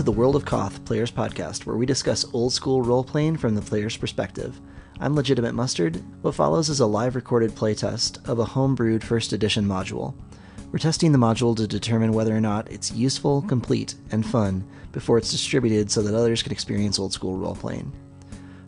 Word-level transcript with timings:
To 0.00 0.04
the 0.04 0.12
World 0.12 0.34
of 0.34 0.46
Koth 0.46 0.82
Players 0.86 1.10
Podcast, 1.10 1.66
where 1.66 1.76
we 1.76 1.84
discuss 1.84 2.24
old 2.32 2.54
school 2.54 2.80
role 2.80 3.04
playing 3.04 3.36
from 3.36 3.54
the 3.54 3.60
player's 3.60 3.98
perspective. 3.98 4.58
I'm 4.98 5.14
Legitimate 5.14 5.52
Mustard. 5.52 6.02
What 6.22 6.34
follows 6.34 6.70
is 6.70 6.80
a 6.80 6.86
live 6.86 7.16
recorded 7.16 7.50
playtest 7.50 8.26
of 8.26 8.38
a 8.38 8.46
homebrewed 8.46 9.02
first 9.02 9.34
edition 9.34 9.66
module. 9.66 10.14
We're 10.72 10.78
testing 10.78 11.12
the 11.12 11.18
module 11.18 11.54
to 11.54 11.66
determine 11.66 12.14
whether 12.14 12.34
or 12.34 12.40
not 12.40 12.72
it's 12.72 12.92
useful, 12.92 13.42
complete, 13.42 13.94
and 14.10 14.24
fun 14.24 14.66
before 14.90 15.18
it's 15.18 15.32
distributed 15.32 15.90
so 15.90 16.00
that 16.00 16.14
others 16.14 16.42
can 16.42 16.52
experience 16.52 16.98
old 16.98 17.12
school 17.12 17.36
role 17.36 17.54
playing. 17.54 17.92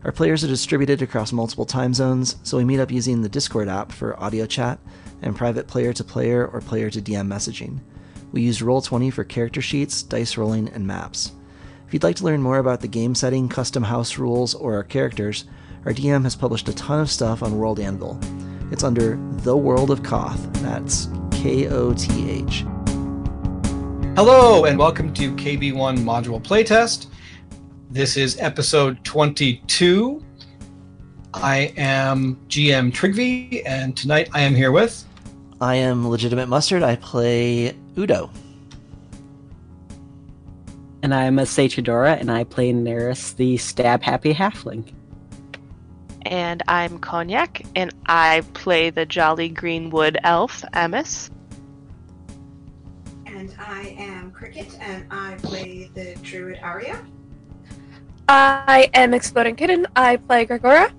Our 0.05 0.13
players 0.13 0.45
are 0.45 0.49
distributed 0.49 1.01
across 1.01 1.33
multiple 1.33 1.65
time 1.65 1.95
zones, 1.95 2.37
so 2.43 2.59
we 2.59 2.65
meet 2.67 2.81
up 2.81 2.91
using 2.91 3.23
the 3.23 3.31
Discord 3.31 3.71
app 3.71 3.91
for 3.91 4.23
audio 4.23 4.45
chat 4.45 4.79
and 5.23 5.35
private 5.35 5.67
player 5.67 5.95
to 5.95 6.05
player 6.05 6.47
or 6.47 6.61
player 6.61 6.91
to 6.91 7.01
DM 7.01 7.27
messaging. 7.27 7.81
We 8.33 8.41
use 8.41 8.61
Roll20 8.61 9.13
for 9.13 9.25
character 9.25 9.61
sheets, 9.61 10.03
dice 10.03 10.39
rolling, 10.39 10.71
and 10.71 10.87
maps. 10.87 11.33
If 11.87 11.93
you'd 11.93 12.03
like 12.03 12.17
to 12.17 12.25
learn 12.25 12.41
more 12.41 12.57
about 12.57 12.81
the 12.81 12.89
game 12.89 13.15
setting, 13.15 13.47
custom 13.47 13.83
house 13.83 14.17
rules, 14.17 14.55
or 14.55 14.75
our 14.75 14.83
characters, 14.83 15.45
our 15.85 15.93
DM 15.93 16.23
has 16.23 16.35
published 16.35 16.67
a 16.71 16.75
ton 16.75 16.99
of 16.99 17.11
stuff 17.11 17.43
on 17.43 17.59
World 17.59 17.79
Anvil. 17.79 18.19
It's 18.71 18.85
under 18.85 19.19
The 19.43 19.55
World 19.55 19.91
of 19.91 20.03
Koth. 20.03 20.51
That's 20.63 21.11
K 21.31 21.69
O 21.69 21.93
T 21.93 22.31
H. 22.31 22.65
Hello, 24.17 24.65
and 24.65 24.79
welcome 24.79 25.13
to 25.13 25.35
KB1 25.35 25.99
Module 25.99 26.43
Playtest. 26.43 27.09
This 27.91 28.17
is 28.17 28.41
episode 28.41 29.05
22. 29.05 30.25
I 31.35 31.75
am 31.77 32.37
GM 32.49 32.93
Trigby, 32.95 33.61
and 33.67 33.95
tonight 33.95 34.31
I 34.33 34.41
am 34.41 34.55
here 34.55 34.73
with. 34.73 35.05
I 35.61 35.75
am 35.75 36.09
Legitimate 36.09 36.49
Mustard. 36.49 36.83
I 36.83 36.97
play 36.97 37.77
Udo. 37.97 38.31
And 41.03 41.15
I'm 41.15 41.39
a 41.39 41.43
Sechadora, 41.43 42.19
and 42.21 42.31
I 42.31 42.45
play 42.45 42.73
Neris, 42.73 43.35
the 43.35 43.57
stab 43.57 44.03
happy 44.03 44.33
halfling. 44.33 44.93
And 46.27 46.63
I'm 46.69 47.01
Cognac, 47.01 47.63
and 47.75 47.93
I 48.07 48.43
play 48.55 48.91
the 48.91 49.05
jolly 49.05 49.49
greenwood 49.49 50.17
elf, 50.23 50.65
Amos. 50.75 51.31
And 53.27 53.53
I 53.59 53.97
am 53.99 54.31
Cricket, 54.31 54.79
and 54.81 55.05
I 55.11 55.35
play 55.43 55.91
the 55.93 56.15
druid 56.23 56.61
Aria. 56.63 57.05
I 58.29 58.89
am 58.95 59.13
Exploding 59.13 59.57
Kitten. 59.57 59.87
I 59.97 60.17
play 60.17 60.47
Gregora. 60.47 60.93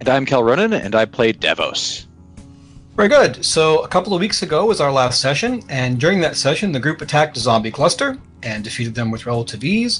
And 0.00 0.08
I'm 0.08 0.24
Kel 0.24 0.42
Ronan, 0.42 0.72
and 0.72 0.94
I 0.94 1.04
play 1.04 1.34
Devos. 1.34 2.06
Very 2.94 3.08
good. 3.08 3.42
So, 3.42 3.78
a 3.78 3.88
couple 3.88 4.12
of 4.12 4.20
weeks 4.20 4.42
ago 4.42 4.66
was 4.66 4.78
our 4.78 4.92
last 4.92 5.18
session, 5.18 5.62
and 5.70 5.98
during 5.98 6.20
that 6.20 6.36
session, 6.36 6.72
the 6.72 6.78
group 6.78 7.00
attacked 7.00 7.38
a 7.38 7.40
zombie 7.40 7.70
cluster 7.70 8.18
and 8.42 8.62
defeated 8.62 8.94
them 8.94 9.10
with 9.10 9.24
relative 9.24 9.64
ease. 9.64 9.98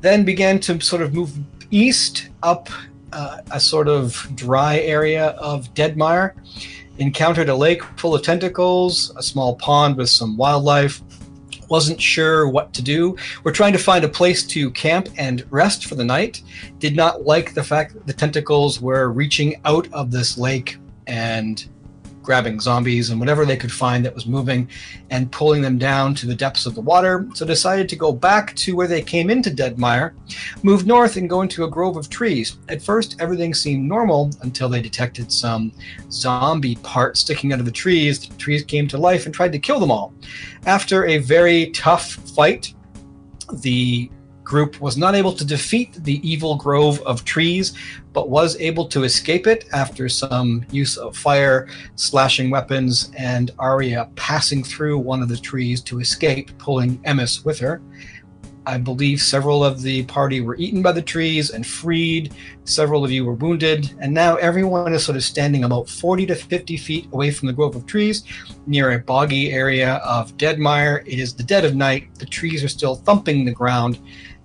Then 0.00 0.24
began 0.24 0.58
to 0.60 0.80
sort 0.80 1.02
of 1.02 1.12
move 1.12 1.36
east 1.70 2.30
up 2.42 2.70
uh, 3.12 3.38
a 3.50 3.60
sort 3.60 3.88
of 3.88 4.26
dry 4.36 4.78
area 4.78 5.28
of 5.32 5.72
Deadmire. 5.74 6.32
Encountered 6.96 7.50
a 7.50 7.54
lake 7.54 7.82
full 7.98 8.14
of 8.14 8.22
tentacles, 8.22 9.14
a 9.16 9.22
small 9.22 9.56
pond 9.56 9.98
with 9.98 10.08
some 10.08 10.38
wildlife. 10.38 11.02
Wasn't 11.68 12.00
sure 12.00 12.48
what 12.48 12.72
to 12.72 12.80
do. 12.80 13.16
We're 13.44 13.52
trying 13.52 13.74
to 13.74 13.78
find 13.78 14.02
a 14.02 14.08
place 14.08 14.46
to 14.46 14.70
camp 14.70 15.08
and 15.18 15.44
rest 15.50 15.84
for 15.84 15.94
the 15.94 16.04
night. 16.04 16.42
Did 16.78 16.96
not 16.96 17.26
like 17.26 17.52
the 17.52 17.62
fact 17.62 17.92
that 17.92 18.06
the 18.06 18.14
tentacles 18.14 18.80
were 18.80 19.10
reaching 19.10 19.60
out 19.66 19.92
of 19.92 20.10
this 20.10 20.38
lake 20.38 20.78
and 21.06 21.68
grabbing 22.22 22.60
zombies 22.60 23.10
and 23.10 23.18
whatever 23.18 23.44
they 23.44 23.56
could 23.56 23.72
find 23.72 24.04
that 24.04 24.14
was 24.14 24.26
moving 24.26 24.68
and 25.10 25.32
pulling 25.32 25.62
them 25.62 25.78
down 25.78 26.14
to 26.14 26.26
the 26.26 26.34
depths 26.34 26.66
of 26.66 26.74
the 26.74 26.80
water. 26.80 27.26
So 27.34 27.46
decided 27.46 27.88
to 27.88 27.96
go 27.96 28.12
back 28.12 28.54
to 28.56 28.76
where 28.76 28.86
they 28.86 29.02
came 29.02 29.30
into 29.30 29.50
Deadmire, 29.50 30.12
move 30.62 30.86
north 30.86 31.16
and 31.16 31.28
go 31.28 31.42
into 31.42 31.64
a 31.64 31.70
grove 31.70 31.96
of 31.96 32.10
trees. 32.10 32.58
At 32.68 32.82
first, 32.82 33.16
everything 33.20 33.54
seemed 33.54 33.88
normal 33.88 34.30
until 34.42 34.68
they 34.68 34.82
detected 34.82 35.32
some 35.32 35.72
zombie 36.10 36.76
parts 36.76 37.20
sticking 37.20 37.52
out 37.52 37.60
of 37.60 37.66
the 37.66 37.72
trees. 37.72 38.28
The 38.28 38.36
trees 38.36 38.64
came 38.64 38.86
to 38.88 38.98
life 38.98 39.26
and 39.26 39.34
tried 39.34 39.52
to 39.52 39.58
kill 39.58 39.80
them 39.80 39.90
all. 39.90 40.12
After 40.66 41.06
a 41.06 41.18
very 41.18 41.70
tough 41.70 42.12
fight, 42.34 42.74
the 43.62 44.10
group 44.50 44.80
was 44.80 44.96
not 44.96 45.14
able 45.14 45.32
to 45.32 45.44
defeat 45.44 45.92
the 46.02 46.20
evil 46.28 46.56
grove 46.56 47.00
of 47.02 47.24
trees, 47.24 47.72
but 48.12 48.28
was 48.28 48.56
able 48.60 48.86
to 48.88 49.04
escape 49.04 49.46
it 49.46 49.68
after 49.72 50.08
some 50.08 50.64
use 50.70 50.96
of 50.96 51.16
fire, 51.16 51.68
slashing 51.94 52.50
weapons, 52.50 53.10
and 53.16 53.50
Arya 53.58 54.08
passing 54.16 54.64
through 54.64 54.98
one 54.98 55.22
of 55.22 55.28
the 55.28 55.36
trees 55.36 55.80
to 55.82 56.00
escape, 56.00 56.56
pulling 56.58 56.98
Emis 57.02 57.44
with 57.44 57.58
her. 57.58 57.80
I 58.66 58.76
believe 58.76 59.22
several 59.22 59.64
of 59.64 59.80
the 59.80 60.04
party 60.04 60.42
were 60.42 60.56
eaten 60.56 60.82
by 60.82 60.92
the 60.92 61.02
trees 61.02 61.50
and 61.50 61.66
freed. 61.66 62.34
Several 62.64 63.04
of 63.04 63.10
you 63.10 63.24
were 63.24 63.34
wounded, 63.34 63.94
and 64.00 64.12
now 64.12 64.36
everyone 64.36 64.92
is 64.92 65.04
sort 65.04 65.16
of 65.16 65.24
standing 65.24 65.64
about 65.64 65.88
40 65.88 66.26
to 66.26 66.34
50 66.34 66.76
feet 66.76 67.08
away 67.12 67.30
from 67.30 67.46
the 67.46 67.54
grove 67.54 67.74
of 67.74 67.86
trees 67.86 68.22
near 68.66 68.92
a 68.92 68.98
boggy 68.98 69.50
area 69.52 69.94
of 70.04 70.36
Deadmire. 70.36 71.02
It 71.06 71.18
is 71.18 71.34
the 71.34 71.42
dead 71.42 71.64
of 71.64 71.74
night. 71.74 72.14
The 72.16 72.26
trees 72.26 72.62
are 72.62 72.68
still 72.68 72.96
thumping 72.96 73.44
the 73.44 73.52
ground, 73.52 73.98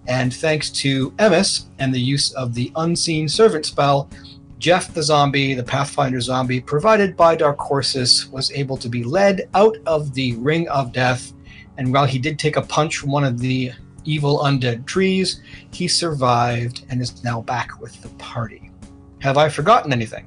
and 0.08 0.34
thanks 0.34 0.70
to 0.70 1.12
Emis 1.12 1.66
and 1.80 1.94
the 1.94 2.00
use 2.00 2.32
of 2.34 2.54
the 2.54 2.72
Unseen 2.76 3.28
Servant 3.28 3.66
spell, 3.66 4.10
Jeff 4.60 4.94
the 4.94 5.04
zombie, 5.04 5.54
the 5.54 5.64
Pathfinder 5.64 6.22
zombie, 6.22 6.62
provided 6.62 7.18
by 7.18 7.36
Darkorsis, 7.36 8.30
was 8.32 8.52
able 8.52 8.78
to 8.78 8.90
be 8.90 9.04
led 9.04 9.50
out 9.54 9.78
of 9.86 10.14
the 10.14 10.36
Ring 10.38 10.68
of 10.70 10.92
Death. 10.92 11.34
And 11.78 11.94
while 11.94 12.06
he 12.06 12.20
did 12.20 12.40
take 12.40 12.56
a 12.56 12.62
punch 12.62 12.98
from 12.98 13.12
one 13.12 13.24
of 13.24 13.40
the 13.40 13.72
evil 14.06 14.40
undead 14.40 14.86
trees, 14.86 15.42
he 15.72 15.88
survived 15.88 16.86
and 16.90 17.02
is 17.02 17.24
now 17.24 17.42
back 17.42 17.82
with 17.82 18.02
the 18.02 18.10
party. 18.18 18.72
Have 19.20 19.38
I 19.38 19.50
forgotten 19.50 19.92
anything? 19.92 20.26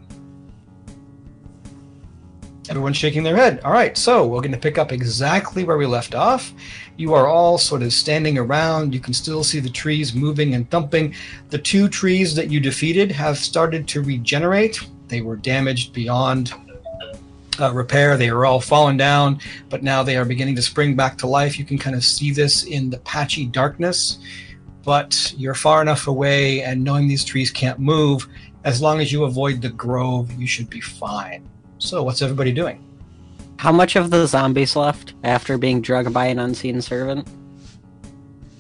Everyone's 2.69 2.97
shaking 2.97 3.23
their 3.23 3.37
head. 3.37 3.61
All 3.65 3.73
right, 3.73 3.97
so 3.97 4.27
we're 4.27 4.41
going 4.41 4.53
to 4.53 4.59
pick 4.59 4.77
up 4.77 4.93
exactly 4.93 5.65
where 5.65 5.79
we 5.79 5.87
left 5.87 6.15
off. 6.15 6.53
You 6.97 7.15
are 7.15 7.27
all 7.27 7.57
sort 7.57 7.83
of 7.83 7.93
standing 7.93 8.37
around. 8.37 8.93
You 8.93 9.01
can 9.01 9.15
still 9.15 9.43
see 9.43 9.59
the 9.59 9.71
trees 9.71 10.15
moving 10.15 10.55
and 10.55 10.71
thumping. 10.71 11.15
The 11.49 11.59
two 11.59 11.89
trees 11.89 12.35
that 12.35 12.51
you 12.51 12.61
defeated 12.61 13.11
have 13.13 13.39
started 13.39 13.89
to 13.89 14.03
regenerate. 14.03 14.81
They 15.07 15.23
were 15.23 15.37
damaged 15.37 15.95
beyond 15.95 16.53
uh, 17.59 17.73
repair. 17.73 18.17
They 18.17 18.29
are 18.29 18.45
all 18.45 18.61
fallen 18.61 18.97
down, 18.97 19.41
but 19.71 19.83
now 19.83 20.03
they 20.03 20.17
are 20.17 20.25
beginning 20.25 20.57
to 20.57 20.63
spring 20.63 20.95
back 20.95 21.17
to 21.19 21.27
life. 21.27 21.59
You 21.59 21.65
can 21.65 21.79
kind 21.79 21.97
of 21.97 22.05
see 22.05 22.33
this 22.33 22.65
in 22.65 22.91
the 22.91 22.99
patchy 22.99 23.47
darkness, 23.47 24.19
but 24.85 25.33
you're 25.37 25.55
far 25.55 25.81
enough 25.81 26.07
away, 26.07 26.63
and 26.63 26.85
knowing 26.85 27.09
these 27.09 27.25
trees 27.25 27.51
can't 27.51 27.79
move, 27.79 28.29
as 28.65 28.83
long 28.83 29.01
as 29.01 29.11
you 29.11 29.25
avoid 29.25 29.63
the 29.63 29.71
grove, 29.71 30.31
you 30.39 30.47
should 30.47 30.69
be 30.69 30.81
fine. 30.81 31.49
So, 31.79 32.03
what's 32.03 32.23
everybody 32.23 32.53
doing? 32.53 32.85
How 33.59 33.73
much 33.73 33.97
of 33.97 34.11
the 34.11 34.27
zombies 34.27 34.77
left 34.77 35.15
after 35.25 35.59
being 35.59 35.81
drugged 35.81 36.13
by 36.13 36.27
an 36.27 36.39
unseen 36.39 36.81
servant? 36.83 37.29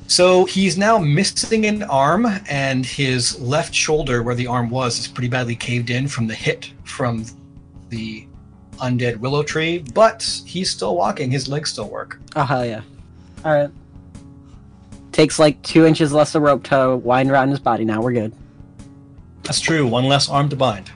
So 0.08 0.46
he's 0.46 0.78
now 0.78 0.98
missing 0.98 1.66
an 1.66 1.82
arm, 1.82 2.26
and 2.48 2.86
his 2.86 3.38
left 3.40 3.74
shoulder, 3.74 4.22
where 4.22 4.34
the 4.34 4.46
arm 4.46 4.70
was, 4.70 4.98
is 4.98 5.06
pretty 5.06 5.28
badly 5.28 5.54
caved 5.54 5.90
in 5.90 6.08
from 6.08 6.26
the 6.26 6.34
hit 6.34 6.72
from 6.84 7.26
the 7.90 8.26
undead 8.78 9.18
willow 9.18 9.42
tree. 9.42 9.84
But 9.94 10.22
he's 10.46 10.70
still 10.70 10.96
walking; 10.96 11.30
his 11.30 11.48
legs 11.48 11.70
still 11.70 11.88
work. 11.88 12.18
Oh 12.36 12.42
hell 12.44 12.64
yeah! 12.64 12.82
All 13.44 13.52
right. 13.52 13.70
Takes 15.12 15.38
like 15.38 15.60
two 15.62 15.84
inches 15.84 16.12
less 16.12 16.34
of 16.34 16.42
rope 16.42 16.62
to 16.64 16.96
wind 16.96 17.30
around 17.30 17.50
his 17.50 17.60
body. 17.60 17.84
Now 17.84 18.00
we're 18.00 18.12
good. 18.12 18.32
That's 19.42 19.60
true. 19.60 19.86
One 19.86 20.04
less 20.04 20.28
arm 20.28 20.48
to 20.48 20.56
bind. 20.56 20.90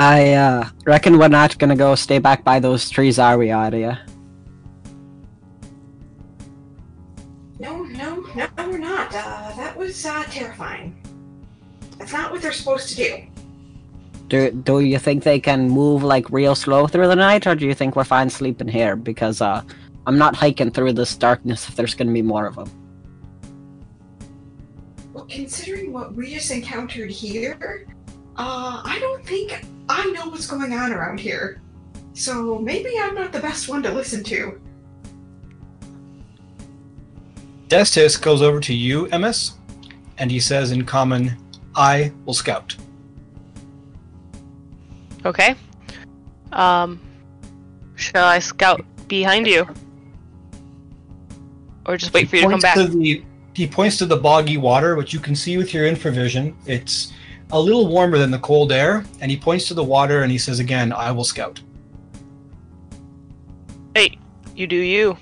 I 0.00 0.32
uh, 0.32 0.66
reckon 0.86 1.18
we're 1.18 1.28
not 1.28 1.58
gonna 1.58 1.76
go 1.76 1.94
stay 1.94 2.18
back 2.18 2.42
by 2.42 2.58
those 2.58 2.88
trees, 2.88 3.18
are 3.18 3.36
we, 3.36 3.50
Aria? 3.50 4.00
No, 7.58 7.82
no, 7.82 8.24
no, 8.34 8.48
we're 8.56 8.78
not. 8.78 9.14
Uh, 9.14 9.52
that 9.58 9.76
was 9.76 10.06
uh, 10.06 10.24
terrifying. 10.30 10.96
That's 11.98 12.14
not 12.14 12.32
what 12.32 12.40
they're 12.40 12.50
supposed 12.50 12.88
to 12.88 12.96
do. 12.96 13.26
Do 14.28 14.50
do 14.50 14.80
you 14.80 14.98
think 14.98 15.22
they 15.22 15.38
can 15.38 15.68
move 15.68 16.02
like 16.02 16.30
real 16.30 16.54
slow 16.54 16.86
through 16.86 17.08
the 17.08 17.16
night, 17.16 17.46
or 17.46 17.54
do 17.54 17.66
you 17.66 17.74
think 17.74 17.94
we're 17.94 18.04
fine 18.04 18.30
sleeping 18.30 18.68
here? 18.68 18.96
Because 18.96 19.42
uh, 19.42 19.62
I'm 20.06 20.16
not 20.16 20.34
hiking 20.34 20.70
through 20.70 20.94
this 20.94 21.14
darkness 21.14 21.68
if 21.68 21.76
there's 21.76 21.94
gonna 21.94 22.10
be 22.10 22.22
more 22.22 22.46
of 22.46 22.56
them. 22.56 22.70
Well, 25.12 25.26
considering 25.26 25.92
what 25.92 26.14
we 26.14 26.32
just 26.32 26.50
encountered 26.50 27.10
here, 27.10 27.86
uh, 28.36 28.82
I 28.84 28.98
don't 29.00 29.24
think 29.24 29.64
I 29.88 30.06
know 30.12 30.28
what's 30.28 30.46
going 30.46 30.72
on 30.72 30.92
around 30.92 31.20
here. 31.20 31.60
So 32.14 32.58
maybe 32.58 32.92
I'm 33.00 33.14
not 33.14 33.32
the 33.32 33.40
best 33.40 33.68
one 33.68 33.82
to 33.82 33.90
listen 33.90 34.22
to. 34.24 34.60
Destis 37.68 38.20
goes 38.20 38.42
over 38.42 38.60
to 38.60 38.74
you, 38.74 39.06
Emis, 39.06 39.52
and 40.18 40.30
he 40.30 40.40
says 40.40 40.72
in 40.72 40.84
common, 40.84 41.36
I 41.74 42.12
will 42.24 42.34
scout. 42.34 42.76
Okay. 45.24 45.54
Um, 46.52 47.00
shall 47.94 48.26
I 48.26 48.38
scout 48.40 48.84
behind 49.08 49.46
you? 49.46 49.66
or 51.86 51.96
just 51.96 52.12
wait 52.12 52.22
He 52.22 52.26
for 52.26 52.36
you 52.36 52.42
to 52.42 52.48
come 52.50 52.60
back? 52.60 52.74
to 52.76 52.86
the- 52.86 53.22
he 53.52 53.66
points 53.66 53.96
to 53.98 54.06
the 54.06 54.16
boggy 54.16 54.56
water, 54.56 54.94
which 54.94 55.12
you 55.12 55.18
can 55.18 55.34
see 55.34 55.56
with 55.56 55.74
your 55.74 55.90
infravision. 55.90 56.54
It's 56.66 57.12
a 57.52 57.60
little 57.60 57.86
warmer 57.88 58.18
than 58.18 58.30
the 58.30 58.38
cold 58.38 58.72
air, 58.72 59.04
and 59.20 59.30
he 59.30 59.36
points 59.36 59.66
to 59.68 59.74
the 59.74 59.84
water 59.84 60.22
and 60.22 60.30
he 60.32 60.38
says 60.38 60.58
again, 60.60 60.92
"I 60.92 61.10
will 61.12 61.24
scout." 61.24 61.60
Hey, 63.94 64.18
you 64.54 64.66
do 64.66 64.76
you. 64.76 65.16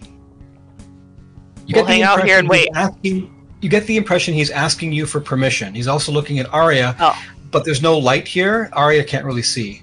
You 1.67 1.75
We'll 1.77 1.85
hang 1.85 2.03
out 2.03 2.25
here 2.25 2.39
and 2.39 2.49
wait. 2.49 2.69
Asking, 2.75 3.35
you 3.61 3.69
get 3.69 3.87
the 3.87 3.97
impression 3.97 4.33
he's 4.35 4.51
asking 4.51 4.93
you 4.93 5.05
for 5.07 5.21
permission. 5.21 5.75
He's 5.75 5.89
also 5.89 6.13
looking 6.13 6.39
at 6.39 6.53
Arya, 6.53 6.97
Oh. 7.01 7.17
but 7.51 7.65
there's 7.65 7.83
no 7.83 7.99
light 7.99 8.27
here. 8.27 8.71
Arya 8.73 9.05
can't 9.05 9.25
really 9.25 9.43
see. 9.43 9.83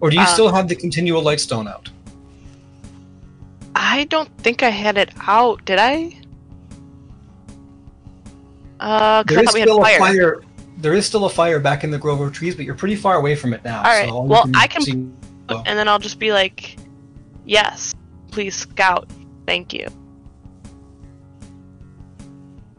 Or 0.00 0.10
do 0.10 0.16
you 0.16 0.22
Uh, 0.22 0.26
still 0.26 0.52
have 0.52 0.68
the 0.68 0.74
continual 0.76 1.22
light 1.22 1.40
stone 1.40 1.66
out? 1.66 1.90
I 3.74 4.04
don't 4.04 4.28
think 4.38 4.62
I 4.62 4.68
had 4.70 4.96
it 4.98 5.10
out, 5.26 5.64
did 5.64 5.78
I? 5.80 6.16
Uh, 8.80 9.22
There 9.26 9.38
I 9.38 9.42
is 9.42 9.46
thought 9.46 9.54
we 9.54 9.60
had 9.60 9.68
still 9.68 9.80
fire. 9.80 9.96
a 9.96 9.98
fire. 9.98 10.40
There 10.84 10.92
is 10.92 11.06
still 11.06 11.24
a 11.24 11.30
fire 11.30 11.58
back 11.58 11.82
in 11.82 11.90
the 11.90 11.96
grove 11.96 12.20
of 12.20 12.34
trees, 12.34 12.54
but 12.54 12.66
you're 12.66 12.74
pretty 12.74 12.94
far 12.94 13.16
away 13.16 13.36
from 13.36 13.54
it 13.54 13.64
now. 13.64 13.78
All 13.78 13.84
right, 13.84 14.06
so 14.06 14.14
all 14.14 14.24
you 14.24 14.30
well, 14.30 14.50
I 14.54 14.66
can- 14.66 14.82
see- 14.82 14.92
And 14.92 15.78
then 15.78 15.88
I'll 15.88 15.98
just 15.98 16.18
be 16.18 16.30
like, 16.30 16.76
yes, 17.46 17.94
please 18.30 18.54
scout. 18.54 19.08
Thank 19.46 19.72
you. 19.72 19.86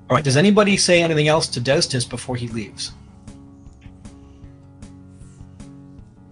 All 0.08 0.16
right. 0.16 0.24
Does 0.24 0.38
anybody 0.38 0.78
say 0.78 1.02
anything 1.02 1.28
else 1.28 1.48
to 1.48 1.60
Destis 1.60 2.08
before 2.08 2.36
he 2.36 2.48
leaves? 2.50 2.92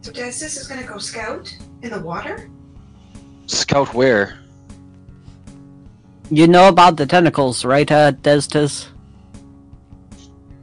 So 0.02 0.12
Destis 0.12 0.56
is 0.62 0.68
gonna 0.68 0.84
go 0.84 1.00
scout 1.00 1.52
in 1.82 1.90
the 1.90 2.02
water? 2.02 2.52
Scout 3.48 3.96
where? 3.96 4.38
You 6.30 6.48
know 6.48 6.68
about 6.68 6.98
the 6.98 7.08
tentacles, 7.08 7.66
right, 7.66 7.92
uh, 7.92 8.12
Destis? 8.12 8.90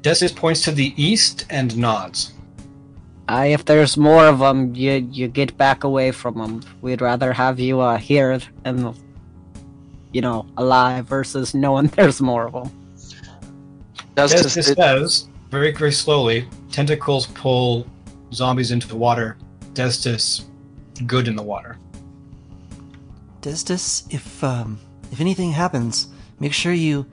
Destis 0.03 0.35
points 0.35 0.63
to 0.63 0.73
the 0.73 0.95
east 0.97 1.47
and 1.51 1.77
nods. 1.77 2.33
Uh, 3.29 3.45
if 3.47 3.65
there's 3.65 3.97
more 3.97 4.27
of 4.27 4.39
them, 4.39 4.75
you 4.75 5.09
you 5.13 5.29
get 5.29 5.57
back 5.57 5.85
away 5.85 6.11
from 6.11 6.39
them. 6.39 6.63
We'd 6.81 7.01
rather 7.01 7.33
have 7.33 7.61
you 7.61 7.81
uh, 7.81 7.97
here 7.97 8.41
and, 8.65 8.95
you 10.13 10.21
know, 10.21 10.47
alive 10.57 11.07
versus 11.07 11.55
knowing 11.55 11.87
there's 11.97 12.21
more 12.21 12.47
of 12.47 12.53
them. 12.53 12.71
Does 14.15 14.35
Destis 14.35 14.55
this, 14.55 14.67
says 14.67 15.29
very 15.51 15.73
very 15.73 15.93
slowly. 15.93 16.49
Tentacles 16.73 17.27
pull 17.29 17.87
zombies 18.33 18.73
into 18.73 18.89
the 18.89 18.97
water. 18.97 19.37
Destis, 19.75 20.45
good 21.07 21.29
in 21.29 21.37
the 21.37 21.43
water. 21.43 21.79
Destis, 23.43 24.13
if 24.13 24.43
um, 24.43 24.81
if 25.13 25.21
anything 25.21 25.53
happens, 25.53 26.09
make 26.41 26.53
sure 26.53 26.73
you 26.73 27.07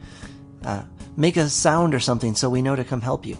uh, 0.63 0.84
make 1.17 1.35
a 1.35 1.49
sound 1.49 1.93
or 1.93 1.99
something 1.99 2.35
so 2.35 2.49
we 2.49 2.61
know 2.61 2.75
to 2.75 2.83
come 2.85 3.01
help 3.01 3.25
you. 3.25 3.37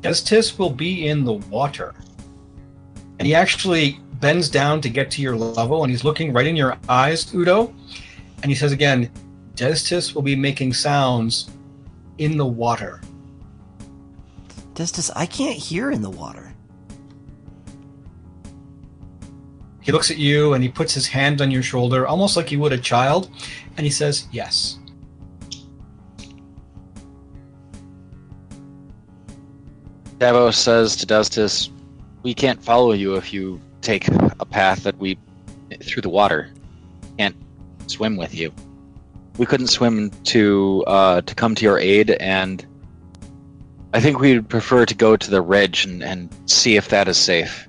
Destis 0.00 0.58
will 0.58 0.70
be 0.70 1.06
in 1.06 1.24
the 1.24 1.34
water. 1.34 1.94
And 3.18 3.26
he 3.26 3.34
actually 3.34 4.00
bends 4.20 4.50
down 4.50 4.80
to 4.80 4.88
get 4.88 5.10
to 5.12 5.22
your 5.22 5.36
level 5.36 5.84
and 5.84 5.90
he's 5.90 6.02
looking 6.02 6.32
right 6.32 6.46
in 6.46 6.56
your 6.56 6.76
eyes, 6.88 7.32
Udo. 7.32 7.72
And 8.42 8.50
he 8.50 8.54
says 8.54 8.72
again, 8.72 9.10
Destis 9.54 10.14
will 10.14 10.22
be 10.22 10.34
making 10.34 10.72
sounds 10.72 11.50
in 12.18 12.36
the 12.36 12.44
water. 12.44 13.00
Destis, 14.74 15.10
I 15.14 15.26
can't 15.26 15.56
hear 15.56 15.90
in 15.90 16.02
the 16.02 16.10
water. 16.10 16.43
He 19.84 19.92
looks 19.92 20.10
at 20.10 20.16
you 20.16 20.54
and 20.54 20.64
he 20.64 20.68
puts 20.68 20.94
his 20.94 21.06
hand 21.06 21.40
on 21.40 21.52
your 21.52 21.62
shoulder, 21.62 22.06
almost 22.06 22.36
like 22.36 22.48
he 22.48 22.56
would 22.56 22.72
a 22.72 22.78
child, 22.78 23.30
and 23.76 23.84
he 23.84 23.90
says, 23.90 24.26
Yes. 24.32 24.78
Davos 30.18 30.56
says 30.56 30.96
to 30.96 31.06
Dustus, 31.06 31.70
"We 32.22 32.32
can't 32.32 32.62
follow 32.62 32.92
you 32.92 33.16
if 33.16 33.32
you 33.32 33.60
take 33.82 34.08
a 34.40 34.46
path 34.46 34.84
that 34.84 34.96
we 34.96 35.18
through 35.82 36.02
the 36.02 36.08
water. 36.08 36.50
Can't 37.18 37.36
swim 37.86 38.16
with 38.16 38.34
you. 38.34 38.52
We 39.36 39.46
couldn't 39.46 39.68
swim 39.68 40.10
to 40.24 40.84
uh, 40.86 41.20
to 41.22 41.34
come 41.34 41.54
to 41.56 41.64
your 41.64 41.78
aid, 41.78 42.12
and 42.12 42.64
I 43.92 44.00
think 44.00 44.20
we'd 44.20 44.48
prefer 44.48 44.86
to 44.86 44.94
go 44.94 45.16
to 45.16 45.30
the 45.30 45.42
ridge 45.42 45.84
and, 45.84 46.02
and 46.02 46.30
see 46.46 46.76
if 46.76 46.88
that 46.88 47.08
is 47.08 47.16
safe. 47.16 47.68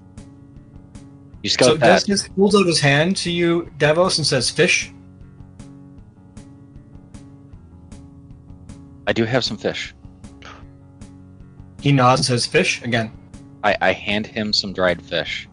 You 1.45 1.49
scout 1.49 1.67
So 1.67 1.75
that. 1.75 2.01
Destis 2.01 2.27
holds 2.35 2.55
out 2.55 2.65
his 2.65 2.79
hand 2.79 3.15
to 3.17 3.29
you, 3.29 3.71
Davos, 3.77 4.17
and 4.17 4.25
says, 4.25 4.49
Fish. 4.49 4.91
I 9.05 9.13
do 9.13 9.25
have 9.25 9.43
some 9.43 9.55
fish. 9.55 9.93
He 11.81 11.91
nods 11.91 12.21
and 12.21 12.25
says, 12.25 12.47
Fish 12.47 12.81
again. 12.81 13.11
I, 13.63 13.77
I 13.79 13.91
hand 13.91 14.25
him 14.25 14.53
some 14.53 14.73
dried 14.73 14.99
fish. 15.03 15.47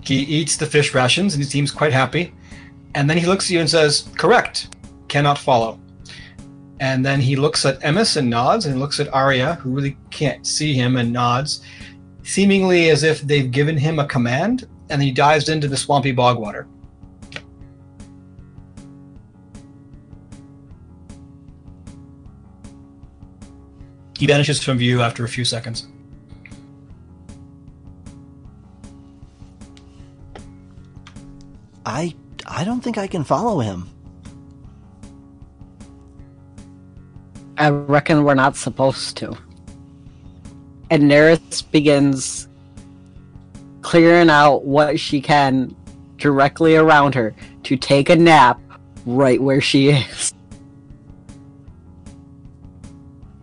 He 0.00 0.20
eats 0.20 0.56
the 0.56 0.66
fish 0.66 0.94
rations 0.94 1.34
and 1.34 1.42
he 1.42 1.50
seems 1.50 1.72
quite 1.72 1.92
happy. 1.92 2.32
And 2.94 3.10
then 3.10 3.18
he 3.18 3.26
looks 3.26 3.46
at 3.46 3.50
you 3.50 3.58
and 3.58 3.68
says, 3.68 4.08
Correct. 4.16 4.76
Cannot 5.08 5.38
follow. 5.38 5.80
And 6.78 7.04
then 7.04 7.20
he 7.20 7.34
looks 7.34 7.66
at 7.66 7.80
Emis 7.80 8.16
and 8.16 8.30
nods, 8.30 8.66
and 8.66 8.78
looks 8.78 9.00
at 9.00 9.12
Arya, 9.12 9.54
who 9.54 9.70
really 9.70 9.96
can't 10.10 10.46
see 10.46 10.74
him, 10.74 10.96
and 10.98 11.12
nods, 11.12 11.62
seemingly 12.26 12.90
as 12.90 13.04
if 13.04 13.20
they've 13.22 13.52
given 13.52 13.76
him 13.76 14.00
a 14.00 14.06
command, 14.06 14.66
and 14.90 15.00
he 15.00 15.12
dives 15.12 15.48
into 15.48 15.68
the 15.68 15.76
swampy 15.76 16.10
bog 16.10 16.38
water. 16.38 16.66
He 24.18 24.26
vanishes 24.26 24.62
from 24.62 24.78
view 24.78 25.02
after 25.02 25.24
a 25.24 25.28
few 25.28 25.44
seconds. 25.44 25.86
I 31.84 32.14
I 32.44 32.64
don't 32.64 32.80
think 32.80 32.98
I 32.98 33.06
can 33.06 33.22
follow 33.22 33.60
him. 33.60 33.88
I 37.56 37.68
reckon 37.70 38.24
we're 38.24 38.34
not 38.34 38.56
supposed 38.56 39.16
to. 39.18 39.36
And 40.90 41.04
Neris 41.04 41.68
begins 41.70 42.48
clearing 43.82 44.30
out 44.30 44.64
what 44.64 44.98
she 44.98 45.20
can 45.20 45.74
directly 46.16 46.76
around 46.76 47.14
her 47.14 47.34
to 47.64 47.76
take 47.76 48.08
a 48.08 48.16
nap 48.16 48.60
right 49.04 49.40
where 49.40 49.60
she 49.60 49.88
is. 49.90 50.32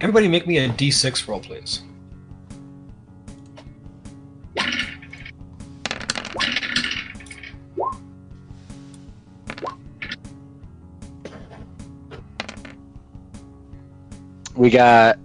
Everybody 0.01 0.27
make 0.27 0.45
me 0.45 0.57
a 0.57 0.69
d6 0.69 1.27
roll, 1.27 1.39
please. 1.39 1.81
We 14.55 14.69
got 14.69 15.17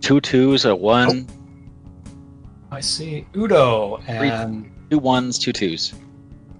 two 0.00 0.20
twos, 0.20 0.64
a 0.64 0.74
one, 0.74 1.26
I 2.70 2.80
see 2.80 3.26
Udo 3.36 3.98
and 4.06 4.70
two 4.90 4.98
ones, 4.98 5.38
two 5.38 5.52
twos. 5.52 5.92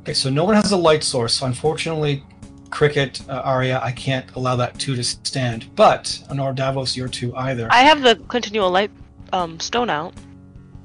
okay, 0.02 0.14
so 0.14 0.28
no 0.30 0.44
one 0.44 0.54
has 0.54 0.72
a 0.72 0.76
light 0.76 1.04
source. 1.04 1.34
So 1.34 1.46
unfortunately, 1.46 2.24
Cricket, 2.70 3.20
uh, 3.28 3.42
Arya, 3.44 3.80
I 3.82 3.92
can't 3.92 4.30
allow 4.36 4.56
that 4.56 4.78
two 4.78 4.96
to 4.96 5.04
stand. 5.04 5.74
But 5.76 6.20
nor 6.32 6.52
Davos, 6.52 6.96
your 6.96 7.08
two 7.08 7.34
either. 7.36 7.68
I 7.70 7.80
have 7.82 8.02
the 8.02 8.16
continual 8.28 8.70
light 8.70 8.90
um, 9.32 9.58
stone 9.60 9.90
out. 9.90 10.14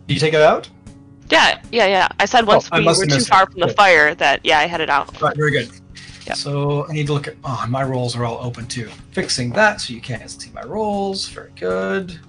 Did 0.08 0.16
you 0.16 0.20
take 0.20 0.34
it 0.34 0.42
out? 0.42 0.70
Yeah, 1.32 1.60
yeah, 1.72 1.88
yeah. 1.88 2.08
I 2.20 2.26
said 2.26 2.46
once 2.46 2.70
Oh, 2.72 2.78
we 2.80 2.86
were 2.86 3.06
too 3.08 3.20
far 3.22 3.44
it. 3.44 3.52
from 3.52 3.62
the 3.62 3.68
Good. 3.68 3.76
fire 3.76 4.14
that, 4.16 4.42
yeah, 4.44 4.60
I 4.60 4.68
had 4.68 4.80
it 4.80 4.92
out. 4.92 5.20
Right, 5.20 5.36
very 5.36 5.50
good. 5.50 5.70
Yep. 6.28 6.38
So 6.38 6.88
I 6.88 6.94
need 6.94 7.08
to 7.08 7.14
look 7.14 7.28
at. 7.28 7.36
Oh, 7.44 7.66
my 7.70 7.84
rolls 7.84 8.16
are 8.16 8.26
all 8.26 8.40
open 8.44 8.68
too. 8.68 8.90
Fixing 9.12 9.52
that 9.54 9.82
so 9.82 9.94
you 9.94 10.02
can't 10.02 10.30
see 10.30 10.50
my 10.52 10.64
rolls. 10.64 11.28
Very 11.30 11.52
good. 11.60 12.20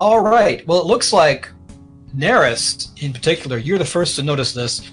All 0.00 0.20
right. 0.20 0.66
Well, 0.66 0.80
it 0.80 0.86
looks 0.86 1.12
like 1.12 1.48
Neris, 2.16 2.90
in 3.02 3.12
particular, 3.12 3.58
you're 3.58 3.78
the 3.78 3.84
first 3.84 4.16
to 4.16 4.22
notice 4.22 4.52
this 4.52 4.92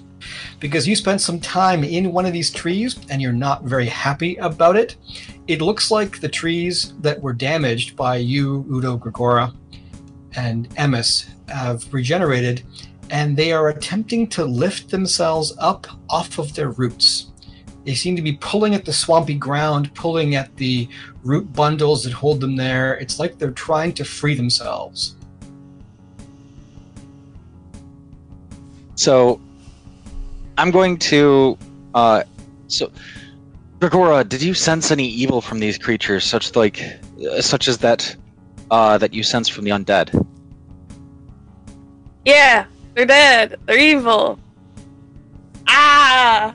because 0.60 0.88
you 0.88 0.96
spent 0.96 1.20
some 1.20 1.40
time 1.40 1.84
in 1.84 2.12
one 2.12 2.26
of 2.26 2.32
these 2.32 2.50
trees 2.50 2.98
and 3.10 3.22
you're 3.22 3.32
not 3.32 3.64
very 3.64 3.86
happy 3.86 4.36
about 4.36 4.76
it. 4.76 4.96
It 5.46 5.60
looks 5.60 5.90
like 5.90 6.20
the 6.20 6.28
trees 6.28 6.94
that 7.00 7.20
were 7.20 7.32
damaged 7.32 7.96
by 7.96 8.16
you, 8.16 8.66
Udo 8.70 8.98
Gregora, 8.98 9.54
and 10.36 10.68
Emis 10.76 11.26
have 11.48 11.92
regenerated 11.92 12.62
and 13.10 13.36
they 13.36 13.52
are 13.52 13.68
attempting 13.68 14.26
to 14.26 14.44
lift 14.44 14.90
themselves 14.90 15.54
up 15.58 15.86
off 16.08 16.38
of 16.38 16.54
their 16.54 16.70
roots. 16.70 17.30
They 17.84 17.94
seem 17.94 18.16
to 18.16 18.22
be 18.22 18.32
pulling 18.34 18.74
at 18.74 18.84
the 18.84 18.92
swampy 18.92 19.34
ground, 19.34 19.94
pulling 19.94 20.34
at 20.34 20.56
the 20.56 20.88
root 21.22 21.52
bundles 21.52 22.04
that 22.04 22.12
hold 22.12 22.40
them 22.40 22.56
there. 22.56 22.94
It's 22.94 23.18
like 23.18 23.38
they're 23.38 23.50
trying 23.50 23.92
to 23.94 24.04
free 24.04 24.34
themselves. 24.34 25.16
So 29.02 29.40
I'm 30.58 30.70
going 30.70 30.96
to 31.10 31.58
Uh, 31.94 32.22
so, 32.68 32.90
Gregora, 33.80 34.26
did 34.26 34.40
you 34.40 34.54
sense 34.54 34.90
any 34.90 35.06
evil 35.06 35.40
from 35.42 35.58
these 35.60 35.76
creatures, 35.76 36.24
such 36.24 36.56
like, 36.56 36.78
uh, 37.30 37.42
such 37.42 37.68
as 37.68 37.76
that, 37.78 38.16
uh, 38.70 38.96
that 38.96 39.12
you 39.12 39.22
sense 39.22 39.46
from 39.46 39.64
the 39.64 39.72
undead? 39.72 40.06
Yeah, 42.24 42.64
they're 42.94 43.04
dead. 43.04 43.58
They're 43.66 43.78
evil. 43.78 44.38
Ah! 45.68 46.54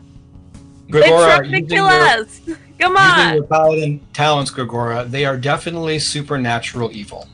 they 0.89 1.01
Gregora, 1.01 1.25
tried 1.35 1.43
to 1.43 1.49
using 1.49 1.67
kill 1.67 1.85
your- 1.85 2.07
us. 2.21 2.41
Come 2.79 2.93
Using 2.93 3.25
on. 3.27 3.33
your 3.35 3.43
paladin 3.43 3.99
talents, 4.13 4.49
Gregora, 4.51 5.07
they 5.09 5.25
are 5.25 5.37
definitely 5.37 5.99
supernatural 5.99 6.89
evil. 6.91 7.27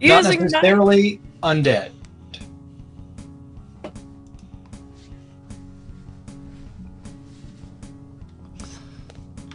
Not 0.00 0.24
Using 0.24 0.40
that. 0.40 0.50
necessarily 0.52 1.20
undead. 1.42 1.90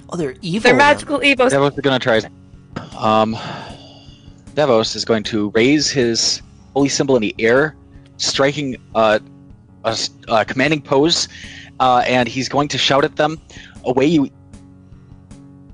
Oh, 0.09 0.15
they're 0.17 0.35
evil. 0.41 0.61
They're 0.61 0.71
then. 0.73 0.77
magical 0.77 1.19
evos. 1.19 1.51
Devos 1.51 1.73
is 1.73 1.79
gonna 1.81 1.99
try. 1.99 2.21
Um, 2.97 3.35
Devos 4.55 4.95
is 4.95 5.05
going 5.05 5.23
to 5.23 5.49
raise 5.51 5.89
his 5.89 6.41
holy 6.73 6.89
symbol 6.89 7.15
in 7.15 7.21
the 7.21 7.35
air, 7.39 7.75
striking 8.17 8.77
uh, 8.95 9.19
a, 9.83 9.89
s- 9.89 10.09
a 10.27 10.45
commanding 10.45 10.81
pose, 10.81 11.27
uh, 11.79 12.03
and 12.07 12.27
he's 12.27 12.49
going 12.49 12.67
to 12.69 12.77
shout 12.77 13.03
at 13.03 13.15
them, 13.17 13.39
"Away 13.85 14.05
you! 14.05 14.29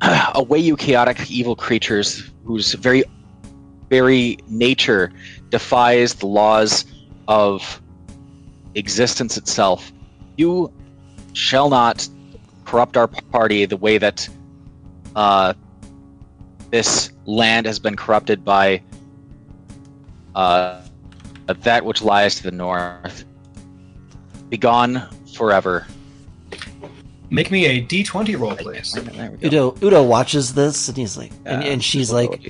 Away 0.36 0.60
you 0.60 0.76
chaotic 0.76 1.30
evil 1.32 1.56
creatures, 1.56 2.30
whose 2.46 2.74
very, 2.74 3.04
very 3.90 4.38
nature 4.50 5.12
defies 5.50 6.16
the 6.16 6.26
laws 6.26 6.86
of 7.28 7.82
existence 8.76 9.38
itself. 9.38 9.92
You 10.36 10.74
shall 11.34 11.70
not 11.70 12.08
corrupt 12.74 12.98
our 12.98 13.08
party 13.08 13.66
the 13.66 13.78
way 13.78 13.98
that." 14.00 14.28
Uh, 15.16 15.54
this 16.74 17.12
land 17.28 17.68
has 17.68 17.78
been 17.78 17.96
corrupted 17.96 18.44
by 18.44 18.82
uh, 20.34 20.82
that 21.46 21.86
which 21.86 22.02
lies 22.02 22.34
to 22.34 22.44
the 22.44 22.52
north. 22.52 23.26
Begone 24.50 25.08
forever. 25.36 25.86
Make 27.30 27.52
me 27.52 27.66
a 27.68 27.86
d20 27.86 28.40
roll, 28.40 28.56
please. 28.56 28.92
There 28.94 29.30
we 29.30 29.38
go. 29.38 29.48
Udo 29.48 29.76
Udo 29.86 30.04
watches 30.04 30.56
this 30.56 30.88
and 30.88 30.98
he's 30.98 31.16
like, 31.16 31.32
and, 31.46 31.64
Yeah, 31.64 31.70
and 31.70 31.84
she's 31.84 32.12
like, 32.12 32.42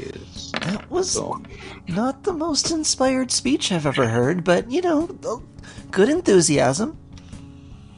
that 0.61 0.89
was 0.89 1.19
Boom. 1.19 1.45
not 1.89 2.23
the 2.23 2.31
most 2.31 2.71
inspired 2.71 3.29
speech 3.29 3.73
I've 3.73 3.85
ever 3.85 4.07
heard, 4.07 4.45
but 4.45 4.71
you 4.71 4.81
know, 4.81 5.07
good 5.91 6.07
enthusiasm. 6.07 6.97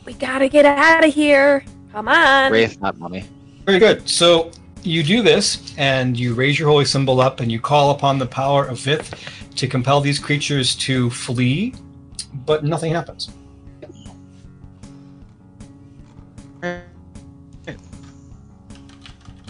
We 0.05 0.13
gotta 0.13 0.49
get 0.49 0.65
out 0.65 1.05
of 1.05 1.13
here. 1.13 1.63
Come 1.95 2.09
on. 2.09 2.51
Wraith, 2.51 2.81
not 2.81 2.99
mummy. 2.99 3.23
Very 3.65 3.79
good. 3.79 4.09
So 4.09 4.51
you 4.83 5.01
do 5.01 5.21
this, 5.21 5.73
and 5.77 6.19
you 6.19 6.33
raise 6.33 6.59
your 6.59 6.67
holy 6.67 6.83
symbol 6.83 7.21
up, 7.21 7.39
and 7.39 7.49
you 7.49 7.61
call 7.61 7.91
upon 7.91 8.19
the 8.19 8.25
power 8.25 8.65
of 8.65 8.79
Vith 8.79 9.13
to 9.55 9.65
compel 9.65 10.01
these 10.01 10.19
creatures 10.19 10.75
to 10.75 11.09
flee, 11.09 11.73
but 12.45 12.65
nothing 12.65 12.91
happens. 12.91 13.29
We 16.61 16.81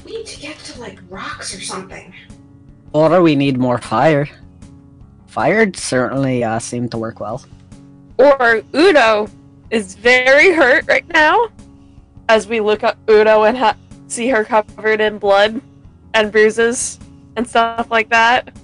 need 0.05 0.27
to 0.27 0.39
get 0.39 0.59
to 0.59 0.79
like 0.79 0.99
rocks 1.09 1.55
or 1.55 1.61
something. 1.61 2.13
Or 2.93 3.23
we 3.23 3.35
need 3.35 3.57
more 3.57 3.79
fire. 3.79 4.29
Fire 5.25 5.73
certainly 5.73 6.43
uh, 6.43 6.59
seemed 6.59 6.91
to 6.91 6.99
work 6.99 7.19
well. 7.19 7.43
Or 8.19 8.61
Udo 8.75 9.29
is 9.71 9.95
very 9.95 10.53
hurt 10.53 10.85
right 10.87 11.07
now. 11.11 11.47
As 12.27 12.47
we 12.47 12.59
look 12.59 12.83
at 12.83 12.97
Udo 13.09 13.43
and 13.43 13.57
ha- 13.57 13.77
see 14.07 14.29
her 14.29 14.43
covered 14.43 15.01
in 15.01 15.17
blood 15.17 15.61
and 16.13 16.31
bruises 16.31 16.99
and 17.35 17.47
stuff 17.47 17.91
like 17.91 18.09
that. 18.09 18.55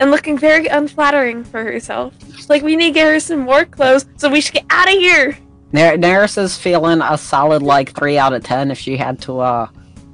And 0.00 0.10
looking 0.10 0.36
very 0.36 0.66
unflattering 0.66 1.44
for 1.44 1.62
herself. 1.62 2.14
She's 2.34 2.50
like, 2.50 2.62
we 2.62 2.74
need 2.74 2.88
to 2.88 2.92
get 2.92 3.06
her 3.06 3.20
some 3.20 3.40
more 3.40 3.64
clothes, 3.64 4.06
so 4.16 4.28
we 4.28 4.40
should 4.40 4.54
get 4.54 4.64
out 4.70 4.88
of 4.88 4.94
here. 4.94 5.38
Nar- 5.72 5.96
Naris 5.96 6.36
is 6.38 6.56
feeling 6.56 7.00
a 7.02 7.16
solid 7.16 7.62
like 7.62 7.94
three 7.94 8.18
out 8.18 8.32
of 8.32 8.42
ten 8.42 8.70
if 8.70 8.78
she 8.78 8.96
had 8.96 9.20
to 9.22 9.38
uh, 9.40 9.68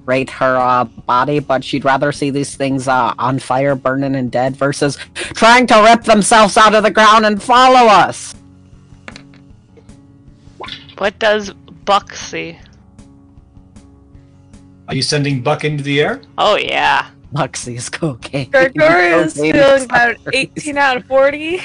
rate 0.04 0.28
her 0.30 0.56
uh, 0.56 0.84
body, 0.84 1.38
but 1.38 1.64
she'd 1.64 1.84
rather 1.84 2.12
see 2.12 2.30
these 2.30 2.54
things 2.54 2.86
uh, 2.86 3.14
on 3.18 3.38
fire, 3.38 3.74
burning 3.74 4.14
and 4.14 4.30
dead, 4.30 4.56
versus 4.56 4.98
trying 5.14 5.66
to 5.68 5.82
rip 5.82 6.04
themselves 6.04 6.56
out 6.56 6.74
of 6.74 6.82
the 6.82 6.90
ground 6.90 7.24
and 7.24 7.42
follow 7.42 7.86
us. 7.86 8.34
What 10.98 11.18
does 11.18 11.54
Buck 11.88 12.14
see? 12.14 12.58
Are 14.88 14.94
you 14.94 15.00
sending 15.00 15.42
Buck 15.42 15.64
into 15.64 15.82
the 15.82 16.02
air? 16.02 16.20
Oh 16.36 16.56
yeah. 16.56 17.08
Luxie's 17.32 17.88
cocaine. 17.88 18.50
Gregor 18.50 18.98
is 18.98 19.32
Cocaine 19.32 19.52
feeling 19.54 19.84
about 19.84 20.16
18 20.34 20.76
out 20.76 20.98
of 20.98 21.06
40. 21.06 21.62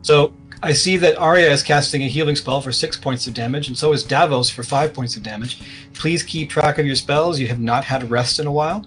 So 0.00 0.32
I 0.62 0.72
see 0.72 0.96
that 0.96 1.18
Arya 1.18 1.50
is 1.50 1.62
casting 1.62 2.02
a 2.02 2.08
healing 2.08 2.34
spell 2.34 2.62
for 2.62 2.72
six 2.72 2.96
points 2.96 3.26
of 3.26 3.34
damage, 3.34 3.68
and 3.68 3.76
so 3.76 3.92
is 3.92 4.02
Davos 4.02 4.48
for 4.48 4.62
five 4.62 4.94
points 4.94 5.16
of 5.16 5.22
damage. 5.22 5.60
Please 5.92 6.22
keep 6.22 6.48
track 6.48 6.78
of 6.78 6.86
your 6.86 6.96
spells. 6.96 7.38
You 7.38 7.48
have 7.48 7.60
not 7.60 7.84
had 7.84 8.04
a 8.04 8.06
rest 8.06 8.38
in 8.38 8.46
a 8.46 8.52
while. 8.52 8.86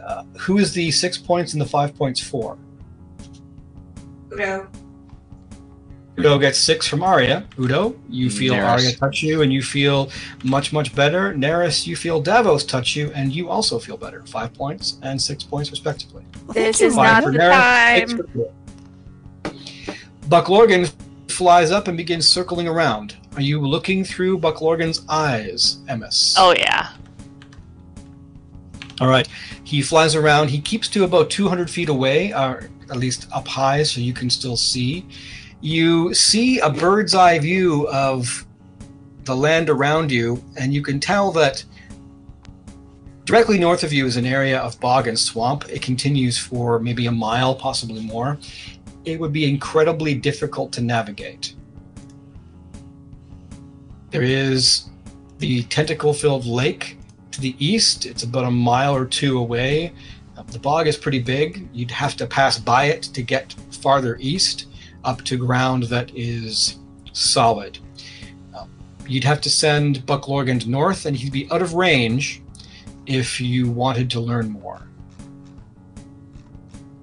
Uh, 0.00 0.22
who 0.38 0.58
is 0.58 0.72
the 0.72 0.92
six 0.92 1.18
points 1.18 1.54
and 1.54 1.60
the 1.60 1.66
five 1.66 1.96
points 1.96 2.20
for? 2.20 2.56
Udo. 4.32 4.68
Udo 6.18 6.38
gets 6.38 6.58
six 6.58 6.86
from 6.86 7.02
Arya. 7.02 7.46
Udo, 7.58 7.94
you 8.08 8.30
feel 8.30 8.54
Neris. 8.54 8.68
Arya 8.68 8.96
touch 8.96 9.22
you, 9.22 9.42
and 9.42 9.52
you 9.52 9.62
feel 9.62 10.10
much, 10.44 10.72
much 10.72 10.94
better. 10.94 11.34
Neris, 11.34 11.86
you 11.86 11.94
feel 11.94 12.20
Davos 12.22 12.64
touch 12.64 12.96
you, 12.96 13.12
and 13.14 13.32
you 13.34 13.50
also 13.50 13.78
feel 13.78 13.98
better. 13.98 14.24
Five 14.26 14.54
points 14.54 14.98
and 15.02 15.20
six 15.20 15.44
points, 15.44 15.70
respectively. 15.70 16.24
This 16.54 16.80
you, 16.80 16.86
is 16.86 16.94
Five 16.94 17.06
not 17.06 17.24
for 17.24 17.32
the 17.32 17.38
Neris, 17.38 18.52
time. 19.44 19.52
Buck 20.28 20.48
Lorgan 20.48 20.86
flies 21.28 21.70
up 21.70 21.86
and 21.88 21.96
begins 21.96 22.26
circling 22.26 22.66
around. 22.66 23.16
Are 23.34 23.42
you 23.42 23.60
looking 23.60 24.02
through 24.02 24.38
Buck 24.38 24.62
Lorgan's 24.62 25.04
eyes, 25.08 25.78
Emis? 25.88 26.34
Oh 26.38 26.54
yeah. 26.56 26.92
All 29.00 29.08
right. 29.08 29.28
He 29.64 29.82
flies 29.82 30.14
around. 30.14 30.48
He 30.48 30.60
keeps 30.60 30.88
to 30.88 31.04
about 31.04 31.28
200 31.28 31.68
feet 31.68 31.90
away, 31.90 32.32
or 32.32 32.70
at 32.88 32.96
least 32.96 33.28
up 33.32 33.46
high, 33.46 33.82
so 33.82 34.00
you 34.00 34.14
can 34.14 34.30
still 34.30 34.56
see. 34.56 35.04
You 35.66 36.14
see 36.14 36.60
a 36.60 36.70
bird's 36.70 37.12
eye 37.12 37.40
view 37.40 37.88
of 37.88 38.46
the 39.24 39.34
land 39.34 39.68
around 39.68 40.12
you, 40.12 40.40
and 40.56 40.72
you 40.72 40.80
can 40.80 41.00
tell 41.00 41.32
that 41.32 41.64
directly 43.24 43.58
north 43.58 43.82
of 43.82 43.92
you 43.92 44.06
is 44.06 44.16
an 44.16 44.26
area 44.26 44.60
of 44.60 44.78
bog 44.78 45.08
and 45.08 45.18
swamp. 45.18 45.68
It 45.68 45.82
continues 45.82 46.38
for 46.38 46.78
maybe 46.78 47.06
a 47.06 47.10
mile, 47.10 47.52
possibly 47.52 48.00
more. 48.06 48.38
It 49.04 49.18
would 49.18 49.32
be 49.32 49.44
incredibly 49.44 50.14
difficult 50.14 50.70
to 50.74 50.82
navigate. 50.82 51.56
There 54.12 54.22
is 54.22 54.88
the 55.38 55.64
tentacle 55.64 56.14
filled 56.14 56.46
lake 56.46 56.96
to 57.32 57.40
the 57.40 57.56
east. 57.58 58.06
It's 58.06 58.22
about 58.22 58.44
a 58.44 58.52
mile 58.52 58.94
or 58.94 59.04
two 59.04 59.36
away. 59.40 59.92
The 60.46 60.60
bog 60.60 60.86
is 60.86 60.96
pretty 60.96 61.18
big. 61.18 61.68
You'd 61.72 61.90
have 61.90 62.14
to 62.18 62.26
pass 62.28 62.56
by 62.56 62.84
it 62.84 63.02
to 63.02 63.20
get 63.20 63.52
farther 63.72 64.16
east 64.20 64.66
up 65.06 65.22
to 65.22 65.36
ground 65.38 65.84
that 65.84 66.10
is 66.14 66.78
solid. 67.12 67.78
Uh, 68.54 68.66
you'd 69.08 69.24
have 69.24 69.40
to 69.42 69.48
send 69.50 70.04
Buck 70.04 70.28
Lorgan 70.28 70.60
north, 70.66 71.06
and 71.06 71.16
he'd 71.16 71.32
be 71.32 71.48
out 71.50 71.62
of 71.62 71.72
range 71.74 72.42
if 73.06 73.40
you 73.40 73.70
wanted 73.70 74.10
to 74.10 74.20
learn 74.20 74.50
more. 74.50 74.82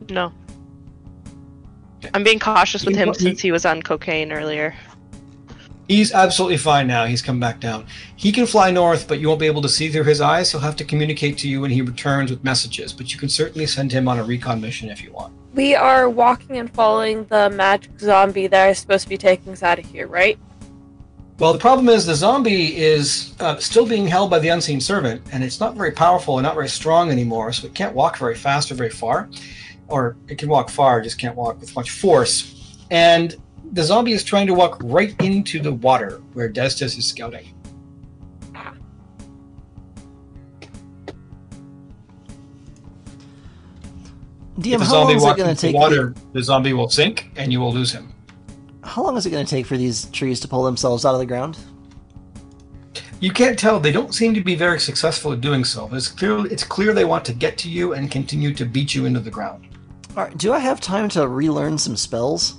No. 0.10 0.32
I'm 2.14 2.24
being 2.24 2.40
cautious 2.40 2.86
with 2.86 2.96
You- 2.96 3.04
him 3.04 3.08
you- 3.10 3.14
since 3.16 3.42
he 3.42 3.52
was 3.52 3.66
on 3.66 3.82
cocaine 3.82 4.32
earlier. 4.32 4.76
He's 5.88 6.12
absolutely 6.14 6.58
fine 6.58 6.88
now. 6.88 7.06
He's 7.06 7.22
come 7.22 7.40
back 7.40 7.60
down. 7.60 7.86
He 8.16 8.32
can 8.32 8.46
fly 8.46 8.72
north, 8.72 9.08
but 9.08 9.20
you 9.20 9.28
won't 9.28 9.40
be 9.40 9.46
able 9.48 9.62
to 9.62 9.70
see 9.70 9.90
through 9.90 10.06
his 10.06 10.22
eyes. 10.22 10.52
He'll 10.52 10.62
have 10.62 10.78
to 10.78 10.84
communicate 10.86 11.38
to 11.40 11.48
you 11.50 11.62
when 11.62 11.72
he 11.72 11.82
returns 11.82 12.32
with 12.32 12.44
messages. 12.44 12.94
But 12.94 13.14
you 13.14 13.20
can 13.20 13.30
certainly 13.30 13.66
send 13.66 13.92
him 13.92 14.08
on 14.08 14.18
a 14.18 14.24
recon 14.24 14.62
mission 14.62 14.90
if 14.90 15.04
you 15.04 15.12
want. 15.12 15.34
We 15.54 15.76
are 15.76 16.10
walking 16.10 16.58
and 16.58 16.74
following 16.74 17.26
the 17.26 17.50
magic 17.52 18.00
zombie 18.00 18.48
that 18.48 18.70
is 18.72 18.80
supposed 18.80 19.04
to 19.04 19.10
be 19.10 19.20
taking 19.20 19.54
us 19.54 19.62
out 19.62 19.78
of 19.78 19.86
here, 19.86 20.08
right? 20.08 20.40
Well, 21.38 21.54
the 21.54 21.60
problem 21.60 21.90
is 21.90 22.06
the 22.08 22.16
zombie 22.16 22.76
is 22.76 23.36
uh, 23.40 23.58
still 23.58 23.86
being 23.86 24.08
held 24.08 24.32
by 24.32 24.40
the 24.40 24.50
unseen 24.50 24.82
servant, 24.82 25.22
and 25.32 25.44
it's 25.44 25.60
not 25.60 25.76
very 25.76 25.92
powerful 25.92 26.40
and 26.40 26.44
not 26.44 26.56
very 26.56 26.70
strong 26.70 27.12
anymore, 27.12 27.54
so 27.54 27.68
it 27.68 27.76
can't 27.76 27.94
walk 27.94 28.18
very 28.18 28.36
fast 28.36 28.72
or 28.72 28.76
very 28.76 28.90
far. 28.90 29.30
Or 29.90 30.16
it 30.28 30.40
can 30.40 30.50
walk 30.50 30.70
far, 30.70 31.02
just 31.02 31.20
can't 31.20 31.36
walk 31.36 31.60
with 31.60 31.76
much 31.76 31.92
force. 31.92 32.80
And 32.90 33.36
the 33.74 33.84
zombie 33.84 34.14
is 34.14 34.24
trying 34.24 34.48
to 34.48 34.56
walk 34.56 34.80
right 34.84 35.16
into 35.22 35.60
the 35.60 35.74
water 35.74 36.22
where 36.34 36.50
Destus 36.50 36.98
is 36.98 37.06
scouting. 37.06 37.53
DM, 44.60 44.74
if 44.74 44.80
the 44.80 44.86
zombie 44.86 45.16
walks 45.16 45.40
into 45.40 45.56
to 45.56 45.56
the 45.56 45.56
take? 45.56 45.76
water, 45.76 46.14
the 46.34 46.44
zombie 46.44 46.74
will 46.74 46.90
sink, 46.90 47.32
and 47.36 47.52
you 47.52 47.60
will 47.60 47.74
lose 47.74 47.92
him. 47.92 48.14
How 48.84 49.04
long 49.04 49.18
is 49.18 49.26
it 49.26 49.32
going 49.32 49.46
to 49.46 49.50
take 49.50 49.66
for 49.66 49.78
these 49.78 50.06
trees 50.12 50.40
to 50.42 50.48
pull 50.48 50.64
themselves 50.64 51.06
out 51.06 51.14
of 51.14 51.20
the 51.20 51.26
ground? 51.26 51.58
You 53.20 53.32
can't 53.32 53.58
tell. 53.58 53.80
They 53.80 53.94
don't 53.94 54.14
seem 54.14 54.34
to 54.34 54.42
be 54.42 54.54
very 54.56 54.80
successful 54.80 55.32
at 55.32 55.40
doing 55.40 55.64
so. 55.64 55.90
It's 55.94 56.10
clear. 56.10 56.46
It's 56.48 56.64
clear 56.64 56.94
they 56.94 57.06
want 57.06 57.24
to 57.26 57.34
get 57.34 57.58
to 57.60 57.70
you 57.70 57.94
and 57.94 58.12
continue 58.12 58.54
to 58.54 58.66
beat 58.66 58.94
you 58.94 59.06
into 59.06 59.22
the 59.22 59.32
ground. 59.32 59.70
All 60.16 60.26
right, 60.26 60.38
do 60.38 60.52
I 60.52 60.60
have 60.60 60.82
time 60.82 61.08
to 61.10 61.28
relearn 61.28 61.78
some 61.78 61.96
spells? 61.96 62.56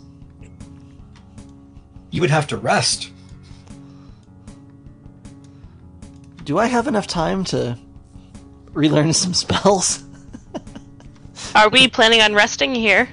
You 2.11 2.21
would 2.21 2.31
have 2.31 2.47
to 2.49 2.57
rest. 2.57 3.11
Do 6.45 6.59
I 6.59 6.67
have 6.67 6.87
enough 6.87 7.07
time 7.07 7.45
to 7.47 7.79
relearn 8.73 9.13
some 9.13 9.35
spells? 9.45 10.04
Are 11.55 11.69
we 11.69 11.87
planning 11.89 12.21
on 12.21 12.35
resting 12.35 12.75
here? 12.75 13.09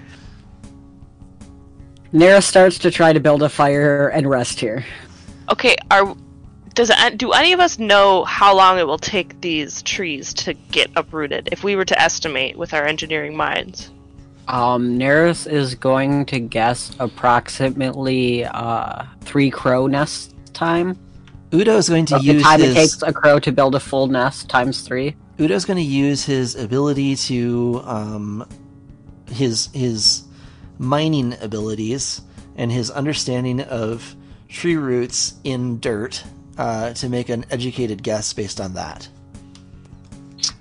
Nera 2.11 2.41
starts 2.41 2.79
to 2.79 2.91
try 2.91 3.13
to 3.13 3.19
build 3.19 3.43
a 3.43 3.49
fire 3.49 4.09
and 4.09 4.29
rest 4.29 4.59
here. 4.59 4.83
Okay, 5.51 5.75
are 5.89 6.15
does 6.73 6.89
it, 6.89 7.17
do 7.17 7.31
any 7.31 7.53
of 7.53 7.59
us 7.59 7.77
know 7.79 8.23
how 8.23 8.55
long 8.55 8.79
it 8.79 8.87
will 8.87 8.97
take 8.97 9.39
these 9.41 9.81
trees 9.83 10.33
to 10.33 10.53
get 10.53 10.89
uprooted 10.95 11.49
if 11.51 11.63
we 11.63 11.75
were 11.75 11.85
to 11.85 12.01
estimate 12.01 12.57
with 12.57 12.73
our 12.73 12.85
engineering 12.85 13.35
minds? 13.35 13.91
Um, 14.47 14.97
Neris 14.97 15.51
is 15.51 15.75
going 15.75 16.25
to 16.27 16.39
guess 16.39 16.95
approximately 16.99 18.45
uh, 18.45 19.05
three 19.21 19.51
crow 19.51 19.87
nest 19.87 20.33
time. 20.53 20.97
Udo 21.53 21.75
is 21.77 21.89
going 21.89 22.05
to 22.07 22.15
the 22.15 22.23
use 22.23 22.37
the 22.37 22.43
time 22.43 22.61
his 22.61 22.71
it 22.71 22.73
takes 22.75 23.01
a 23.03 23.13
crow 23.13 23.37
to 23.39 23.51
build 23.51 23.75
a 23.75 23.79
full 23.79 24.07
nest 24.07 24.49
times 24.49 24.81
three. 24.81 25.15
Udo's 25.41 25.65
going 25.65 25.77
to 25.77 25.83
use 25.83 26.23
his 26.23 26.55
ability 26.55 27.15
to 27.15 27.81
um, 27.85 28.47
his 29.27 29.69
his 29.73 30.25
mining 30.77 31.35
abilities 31.41 32.21
and 32.57 32.71
his 32.71 32.91
understanding 32.91 33.61
of 33.61 34.15
tree 34.49 34.75
roots 34.75 35.33
in 35.43 35.79
dirt 35.79 36.23
uh, 36.59 36.93
to 36.93 37.09
make 37.09 37.29
an 37.29 37.43
educated 37.49 38.03
guess 38.03 38.33
based 38.33 38.61
on 38.61 38.75
that. 38.75 39.09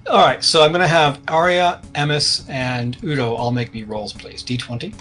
All 0.08 0.24
right, 0.24 0.42
so 0.42 0.64
I'm 0.64 0.72
going 0.72 0.80
to 0.80 0.88
have 0.88 1.20
Arya, 1.28 1.82
Emis, 1.94 2.48
and 2.48 2.96
Udo 3.04 3.34
all 3.34 3.52
make 3.52 3.74
me 3.74 3.82
rolls, 3.82 4.14
please. 4.14 4.42
D20. 4.42 4.94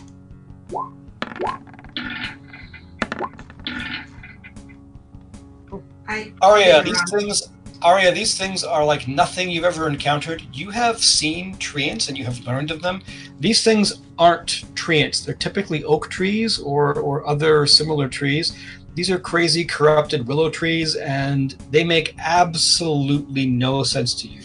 I 6.10 6.34
Arya, 6.42 6.84
these 6.84 7.02
things, 7.12 7.44
Arya, 7.82 8.12
these 8.12 8.38
things 8.38 8.66
are 8.66 8.84
like 8.84 9.08
nothing 9.08 9.50
you've 9.50 9.64
ever 9.64 9.88
encountered. 9.88 10.44
You 10.52 10.70
have 10.70 11.02
seen 11.02 11.56
treants 11.56 12.10
and 12.10 12.18
you 12.18 12.26
have 12.26 12.46
learned 12.46 12.72
of 12.72 12.82
them. 12.82 13.02
These 13.40 13.64
things 13.64 14.02
aren't 14.18 14.66
treants. 14.76 15.24
They're 15.24 15.36
typically 15.36 15.84
oak 15.86 16.10
trees 16.10 16.60
or 16.60 17.00
or 17.00 17.26
other 17.26 17.65
similar 17.65 18.10
trees. 18.10 18.58
These 18.96 19.10
are 19.10 19.20
crazy, 19.20 19.63
corrupted 19.63 20.28
willow 20.28 20.50
trees, 20.50 20.96
and 20.98 21.52
they 21.72 21.86
make 21.86 22.15
absolutely 22.20 23.46
no 23.46 23.84
sense 23.84 24.13
to 24.15 24.28
you. 24.28 24.42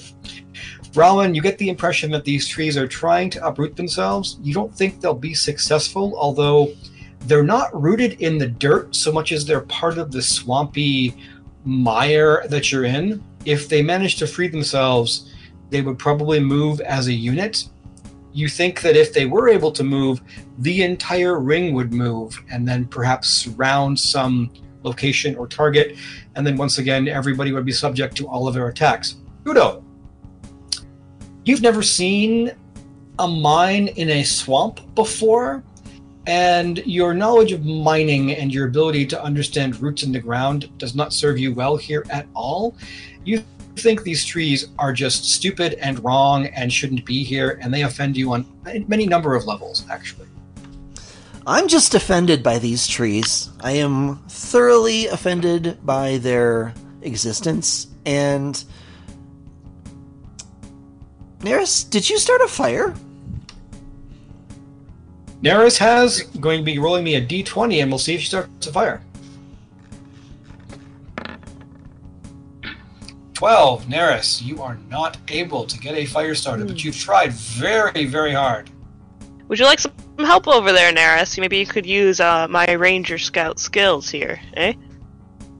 Rowan, 0.95 1.35
you 1.35 1.43
get 1.43 1.59
the 1.59 1.71
impression 1.71 2.13
that 2.13 2.25
these 2.25 2.47
trees 2.47 2.77
are 2.77 2.87
trying 2.87 3.31
to 3.31 3.45
uproot 3.45 3.75
themselves. 3.75 4.39
You 4.43 4.55
don't 4.55 4.73
think 4.73 5.01
they'll 5.01 5.13
be 5.13 5.35
successful, 5.35 6.15
although 6.17 6.73
they're 7.23 7.43
not 7.43 7.75
rooted 7.75 8.21
in 8.21 8.39
the 8.39 8.47
dirt 8.47 8.95
so 8.95 9.11
much 9.11 9.33
as 9.33 9.45
they're 9.45 9.63
part 9.63 9.99
of 9.99 10.13
the 10.13 10.23
swampy 10.23 11.17
mire 11.65 12.47
that 12.49 12.71
you're 12.71 12.85
in. 12.85 13.23
If 13.45 13.69
they 13.69 13.83
manage 13.83 14.17
to 14.17 14.27
free 14.27 14.49
themselves, 14.49 15.33
they 15.71 15.83
would 15.83 15.99
probably 15.99 16.41
move 16.41 16.81
as 16.81 17.09
a 17.09 17.13
unit. 17.13 17.69
You 18.33 18.49
think 18.49 18.81
that 18.83 18.97
if 18.97 19.13
they 19.13 19.27
were 19.27 19.49
able 19.49 19.73
to 19.73 19.85
move, 19.85 20.21
the 20.59 20.83
entire 20.83 21.41
ring 21.41 21.75
would 21.75 21.93
move 21.93 22.41
and 22.51 22.67
then 22.67 22.85
perhaps 22.87 23.29
surround 23.29 23.99
some 23.99 24.51
location 24.83 25.35
or 25.37 25.47
target, 25.47 25.97
and 26.35 26.47
then 26.47 26.57
once 26.57 26.79
again, 26.79 27.09
everybody 27.09 27.53
would 27.53 27.65
be 27.65 27.73
subject 27.73 28.17
to 28.17 28.29
all 28.29 28.47
of 28.47 28.55
their 28.55 28.69
attacks. 28.69 29.17
Udo, 29.47 29.83
you've 31.45 31.63
never 31.63 31.83
seen 31.83 32.53
a 33.19 33.27
mine 33.27 33.89
in 33.89 34.11
a 34.11 34.23
swamp 34.23 34.95
before, 34.95 35.63
and 36.27 36.79
your 36.87 37.15
knowledge 37.15 37.53
of 37.53 37.65
mining 37.65 38.33
and 38.33 38.53
your 38.53 38.67
ability 38.67 39.07
to 39.07 39.23
understand 39.23 39.81
roots 39.81 40.03
in 40.03 40.13
the 40.13 40.21
ground 40.21 40.71
does 40.79 40.95
not 40.95 41.13
serve 41.13 41.39
you 41.39 41.53
well 41.53 41.77
here 41.77 42.05
at 42.11 42.27
all. 42.35 42.77
You 43.25 43.43
think 43.77 44.03
these 44.03 44.25
trees 44.25 44.69
are 44.79 44.93
just 44.93 45.31
stupid 45.31 45.75
and 45.75 46.03
wrong 46.03 46.47
and 46.47 46.73
shouldn't 46.73 47.05
be 47.05 47.25
here, 47.25 47.59
and 47.61 47.73
they 47.75 47.83
offend 47.83 48.17
you 48.17 48.33
on 48.33 48.47
many 48.89 49.07
number 49.07 49.35
of 49.35 49.47
levels, 49.47 49.85
actually. 49.91 50.29
I'm 51.47 51.69
just 51.69 51.95
offended 51.95 52.43
by 52.43 52.59
these 52.59 52.87
trees. 52.87 53.51
I 53.61 53.73
am 53.73 54.17
thoroughly 54.29 55.09
offended 55.09 55.79
by 55.85 56.19
their 56.19 56.73
existence. 57.03 57.89
And. 58.07 58.65
Neris, 61.41 61.89
did 61.91 62.09
you 62.09 62.19
start 62.19 62.41
a 62.41 62.49
fire? 62.49 62.95
Neris 65.45 65.77
has 65.77 66.23
going 66.41 66.61
to 66.61 66.65
be 66.65 66.79
rolling 66.79 67.05
me 67.05 67.17
a 67.17 67.21
d20, 67.21 67.83
and 67.83 67.91
we'll 67.91 67.99
see 67.99 68.15
if 68.15 68.23
she 68.23 68.29
starts 68.29 68.67
a 68.67 68.73
fire. 68.73 69.03
12. 73.35 73.85
Neris, 73.85 74.43
you 74.43 74.63
are 74.63 74.79
not 74.89 75.19
able 75.29 75.67
to 75.67 75.79
get 75.79 75.95
a 75.95 76.07
fire 76.07 76.35
started, 76.35 76.67
but 76.67 76.83
you've 76.83 76.97
tried 76.97 77.31
very, 77.33 78.07
very 78.07 78.33
hard. 78.33 78.71
Would 79.49 79.59
you 79.59 79.67
like 79.67 79.81
some 79.81 79.93
help 80.19 80.49
over 80.49 80.73
there, 80.73 80.91
Naris? 80.95 81.39
Maybe 81.39 81.59
you 81.59 81.67
could 81.67 81.85
use 81.85 82.21
uh, 82.21 82.49
my 82.49 82.73
ranger 82.73 83.19
scout 83.19 83.61
skills 83.61 84.09
here, 84.09 84.41
eh? 84.55 84.73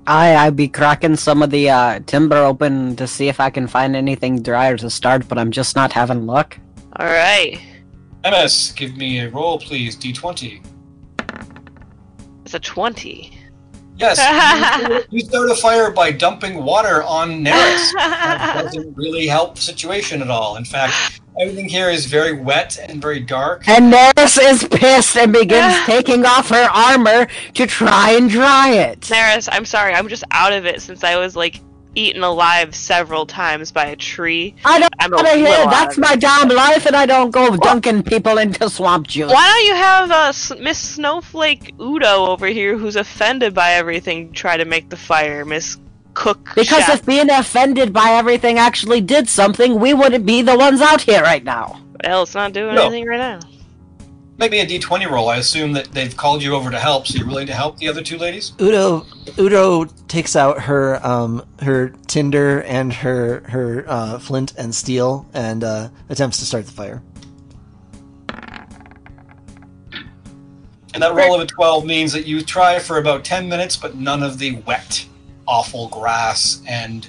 I 0.07 0.35
I'd 0.35 0.57
be 0.57 0.69
cracking 0.69 1.17
some 1.17 1.43
of 1.43 1.51
the 1.51 1.69
uh, 1.69 2.01
timber 2.07 2.37
open 2.37 2.97
to 2.97 3.07
see 3.07 3.29
if 3.29 3.39
I 3.39 3.51
can 3.51 3.67
find 3.67 3.95
anything 3.95 4.41
drier 4.41 4.79
to 4.79 4.89
start, 4.89 5.29
but 5.29 5.37
I'm 5.37 5.51
just 5.51 5.77
not 5.77 5.93
having 5.93 6.25
luck. 6.25 6.59
All 6.97 7.07
right. 7.07 7.61
Emis, 8.25 8.75
give 8.75 8.97
me 8.97 9.21
a 9.21 9.29
roll, 9.29 9.59
please. 9.59 9.97
D20. 9.97 10.65
It's 12.45 12.55
a 12.55 12.59
twenty. 12.59 13.39
Yes, 13.97 14.19
you, 14.89 15.05
you 15.19 15.25
start 15.25 15.51
a 15.51 15.55
fire 15.55 15.91
by 15.91 16.11
dumping 16.11 16.65
water 16.65 17.03
on 17.05 17.45
Neris. 17.45 17.93
That 17.93 18.65
doesn't 18.65 18.97
really 18.97 19.27
help 19.27 19.55
the 19.55 19.61
situation 19.61 20.21
at 20.21 20.31
all. 20.31 20.57
In 20.57 20.65
fact, 20.65 21.21
everything 21.41 21.69
here 21.69 21.91
is 21.91 22.07
very 22.07 22.33
wet 22.33 22.79
and 22.89 23.01
very 23.01 23.21
dark. 23.21 23.69
And 23.69 23.93
Neris 23.93 24.39
is 24.43 24.67
pissed 24.69 25.17
and 25.17 25.33
begins 25.33 25.79
taking 25.87 26.25
off 26.25 26.49
her 26.49 26.69
armor 26.73 27.29
to 27.55 27.67
try 27.67 28.13
and 28.13 28.29
dry 28.29 28.73
it. 28.73 29.01
Naris, 29.01 29.49
I'm 29.53 29.65
sorry. 29.65 29.95
I'm 29.95 30.09
just 30.09 30.25
out 30.33 30.53
of 30.53 30.67
it 30.67 30.83
since 30.83 31.05
I 31.05 31.17
was 31.17 31.37
like 31.37 31.61
eaten 31.95 32.23
alive 32.23 32.75
several 32.75 33.27
times 33.27 33.73
by 33.73 33.87
a 33.87 33.97
tree. 33.97 34.55
I 34.65 34.79
don't 34.81 34.93
I'm 34.99 35.11
want 35.11 35.27
to 35.29 35.35
hear. 35.35 35.47
That's 35.67 35.97
my 35.99 36.17
damn 36.17 36.49
life, 36.49 36.87
and 36.87 36.95
I 36.97 37.07
don't 37.07 37.31
go 37.31 37.57
dunking 37.57 38.03
people 38.03 38.39
into 38.39 38.69
swamp 38.71 39.07
juice. 39.09 39.31
Why 39.33 39.47
don't 39.49 39.67
you 39.67 39.75
have 39.75 40.11
uh, 40.11 40.29
S- 40.29 40.53
Miss 40.61 40.79
Snowflake 40.79 41.75
Udo 41.81 42.27
over 42.27 42.47
here, 42.47 42.77
who's 42.77 42.97
offended 42.97 43.55
by 43.55 43.73
everything, 43.73 44.33
try 44.33 44.57
to 44.57 44.65
make 44.65 44.91
the 44.91 44.97
fire, 44.97 45.45
Miss 45.45 45.79
Cook? 46.15 46.51
Because 46.55 46.85
Chef- 46.85 47.01
if 47.01 47.07
being 47.07 47.31
offended 47.31 47.93
by 47.93 48.11
everything 48.11 48.59
actually 48.59 49.01
did 49.01 49.29
something, 49.29 49.79
we 49.81 49.95
wouldn't 49.95 50.27
be 50.27 50.43
the 50.43 50.57
ones 50.57 50.81
out 50.81 51.01
here 51.03 51.23
right 51.23 51.45
now. 51.45 51.81
well, 52.05 52.23
it's 52.25 52.35
not 52.35 52.53
doing 52.53 52.75
No. 52.75 52.83
anything 52.83 53.07
right 53.07 53.19
now. 53.19 53.41
Make 54.37 54.51
me 54.51 54.61
a 54.61 54.67
D20 54.67 55.09
roll. 55.09 55.29
I 55.29 55.37
assume 55.37 55.73
that 55.75 55.93
they've 55.93 56.17
called 56.17 56.43
you 56.43 56.55
over 56.55 56.71
to 56.71 56.79
help, 56.79 57.07
so 57.07 57.19
you're 57.19 57.27
willing 57.27 57.47
to 57.47 57.55
help 57.55 57.79
the 57.79 57.89
other 57.89 58.03
two 58.03 58.19
ladies? 58.19 58.53
Udo 58.61 59.07
Udo 59.39 59.85
takes 60.09 60.35
out 60.35 60.63
her 60.63 61.05
um 61.07 61.47
her 61.63 61.91
tinder 62.09 62.63
and 62.63 62.93
her 62.93 63.45
her 63.49 63.85
uh, 63.87 64.19
flint 64.19 64.55
and 64.59 64.75
steel 64.75 65.27
and 65.35 65.63
uh, 65.63 65.89
attempts 66.09 66.39
to 66.39 66.45
start 66.47 66.67
the 66.67 66.73
fire. 66.73 67.03
And 70.95 71.03
that 71.03 71.15
roll 71.15 71.35
of 71.35 71.41
a 71.41 71.47
12 71.47 71.85
means 71.85 72.13
that 72.13 72.25
you 72.25 72.41
try 72.41 72.79
for 72.79 72.99
about 72.99 73.25
10 73.25 73.49
minutes, 73.49 73.77
but 73.77 73.97
none 73.97 74.23
of 74.23 74.39
the 74.39 74.57
wet, 74.65 75.05
awful 75.47 75.89
grass 75.89 76.63
and 76.69 77.09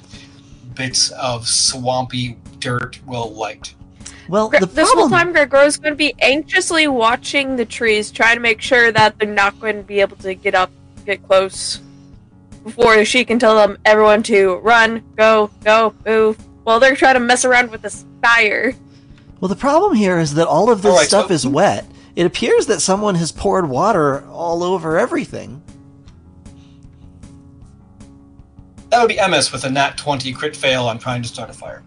bits 0.73 1.11
of 1.11 1.47
swampy 1.47 2.37
dirt 2.57 2.99
will 3.05 3.31
light. 3.33 3.75
Well, 4.27 4.49
Gre- 4.49 4.59
the 4.59 4.65
this 4.65 4.87
whole 4.91 5.07
problem 5.07 5.33
time, 5.33 5.33
Gregor's 5.33 5.77
going 5.77 5.93
to 5.93 5.97
be 5.97 6.13
anxiously 6.19 6.87
watching 6.87 7.55
the 7.55 7.65
trees, 7.65 8.11
trying 8.11 8.35
to 8.35 8.41
make 8.41 8.61
sure 8.61 8.91
that 8.91 9.17
they're 9.19 9.29
not 9.31 9.59
going 9.59 9.77
to 9.77 9.83
be 9.83 10.01
able 10.01 10.17
to 10.17 10.33
get 10.33 10.55
up, 10.55 10.71
get 11.05 11.25
close, 11.27 11.79
before 12.63 13.05
she 13.05 13.23
can 13.23 13.37
tell 13.37 13.55
them 13.55 13.77
everyone 13.85 14.23
to 14.23 14.55
run, 14.55 15.03
go, 15.15 15.51
go, 15.63 15.93
move. 16.05 16.37
While 16.63 16.79
they're 16.79 16.95
trying 16.95 17.13
to 17.13 17.19
mess 17.19 17.45
around 17.45 17.69
with 17.69 17.83
this 17.83 18.03
fire. 18.23 18.73
well 19.39 19.49
the 19.49 19.55
problem 19.55 19.93
here 19.93 20.17
is 20.17 20.33
that 20.33 20.47
all 20.47 20.71
of 20.71 20.81
this 20.81 20.89
All 20.91 20.97
right, 20.97 21.07
stuff 21.07 21.27
so- 21.27 21.33
is 21.33 21.45
wet. 21.45 21.85
It 22.15 22.25
appears 22.25 22.65
that 22.67 22.79
someone 22.81 23.15
has 23.15 23.31
poured 23.31 23.69
water 23.69 24.25
all 24.29 24.63
over 24.63 24.97
everything. 24.97 25.61
That 28.89 29.01
would 29.01 29.09
be 29.09 29.17
Emis 29.17 29.51
with 29.51 29.65
a 29.65 29.69
nat 29.69 29.97
20 29.97 30.31
crit 30.31 30.55
fail 30.55 30.87
on 30.87 30.97
trying 30.97 31.21
to 31.21 31.27
start 31.27 31.49
a 31.49 31.53
fire. 31.53 31.83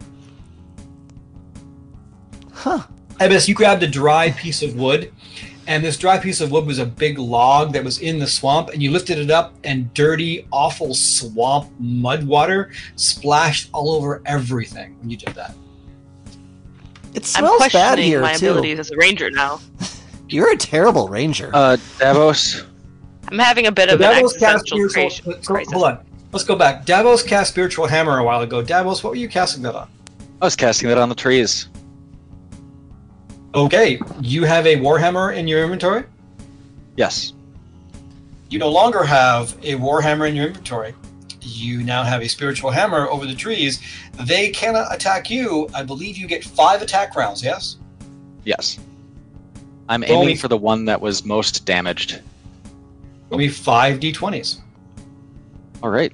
Huh. 2.59 2.83
Emis, 3.21 3.49
you 3.49 3.55
grabbed 3.55 3.83
a 3.83 3.87
dry 3.87 4.31
piece 4.33 4.63
of 4.63 4.75
wood 4.77 5.13
and 5.69 5.85
this 5.85 5.99
dry 5.99 6.19
piece 6.19 6.41
of 6.41 6.51
wood 6.51 6.67
was 6.67 6.79
a 6.79 6.87
big 6.87 7.19
log 7.19 7.75
that 7.75 7.85
was 7.85 7.99
in 7.99 8.19
the 8.19 8.27
swamp, 8.27 8.71
and 8.71 8.83
you 8.83 8.91
lifted 8.91 9.19
it 9.19 9.31
up, 9.31 9.55
and 9.65 9.93
dirty, 9.93 10.49
awful 10.51 10.95
swamp 10.95 11.71
mud 11.79 12.25
water 12.27 12.71
splashed 12.97 13.69
all 13.75 13.91
over 13.93 14.23
everything 14.25 14.99
when 14.99 15.11
you 15.11 15.19
did 15.19 15.35
that. 15.35 15.55
It 17.15 17.27
smells 17.27 17.61
I'm 17.63 17.69
smells 17.69 17.73
bad 17.75 17.97
questioning 17.99 18.05
here 18.07 18.23
my 18.23 18.33
too. 18.35 18.51
abilities 18.51 18.79
as 18.79 18.91
a 18.91 18.97
ranger 18.97 19.31
now. 19.31 19.61
You're 20.31 20.53
a 20.53 20.57
terrible 20.57 21.07
ranger. 21.09 21.51
Uh, 21.53 21.77
Davos. 21.99 22.65
I'm 23.31 23.39
having 23.39 23.67
a 23.67 23.73
bit 23.73 23.91
So 23.91 23.97
of 23.97 24.01
an 24.01 24.11
Davos 24.15 24.39
cast 24.39 24.73
existential 24.73 24.89
spiritual. 25.11 25.33
cra- 25.35 25.43
crisis. 25.43 25.73
hold 25.75 25.85
on, 25.85 26.07
let's 26.33 26.45
go 26.47 26.57
back. 26.57 26.87
Davos 26.87 27.23
cast 27.23 27.51
spiritual 27.51 27.87
hammer 27.87 28.17
a 28.19 28.25
while 28.25 28.41
ago. 28.41 28.63
Davos, 28.63 29.05
what 29.05 29.11
were 29.11 29.17
you 29.17 29.29
casting 29.29 29.63
that 29.65 29.75
on? 29.75 29.91
I 30.41 30.47
was 30.47 30.57
casting 30.57 30.89
that 30.89 30.97
on 30.97 31.11
the 31.11 31.15
trees. 31.15 31.69
Okay, 33.59 34.01
you 34.21 34.45
have 34.45 34.67
a 34.67 34.77
warhammer 34.77 35.37
in 35.37 35.49
your 35.49 35.65
inventory. 35.65 36.05
Yes. 36.97 37.33
You 38.51 38.59
no 38.61 38.69
longer 38.69 39.03
have 39.03 39.53
a 39.65 39.75
warhammer 39.75 40.29
in 40.29 40.37
your 40.37 40.47
inventory. 40.47 40.95
You 41.43 41.83
now 41.83 42.05
have 42.05 42.23
a 42.23 42.29
spiritual 42.29 42.71
hammer 42.71 43.09
over 43.09 43.27
the 43.27 43.35
trees. 43.35 43.81
They 44.23 44.51
cannot 44.51 44.95
attack 44.95 45.29
you. 45.29 45.69
I 45.75 45.83
believe 45.83 46.17
you 46.17 46.29
get 46.29 46.45
five 46.45 46.83
attack 46.83 47.17
rounds. 47.17 47.43
Yes. 47.43 47.77
Yes. 48.45 48.79
I'm 49.89 50.05
Only- 50.05 50.15
aiming 50.15 50.37
for 50.37 50.49
the 50.49 50.57
one 50.57 50.85
that 50.85 51.01
was 51.01 51.25
most 51.25 51.65
damaged. 51.65 52.21
Only 53.33 53.49
five 53.49 53.99
d20s. 53.99 54.59
All 55.83 55.91
right. 55.91 56.13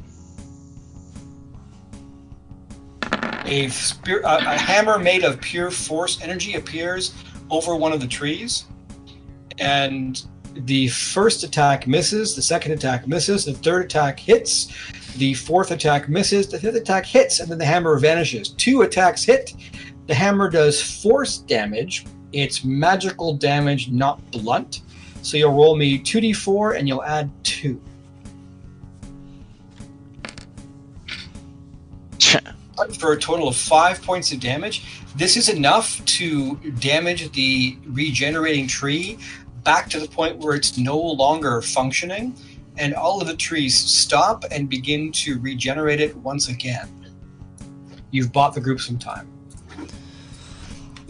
A, 3.46 3.68
spir- 3.68 4.22
a, 4.24 4.37
a 4.37 4.57
hammer 4.59 4.98
made 4.98 5.22
of 5.24 5.40
pure 5.40 5.70
force 5.70 6.20
energy 6.22 6.54
appears 6.54 7.12
over 7.50 7.76
one 7.76 7.92
of 7.92 8.00
the 8.00 8.07
trees, 8.07 8.64
and 9.59 10.24
the 10.54 10.88
first 10.88 11.42
attack 11.42 11.87
misses. 11.87 12.35
The 12.35 12.42
second 12.42 12.72
attack 12.72 13.07
misses. 13.07 13.44
The 13.44 13.54
third 13.54 13.87
attack 13.87 14.18
hits. 14.18 14.68
The 15.16 15.35
fourth 15.35 15.70
attack 15.70 16.09
misses. 16.09 16.48
The 16.48 16.59
fifth 16.59 16.76
attack 16.76 17.07
hits, 17.07 17.40
and 17.40 17.48
then 17.48 17.59
the 17.59 17.64
hammer 17.64 17.98
vanishes. 17.98 18.50
Two 18.50 18.83
attacks 18.83 19.24
hit. 19.24 19.54
The 20.07 20.14
hammer 20.14 20.50
does 20.50 20.83
force 21.02 21.38
damage. 21.38 22.07
It's 22.33 22.64
magical 22.64 23.35
damage, 23.35 23.90
not 23.90 24.20
blunt. 24.30 24.83
So 25.22 25.37
you'll 25.37 25.54
roll 25.54 25.76
me 25.76 25.98
2d4 25.98 26.78
and 26.78 26.87
you'll 26.87 27.04
add 27.04 27.30
2. 27.44 27.80
for 32.98 33.12
a 33.12 33.18
total 33.18 33.48
of 33.48 33.57
five 33.57 34.02
points 34.02 34.33
of 34.33 34.40
damage. 34.40 35.03
This 35.16 35.37
is 35.37 35.48
enough 35.48 36.05
to 36.07 36.57
damage 36.81 37.31
the 37.33 37.79
regenerating 37.87 38.66
tree 38.66 39.18
back 39.62 39.88
to 39.90 40.00
the 40.00 40.09
point 40.09 40.38
where 40.38 40.57
it's 40.57 40.77
no 40.77 40.98
longer 40.98 41.62
functioning, 41.62 42.35
and 42.77 42.94
all 42.94 43.20
of 43.20 43.29
the 43.29 43.37
trees 43.37 43.77
stop 43.77 44.44
and 44.50 44.68
begin 44.68 45.12
to 45.12 45.38
regenerate 45.40 46.00
it 46.00 46.16
once 46.16 46.48
again. 46.48 46.88
You've 48.11 48.33
bought 48.33 48.55
the 48.55 48.61
group 48.61 48.81
some 48.81 48.98
time. 48.98 49.31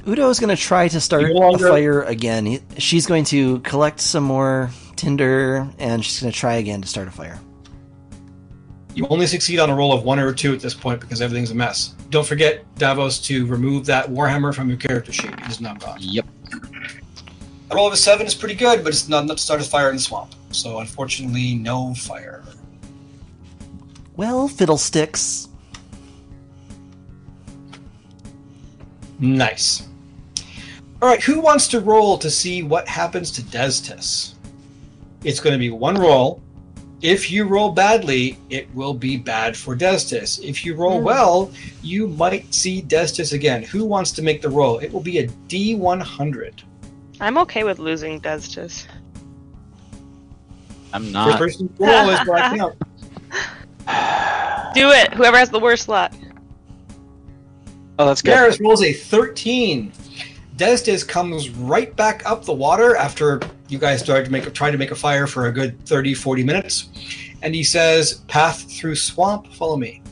Udo 0.07 0.29
is 0.29 0.38
going 0.38 0.55
to 0.55 0.62
try 0.62 0.87
to 0.87 1.01
start 1.01 1.23
You 1.23 1.43
a 1.43 1.59
fire 1.59 2.03
again. 2.03 2.61
She's 2.77 3.07
going 3.07 3.25
to 3.25 3.61
collect 3.61 4.01
some 4.01 4.25
more 4.25 4.71
tinder, 4.97 5.67
and 5.79 6.05
she's 6.05 6.21
going 6.21 6.31
to 6.31 6.38
try 6.38 6.57
again 6.57 6.83
to 6.83 6.88
start 6.88 7.09
a 7.09 7.11
fire. 7.11 7.40
You 8.95 9.07
only 9.09 9.27
succeed 9.27 9.59
on 9.59 9.71
a 9.71 9.75
roll 9.75 9.95
of 9.95 10.05
one 10.05 10.19
or 10.19 10.33
two 10.35 10.53
at 10.53 10.61
this 10.61 10.75
point 10.75 11.01
because 11.01 11.23
everything's 11.23 11.51
a 11.51 11.55
mess. 11.55 11.95
Don't 12.11 12.27
forget, 12.27 12.64
Davos, 12.77 13.19
to 13.23 13.47
remove 13.47 13.87
that 13.87 14.09
Warhammer 14.09 14.55
from 14.55 14.69
your 14.69 14.79
character 14.79 15.12
sheet. 15.12 15.33
It 15.33 15.51
is 15.51 15.61
not 15.61 15.81
gone. 15.81 15.99
Yep. 16.01 16.27
A 17.71 17.75
roll 17.75 17.87
of 17.87 17.93
a 17.93 17.97
seven 17.97 18.27
is 18.27 18.35
pretty 18.35 18.55
good, 18.55 18.85
but 18.85 18.90
it's 18.90 19.09
not 19.09 19.25
enough 19.25 19.38
to 19.38 19.43
start 19.43 19.61
a 19.61 19.64
fire 19.64 19.90
in 19.90 19.97
the 19.97 20.03
swamp. 20.03 20.35
So 20.53 20.79
unfortunately, 20.79 21.55
no 21.55 21.95
fire. 21.95 22.45
Well, 24.17 24.47
fiddlesticks. 24.47 25.49
Nice. 29.19 29.88
All 31.03 31.09
right, 31.09 31.23
who 31.23 31.40
wants 31.40 31.67
to 31.69 31.81
roll 31.81 32.17
to 32.19 32.31
see 32.31 32.62
what 32.62 32.87
happens 32.87 33.31
to 33.33 33.43
Destis? 33.43 34.35
It's 35.25 35.40
going 35.40 35.53
to 35.53 35.59
be 35.59 35.71
one 35.71 35.97
roll. 35.97 36.43
If 37.02 37.30
you 37.30 37.44
roll 37.44 37.70
badly, 37.72 38.38
it 38.50 38.72
will 38.74 38.94
be 38.94 39.16
bad 39.16 39.57
for 39.57 39.76
Destis. 39.76 40.42
If 40.42 40.64
you 40.64 40.74
roll 40.74 40.98
Hmm. 41.00 41.04
well, 41.04 41.50
you 41.83 42.09
might 42.09 42.52
see 42.54 42.80
Destis 42.83 43.33
again. 43.33 43.62
Who 43.64 43.85
wants 43.85 44.11
to 44.12 44.22
make 44.22 44.40
the 44.40 44.48
roll? 44.48 44.78
It 44.78 44.92
will 44.92 45.00
be 45.02 45.18
a 45.18 45.28
D100. 45.48 46.62
I'm 47.20 47.37
okay 47.38 47.64
with 47.64 47.78
losing 47.78 48.20
Destis. 48.20 48.87
I'm 50.92 51.02
First 51.02 51.12
not. 51.12 51.38
person 51.38 51.68
to 51.68 51.74
roll 51.85 52.11
is 52.11 52.20
what 52.26 52.40
I 52.42 52.57
count. 52.57 52.74
Do 54.74 54.90
it. 54.90 55.12
Whoever 55.14 55.37
has 55.38 55.50
the 55.50 55.61
worst 55.61 55.88
luck. 55.88 56.12
Oh, 57.98 58.07
that's 58.07 58.22
good. 58.22 58.33
Garrus 58.35 58.61
rolls 58.61 58.83
a 58.83 58.92
13. 58.92 59.92
Destis 60.57 61.07
comes 61.07 61.50
right 61.50 61.94
back 61.96 62.22
up 62.26 62.44
the 62.44 62.52
water 62.52 62.96
after 62.96 63.40
you 63.68 63.79
guys 63.79 64.00
started 64.00 64.24
to 64.27 64.31
make 64.31 64.53
try 64.53 64.70
to 64.70 64.79
make 64.79 64.90
a 64.90 64.94
fire 64.94 65.27
for 65.27 65.46
a 65.46 65.53
good 65.53 65.85
30, 65.87 66.14
40 66.14 66.44
minutes. 66.44 66.88
And 67.42 67.55
he 67.55 67.64
says, 67.64 68.22
Path 68.29 68.70
through 68.70 68.96
swamp, 68.96 69.53
follow 69.53 69.77
me. 69.77 70.03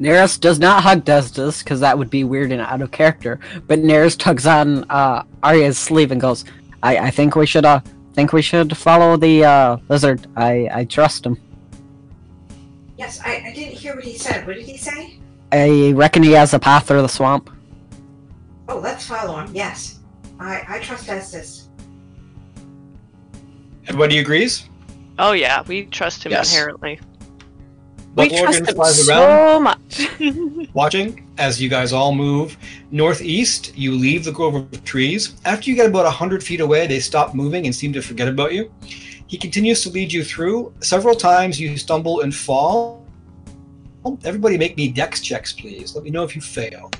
Neris 0.00 0.40
does 0.40 0.58
not 0.58 0.82
hug 0.82 1.04
Destus 1.04 1.62
because 1.62 1.80
that 1.80 1.96
would 1.96 2.08
be 2.08 2.24
weird 2.24 2.52
and 2.52 2.62
out 2.62 2.80
of 2.80 2.90
character. 2.90 3.38
But 3.66 3.80
Neris 3.80 4.18
tugs 4.18 4.46
on 4.46 4.84
uh, 4.90 5.24
Arya's 5.42 5.76
sleeve 5.76 6.10
and 6.10 6.20
goes, 6.20 6.46
"I, 6.82 6.96
I 6.98 7.10
think 7.10 7.36
we 7.36 7.44
should 7.44 7.66
uh 7.66 7.80
think 8.14 8.32
we 8.32 8.40
should 8.40 8.74
follow 8.76 9.18
the 9.18 9.44
uh, 9.44 9.76
lizard. 9.90 10.26
I 10.36 10.70
I 10.72 10.84
trust 10.86 11.26
him. 11.26 11.38
Yes, 12.96 13.20
I, 13.24 13.42
I 13.46 13.52
didn't 13.52 13.74
hear 13.74 13.94
what 13.94 14.04
he 14.04 14.16
said. 14.16 14.46
What 14.46 14.56
did 14.56 14.64
he 14.64 14.78
say? 14.78 15.18
I 15.52 15.92
reckon 15.94 16.22
he 16.22 16.32
has 16.32 16.54
a 16.54 16.58
path 16.58 16.88
through 16.88 17.02
the 17.02 17.08
swamp. 17.08 17.50
Oh, 18.68 18.78
let's 18.78 19.06
follow 19.06 19.36
him. 19.36 19.50
Yes. 19.54 19.99
I, 20.40 20.64
I 20.68 20.78
trust 20.80 21.08
Estes. 21.08 21.68
Everybody 23.86 24.18
agrees? 24.18 24.68
Oh 25.18 25.32
yeah, 25.32 25.62
we 25.66 25.84
trust 25.86 26.24
him 26.24 26.32
Yes. 26.32 26.52
inherently. 26.52 26.98
We 28.16 28.28
Buck 28.28 28.28
trust 28.30 28.42
Morgan 28.44 28.66
him 28.66 28.74
flies 28.74 29.08
around, 29.08 29.20
so 29.50 29.60
much. 29.60 30.70
watching 30.74 31.28
as 31.38 31.60
you 31.60 31.68
guys 31.68 31.92
all 31.92 32.12
move 32.14 32.56
northeast. 32.90 33.76
You 33.76 33.92
leave 33.94 34.24
the 34.24 34.32
grove 34.32 34.54
of 34.54 34.84
trees. 34.84 35.34
After 35.44 35.70
you 35.70 35.76
get 35.76 35.86
about 35.86 36.04
100 36.04 36.42
feet 36.42 36.60
away, 36.60 36.86
they 36.86 37.00
stop 37.00 37.34
moving 37.34 37.66
and 37.66 37.74
seem 37.74 37.92
to 37.92 38.00
forget 38.02 38.26
about 38.26 38.52
you. 38.52 38.72
He 39.26 39.38
continues 39.38 39.82
to 39.82 39.90
lead 39.90 40.12
you 40.12 40.24
through. 40.24 40.72
Several 40.80 41.14
times 41.14 41.60
you 41.60 41.76
stumble 41.76 42.22
and 42.22 42.34
fall. 42.34 43.06
Everybody 44.24 44.58
make 44.58 44.76
me 44.76 44.88
dex 44.90 45.20
checks, 45.20 45.52
please. 45.52 45.94
Let 45.94 46.02
me 46.02 46.10
know 46.10 46.24
if 46.24 46.34
you 46.34 46.40
fail. 46.42 46.90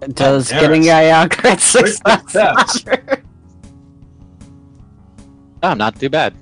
Does 0.00 0.50
Neris. 0.50 0.60
getting 0.60 0.84
a 0.84 1.10
uh, 1.10 1.28
crit 1.28 1.60
success? 1.60 2.32
success. 2.32 2.84
Oh, 5.62 5.74
not 5.74 5.98
too 5.98 6.08
bad. 6.08 6.34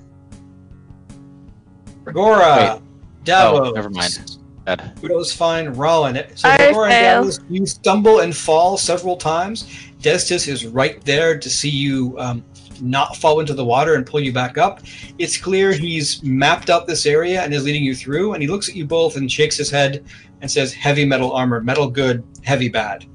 Gregora, 2.03 2.81
Davos. 3.23 3.69
Oh, 3.69 3.71
never 3.71 3.89
mind. 3.89 4.37
Bad. 4.65 4.95
Udo's 5.01 5.33
fine. 5.33 5.73
Rollin. 5.73 6.23
So 6.35 6.49
I 6.49 6.57
Gregora 6.57 6.91
and. 6.91 7.25
Davos, 7.25 7.39
you 7.49 7.65
stumble 7.65 8.19
and 8.19 8.35
fall 8.35 8.77
several 8.77 9.17
times. 9.17 9.63
Destis 9.99 10.47
is 10.47 10.67
right 10.67 11.03
there 11.03 11.37
to 11.39 11.49
see 11.49 11.69
you 11.69 12.15
um, 12.19 12.43
not 12.79 13.15
fall 13.15 13.39
into 13.39 13.53
the 13.55 13.65
water 13.65 13.95
and 13.95 14.05
pull 14.05 14.19
you 14.19 14.31
back 14.31 14.57
up. 14.57 14.81
It's 15.17 15.37
clear 15.37 15.73
he's 15.73 16.21
mapped 16.21 16.69
out 16.69 16.85
this 16.85 17.05
area 17.07 17.41
and 17.41 17.53
is 17.53 17.63
leading 17.63 17.83
you 17.83 17.95
through. 17.95 18.33
And 18.33 18.41
he 18.41 18.47
looks 18.47 18.69
at 18.69 18.75
you 18.75 18.85
both 18.85 19.15
and 19.17 19.31
shakes 19.31 19.57
his 19.57 19.71
head 19.71 20.05
and 20.41 20.51
says, 20.51 20.73
"Heavy 20.73 21.05
metal 21.05 21.33
armor, 21.33 21.59
metal 21.61 21.89
good, 21.89 22.23
heavy 22.43 22.69
bad." 22.69 23.05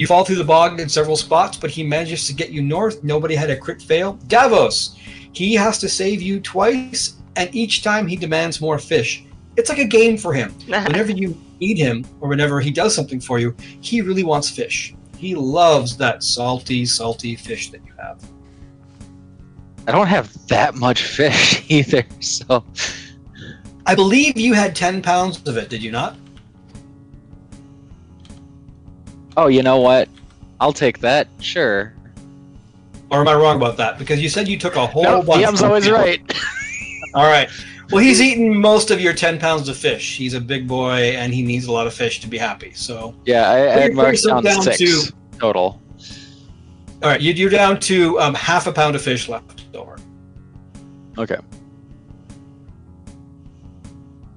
You 0.00 0.06
fall 0.06 0.24
through 0.24 0.36
the 0.36 0.44
bog 0.44 0.80
in 0.80 0.88
several 0.88 1.14
spots, 1.14 1.58
but 1.58 1.68
he 1.68 1.82
manages 1.82 2.26
to 2.26 2.32
get 2.32 2.48
you 2.48 2.62
north. 2.62 3.04
Nobody 3.04 3.34
had 3.34 3.50
a 3.50 3.56
crit 3.56 3.82
fail. 3.82 4.14
Davos, 4.28 4.96
he 5.32 5.52
has 5.52 5.76
to 5.76 5.90
save 5.90 6.22
you 6.22 6.40
twice, 6.40 7.18
and 7.36 7.54
each 7.54 7.82
time 7.82 8.06
he 8.06 8.16
demands 8.16 8.62
more 8.62 8.78
fish. 8.78 9.26
It's 9.58 9.68
like 9.68 9.76
a 9.76 9.84
game 9.84 10.16
for 10.16 10.32
him. 10.32 10.54
Whenever 10.66 11.12
you 11.12 11.38
need 11.60 11.76
him, 11.76 12.06
or 12.22 12.30
whenever 12.30 12.62
he 12.62 12.70
does 12.70 12.94
something 12.94 13.20
for 13.20 13.38
you, 13.38 13.54
he 13.82 14.00
really 14.00 14.24
wants 14.24 14.48
fish. 14.48 14.94
He 15.18 15.34
loves 15.34 15.98
that 15.98 16.22
salty, 16.22 16.86
salty 16.86 17.36
fish 17.36 17.70
that 17.70 17.84
you 17.84 17.92
have. 18.00 18.24
I 19.86 19.92
don't 19.92 20.06
have 20.06 20.34
that 20.46 20.76
much 20.76 21.02
fish 21.02 21.62
either, 21.68 22.06
so 22.20 22.64
I 23.84 23.94
believe 23.94 24.38
you 24.38 24.54
had 24.54 24.74
10 24.74 25.02
pounds 25.02 25.46
of 25.46 25.58
it, 25.58 25.68
did 25.68 25.82
you 25.82 25.90
not? 25.90 26.16
Oh, 29.36 29.46
you 29.48 29.62
know 29.62 29.80
what? 29.80 30.08
I'll 30.60 30.72
take 30.72 30.98
that. 31.00 31.28
Sure. 31.40 31.92
Or 33.10 33.20
am 33.20 33.28
I 33.28 33.34
wrong 33.34 33.56
about 33.56 33.76
that? 33.78 33.98
Because 33.98 34.20
you 34.22 34.28
said 34.28 34.46
you 34.48 34.58
took 34.58 34.76
a 34.76 34.86
whole 34.86 35.02
No, 35.02 35.22
bunch. 35.22 35.44
DM's 35.44 35.62
always 35.62 35.84
people. 35.84 35.98
right. 35.98 36.20
All 37.14 37.24
right. 37.26 37.48
Well, 37.90 38.02
he's 38.04 38.20
eaten 38.20 38.56
most 38.56 38.90
of 38.92 39.00
your 39.00 39.12
10 39.12 39.38
pounds 39.40 39.68
of 39.68 39.76
fish. 39.76 40.16
He's 40.16 40.34
a 40.34 40.40
big 40.40 40.68
boy 40.68 41.14
and 41.16 41.34
he 41.34 41.42
needs 41.42 41.66
a 41.66 41.72
lot 41.72 41.88
of 41.88 41.94
fish 41.94 42.20
to 42.20 42.28
be 42.28 42.38
happy. 42.38 42.72
So, 42.72 43.14
Yeah, 43.24 43.50
I, 43.50 43.56
I 43.56 43.80
had 43.80 43.94
marked 43.94 44.22
down 44.24 44.44
down 44.44 44.62
six 44.62 44.78
to- 44.78 45.12
total. 45.38 45.80
all 47.02 47.08
right, 47.10 47.20
you- 47.20 47.32
you're 47.32 47.50
down 47.50 47.80
to 47.80 48.20
um, 48.20 48.34
half 48.34 48.68
a 48.68 48.72
pound 48.72 48.94
of 48.94 49.02
fish 49.02 49.28
left 49.28 49.64
over. 49.74 49.96
Okay. 51.18 51.38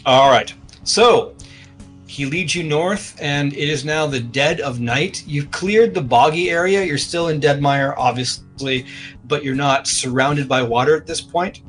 All 0.06 0.30
right. 0.32 0.52
So 0.84 1.33
he 2.14 2.28
leads 2.28 2.54
you 2.54 2.62
north, 2.62 3.18
and 3.20 3.54
it 3.54 3.68
is 3.68 3.84
now 3.84 4.06
the 4.06 4.20
dead 4.20 4.62
of 4.62 4.80
night. 4.80 5.24
You've 5.26 5.50
cleared 5.50 5.96
the 5.96 6.02
boggy 6.04 6.52
area. 6.52 6.84
You're 6.84 7.00
still 7.00 7.30
in 7.30 7.40
Deadmire, 7.40 7.96
obviously, 7.98 8.86
but 9.26 9.44
you're 9.44 9.56
not 9.56 9.88
surrounded 9.88 10.48
by 10.48 10.62
water 10.62 10.96
at 10.96 11.08
this 11.08 11.22
point. 11.22 11.64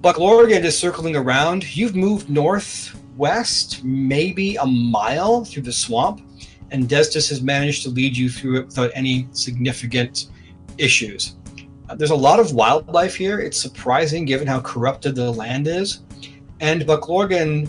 Bucklorgan 0.00 0.62
is 0.62 0.78
circling 0.78 1.16
around. 1.16 1.76
You've 1.76 1.96
moved 1.96 2.30
northwest, 2.30 3.82
maybe 3.82 4.54
a 4.54 4.66
mile 4.66 5.44
through 5.44 5.64
the 5.64 5.72
swamp, 5.72 6.20
and 6.70 6.88
Destus 6.88 7.28
has 7.28 7.42
managed 7.42 7.82
to 7.82 7.88
lead 7.88 8.16
you 8.16 8.30
through 8.30 8.60
it 8.60 8.66
without 8.66 8.92
any 8.94 9.26
significant 9.32 10.28
issues. 10.78 11.34
Uh, 11.88 11.96
There's 11.96 12.12
a 12.12 12.14
lot 12.14 12.38
of 12.38 12.52
wildlife 12.52 13.16
here. 13.16 13.40
It's 13.40 13.60
surprising 13.60 14.26
given 14.26 14.46
how 14.46 14.60
corrupted 14.60 15.16
the 15.16 15.32
land 15.32 15.66
is. 15.66 16.02
And 16.60 16.82
Bucklorgan 16.82 17.68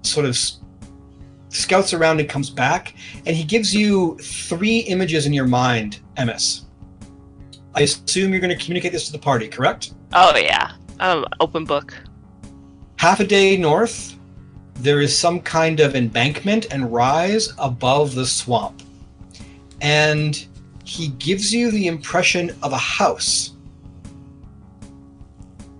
sort 0.00 0.24
of 0.24 0.38
scouts 1.48 1.92
around 1.92 2.20
and 2.20 2.28
comes 2.28 2.50
back, 2.50 2.94
and 3.26 3.36
he 3.36 3.44
gives 3.44 3.74
you 3.74 4.16
three 4.18 4.78
images 4.80 5.26
in 5.26 5.32
your 5.32 5.46
mind, 5.46 6.00
Emis. 6.16 6.62
I 7.74 7.82
assume 7.82 8.32
you're 8.32 8.40
going 8.40 8.56
to 8.56 8.62
communicate 8.62 8.92
this 8.92 9.06
to 9.06 9.12
the 9.12 9.18
party, 9.18 9.48
correct? 9.48 9.92
Oh 10.12 10.36
yeah. 10.36 10.72
Um, 11.00 11.26
open 11.40 11.64
book. 11.64 11.94
Half 12.96 13.20
a 13.20 13.26
day 13.26 13.56
north, 13.56 14.16
there 14.76 15.00
is 15.00 15.16
some 15.16 15.40
kind 15.40 15.80
of 15.80 15.94
embankment 15.94 16.66
and 16.70 16.90
rise 16.92 17.52
above 17.58 18.14
the 18.14 18.26
swamp. 18.26 18.82
And 19.82 20.46
he 20.84 21.08
gives 21.08 21.52
you 21.52 21.70
the 21.70 21.86
impression 21.86 22.56
of 22.62 22.72
a 22.72 22.78
house. 22.78 23.52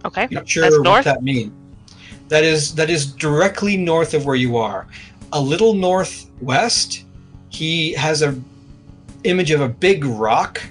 Okay. 0.05 0.29
Not 0.31 0.49
sure 0.49 0.63
That's 0.63 0.77
what 0.77 0.85
north? 0.85 1.05
that 1.05 1.23
means. 1.23 1.53
That 2.29 2.45
is 2.45 2.75
that 2.75 2.91
is 2.91 3.07
directly 3.07 3.77
north 3.77 4.13
of 4.13 4.27
where 4.27 4.37
you 4.37 4.57
are. 4.57 4.87
A 5.33 5.41
little 5.41 5.75
northwest, 5.75 7.05
he 7.49 7.93
has 7.93 8.23
a 8.23 8.39
image 9.25 9.51
of 9.51 9.61
a 9.61 9.69
big 9.69 10.05
rock. 10.05 10.63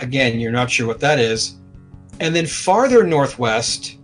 Again, 0.00 0.38
you're 0.38 0.52
not 0.52 0.70
sure 0.70 0.86
what 0.86 1.00
that 1.00 1.18
is. 1.18 1.56
And 2.20 2.34
then 2.34 2.46
farther 2.46 3.04
northwest, 3.04 3.98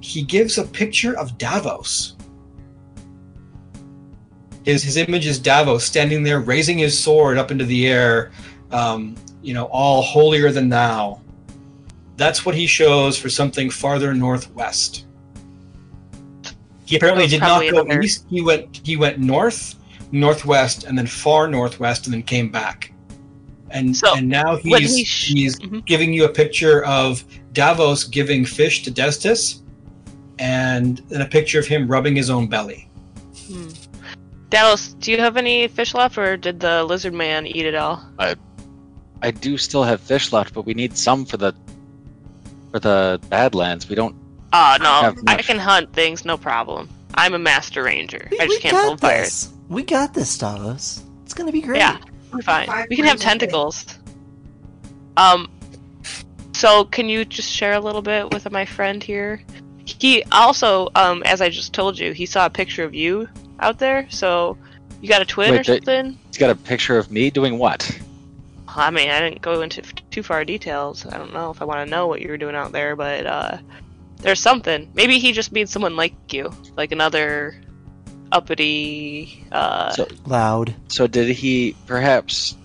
he 0.00 0.22
gives 0.22 0.58
a 0.58 0.64
picture 0.64 1.18
of 1.18 1.38
Davos. 1.38 2.14
His 4.64 4.82
his 4.82 4.96
image 4.96 5.26
is 5.26 5.38
Davos 5.38 5.84
standing 5.84 6.22
there, 6.22 6.40
raising 6.40 6.78
his 6.78 6.98
sword 6.98 7.38
up 7.38 7.50
into 7.50 7.64
the 7.64 7.88
air, 7.88 8.30
um, 8.70 9.16
you 9.42 9.54
know, 9.54 9.64
all 9.66 10.02
holier 10.02 10.52
than 10.52 10.68
thou. 10.68 11.20
That's 12.16 12.44
what 12.44 12.54
he 12.54 12.66
shows 12.66 13.16
for 13.16 13.30
something 13.30 13.70
farther 13.70 14.12
northwest. 14.12 15.06
He 16.88 16.96
apparently 16.96 17.26
did 17.26 17.40
not 17.40 17.60
go 17.70 17.82
another- 17.82 18.00
east. 18.00 18.24
He 18.30 18.40
went 18.40 18.80
he 18.82 18.96
went 18.96 19.18
north, 19.18 19.74
northwest, 20.10 20.84
and 20.84 20.96
then 20.96 21.06
far 21.06 21.46
northwest, 21.46 22.06
and 22.06 22.14
then 22.14 22.22
came 22.22 22.48
back. 22.50 22.92
And 23.70 23.94
So, 23.94 24.14
and 24.16 24.26
now 24.26 24.56
he's 24.56 24.96
he 24.96 25.04
sh- 25.04 25.32
he's 25.34 25.58
Mhm. 25.58 25.84
giving 25.84 26.14
you 26.14 26.24
a 26.24 26.30
picture 26.30 26.82
of 26.84 27.22
Davos 27.52 28.04
giving 28.04 28.46
fish 28.46 28.82
to 28.84 28.90
Destus, 28.90 29.60
and 30.38 31.02
then 31.10 31.20
a 31.20 31.26
picture 31.26 31.58
of 31.58 31.66
him 31.66 31.86
rubbing 31.86 32.16
his 32.16 32.30
own 32.30 32.46
belly. 32.46 32.88
Hmm. 33.46 33.68
Dallas, 34.48 34.94
do 34.98 35.12
you 35.12 35.18
have 35.18 35.36
any 35.36 35.68
fish 35.68 35.92
left, 35.92 36.16
or 36.16 36.38
did 36.38 36.58
the 36.60 36.82
lizard 36.84 37.12
man 37.12 37.46
eat 37.46 37.66
it 37.66 37.74
all? 37.74 38.02
I, 38.18 38.34
I 39.20 39.30
do 39.30 39.58
still 39.58 39.84
have 39.84 40.00
fish 40.00 40.32
left, 40.32 40.54
but 40.54 40.64
we 40.64 40.72
need 40.72 40.96
some 40.96 41.26
for 41.26 41.36
the 41.36 41.52
for 42.70 42.78
the 42.80 43.20
Badlands. 43.28 43.90
We 43.90 43.94
don't. 43.94 44.14
Oh 44.52 44.76
no, 44.80 44.86
Have 45.02 45.18
I 45.26 45.36
can 45.42 45.58
hunt 45.58 45.92
things, 45.92 46.24
no 46.24 46.36
problem. 46.38 46.88
I'm 47.14 47.34
a 47.34 47.38
master 47.38 47.82
ranger. 47.82 48.28
We, 48.30 48.40
I 48.40 48.46
just 48.46 48.60
can't 48.62 48.72
got 48.72 48.86
pull 48.86 48.96
fires. 48.96 49.24
this. 49.48 49.52
We 49.68 49.82
got 49.82 50.14
this, 50.14 50.38
Davos. 50.38 51.02
It's 51.24 51.34
gonna 51.34 51.52
be 51.52 51.60
great. 51.60 51.78
Yeah. 51.78 51.98
We're 52.32 52.42
fine. 52.42 52.66
Five 52.66 52.86
We 52.90 52.96
can 52.96 53.04
have 53.06 53.12
pounds 53.20 53.22
a 53.22 53.24
day. 53.24 53.28
tentacles. 53.30 53.86
Um, 55.16 55.50
so 56.52 56.84
can 56.84 57.08
you 57.08 57.24
just 57.24 57.50
share 57.50 57.74
a 57.74 57.80
little 57.80 58.02
bit 58.02 58.32
with 58.32 58.50
my 58.50 58.64
friend 58.64 59.02
here? 59.02 59.42
He 59.84 60.22
also, 60.32 60.88
um, 60.94 61.22
as 61.24 61.40
I 61.40 61.48
just 61.48 61.72
told 61.72 61.98
you, 61.98 62.12
he 62.12 62.26
saw 62.26 62.46
a 62.46 62.50
picture 62.50 62.84
of 62.84 62.94
you 62.94 63.28
out 63.60 63.78
there. 63.78 64.06
So 64.10 64.56
you 65.00 65.08
got 65.08 65.22
a 65.22 65.24
twin 65.24 65.52
Wait, 65.52 65.60
or 65.60 65.62
that- 65.74 65.84
something? 65.84 66.18
He's 66.28 66.38
got 66.38 66.50
a 66.50 66.54
picture 66.54 66.98
of 66.98 67.10
me 67.10 67.30
doing 67.30 67.58
what? 67.58 67.98
I 68.68 68.90
mean, 68.90 69.10
I 69.10 69.18
didn't 69.20 69.42
go 69.42 69.62
into 69.62 69.82
f- 69.82 69.92
too 70.10 70.22
far 70.22 70.44
details. 70.44 71.04
I 71.06 71.16
don't 71.18 71.32
know 71.32 71.50
if 71.50 71.60
I 71.60 71.64
want 71.64 71.84
to 71.86 71.90
know 71.90 72.06
what 72.06 72.20
you 72.20 72.28
were 72.28 72.36
doing 72.36 72.54
out 72.54 72.70
there, 72.70 72.94
but 72.94 73.26
uh, 73.26 73.58
there's 74.20 74.40
something. 74.40 74.90
Maybe 74.94 75.18
he 75.18 75.32
just 75.32 75.52
means 75.52 75.70
someone 75.70 75.96
like 75.96 76.14
you, 76.32 76.50
like 76.76 76.92
another 76.92 77.60
uppity. 78.32 79.44
Uh, 79.52 79.90
So- 79.92 80.08
Loud. 80.26 80.74
So 80.88 81.06
did 81.06 81.28
he 81.28 81.76
perhaps, 81.86 82.56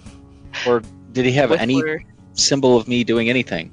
or 0.67 0.81
did 1.11 1.25
he 1.25 1.31
have 1.33 1.51
any 1.51 1.75
whistler. 1.75 2.03
symbol 2.33 2.77
of 2.77 2.87
me 2.87 3.03
doing 3.03 3.29
anything? 3.29 3.71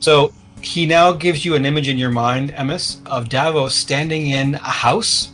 So 0.00 0.32
he 0.60 0.86
now 0.86 1.12
gives 1.12 1.44
you 1.44 1.54
an 1.54 1.66
image 1.66 1.88
in 1.88 1.98
your 1.98 2.10
mind, 2.10 2.52
Emis, 2.54 3.04
of 3.06 3.28
Davos 3.28 3.74
standing 3.74 4.28
in 4.30 4.54
a 4.54 4.58
house, 4.58 5.32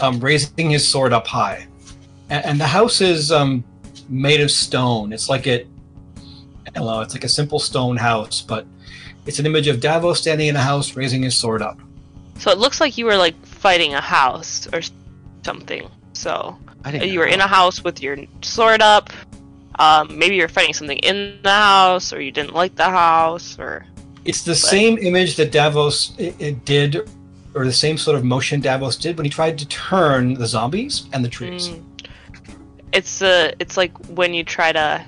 um, 0.00 0.20
raising 0.20 0.70
his 0.70 0.86
sword 0.86 1.12
up 1.12 1.26
high, 1.26 1.66
and, 2.28 2.44
and 2.44 2.60
the 2.60 2.66
house 2.66 3.00
is 3.00 3.32
um, 3.32 3.64
made 4.08 4.40
of 4.40 4.50
stone. 4.50 5.12
It's 5.12 5.28
like 5.28 5.46
it, 5.46 5.66
I 6.66 6.70
don't 6.70 6.86
know, 6.86 7.00
it's 7.00 7.14
like 7.14 7.24
a 7.24 7.28
simple 7.28 7.58
stone 7.58 7.96
house, 7.96 8.40
but 8.42 8.66
it's 9.26 9.38
an 9.38 9.46
image 9.46 9.68
of 9.68 9.80
Davos 9.80 10.20
standing 10.20 10.48
in 10.48 10.56
a 10.56 10.60
house, 10.60 10.96
raising 10.96 11.22
his 11.22 11.36
sword 11.36 11.62
up. 11.62 11.78
So 12.38 12.50
it 12.50 12.58
looks 12.58 12.80
like 12.80 12.96
you 12.96 13.04
were 13.04 13.16
like 13.16 13.36
fighting 13.44 13.94
a 13.94 14.00
house 14.00 14.66
or 14.72 14.80
something. 15.44 15.88
So 16.12 16.58
I 16.84 16.92
didn't. 16.92 17.10
you 17.10 17.18
were 17.18 17.26
in 17.26 17.40
a 17.40 17.46
house 17.46 17.84
with 17.84 18.02
your 18.02 18.16
sword 18.42 18.82
up. 18.82 19.10
Um, 19.78 20.18
maybe 20.18 20.36
you're 20.36 20.48
fighting 20.48 20.74
something 20.74 20.98
in 20.98 21.38
the 21.42 21.50
house, 21.50 22.12
or 22.12 22.20
you 22.20 22.30
didn't 22.30 22.54
like 22.54 22.74
the 22.74 22.90
house, 22.90 23.58
or 23.58 23.86
It's 24.24 24.42
the 24.42 24.54
same 24.54 24.98
image 24.98 25.36
that 25.36 25.52
Davos 25.52 26.12
it 26.18 26.64
did, 26.64 27.08
or 27.54 27.64
the 27.64 27.72
same 27.72 27.96
sort 27.96 28.16
of 28.16 28.24
motion 28.24 28.60
Davos 28.60 28.96
did 28.96 29.16
when 29.16 29.24
he 29.24 29.30
tried 29.30 29.58
to 29.58 29.66
turn 29.68 30.34
the 30.34 30.46
zombies 30.46 31.06
and 31.12 31.24
the 31.24 31.28
trees. 31.28 31.68
Mm. 31.68 31.84
it's 32.92 33.22
uh, 33.22 33.52
it's 33.58 33.76
like 33.76 33.96
when 34.08 34.34
you 34.34 34.44
try 34.44 34.72
to, 34.72 35.04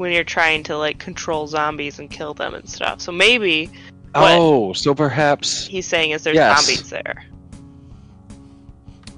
when 0.00 0.12
you're 0.12 0.24
trying 0.24 0.62
to 0.62 0.78
like 0.78 0.98
control 0.98 1.46
zombies 1.46 1.98
and 1.98 2.10
kill 2.10 2.32
them 2.32 2.54
and 2.54 2.66
stuff. 2.66 3.02
So 3.02 3.12
maybe 3.12 3.68
Oh, 4.14 4.72
so 4.72 4.94
perhaps, 4.94 5.66
he's 5.66 5.86
saying 5.86 6.12
is 6.12 6.24
there's 6.24 6.36
Yes. 6.36 6.58
zombies 6.64 6.88
there. 6.88 7.22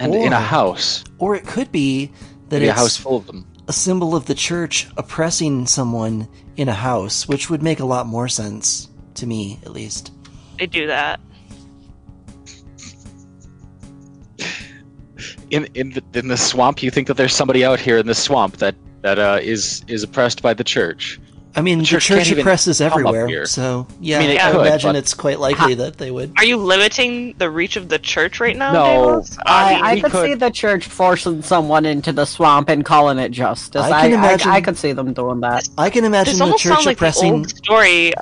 and 0.00 0.12
in 0.12 0.32
a 0.32 0.40
house, 0.40 1.04
Or 1.20 1.36
it 1.36 1.46
could 1.46 1.70
be 1.70 2.10
that 2.48 2.58
maybe 2.58 2.66
a 2.66 2.72
house 2.72 2.96
full 2.96 3.16
of 3.18 3.26
them. 3.28 3.46
a 3.68 3.72
symbol 3.72 4.16
of 4.16 4.26
the 4.26 4.34
church 4.34 4.88
oppressing 4.96 5.66
someone 5.68 6.26
in 6.56 6.68
a 6.68 6.74
house, 6.74 7.28
which 7.28 7.48
would 7.48 7.62
make 7.62 7.78
a 7.78 7.84
lot 7.84 8.06
more 8.08 8.26
sense 8.26 8.88
to 9.14 9.24
me, 9.26 9.60
at 9.64 9.70
least. 9.72 10.10
They 10.58 10.66
do 10.66 10.88
that. 10.88 11.20
In 15.50 15.66
in 15.74 15.90
the, 15.90 16.02
in 16.18 16.26
the 16.26 16.36
swamp, 16.36 16.82
you 16.82 16.90
think 16.90 17.06
that 17.06 17.16
there's 17.16 17.34
somebody 17.34 17.64
out 17.64 17.78
here 17.78 17.98
in 17.98 18.06
the 18.06 18.14
swamp 18.14 18.56
that 18.56 18.74
that 19.02 19.18
uh, 19.18 19.38
is 19.42 19.84
is 19.88 20.02
oppressed 20.02 20.42
by 20.42 20.54
the 20.54 20.64
church. 20.64 21.20
I 21.54 21.60
mean, 21.60 21.78
The 21.78 21.82
the 21.84 21.88
church 21.88 22.06
church, 22.06 22.26
can't 22.28 22.38
oppresses 22.38 22.80
everywhere, 22.80 23.44
so 23.44 23.86
yeah, 24.00 24.16
I 24.16 24.20
mean, 24.20 24.30
it 24.30 24.42
I 24.42 24.52
could, 24.52 24.60
imagine 24.62 24.96
it's 24.96 25.12
quite 25.12 25.38
likely 25.38 25.74
that 25.74 25.98
they 25.98 26.10
would. 26.10 26.32
Are 26.38 26.46
you 26.46 26.56
limiting 26.56 27.34
the 27.36 27.50
reach 27.50 27.76
of 27.76 27.90
the 27.90 27.98
church 27.98 28.40
right 28.40 28.56
now? 28.56 28.72
No. 28.72 28.84
Davos? 28.84 29.36
I, 29.44 29.80
I 29.82 30.00
could, 30.00 30.12
could- 30.12 30.24
see 30.28 30.34
the 30.34 30.50
church 30.50 30.86
forcing 30.86 31.42
someone 31.42 31.84
into 31.84 32.10
the 32.10 32.24
swamp 32.24 32.70
and 32.70 32.86
calling 32.86 33.18
it 33.18 33.28
justice. 33.32 33.82
I 33.82 33.90
I, 33.90 34.08
can 34.08 34.14
I, 34.14 34.28
imagine- 34.28 34.50
I, 34.50 34.60
could 34.62 34.78
see 34.78 34.92
them 34.92 35.12
doing 35.12 35.40
that. 35.40 35.68
I 35.76 35.90
can 35.90 36.06
imagine 36.06 36.32
this 36.32 36.38
the 36.38 36.44
almost 36.44 36.62
church 36.62 36.72
sounds 36.72 36.86
like 36.86 36.98
the 36.98 37.20
old 37.22 37.50
story 37.50 38.14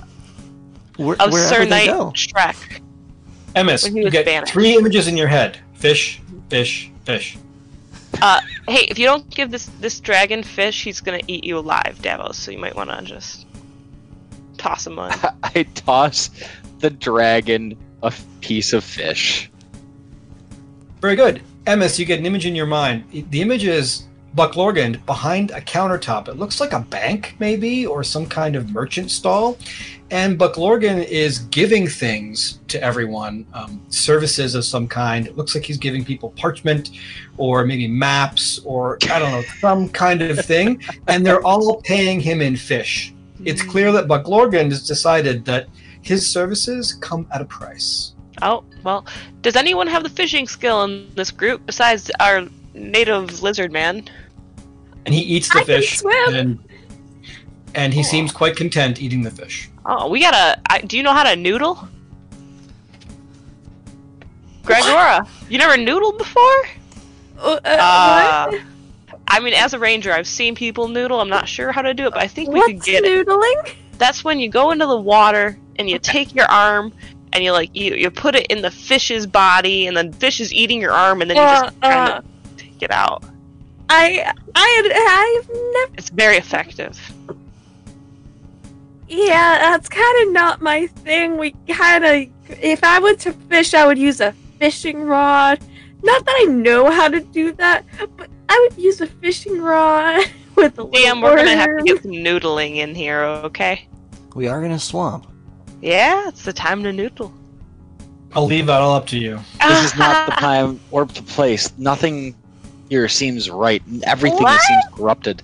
where, 0.97 1.15
of 1.23 1.33
wherever 1.33 1.55
Sir 1.55 1.65
Knight. 1.67 1.89
Shrek. 2.15 2.81
Emis, 3.55 3.85
When 3.85 3.95
he 3.97 4.03
you 4.03 4.11
get 4.11 4.25
banished. 4.25 4.53
three 4.53 4.75
images 4.77 5.07
in 5.07 5.17
your 5.17 5.29
head: 5.29 5.57
fish, 5.75 6.21
fish, 6.49 6.91
fish. 7.05 7.39
Uh, 8.23 8.41
hey, 8.69 8.87
if 8.89 8.99
you 8.99 9.07
don't 9.07 9.29
give 9.31 9.51
this 9.51 9.67
this 9.81 10.01
dragon 10.01 10.43
fish, 10.43 10.85
he's 10.85 11.01
gonna 11.01 11.21
eat 11.27 11.45
you 11.45 11.59
alive, 11.59 11.99
Davos. 12.03 12.37
So 12.37 12.51
you 12.51 12.59
might 12.59 12.77
want 12.77 12.91
to 12.91 13.03
just 13.03 13.47
toss 14.59 14.87
him 14.87 14.99
on. 14.99 15.13
I 15.43 15.63
toss 15.75 16.31
the 16.81 16.91
dragon 16.91 17.77
a 18.03 18.13
piece 18.41 18.73
of 18.73 18.85
fish. 18.85 19.51
Very 21.01 21.17
good. 21.17 21.43
Emis, 21.65 21.99
you 21.99 22.05
get 22.05 22.19
an 22.19 22.27
image 22.27 22.47
in 22.47 22.55
your 22.55 22.67
mind. 22.67 23.05
The 23.31 23.41
image 23.41 23.65
is 23.65 24.05
Buck 24.35 24.57
Lorgan 24.57 25.03
behind 25.07 25.51
a 25.51 25.61
countertop. 25.61 26.29
It 26.29 26.37
looks 26.37 26.61
like 26.61 26.73
a 26.73 26.81
bank, 26.81 27.35
maybe, 27.41 27.87
or 27.87 28.05
some 28.05 28.27
kind 28.27 28.55
of 28.55 28.71
merchant 28.71 29.11
stall. 29.11 29.59
And 30.13 30.39
Buck 30.39 30.57
Lorgan 30.57 30.99
is 30.99 31.41
giving 31.51 31.87
things 31.87 32.61
to 32.69 32.83
everyone, 32.83 33.47
um, 33.55 33.81
services 33.91 34.55
of 34.55 34.65
some 34.65 34.89
kind. 34.89 35.27
It 35.27 35.37
looks 35.37 35.55
like 35.55 35.65
he's 35.65 35.79
giving 35.79 36.05
people 36.05 36.31
parchment 36.31 36.91
or 37.37 37.65
maybe 37.65 37.87
maps 37.87 38.61
or, 38.65 38.99
I 39.11 39.19
don't 39.19 39.33
know, 39.33 39.43
some 39.61 39.89
kind 39.89 40.23
of 40.23 40.45
thing. 40.45 40.83
And 41.07 41.27
they're 41.27 41.45
all 41.45 41.81
paying 41.83 42.21
him 42.21 42.41
in 42.41 42.57
fish. 42.57 43.13
It's 43.45 43.63
clear 43.63 43.91
that 43.93 44.07
Buck 44.07 44.29
Lorgan 44.29 44.71
has 44.71 44.87
decided 44.87 45.45
that 45.47 45.69
his 46.03 46.29
services 46.29 46.95
come 46.95 47.27
at 47.33 47.41
a 47.41 47.45
price. 47.45 48.15
Oh, 48.43 48.65
well, 48.85 49.07
does 49.43 49.57
anyone 49.57 49.87
have 49.87 50.03
the 50.03 50.09
fishing 50.09 50.47
skill 50.47 50.85
in 50.85 51.11
this 51.15 51.31
group 51.31 51.67
besides 51.67 52.11
our 52.21 52.49
native 52.75 53.43
lizard 53.43 53.73
man? 53.73 54.09
And 55.07 55.15
he 55.15 55.21
eats 55.21 55.49
the 55.49 55.61
I 55.61 55.65
can 55.65 55.67
fish. 55.81 55.99
swim. 55.99 56.35
And, 56.35 56.59
and 57.75 57.95
he 57.95 58.03
seems 58.03 58.33
quite 58.33 58.57
content 58.57 59.01
eating 59.01 59.23
the 59.23 59.31
fish. 59.31 59.71
Oh, 59.87 60.09
we 60.09 60.21
gotta. 60.21 60.61
I, 60.69 60.81
do 60.81 60.97
you 60.97 61.03
know 61.03 61.13
how 61.13 61.23
to 61.25 61.37
noodle? 61.37 61.89
Gregora, 64.63 65.27
you 65.49 65.59
never 65.59 65.77
noodled 65.77 66.19
before? 66.19 66.67
Uh, 67.39 67.59
Uh, 67.65 68.47
what? 68.51 68.61
I 69.29 69.41
mean, 69.41 69.55
as 69.55 69.75
a 69.75 69.79
ranger, 69.79 70.13
I've 70.13 70.27
seen 70.27 70.55
people 70.55 70.89
noodle. 70.89 71.21
I'm 71.21 71.29
not 71.29 71.49
sure 71.49 71.73
how 71.73 71.83
to 71.83 71.95
do 71.95 72.07
it, 72.07 72.13
but 72.13 72.23
I 72.23 72.27
think 72.27 72.51
we 72.51 72.59
What's 72.59 72.73
could 72.73 72.83
get 72.83 73.05
it. 73.05 73.27
noodling? 73.27 73.75
That's 73.97 74.25
when 74.25 74.39
you 74.41 74.49
go 74.49 74.71
into 74.73 74.87
the 74.87 74.97
water 74.97 75.59
and 75.77 75.89
you 75.89 75.99
take 75.99 76.35
your 76.35 76.47
arm 76.47 76.93
and 77.33 77.45
you 77.45 77.53
like 77.53 77.71
you, 77.75 77.95
you 77.95 78.11
put 78.11 78.35
it 78.35 78.47
in 78.49 78.61
the 78.61 78.71
fish's 78.71 79.27
body, 79.27 79.87
and 79.87 79.97
then 79.97 80.13
fish 80.13 80.41
is 80.41 80.53
eating 80.53 80.81
your 80.81 80.93
arm, 80.93 81.23
and 81.23 81.31
then 81.31 81.37
you 81.37 81.43
Uh, 81.43 81.63
just 81.63 81.81
kind 81.81 82.13
of 82.13 82.25
take 82.81 82.91
it 82.91 82.95
out. 82.95 83.25
I 83.89 84.33
I 84.55 85.43
I've 85.43 85.49
never. 85.49 85.95
It's 85.99 86.11
very 86.11 86.37
effective. 86.37 86.99
Yeah, 89.09 89.59
that's 89.59 89.89
kind 89.89 90.27
of 90.27 90.33
not 90.33 90.63
my 90.63 90.87
thing. 90.87 91.37
We 91.37 91.55
kind 91.69 92.05
of. 92.05 92.29
If 92.63 92.83
I 92.85 93.01
were 93.01 93.15
to 93.15 93.33
fish, 93.33 93.75
I 93.75 93.87
would 93.87 93.99
use 93.99 94.21
a 94.21 94.33
fishing 94.59 95.03
rod. 95.03 95.61
Not 96.03 96.25
that 96.25 96.35
I 96.39 96.45
know 96.45 96.91
how 96.91 97.09
to 97.09 97.21
do 97.21 97.53
that, 97.53 97.85
but 98.17 98.29
I 98.49 98.69
would 98.69 98.81
use 98.81 99.01
a 99.01 99.07
fishing 99.07 99.61
rod 99.61 100.25
with 100.57 100.79
a 100.79 100.85
little 100.85 101.17
DM, 101.17 101.23
we're 101.23 101.37
gonna 101.37 101.57
have 101.57 101.67
to 101.67 101.75
worm. 101.75 101.85
get 101.85 102.03
some 102.03 102.13
noodling 102.13 102.77
in 102.77 102.95
here, 102.95 103.23
okay? 103.23 103.87
We 104.35 104.49
are 104.49 104.65
in 104.65 104.71
a 104.71 104.79
swamp. 104.79 105.27
Yeah, 105.83 106.29
it's 106.29 106.45
the 106.45 106.53
time 106.53 106.83
to 106.85 106.93
noodle. 106.93 107.35
I'll 108.33 108.47
leave 108.47 108.67
that 108.67 108.81
all 108.81 108.95
up 108.95 109.07
to 109.09 109.19
you. 109.19 109.41
Ah. 109.61 109.69
This 109.69 109.93
is 109.93 109.99
not 109.99 110.27
the 110.27 110.33
time 110.37 110.81
or 110.91 111.05
the 111.05 111.23
place. 111.23 111.77
Nothing 111.79 112.35
here 112.91 113.09
seems 113.09 113.49
right. 113.49 113.83
Everything 114.03 114.43
What? 114.43 114.61
seems 114.61 114.85
corrupted. 114.93 115.43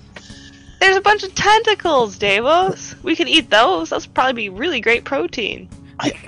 There's 0.81 0.97
a 0.97 1.01
bunch 1.01 1.23
of 1.23 1.35
tentacles, 1.35 2.19
Davos. 2.19 2.95
We 3.03 3.17
could 3.17 3.29
eat 3.29 3.49
those. 3.49 3.89
That's 3.91 4.05
probably 4.07 4.35
be 4.35 4.49
really 4.51 4.81
great 4.81 5.05
protein. 5.05 5.69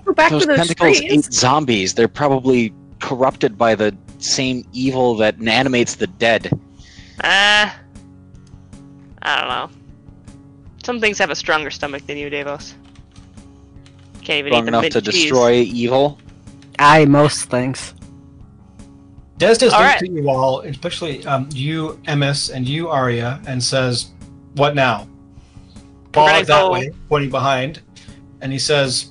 Go 0.05 0.15
back 0.15 0.31
those 0.31 0.43
to 0.43 0.49
those 0.49 0.57
tentacles 0.57 0.99
trees. 1.01 1.27
ate 1.27 1.33
zombies. 1.33 1.93
They're 1.93 2.09
probably 2.09 2.73
corrupted 3.01 3.59
by 3.59 3.75
the 3.75 3.95
same 4.19 4.65
evil 4.73 5.15
that 5.17 5.39
animates 5.47 5.97
the 5.97 6.07
dead. 6.07 6.51
Ah, 7.23 7.79
I 9.23 9.39
don't 9.41 9.49
know. 9.49 9.71
Some 10.83 11.01
things 11.01 11.19
have 11.19 11.31
a 11.31 11.35
stronger 11.35 11.71
stomach 11.71 12.07
than 12.07 12.17
you, 12.17 12.31
Davos. 12.31 12.75
Can't 14.23 14.39
even 14.47 14.53
eat 14.53 14.57
Strong 14.57 14.65
the 14.65 14.69
enough 14.69 14.83
to 14.85 15.03
cheese. 15.03 15.23
destroy 15.23 15.53
evil. 15.53 16.19
I 16.79 17.05
most 17.05 17.51
things. 17.51 17.93
Des 19.39 19.57
just 19.57 19.75
All 19.75 19.81
looks 19.81 19.95
right. 19.95 20.03
at 20.03 20.11
you 20.11 20.29
all, 20.29 20.61
especially 20.61 21.25
um, 21.27 21.49
you, 21.53 21.99
Emis, 22.07 22.53
and 22.53 22.69
you, 22.69 22.89
Arya, 22.89 23.41
and 23.47 23.63
says, 23.63 24.11
"What 24.55 24.75
now?" 24.75 25.09
Gonna 26.13 26.45
that 26.45 26.47
go- 26.47 26.73
way, 26.73 26.91
pointing 27.09 27.31
behind, 27.31 27.81
and 28.41 28.53
he 28.53 28.59
says, 28.59 29.11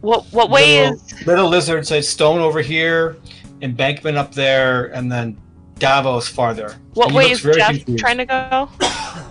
What 0.00 0.24
what 0.32 0.50
way 0.50 0.82
little, 0.82 0.94
is 0.96 1.26
little 1.26 1.48
lizard 1.48 1.86
says 1.86 2.08
stone 2.08 2.40
over 2.40 2.60
here, 2.60 3.16
embankment 3.62 4.18
up 4.18 4.34
there, 4.34 4.86
and 4.94 5.10
then 5.10 5.38
Davos 5.78 6.28
farther. 6.28 6.76
what 6.94 7.12
way 7.12 7.30
is 7.30 7.40
Jeff 7.42 7.68
confused. 7.68 7.98
trying 7.98 8.18
to 8.18 8.26
go? 8.26 8.68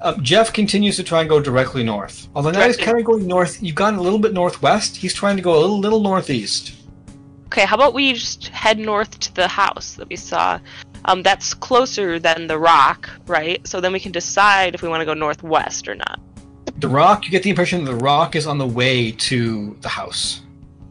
Uh, 0.00 0.16
Jeff 0.20 0.52
continues 0.52 0.96
to 0.96 1.04
try 1.04 1.20
and 1.20 1.28
go 1.28 1.38
directly 1.40 1.84
north. 1.84 2.26
Although 2.34 2.50
now 2.50 2.66
he's 2.66 2.76
kind 2.76 2.98
of 2.98 3.04
going 3.04 3.24
north. 3.24 3.62
You've 3.62 3.76
gone 3.76 3.94
a 3.94 4.02
little 4.02 4.18
bit 4.18 4.32
northwest. 4.32 4.96
He's 4.96 5.14
trying 5.14 5.36
to 5.36 5.42
go 5.42 5.56
a 5.56 5.60
little, 5.60 5.78
little 5.78 6.00
northeast. 6.00 6.72
Okay, 7.52 7.66
how 7.66 7.76
about 7.76 7.92
we 7.92 8.14
just 8.14 8.48
head 8.48 8.78
north 8.78 9.20
to 9.20 9.34
the 9.34 9.46
house 9.46 9.92
that 9.96 10.08
we 10.08 10.16
saw? 10.16 10.58
Um, 11.04 11.22
that's 11.22 11.52
closer 11.52 12.18
than 12.18 12.46
the 12.46 12.58
rock, 12.58 13.10
right? 13.26 13.60
So 13.68 13.78
then 13.78 13.92
we 13.92 14.00
can 14.00 14.10
decide 14.10 14.74
if 14.74 14.80
we 14.80 14.88
want 14.88 15.02
to 15.02 15.04
go 15.04 15.12
northwest 15.12 15.86
or 15.86 15.94
not. 15.94 16.18
The 16.78 16.88
rock. 16.88 17.26
You 17.26 17.30
get 17.30 17.42
the 17.42 17.50
impression 17.50 17.84
the 17.84 17.94
rock 17.94 18.36
is 18.36 18.46
on 18.46 18.56
the 18.56 18.66
way 18.66 19.12
to 19.12 19.76
the 19.82 19.90
house. 19.90 20.40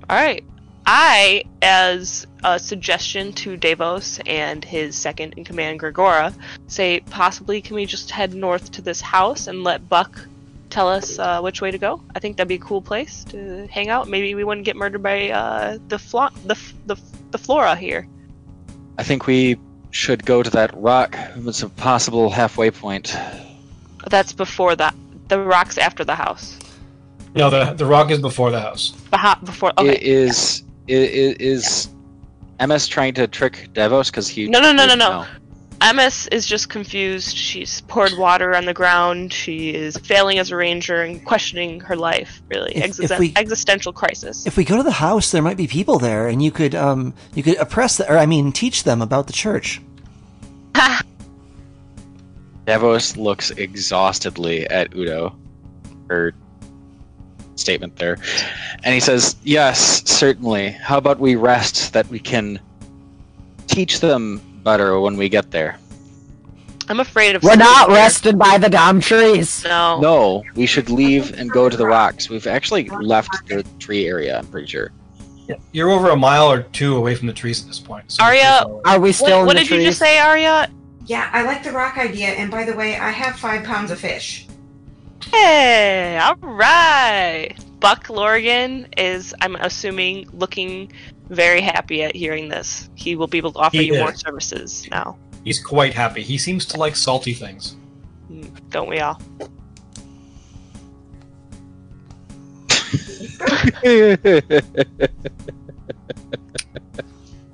All 0.08 0.16
right. 0.16 0.46
I, 0.86 1.46
as 1.64 2.28
a 2.44 2.60
suggestion 2.60 3.34
to 3.34 3.58
Davos 3.58 4.20
and 4.28 4.64
his 4.64 4.96
second 4.96 5.34
in 5.38 5.44
command, 5.44 5.80
Gregora, 5.80 6.32
say 6.68 7.00
possibly 7.10 7.60
can 7.60 7.76
we 7.76 7.88
just 7.88 8.12
head 8.12 8.36
north 8.36 8.70
to 8.74 8.84
this 8.84 9.02
house 9.02 9.48
and 9.48 9.64
let 9.64 9.90
Buck 9.90 10.28
tell 10.72 10.88
us 10.90 11.20
uh, 11.20 11.40
which 11.42 11.62
way 11.62 11.70
to 11.70 11.78
go? 11.78 12.02
I 12.16 12.20
think 12.20 12.38
that'd 12.38 12.48
be 12.48 12.56
a 12.56 12.58
cool 12.60 12.82
place 12.82 13.24
to 13.26 13.68
hang 13.68 13.90
out. 13.90 14.08
Maybe 14.08 14.34
we 14.34 14.44
wouldn't 14.44 14.66
get 14.66 14.76
murdered 14.76 15.04
by 15.04 15.30
uh, 15.30 15.78
the, 15.90 16.00
flo- 16.00 16.30
the, 16.46 16.54
f- 16.54 16.74
the 16.88 16.96
f- 16.96 17.02
the 17.32 17.38
flora 17.38 17.76
here. 17.76 18.08
I 18.98 19.04
think 19.04 19.28
we 19.28 19.58
should 19.92 20.26
go 20.26 20.42
to 20.42 20.50
that 20.52 20.72
rock. 20.76 21.16
It's 21.36 21.62
a 21.64 21.70
possible 21.70 22.30
halfway 22.30 22.72
point. 22.72 23.16
That's 24.10 24.34
before 24.34 24.76
that. 24.78 24.96
The 25.28 25.40
rock's 25.40 25.78
after 25.78 26.04
the 26.04 26.16
house. 26.16 26.58
No, 27.36 27.50
the 27.50 27.74
the 27.74 27.86
rock 27.86 28.12
is 28.12 28.20
before 28.20 28.52
the 28.52 28.60
house. 28.60 28.94
Behi- 29.14 29.46
before. 29.46 29.72
I- 29.78 29.82
Okay. 29.84 30.00
Is 30.02 30.64
i- 30.90 30.94
i- 30.94 31.36
is 31.40 31.88
Emis 32.60 32.90
trying 32.90 33.14
to 33.14 33.28
trick 33.28 33.70
Davos 33.74 34.10
because 34.12 34.28
he? 34.28 34.48
No, 34.48 34.60
no, 34.60 34.74
no, 34.74 34.86
no, 34.86 34.96
no. 34.96 35.26
Emis 35.82 36.28
is 36.32 36.46
just 36.46 36.70
confused. 36.70 37.36
She's 37.36 37.82
poured 37.82 38.16
water 38.18 38.56
on 38.56 38.66
the 38.66 38.74
ground. 38.74 39.34
She 39.34 39.74
is 39.74 39.98
failing 39.98 40.38
as 40.38 40.52
a 40.52 40.56
ranger 40.56 41.02
and 41.02 41.24
questioning 41.26 41.80
her 41.80 41.96
life. 41.96 42.42
Really, 42.50 42.74
If- 42.78 43.00
if 43.00 43.18
we- 43.18 43.34
existential 43.36 43.92
crisis. 43.92 44.46
If 44.46 44.58
we 44.58 44.64
go 44.64 44.78
to 44.78 44.84
the 44.84 44.92
house, 44.92 45.32
there 45.32 45.42
might 45.42 45.58
be 45.58 45.66
people 45.66 45.98
there, 45.98 46.28
and 46.28 46.42
you 46.44 46.52
could 46.52 46.76
um 46.76 47.16
you 47.34 47.42
could 47.42 47.58
oppress 47.58 47.98
the, 47.98 48.10
or 48.12 48.18
I 48.18 48.28
mean 48.28 48.52
teach 48.52 48.84
them 48.84 49.02
about 49.02 49.26
the 49.26 49.34
church. 49.34 49.82
Davos 52.66 53.18
looks 53.18 53.50
exhaustedly 53.52 54.68
at 54.70 54.96
Udo. 54.96 55.36
Her 56.10 56.34
statement 57.56 57.96
there. 57.96 58.18
And 58.84 58.94
he 58.94 59.00
says, 59.00 59.36
Yes, 59.44 60.04
certainly. 60.10 60.70
How 60.70 60.98
about 60.98 61.20
we 61.20 61.36
rest 61.36 61.94
that 61.94 62.08
we 62.08 62.20
can 62.20 62.60
teach 63.68 64.00
them 64.00 64.42
better 64.64 65.00
when 65.00 65.18
we 65.18 65.30
get 65.30 65.52
there? 65.52 65.78
I'm 66.90 67.00
afraid 67.00 67.36
of. 67.36 67.44
We're 67.44 67.56
not 67.56 67.88
here. 67.88 67.96
rested 67.96 68.38
by 68.38 68.58
the 68.58 68.68
damn 68.70 69.00
trees. 69.00 69.64
No. 69.64 70.00
No, 70.02 70.44
we 70.56 70.66
should 70.66 70.90
leave 70.90 71.34
and 71.38 71.50
go 71.50 71.70
to 71.70 71.78
the 71.78 71.86
rocks. 71.86 72.30
We've 72.30 72.48
actually 72.48 72.86
left 72.90 73.48
the 73.48 73.64
tree 73.80 74.08
area, 74.08 74.40
I'm 74.40 74.48
pretty 74.48 74.68
sure. 74.68 74.92
You're 75.74 75.90
over 75.90 76.10
a 76.12 76.16
mile 76.16 76.50
or 76.52 76.64
two 76.64 76.96
away 76.96 77.14
from 77.16 77.28
the 77.28 77.34
trees 77.34 77.62
at 77.62 77.68
this 77.68 77.80
point. 77.80 78.10
so 78.12 78.24
you're 78.24 78.30
Arya- 78.32 78.42
pretty 78.42 78.64
far 78.64 78.72
away. 78.72 78.82
Are 78.86 79.00
we 79.00 79.12
still 79.12 79.38
What, 79.40 79.48
what 79.48 79.56
in 79.58 79.64
the 79.64 79.64
did 79.64 79.68
trees? 79.70 79.84
you 79.84 79.90
just 79.90 80.00
say, 80.00 80.18
Arya? 80.20 80.70
Yeah, 81.06 81.30
I 81.34 81.44
like 81.44 81.64
the 81.64 81.72
rock 81.72 81.98
idea. 81.98 82.28
And 82.28 82.50
by 82.50 82.64
the 82.64 82.74
way, 82.74 82.96
I 82.98 83.10
have 83.12 83.36
five 83.38 83.64
pounds 83.66 83.92
of 83.92 84.00
fish. 84.00 84.48
Hey, 85.32 86.18
all 86.22 86.36
right. 86.42 87.54
Buck 87.80 88.10
Lorgan 88.10 88.88
is, 88.98 89.34
I'm 89.42 89.56
assuming, 89.56 90.30
looking 90.34 90.92
very 91.32 91.62
happy 91.62 92.04
at 92.04 92.16
hearing 92.16 92.50
this. 92.50 92.90
He 92.96 93.16
will 93.16 93.28
be 93.28 93.38
able 93.40 93.54
to 93.54 93.60
offer 93.60 93.78
He 93.78 93.86
you 93.88 93.98
more 93.98 94.14
is. 94.14 94.20
services 94.20 94.88
now. 94.92 95.18
He's 95.44 95.64
quite 95.64 95.94
happy. 95.94 96.22
He 96.22 96.38
seems 96.38 96.66
to 96.68 96.78
like 96.78 96.96
salty 96.96 97.34
things. 97.34 97.76
Mm, 98.32 98.52
Don't 98.70 98.88
we 98.90 99.00
all? 99.00 99.20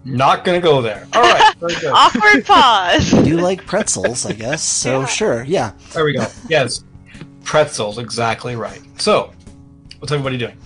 Not 0.05 0.45
gonna 0.45 0.61
go 0.61 0.81
there. 0.81 1.07
All 1.13 1.21
right, 1.21 1.53
very 1.59 1.73
good. 1.75 1.91
Awkward 1.93 2.45
pause. 2.45 3.13
I 3.13 3.23
do 3.23 3.37
like 3.37 3.65
pretzels, 3.65 4.25
I 4.25 4.33
guess. 4.33 4.63
So 4.87 5.01
Yeah. 5.01 5.05
sure, 5.05 5.43
yeah. 5.43 5.71
There 5.93 6.05
we 6.05 6.13
go. 6.13 6.25
Yes, 6.49 6.83
pretzels. 7.43 7.97
Exactly 7.97 8.55
right. 8.55 8.81
So, 8.97 9.33
what's 9.99 10.11
everybody 10.11 10.37
doing? 10.37 10.57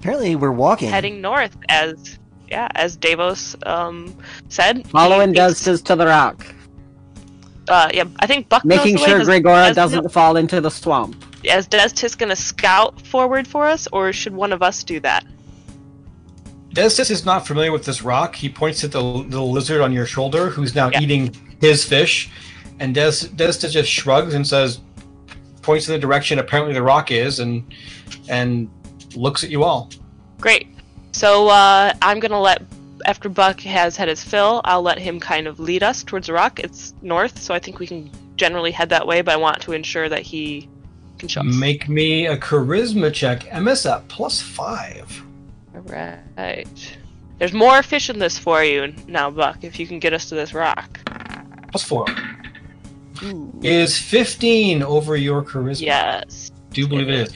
Apparently, 0.00 0.36
we're 0.36 0.52
walking. 0.52 0.90
Heading 0.90 1.20
north, 1.20 1.56
as 1.68 2.18
yeah, 2.48 2.68
as 2.74 2.96
Davos 2.96 3.56
um 3.66 4.16
said. 4.48 4.86
Following 4.88 5.34
thinks- 5.34 5.62
to 5.82 5.96
the 5.96 6.06
rock, 6.06 6.46
Uh, 7.68 7.90
yeah, 7.92 8.04
I 8.20 8.26
think 8.26 8.48
Buck 8.48 8.64
making 8.64 8.94
the 8.96 9.04
sure 9.04 9.20
Gregora 9.20 9.66
does 9.68 9.76
doesn't 9.76 10.04
know- 10.04 10.08
fall 10.08 10.36
into 10.36 10.60
the 10.60 10.70
swamp. 10.70 11.22
Is 11.44 11.68
Destis 11.68 12.16
gonna 12.16 12.34
scout 12.36 13.00
forward 13.06 13.46
for 13.46 13.66
us, 13.66 13.86
or 13.92 14.12
should 14.12 14.34
one 14.34 14.52
of 14.52 14.62
us 14.62 14.82
do 14.82 14.98
that? 15.00 15.24
Destis 16.74 17.10
is 17.10 17.24
not 17.26 17.46
familiar 17.46 17.72
with 17.72 17.84
this 17.84 18.02
rock. 18.02 18.34
He 18.36 18.48
points 18.48 18.84
at 18.84 18.92
the 18.92 19.02
little 19.02 19.50
lizard 19.50 19.80
on 19.80 19.92
your 19.92 20.06
shoulder, 20.06 20.48
who's 20.50 20.74
now 20.74 20.90
Yeah. 20.92 21.00
eating 21.00 21.34
his 21.60 21.84
fish, 21.84 22.30
and 22.80 22.94
Des 22.94 23.26
Des 23.36 23.52
just 23.52 23.90
shrugs 23.90 24.34
and 24.34 24.46
says, 24.46 24.80
points 25.62 25.86
in 25.88 25.92
the 25.92 25.98
direction 25.98 26.38
apparently 26.38 26.72
the 26.72 26.82
rock 26.82 27.10
is, 27.10 27.40
and 27.40 27.62
and 28.28 28.68
looks 29.14 29.44
at 29.44 29.50
you 29.50 29.64
all. 29.64 29.90
Great. 30.40 30.68
So 31.12 31.48
uh, 31.48 31.92
I'm 32.02 32.20
gonna 32.20 32.40
let 32.40 32.62
after 33.06 33.28
Buck 33.28 33.60
has 33.60 33.96
had 33.96 34.08
his 34.08 34.22
fill, 34.22 34.60
I'll 34.64 34.82
let 34.82 34.98
him 34.98 35.20
kind 35.20 35.46
of 35.46 35.58
lead 35.60 35.82
us 35.82 36.02
towards 36.02 36.26
the 36.26 36.32
rock. 36.32 36.60
It's 36.60 36.94
north, 37.02 37.38
so 37.38 37.54
I 37.54 37.58
think 37.58 37.78
we 37.78 37.86
can 37.86 38.10
generally 38.36 38.70
head 38.70 38.88
that 38.90 39.06
way. 39.06 39.22
But 39.22 39.34
I 39.34 39.36
want 39.36 39.60
to 39.62 39.72
ensure 39.72 40.08
that 40.08 40.22
he 40.22 40.68
can 41.18 41.28
show 41.28 41.40
us. 41.40 41.54
Make 41.54 41.88
me 41.88 42.26
a 42.26 42.36
charisma 42.36 43.12
check. 43.12 43.40
Emis 43.44 43.90
at 43.90 44.06
plus 44.08 44.40
five. 44.40 45.22
All 45.74 45.80
right. 45.82 46.96
There's 47.38 47.52
more 47.52 47.82
fish 47.82 48.10
in 48.10 48.18
this 48.18 48.38
for 48.38 48.64
you 48.64 48.92
now, 49.06 49.30
Buck. 49.30 49.62
If 49.62 49.78
you 49.78 49.86
can 49.86 50.00
get 50.00 50.12
us 50.12 50.28
to 50.28 50.34
this 50.34 50.52
rock. 50.52 50.98
Plus 51.70 51.84
four. 51.84 52.06
Is 53.62 53.98
15 53.98 54.82
over 54.82 55.16
your 55.16 55.42
charisma? 55.42 55.80
Yes. 55.80 56.50
Do 56.70 56.80
you 56.80 56.88
believe 56.88 57.08
it 57.08 57.14
is? 57.14 57.32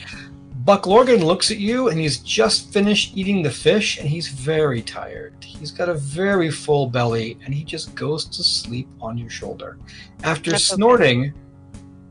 Buck 0.65 0.87
Lorgan 0.87 1.25
looks 1.25 1.51
at 1.51 1.59
you 1.59 1.89
and 1.89 1.99
he's 1.99 2.19
just 2.19 2.73
finished 2.73 3.17
eating 3.17 3.43
the 3.43 3.51
fish 3.51 3.99
and 3.99 4.09
he's 4.09 4.29
very 4.29 4.81
tired. 4.81 5.35
He's 5.43 5.73
got 5.73 5.89
a 5.89 5.95
very 5.95 6.53
full 6.53 6.87
belly 6.87 7.37
and 7.45 7.53
he 7.53 7.65
just 7.65 7.93
goes 7.97 8.25
to 8.27 8.45
sleep 8.45 8.89
on 9.01 9.19
your 9.19 9.31
shoulder 9.31 9.77
after 10.23 10.53
That's 10.53 10.71
okay. 10.71 10.77
snorting 10.77 11.35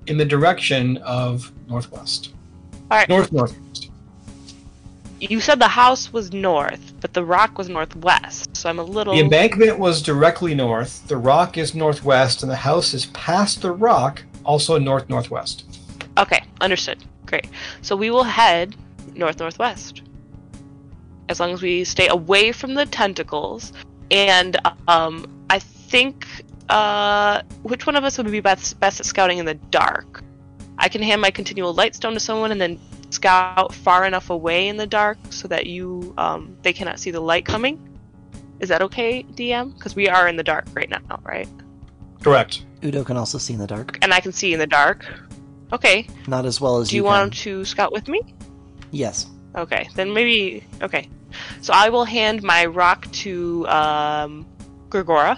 in 0.08 0.18
the 0.18 0.26
direction 0.26 0.98
of 0.98 1.50
northwest. 1.68 2.34
All 2.90 2.98
right. 2.98 3.08
North 3.08 3.32
northwest. 3.32 3.90
You 5.22 5.40
said 5.40 5.60
the 5.60 5.68
house 5.68 6.12
was 6.12 6.34
north, 6.34 6.94
but 7.00 7.14
the 7.14 7.24
rock 7.24 7.58
was 7.58 7.70
northwest. 7.70 8.58
So 8.58 8.70
I'm 8.70 8.80
a 8.80 8.84
little. 8.84 9.14
The 9.14 9.22
embankment 9.22 9.80
was 9.80 10.02
directly 10.02 10.56
north, 10.56 11.08
the 11.08 11.16
rock 11.16 11.58
is 11.58 11.74
northwest, 11.74 12.42
and 12.42 12.52
the 12.52 12.56
house 12.56 12.94
is 12.94 13.06
past 13.08 13.62
the 13.62 13.72
rock, 13.72 14.24
also 14.44 14.78
north 14.78 15.08
northwest. 15.10 15.66
Okay, 16.18 16.44
understood. 16.60 16.98
Great. 17.32 17.48
So 17.82 17.96
we 17.96 18.12
will 18.12 18.24
head 18.24 18.76
north 19.16 19.40
northwest. 19.40 20.02
As 21.30 21.40
long 21.40 21.54
as 21.54 21.62
we 21.62 21.86
stay 21.86 22.10
away 22.10 22.52
from 22.52 22.74
the 22.74 22.86
tentacles. 22.86 23.72
And 24.12 24.58
um 24.90 25.26
I 25.50 25.60
think 25.60 26.28
uh 26.68 27.42
which 27.64 27.88
one 27.88 27.96
of 27.96 28.04
us 28.04 28.18
would 28.18 28.30
be 28.30 28.42
best 28.42 28.78
best 28.82 29.00
at 29.00 29.06
scouting 29.06 29.38
in 29.38 29.46
the 29.46 29.54
dark? 29.54 30.22
I 30.78 30.90
can 30.90 31.02
hand 31.02 31.22
my 31.22 31.32
continual 31.32 31.74
light 31.74 31.96
stone 31.96 32.14
to 32.14 32.20
someone 32.20 32.52
and 32.52 32.60
then 32.60 32.78
scout 33.12 33.74
far 33.74 34.06
enough 34.06 34.30
away 34.30 34.68
in 34.68 34.76
the 34.76 34.88
dark 34.88 35.18
so 35.30 35.48
that 35.48 35.68
you 35.68 36.14
um 36.18 36.58
they 36.64 36.74
cannot 36.74 37.00
see 37.00 37.12
the 37.12 37.22
light 37.22 37.46
coming. 37.46 37.80
Is 38.60 38.68
that 38.68 38.82
okay, 38.82 39.24
DM? 39.24 39.74
Because 39.74 39.96
we 39.96 40.10
are 40.10 40.28
in 40.28 40.36
the 40.36 40.44
dark 40.44 40.66
right 40.74 40.90
now, 40.90 41.20
right? 41.24 41.48
Correct. 42.22 42.66
Udo 42.84 43.04
can 43.06 43.16
also 43.16 43.38
see 43.38 43.54
in 43.54 43.60
the 43.60 43.68
dark. 43.68 43.98
And 44.02 44.14
I 44.14 44.20
can 44.20 44.34
see 44.34 44.54
in 44.54 44.60
the 44.60 44.68
dark. 44.68 45.06
Okay. 45.74 46.08
Not 46.28 46.46
as 46.46 46.60
well 46.60 46.78
as 46.78 46.88
you 46.92 46.92
Do 46.92 46.96
you 46.98 47.04
can. 47.04 47.08
want 47.12 47.34
to 47.38 47.66
scout 47.66 47.92
with 47.92 48.08
me? 48.08 48.22
Yes. 48.92 49.28
Okay, 49.56 49.90
then 49.96 50.14
maybe. 50.14 50.64
Okay, 50.82 51.10
so 51.62 51.74
I 51.74 51.90
will 51.90 52.06
hand 52.06 52.42
my 52.42 52.66
rock 52.66 53.10
to 53.12 53.68
um, 53.68 54.46
Gregora, 54.90 55.38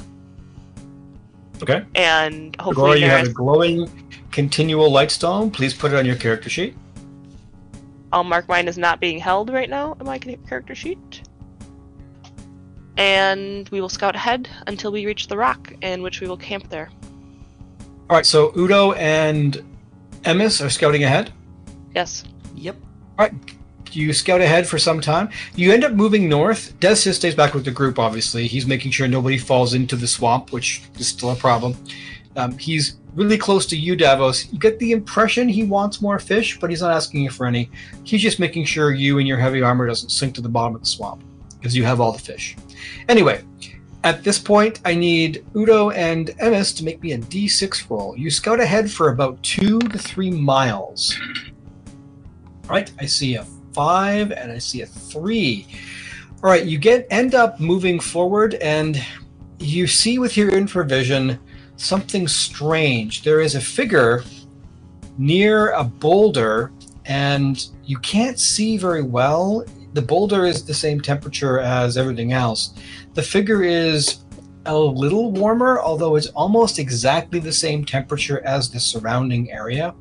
Okay. 1.64 1.84
and 1.96 2.56
Agora, 2.60 2.64
hopefully 2.76 3.00
you 3.02 3.08
have 3.08 3.28
a 3.28 3.32
glowing 3.32 3.90
continual 4.32 4.92
light 4.92 5.10
stone. 5.10 5.50
Please 5.50 5.74
put 5.74 5.94
it 5.94 5.98
on 5.98 6.06
your 6.06 6.16
character 6.16 6.50
sheet. 6.50 6.76
I'll 8.12 8.24
mark 8.24 8.48
mine 8.48 8.68
as 8.68 8.78
not 8.78 9.00
being 9.00 9.18
held 9.18 9.50
right 9.52 9.70
now 9.70 9.96
on 10.00 10.06
my 10.06 10.20
character 10.20 10.76
sheet. 10.76 11.24
And 12.98 13.68
we 13.70 13.82
will 13.82 13.90
scout 13.90 14.16
ahead 14.16 14.48
until 14.68 14.92
we 14.92 15.06
reach 15.08 15.28
the 15.28 15.38
rock, 15.38 15.74
in 15.82 16.04
which 16.04 16.22
we 16.22 16.28
will 16.28 16.38
camp 16.38 16.70
there. 16.70 16.92
All 18.10 18.18
right, 18.18 18.26
so 18.26 18.52
Udo 18.56 18.92
and 18.94 19.64
Emis 20.24 20.66
are 20.66 20.70
scouting 20.70 21.04
ahead. 21.04 21.32
Yes. 21.94 22.24
Yep. 22.56 22.76
All 23.20 23.26
right. 23.26 23.34
You 23.92 24.12
scout 24.12 24.42
ahead 24.42 24.68
for 24.68 24.80
some 24.80 25.00
time. 25.02 25.30
You 25.56 25.72
end 25.72 25.84
up 25.84 25.92
moving 25.92 26.28
north. 26.28 26.74
Destis 26.80 27.14
stays 27.14 27.36
back 27.36 27.54
with 27.54 27.64
the 27.64 27.72
group, 27.72 28.00
obviously. 28.00 28.48
He's 28.48 28.66
making 28.66 28.92
sure 28.92 29.08
nobody 29.08 29.38
falls 29.38 29.76
into 29.76 29.96
the 29.96 30.08
swamp, 30.08 30.52
which 30.52 30.82
is 30.98 31.08
still 31.08 31.32
a 31.32 31.36
problem. 31.36 31.76
Um, 32.36 32.58
he's 32.58 32.98
really 33.14 33.38
close 33.38 33.68
to 33.68 33.78
you, 33.78 33.96
Davos. 33.96 34.52
You 34.52 34.58
get 34.58 34.80
the 34.80 34.92
impression 34.92 35.48
he 35.48 35.64
wants 35.64 36.02
more 36.02 36.18
fish, 36.18 36.60
but 36.60 36.72
he's 36.72 36.82
not 36.82 36.92
asking 36.92 37.22
you 37.22 37.30
for 37.30 37.46
any. 37.46 37.70
He's 38.04 38.22
just 38.22 38.40
making 38.40 38.66
sure 38.66 38.92
you 38.92 39.20
and 39.20 39.28
your 39.28 39.38
heavy 39.38 39.62
armor 39.62 39.86
doesn't 39.86 40.10
sink 40.10 40.34
to 40.36 40.42
the 40.42 40.50
bottom 40.50 40.74
of 40.74 40.82
the 40.82 40.88
swamp 40.88 41.24
because 41.60 41.76
you 41.76 41.84
have 41.84 42.02
all 42.02 42.12
the 42.12 42.20
fish. 42.20 42.58
Anyway, 43.08 43.44
at 44.04 44.24
this 44.24 44.38
point, 44.38 44.82
I 44.84 44.96
need 44.96 45.46
Udo 45.56 45.92
and 45.92 46.28
Emis 46.40 46.76
to 46.78 46.84
make 46.84 47.02
me 47.02 47.14
a 47.14 47.18
d6 47.18 47.90
roll. 47.90 48.18
You 48.18 48.30
scout 48.30 48.60
ahead 48.60 48.92
for 48.92 49.10
about 49.10 49.42
two 49.44 49.80
to 49.80 49.98
three 49.98 50.30
miles. 50.30 51.18
All 52.66 52.76
right, 52.76 52.92
I 53.00 53.06
see 53.06 53.36
a 53.36 53.46
five 53.74 54.32
and 54.32 54.52
I 54.52 54.58
see 54.58 54.82
a 54.82 54.86
three. 54.86 55.68
All 56.44 56.50
right, 56.50 56.66
you 56.66 56.78
get 56.78 57.08
end 57.10 57.34
up 57.34 57.60
moving 57.62 58.00
forward, 58.00 58.56
and 58.56 59.02
you 59.60 59.88
see 59.88 60.20
with 60.20 60.36
your 60.36 60.52
infravision 60.52 61.40
something 61.78 62.28
strange. 62.28 63.24
There 63.24 63.40
is 63.40 63.56
a 63.56 63.62
figure 63.62 64.24
near 65.18 65.72
a 65.72 65.84
boulder, 65.84 66.74
and 67.06 67.66
you 67.86 67.98
can't 68.00 68.38
see 68.38 68.78
very 68.78 69.04
well. 69.04 69.66
The 69.94 70.02
boulder 70.02 70.46
is 70.46 70.66
the 70.66 70.74
same 70.74 71.00
temperature 71.00 71.60
as 71.60 71.98
everything 71.98 72.34
else. 72.34 72.74
The 73.14 73.22
figure 73.22 73.64
is 73.64 74.24
a 74.66 74.78
little 74.78 75.32
warmer, 75.32 75.80
although 75.80 76.16
it's 76.16 76.28
almost 76.28 76.80
exactly 76.80 77.40
the 77.40 77.52
same 77.52 77.86
temperature 77.86 78.44
as 78.46 78.70
the 78.70 78.80
surrounding 78.80 79.52
area. 79.52 79.94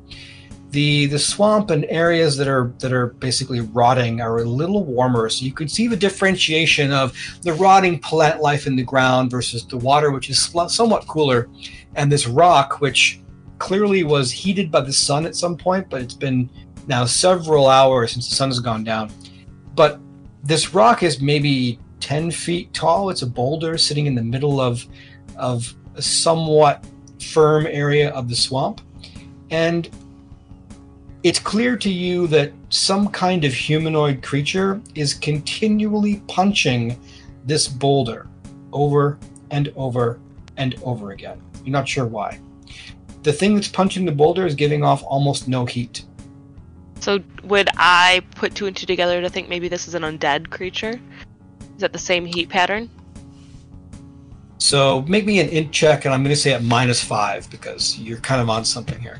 The 0.71 1.05
the 1.05 1.19
swamp 1.19 1.69
and 1.69 1.85
areas 1.89 2.35
that 2.37 2.47
are 2.47 2.73
that 2.79 2.91
are 2.91 3.07
basically 3.07 3.59
rotting 3.59 4.21
are 4.21 4.39
a 4.39 4.43
little 4.43 4.83
warmer, 4.83 5.29
so 5.29 5.45
you 5.45 5.53
can 5.53 5.67
see 5.67 5.87
the 5.87 5.95
differentiation 5.95 6.91
of 6.91 7.15
the 7.43 7.53
rotting 7.53 7.99
plant 7.99 8.41
life 8.41 8.65
in 8.65 8.75
the 8.75 8.83
ground 8.83 9.29
versus 9.29 9.67
the 9.67 9.77
water, 9.77 10.09
which 10.09 10.31
is 10.31 10.51
somewhat 10.69 11.05
cooler, 11.07 11.47
and 11.95 12.11
this 12.11 12.27
rock, 12.27 12.81
which 12.81 13.21
clearly 13.59 14.03
was 14.03 14.31
heated 14.31 14.71
by 14.71 14.81
the 14.81 14.91
sun 14.91 15.27
at 15.27 15.35
some 15.35 15.55
point, 15.55 15.87
but 15.91 16.01
it's 16.01 16.15
been 16.15 16.49
now 16.87 17.05
several 17.05 17.67
hours 17.67 18.13
since 18.13 18.27
the 18.27 18.35
sun 18.35 18.49
has 18.49 18.59
gone 18.59 18.83
down. 18.83 19.11
But 19.75 19.99
this 20.43 20.73
rock 20.73 21.03
is 21.03 21.21
maybe 21.21 21.79
10 21.99 22.31
feet 22.31 22.73
tall. 22.73 23.09
It's 23.09 23.21
a 23.21 23.27
boulder 23.27 23.77
sitting 23.77 24.05
in 24.05 24.15
the 24.15 24.23
middle 24.23 24.59
of, 24.59 24.85
of 25.37 25.73
a 25.95 26.01
somewhat 26.01 26.85
firm 27.21 27.65
area 27.67 28.09
of 28.11 28.29
the 28.29 28.35
swamp. 28.35 28.81
And 29.49 29.89
it's 31.23 31.39
clear 31.39 31.77
to 31.77 31.89
you 31.89 32.27
that 32.27 32.51
some 32.69 33.07
kind 33.07 33.45
of 33.45 33.53
humanoid 33.53 34.21
creature 34.21 34.81
is 34.95 35.13
continually 35.13 36.21
punching 36.27 36.99
this 37.45 37.67
boulder 37.67 38.27
over 38.73 39.17
and 39.51 39.71
over 39.75 40.19
and 40.57 40.75
over 40.83 41.11
again. 41.11 41.41
You're 41.63 41.71
not 41.71 41.87
sure 41.87 42.05
why. 42.05 42.39
The 43.21 43.31
thing 43.31 43.55
that's 43.55 43.69
punching 43.69 44.05
the 44.05 44.11
boulder 44.11 44.45
is 44.45 44.55
giving 44.55 44.83
off 44.83 45.01
almost 45.03 45.47
no 45.47 45.65
heat. 45.65 46.03
So 47.03 47.19
would 47.43 47.67
I 47.75 48.21
put 48.35 48.55
two 48.55 48.65
and 48.65 48.73
two 48.73 48.85
together 48.85 49.21
to 49.21 49.29
think 49.29 49.49
maybe 49.49 49.67
this 49.67 49.89
is 49.89 49.93
an 49.93 50.03
undead 50.03 50.49
creature? 50.49 51.01
Is 51.75 51.81
that 51.81 51.91
the 51.91 51.99
same 51.99 52.23
heat 52.23 52.47
pattern? 52.47 52.89
So 54.57 55.01
make 55.01 55.25
me 55.25 55.41
an 55.41 55.49
int 55.49 55.73
check, 55.73 56.05
and 56.05 56.13
I'm 56.13 56.23
going 56.23 56.33
to 56.33 56.41
say 56.41 56.53
at 56.53 56.63
minus 56.63 57.03
five 57.03 57.49
because 57.49 57.99
you're 57.99 58.19
kind 58.19 58.39
of 58.39 58.49
on 58.49 58.63
something 58.63 58.97
here. 59.01 59.19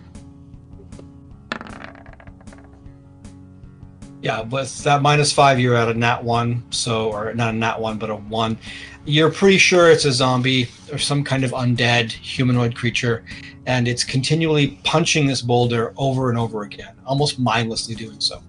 Yeah, 4.22 4.44
with 4.44 4.82
that 4.86 5.02
minus 5.02 5.34
five, 5.34 5.60
you're 5.60 5.76
at 5.76 5.90
a 5.90 5.94
nat 5.94 6.24
one, 6.24 6.64
so 6.70 7.12
or 7.12 7.34
not 7.34 7.54
a 7.54 7.58
nat 7.58 7.82
one, 7.82 7.98
but 7.98 8.10
a 8.10 8.16
one. 8.16 8.58
You're 9.06 9.32
pretty 9.32 9.58
sure 9.58 9.89
it's 9.89 10.06
a 10.06 10.14
zombie 10.14 10.70
or 10.91 10.97
some 10.97 11.24
kind 11.24 11.43
of 11.43 11.51
undead 11.51 12.12
humanoid 12.12 12.76
creature, 12.76 13.26
and 13.66 13.88
it's 13.88 14.04
continually 14.04 14.80
punching 14.84 15.28
this 15.28 15.41
boulder 15.41 15.93
over 15.97 16.30
and 16.30 16.39
over 16.39 16.64
again, 16.64 16.95
almost 17.06 17.38
mindlessly 17.38 17.95
doing 17.95 18.20
so. 18.20 18.41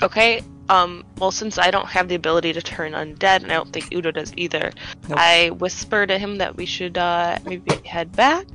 Okay. 0.00 0.42
Um. 0.68 1.04
Well, 1.18 1.30
since 1.30 1.58
I 1.58 1.70
don't 1.70 1.88
have 1.88 2.08
the 2.08 2.14
ability 2.14 2.52
to 2.54 2.62
turn 2.62 2.92
undead, 2.92 3.42
and 3.42 3.52
I 3.52 3.54
don't 3.54 3.72
think 3.72 3.92
Udo 3.92 4.12
does 4.12 4.32
either, 4.36 4.72
Nope. 5.08 5.18
I 5.18 5.50
whisper 5.50 6.06
to 6.06 6.18
him 6.18 6.38
that 6.38 6.56
we 6.56 6.64
should 6.64 6.96
uh, 6.96 7.38
maybe 7.44 7.74
head 7.84 8.12
back, 8.12 8.46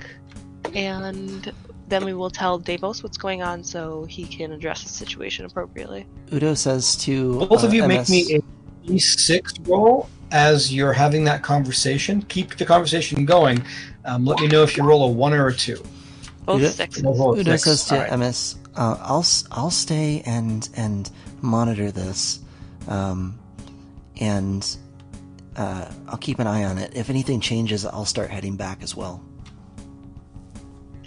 and 0.74 1.54
then 1.88 2.04
we 2.04 2.14
will 2.14 2.30
tell 2.30 2.58
Davos 2.58 3.04
what's 3.04 3.18
going 3.18 3.42
on 3.42 3.64
so 3.64 4.06
he 4.06 4.26
can 4.26 4.52
address 4.52 4.84
the 4.84 4.90
situation 4.90 5.46
appropriately. 5.46 6.06
Udo 6.34 6.54
says 6.54 6.96
to 6.98 7.46
Both 7.46 7.64
of 7.64 7.72
uh, 7.72 7.76
you 7.76 7.88
make 7.88 8.10
me 8.10 8.36
a 8.36 8.42
d6 8.88 9.68
roll 9.68 10.10
as 10.32 10.74
you're 10.74 10.94
having 10.94 11.24
that 11.26 11.42
conversation. 11.44 12.22
Keep 12.24 12.58
the 12.58 12.66
conversation 12.66 13.26
going. 13.26 13.64
Um, 14.06 14.26
let 14.26 14.40
me 14.40 14.48
know 14.48 14.64
if 14.64 14.76
you 14.78 14.84
roll 14.84 15.04
a 15.06 15.12
one 15.12 15.34
or 15.34 15.48
a 15.48 15.54
two. 15.54 15.82
Both 16.46 16.62
Udo- 16.62 16.70
sixes. 16.70 17.04
We'll 17.04 17.16
roll 17.16 17.34
a 17.36 17.40
Udo 17.40 17.52
six. 17.52 17.64
says 17.64 17.86
to 17.86 17.96
All 17.96 18.02
right. 18.02 18.12
Emis, 18.12 18.56
uh, 18.76 18.98
"I'll 19.02 19.20
s- 19.20 19.46
I'll 19.52 19.72
stay 19.72 20.22
and 20.26 20.68
and 20.76 21.10
monitor 21.42 21.92
this, 21.92 22.40
um, 22.88 23.38
and 24.20 24.66
uh, 25.56 25.86
I'll 26.08 26.18
keep 26.18 26.40
an 26.40 26.48
eye 26.48 26.64
on 26.64 26.78
it. 26.78 26.94
If 26.96 27.10
anything 27.10 27.40
changes, 27.42 27.86
I'll 27.86 28.06
start 28.06 28.30
heading 28.30 28.56
back 28.56 28.82
as 28.82 28.96
well." 28.96 29.22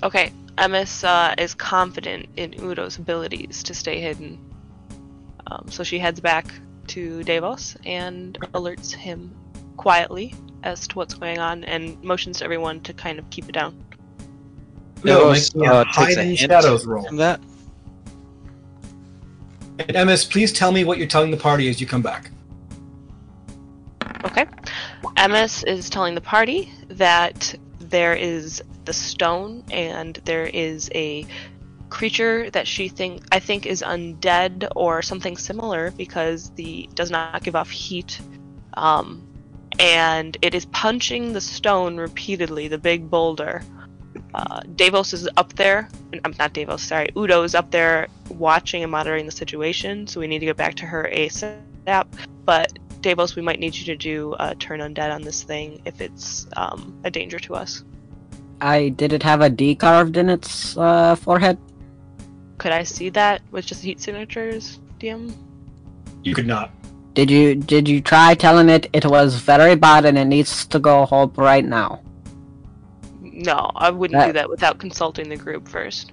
Okay, 0.02 0.32
Emis 0.58 1.04
uh, 1.04 1.34
is 1.38 1.54
confident 1.54 2.26
in 2.36 2.52
Udo's 2.54 2.98
abilities 2.98 3.62
to 3.64 3.74
stay 3.74 4.00
hidden. 4.00 4.38
Um, 5.46 5.66
so 5.70 5.82
she 5.82 5.98
heads 5.98 6.20
back 6.20 6.46
to 6.90 7.22
Davos 7.24 7.76
and 7.84 8.38
alerts 8.54 8.92
him 8.92 9.34
quietly 9.76 10.34
as 10.62 10.86
to 10.88 10.96
what's 10.96 11.14
going 11.14 11.38
on 11.38 11.64
and 11.64 12.02
motions 12.02 12.38
to 12.38 12.44
everyone 12.44 12.80
to 12.80 12.92
kind 12.92 13.18
of 13.18 13.28
keep 13.30 13.48
it 13.48 13.52
down. 13.52 13.82
Udo, 14.98 15.18
Davos, 15.18 15.54
make 15.54 15.62
me 15.62 15.68
a 15.68 15.72
uh, 15.72 15.84
takes 15.92 16.16
a 16.16 16.22
hint 16.22 16.38
shadows 16.38 16.86
roll. 16.86 17.04
From 17.04 17.16
that, 17.16 17.40
And 19.88 19.96
Emis, 19.96 20.30
please 20.30 20.52
tell 20.52 20.72
me 20.72 20.84
what 20.84 20.98
you're 20.98 21.06
telling 21.06 21.30
the 21.30 21.36
party 21.36 21.68
as 21.70 21.80
you 21.80 21.86
come 21.86 22.02
back. 22.02 22.30
Okay. 24.24 24.46
Emis 25.16 25.66
is 25.66 25.88
telling 25.88 26.14
the 26.14 26.20
party 26.20 26.70
that 26.88 27.54
there 27.78 28.14
is 28.14 28.62
the 28.84 28.92
stone 28.92 29.64
and 29.70 30.16
there 30.24 30.46
is 30.46 30.90
a 30.94 31.26
creature 31.90 32.50
that 32.50 32.66
she 32.66 32.88
think 32.88 33.22
I 33.32 33.40
think 33.40 33.66
is 33.66 33.82
undead 33.82 34.68
or 34.76 35.02
something 35.02 35.36
similar 35.36 35.90
because 35.92 36.50
the 36.52 36.88
does 36.94 37.10
not 37.10 37.42
give 37.42 37.56
off 37.56 37.70
heat. 37.70 38.20
Um, 38.74 39.26
and 39.78 40.36
it 40.42 40.54
is 40.54 40.66
punching 40.66 41.32
the 41.32 41.40
stone 41.40 41.96
repeatedly, 41.96 42.68
the 42.68 42.78
big 42.78 43.10
boulder. 43.10 43.62
Uh, 44.34 44.60
Davos 44.76 45.12
is 45.12 45.28
up 45.36 45.52
there. 45.54 45.88
I'm 46.24 46.34
not 46.38 46.52
Davos, 46.52 46.82
sorry. 46.82 47.10
Udo 47.16 47.42
is 47.42 47.54
up 47.54 47.70
there 47.70 48.08
watching 48.28 48.82
and 48.82 48.90
monitoring 48.90 49.26
the 49.26 49.32
situation, 49.32 50.06
so 50.06 50.20
we 50.20 50.26
need 50.26 50.40
to 50.40 50.46
get 50.46 50.56
back 50.56 50.74
to 50.76 50.86
her 50.86 51.08
ASAP. 51.12 52.06
But 52.44 52.78
Davos, 53.00 53.36
we 53.36 53.42
might 53.42 53.60
need 53.60 53.74
you 53.74 53.84
to 53.86 53.96
do 53.96 54.34
a 54.38 54.54
turn 54.54 54.80
undead 54.80 55.14
on 55.14 55.22
this 55.22 55.42
thing 55.42 55.80
if 55.84 56.00
it's 56.00 56.46
um, 56.56 57.00
a 57.04 57.10
danger 57.10 57.38
to 57.40 57.54
us. 57.54 57.84
I 58.60 58.90
did 58.90 59.12
it 59.12 59.22
have 59.22 59.40
a 59.40 59.48
D 59.48 59.74
carved 59.74 60.16
in 60.16 60.28
its 60.28 60.76
uh, 60.76 61.14
forehead? 61.14 61.58
Could 62.60 62.72
I 62.72 62.82
see 62.82 63.08
that 63.08 63.40
with 63.52 63.64
just 63.64 63.82
heat 63.82 64.02
signatures, 64.02 64.80
DM? 64.98 65.32
You 66.22 66.34
could 66.34 66.46
not. 66.46 66.70
Did 67.14 67.30
you 67.30 67.54
did 67.54 67.88
you 67.88 68.02
try 68.02 68.34
telling 68.34 68.68
it 68.68 68.86
it 68.92 69.06
was 69.06 69.36
very 69.36 69.76
bad 69.76 70.04
and 70.04 70.18
it 70.18 70.26
needs 70.26 70.66
to 70.66 70.78
go 70.78 71.06
home 71.06 71.32
right 71.36 71.64
now? 71.64 72.02
No, 73.22 73.70
I 73.74 73.88
wouldn't 73.88 74.20
That- 74.20 74.26
do 74.26 74.32
that 74.34 74.50
without 74.50 74.78
consulting 74.78 75.30
the 75.30 75.38
group 75.38 75.66
first. 75.66 76.12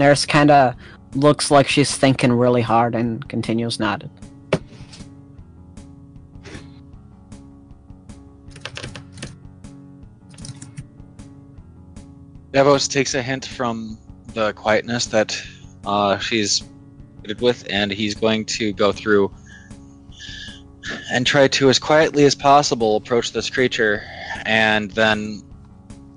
Nurse 0.00 0.26
kind 0.26 0.50
of 0.50 0.74
looks 1.14 1.52
like 1.52 1.68
she's 1.68 1.96
thinking 1.96 2.32
really 2.32 2.62
hard 2.62 2.96
and 2.96 3.26
continues 3.28 3.78
nodding. 3.78 4.10
Davos 12.52 12.88
takes 12.88 13.14
a 13.14 13.22
hint 13.22 13.46
from 13.46 13.96
the 14.34 14.52
quietness 14.54 15.06
that 15.06 15.40
uh, 15.84 16.18
she's 16.18 16.62
good 17.22 17.40
with, 17.40 17.66
and 17.70 17.90
he's 17.90 18.14
going 18.14 18.44
to 18.46 18.72
go 18.72 18.92
through 18.92 19.32
and 21.10 21.26
try 21.26 21.48
to, 21.48 21.68
as 21.68 21.78
quietly 21.78 22.24
as 22.24 22.34
possible, 22.34 22.96
approach 22.96 23.32
this 23.32 23.48
creature, 23.48 24.02
and 24.44 24.90
then 24.92 25.42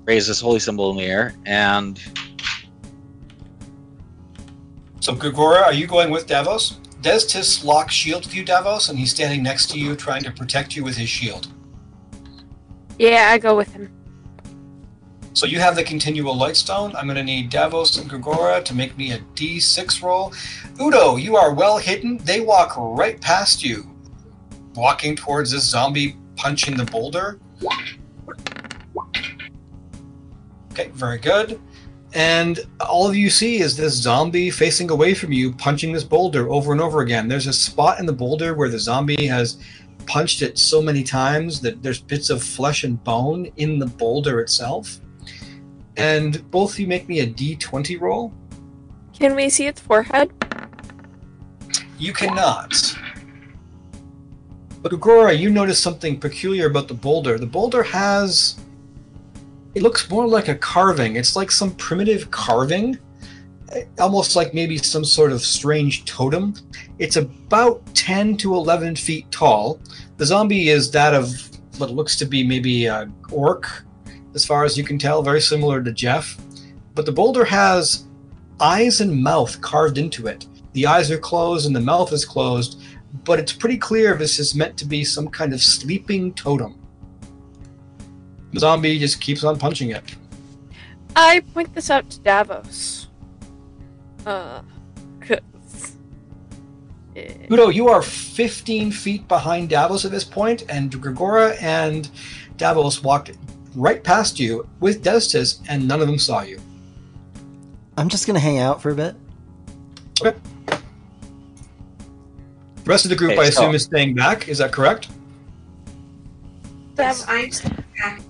raise 0.04 0.26
this 0.26 0.40
holy 0.40 0.58
symbol 0.58 0.90
in 0.90 0.96
the 0.96 1.04
air. 1.04 1.34
And 1.46 2.00
So, 5.04 5.14
Gregora, 5.14 5.64
are 5.64 5.72
you 5.74 5.86
going 5.86 6.10
with 6.10 6.26
Davos? 6.26 6.78
Does 7.02 7.26
Tis 7.26 7.62
lock 7.62 7.90
shield 7.90 8.24
with 8.24 8.34
you, 8.34 8.42
Davos, 8.42 8.88
and 8.88 8.98
he's 8.98 9.10
standing 9.10 9.42
next 9.42 9.70
to 9.72 9.78
you 9.78 9.94
trying 9.94 10.22
to 10.22 10.30
protect 10.30 10.74
you 10.74 10.82
with 10.82 10.96
his 10.96 11.10
shield? 11.10 11.48
Yeah, 12.98 13.28
I 13.30 13.36
go 13.36 13.54
with 13.54 13.70
him. 13.74 13.92
So 15.34 15.46
you 15.46 15.58
have 15.58 15.74
the 15.74 15.82
continual 15.82 16.36
light 16.36 16.54
stone. 16.54 16.94
I'm 16.94 17.06
going 17.06 17.16
to 17.16 17.24
need 17.24 17.50
Davos 17.50 17.98
and 17.98 18.08
Gregora 18.08 18.64
to 18.64 18.72
make 18.72 18.96
me 18.96 19.10
a 19.10 19.18
D6 19.34 20.00
roll. 20.00 20.32
Udo, 20.80 21.16
you 21.16 21.36
are 21.36 21.52
well 21.52 21.76
hidden. 21.76 22.18
They 22.18 22.40
walk 22.40 22.74
right 22.76 23.20
past 23.20 23.64
you, 23.64 23.84
walking 24.76 25.16
towards 25.16 25.50
this 25.50 25.64
zombie 25.64 26.16
punching 26.36 26.76
the 26.76 26.84
boulder. 26.84 27.40
Okay, 30.70 30.88
very 30.90 31.18
good. 31.18 31.60
And 32.12 32.60
all 32.80 33.12
you 33.12 33.28
see 33.28 33.58
is 33.58 33.76
this 33.76 33.92
zombie 33.92 34.50
facing 34.50 34.92
away 34.92 35.14
from 35.14 35.32
you, 35.32 35.52
punching 35.52 35.92
this 35.92 36.04
boulder 36.04 36.48
over 36.48 36.70
and 36.70 36.80
over 36.80 37.00
again. 37.00 37.26
There's 37.26 37.48
a 37.48 37.52
spot 37.52 37.98
in 37.98 38.06
the 38.06 38.12
boulder 38.12 38.54
where 38.54 38.68
the 38.68 38.78
zombie 38.78 39.26
has 39.26 39.58
punched 40.06 40.42
it 40.42 40.58
so 40.58 40.80
many 40.80 41.02
times 41.02 41.60
that 41.62 41.82
there's 41.82 42.00
bits 42.00 42.30
of 42.30 42.40
flesh 42.40 42.84
and 42.84 43.02
bone 43.02 43.46
in 43.56 43.80
the 43.80 43.86
boulder 43.86 44.38
itself. 44.38 45.00
And 45.96 46.48
both 46.50 46.72
of 46.72 46.78
you 46.80 46.86
make 46.86 47.08
me 47.08 47.20
a 47.20 47.26
d20 47.26 48.00
roll. 48.00 48.32
Can 49.12 49.34
we 49.34 49.48
see 49.48 49.66
its 49.66 49.80
forehead? 49.80 50.32
You 51.98 52.12
cannot. 52.12 52.74
But 54.82 54.92
Agora, 54.92 55.32
you 55.32 55.50
notice 55.50 55.80
something 55.80 56.20
peculiar 56.20 56.66
about 56.66 56.88
the 56.88 56.94
boulder. 56.94 57.38
The 57.38 57.46
boulder 57.46 57.82
has. 57.82 58.60
It 59.74 59.82
looks 59.82 60.10
more 60.10 60.26
like 60.26 60.48
a 60.48 60.54
carving. 60.54 61.16
It's 61.16 61.36
like 61.36 61.50
some 61.50 61.74
primitive 61.76 62.30
carving, 62.30 62.98
almost 63.98 64.36
like 64.36 64.54
maybe 64.54 64.78
some 64.78 65.04
sort 65.04 65.32
of 65.32 65.40
strange 65.40 66.04
totem. 66.04 66.54
It's 66.98 67.16
about 67.16 67.82
10 67.94 68.36
to 68.38 68.54
11 68.54 68.96
feet 68.96 69.30
tall. 69.30 69.80
The 70.16 70.26
zombie 70.26 70.68
is 70.68 70.90
that 70.90 71.14
of 71.14 71.32
what 71.78 71.90
looks 71.90 72.16
to 72.16 72.24
be 72.24 72.46
maybe 72.46 72.86
a 72.86 73.10
orc, 73.32 73.84
as 74.34 74.44
far 74.44 74.64
as 74.64 74.76
you 74.76 74.84
can 74.84 74.98
tell, 74.98 75.22
very 75.22 75.40
similar 75.40 75.82
to 75.82 75.92
Jeff. 75.92 76.36
But 76.94 77.06
the 77.06 77.12
boulder 77.12 77.44
has 77.44 78.04
eyes 78.60 79.00
and 79.00 79.22
mouth 79.22 79.60
carved 79.60 79.98
into 79.98 80.26
it. 80.26 80.46
The 80.72 80.86
eyes 80.86 81.10
are 81.10 81.18
closed 81.18 81.66
and 81.66 81.74
the 81.74 81.80
mouth 81.80 82.12
is 82.12 82.24
closed, 82.24 82.82
but 83.24 83.38
it's 83.38 83.52
pretty 83.52 83.78
clear 83.78 84.16
this 84.16 84.38
is 84.38 84.54
meant 84.54 84.76
to 84.78 84.84
be 84.84 85.04
some 85.04 85.28
kind 85.28 85.52
of 85.52 85.60
sleeping 85.60 86.34
totem. 86.34 86.80
The 88.52 88.60
zombie 88.60 88.98
just 88.98 89.20
keeps 89.20 89.44
on 89.44 89.58
punching 89.58 89.90
it. 89.90 90.02
I 91.16 91.40
point 91.52 91.74
this 91.74 91.90
out 91.90 92.10
to 92.10 92.20
Davos. 92.20 93.08
Uh, 94.26 94.62
cause. 95.20 95.96
Udo, 97.50 97.68
you 97.68 97.88
are 97.88 98.02
15 98.02 98.90
feet 98.90 99.28
behind 99.28 99.68
Davos 99.68 100.04
at 100.04 100.10
this 100.10 100.24
point, 100.24 100.64
and 100.68 100.90
Gregora 100.90 101.60
and 101.62 102.10
Davos 102.56 103.02
walked 103.02 103.30
right 103.74 104.02
past 104.02 104.38
you 104.40 104.66
with 104.80 105.02
Destis, 105.04 105.60
and 105.68 105.86
none 105.86 106.00
of 106.00 106.06
them 106.06 106.18
saw 106.18 106.42
you. 106.42 106.60
I'm 107.96 108.08
just 108.08 108.26
gonna 108.26 108.40
hang 108.40 108.58
out 108.58 108.80
for 108.82 108.90
a 108.90 108.94
bit. 108.94 109.14
The 110.22 110.34
rest 112.90 113.04
of 113.04 113.08
the 113.10 113.16
group, 113.16 113.32
Okay, 113.32 113.40
I 113.40 113.50
so- 113.50 113.62
assume, 113.62 113.74
is 113.74 113.82
staying 113.84 114.14
back. 114.14 114.48
Is 114.48 114.58
that 114.58 114.72
correct? 114.72 115.08
Yes, 116.98 117.24
I'm 117.26 117.50
staying 117.50 117.84
back. 117.98 118.20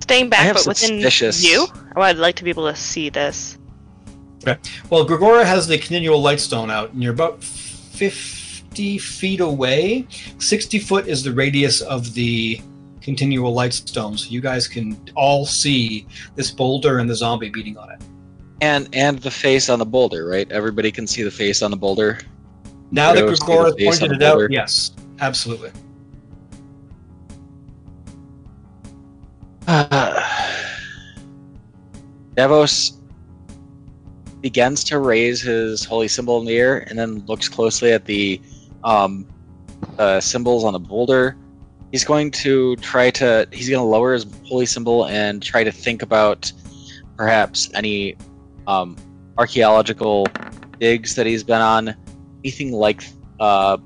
Staying 0.00 0.28
back, 0.28 0.40
have 0.40 0.56
but 0.56 0.66
within 0.66 1.00
suspicious- 1.00 1.40
view. 1.40 1.66
I 1.96 2.00
would 2.08 2.18
like 2.18 2.34
to 2.36 2.44
be 2.44 2.50
able 2.50 2.66
to 2.68 2.74
see 2.76 3.08
this. 3.08 3.56
Okay. 4.46 4.58
Well, 4.88 5.06
Gregora 5.06 5.44
has 5.44 5.66
the 5.66 5.78
continual 5.78 6.20
light 6.20 6.40
stone 6.40 6.70
out, 6.70 6.92
and 6.92 7.02
you're 7.02 7.12
about 7.12 7.42
50 7.44 8.98
feet 8.98 9.40
away. 9.40 10.06
60 10.38 10.78
foot 10.78 11.06
is 11.06 11.22
the 11.22 11.32
radius 11.32 11.82
of 11.82 12.14
the 12.14 12.60
continual 13.00 13.52
light 13.52 13.72
stone, 13.72 14.16
so 14.18 14.30
you 14.30 14.40
guys 14.40 14.68
can 14.68 15.00
all 15.14 15.46
see 15.46 16.06
this 16.34 16.50
boulder 16.50 16.98
and 16.98 17.08
the 17.08 17.14
zombie 17.14 17.50
beating 17.50 17.76
on 17.76 17.90
it. 17.90 18.00
and 18.60 18.88
and 18.92 19.18
the 19.20 19.30
face 19.30 19.68
on 19.68 19.78
the 19.78 19.86
boulder, 19.86 20.26
right? 20.26 20.50
Everybody 20.52 20.92
can 20.92 21.06
see 21.06 21.22
the 21.22 21.30
face 21.30 21.62
on 21.62 21.70
the 21.70 21.76
boulder. 21.76 22.18
Now 22.90 23.12
that 23.14 23.24
Gregora 23.24 23.70
see 23.70 23.84
the 23.84 23.90
face 23.90 24.00
pointed 24.00 24.20
it 24.20 24.22
out, 24.22 24.50
yes, 24.50 24.92
absolutely. 25.20 25.70
Davos 32.34 32.92
begins 34.40 34.82
to 34.84 34.98
raise 34.98 35.42
his 35.42 35.84
holy 35.84 36.08
symbol 36.08 36.40
in 36.40 36.46
the 36.46 36.56
air 36.56 36.78
and 36.88 36.98
then 36.98 37.24
looks 37.26 37.48
closely 37.48 37.92
at 37.92 38.04
the 38.06 38.40
um, 38.84 39.26
uh, 39.98 40.20
symbols 40.20 40.64
on 40.64 40.72
the 40.72 40.78
boulder. 40.78 41.36
He's 41.90 42.04
going 42.04 42.30
to 42.32 42.76
try 42.76 43.10
to. 43.10 43.48
He's 43.52 43.68
going 43.68 43.80
to 43.80 43.84
lower 43.84 44.12
his 44.12 44.26
holy 44.44 44.66
symbol 44.66 45.06
and 45.06 45.42
try 45.42 45.64
to 45.64 45.72
think 45.72 46.02
about 46.02 46.52
perhaps 47.16 47.68
any 47.74 48.16
um, 48.66 48.96
archaeological 49.36 50.26
digs 50.78 51.14
that 51.16 51.26
he's 51.26 51.42
been 51.42 51.60
on, 51.60 51.94
anything 52.44 52.72
like 52.72 53.02
uh, 53.40 53.76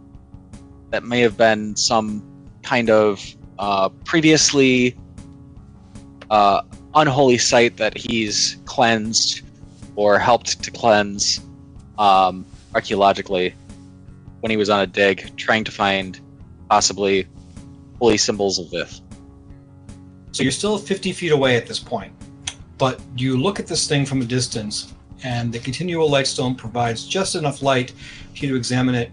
that 0.90 1.04
may 1.04 1.20
have 1.20 1.36
been 1.36 1.74
some 1.76 2.22
kind 2.62 2.90
of 2.90 3.24
uh, 3.58 3.88
previously 4.04 4.96
uh, 6.30 6.62
unholy 6.94 7.38
site 7.38 7.76
that 7.76 7.96
he's 7.96 8.56
cleansed 8.64 9.42
or 9.96 10.18
helped 10.18 10.62
to 10.62 10.70
cleanse 10.70 11.40
um, 11.98 12.44
archaeologically 12.74 13.54
when 14.40 14.50
he 14.50 14.56
was 14.56 14.68
on 14.68 14.80
a 14.80 14.86
dig, 14.86 15.36
trying 15.36 15.64
to 15.64 15.72
find 15.72 16.20
possibly 16.68 17.26
holy 18.00 18.16
symbols 18.18 18.58
of 18.58 18.70
this. 18.70 19.02
So 20.32 20.42
you're 20.42 20.52
still 20.52 20.78
50 20.78 21.12
feet 21.12 21.32
away 21.32 21.56
at 21.56 21.66
this 21.66 21.78
point. 21.78 22.12
but 22.76 23.00
you 23.16 23.36
look 23.36 23.60
at 23.60 23.66
this 23.66 23.86
thing 23.86 24.04
from 24.04 24.20
a 24.20 24.24
distance, 24.24 24.92
and 25.22 25.52
the 25.52 25.58
continual 25.58 26.10
light 26.10 26.26
stone 26.26 26.54
provides 26.54 27.06
just 27.06 27.34
enough 27.34 27.62
light 27.62 27.92
for 28.36 28.44
you 28.44 28.48
to 28.50 28.56
examine 28.56 28.94
it. 28.94 29.10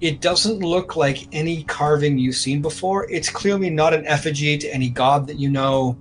It 0.00 0.20
doesn't 0.20 0.60
look 0.60 0.96
like 0.96 1.28
any 1.32 1.64
carving 1.64 2.16
you've 2.18 2.36
seen 2.36 2.62
before. 2.62 3.10
It's 3.10 3.28
clearly 3.28 3.68
not 3.68 3.92
an 3.92 4.06
effigy 4.06 4.56
to 4.58 4.72
any 4.72 4.88
god 4.88 5.26
that 5.26 5.38
you 5.38 5.50
know. 5.50 5.98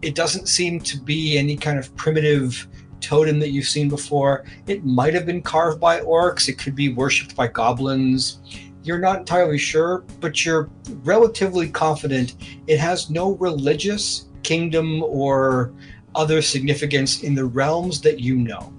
It 0.00 0.14
doesn't 0.14 0.48
seem 0.48 0.80
to 0.80 0.98
be 1.00 1.36
any 1.36 1.56
kind 1.56 1.78
of 1.78 1.94
primitive 1.96 2.66
totem 3.00 3.38
that 3.40 3.50
you've 3.50 3.66
seen 3.66 3.88
before. 3.88 4.44
It 4.66 4.84
might 4.84 5.12
have 5.12 5.26
been 5.26 5.42
carved 5.42 5.80
by 5.80 6.00
orcs, 6.00 6.48
it 6.48 6.58
could 6.58 6.74
be 6.74 6.94
worshipped 6.94 7.36
by 7.36 7.48
goblins. 7.48 8.40
You're 8.84 8.98
not 8.98 9.20
entirely 9.20 9.58
sure, 9.58 10.04
but 10.20 10.44
you're 10.44 10.68
relatively 11.04 11.68
confident 11.68 12.34
it 12.66 12.78
has 12.78 13.10
no 13.10 13.32
religious 13.36 14.26
kingdom 14.42 15.02
or 15.04 15.72
other 16.14 16.42
significance 16.42 17.22
in 17.22 17.34
the 17.34 17.44
realms 17.44 18.00
that 18.02 18.20
you 18.20 18.36
know. 18.36 18.72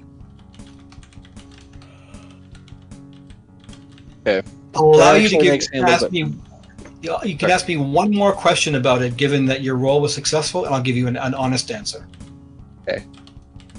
Okay. 4.25 4.47
I'll 4.75 4.83
allow 4.85 5.13
you 5.13 5.29
to 5.29 5.37
give, 5.37 5.51
makes 5.51 5.71
me 5.71 5.79
a 5.79 5.81
little 5.81 5.95
ask 5.95 6.11
me. 6.11 6.33
You 7.01 7.17
you 7.23 7.37
can 7.37 7.51
ask 7.51 7.67
me 7.67 7.75
one 7.75 8.11
more 8.11 8.31
question 8.31 8.75
about 8.75 9.01
it, 9.01 9.17
given 9.17 9.45
that 9.47 9.61
your 9.61 9.75
role 9.75 9.99
was 9.99 10.13
successful, 10.13 10.65
and 10.65 10.73
I'll 10.73 10.81
give 10.81 10.95
you 10.95 11.07
an, 11.07 11.17
an 11.17 11.33
honest 11.33 11.69
answer. 11.69 12.07
Okay. 12.87 13.05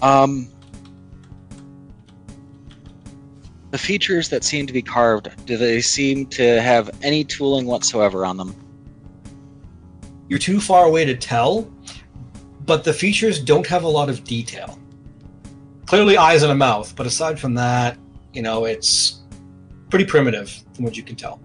Um, 0.03 0.49
the 3.75 3.79
features 3.79 4.29
that 4.29 4.45
seem 4.45 4.68
to 4.68 4.72
be 4.72 4.81
carved, 4.81 5.29
do 5.47 5.57
they 5.57 5.81
seem 5.81 6.27
to 6.27 6.62
have 6.62 6.89
any 7.03 7.25
tooling 7.25 7.66
whatsoever 7.66 8.25
on 8.25 8.37
them? 8.37 8.55
You're 10.29 10.39
too 10.39 10.61
far 10.61 10.85
away 10.85 11.05
to 11.05 11.16
tell, 11.16 11.68
but 12.66 12.85
the 12.85 12.93
features 12.93 13.41
don't 13.43 13.66
have 13.66 13.83
a 13.83 13.89
lot 13.89 14.09
of 14.09 14.22
detail. 14.22 14.79
Clearly, 15.87 16.16
eyes 16.16 16.45
and 16.45 16.53
a 16.53 16.55
mouth, 16.55 16.95
but 16.95 17.05
aside 17.05 17.37
from 17.37 17.55
that, 17.55 17.99
you 18.33 18.43
know, 18.43 18.64
it's 18.64 19.22
pretty 19.91 20.05
primitive 20.05 20.62
from 20.75 20.85
what 20.85 20.97
you 20.97 21.03
can 21.03 21.16
tell. 21.16 21.41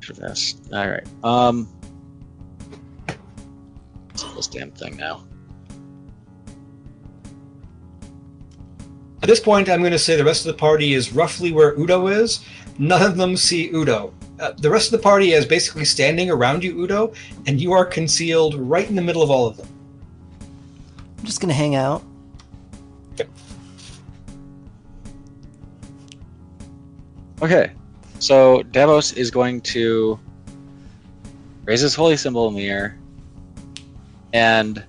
For 0.00 0.14
this, 0.14 0.62
all 0.72 0.88
right. 0.88 1.06
Um, 1.22 1.68
this 4.34 4.46
damn 4.46 4.70
thing 4.70 4.96
now? 4.96 5.26
At 9.26 9.30
this 9.30 9.40
point, 9.40 9.68
I'm 9.68 9.80
going 9.80 9.90
to 9.90 9.98
say 9.98 10.14
the 10.14 10.24
rest 10.24 10.46
of 10.46 10.54
the 10.54 10.60
party 10.60 10.94
is 10.94 11.12
roughly 11.12 11.50
where 11.50 11.76
Udo 11.76 12.06
is. 12.06 12.44
None 12.78 13.02
of 13.02 13.16
them 13.16 13.36
see 13.36 13.72
Udo. 13.74 14.14
Uh, 14.38 14.52
the 14.52 14.70
rest 14.70 14.92
of 14.92 15.00
the 15.00 15.02
party 15.02 15.32
is 15.32 15.44
basically 15.44 15.84
standing 15.84 16.30
around 16.30 16.62
you, 16.62 16.80
Udo, 16.80 17.12
and 17.48 17.60
you 17.60 17.72
are 17.72 17.84
concealed 17.84 18.54
right 18.54 18.88
in 18.88 18.94
the 18.94 19.02
middle 19.02 19.22
of 19.22 19.30
all 19.32 19.48
of 19.48 19.56
them. 19.56 19.66
I'm 21.18 21.24
just 21.24 21.40
gonna 21.40 21.54
hang 21.54 21.74
out. 21.74 22.04
Okay, 27.42 27.72
so 28.20 28.62
Davos 28.62 29.12
is 29.14 29.32
going 29.32 29.60
to 29.62 30.20
raise 31.64 31.80
his 31.80 31.96
holy 31.96 32.16
symbol 32.16 32.46
in 32.46 32.54
the 32.54 32.68
air 32.68 32.96
and 34.32 34.84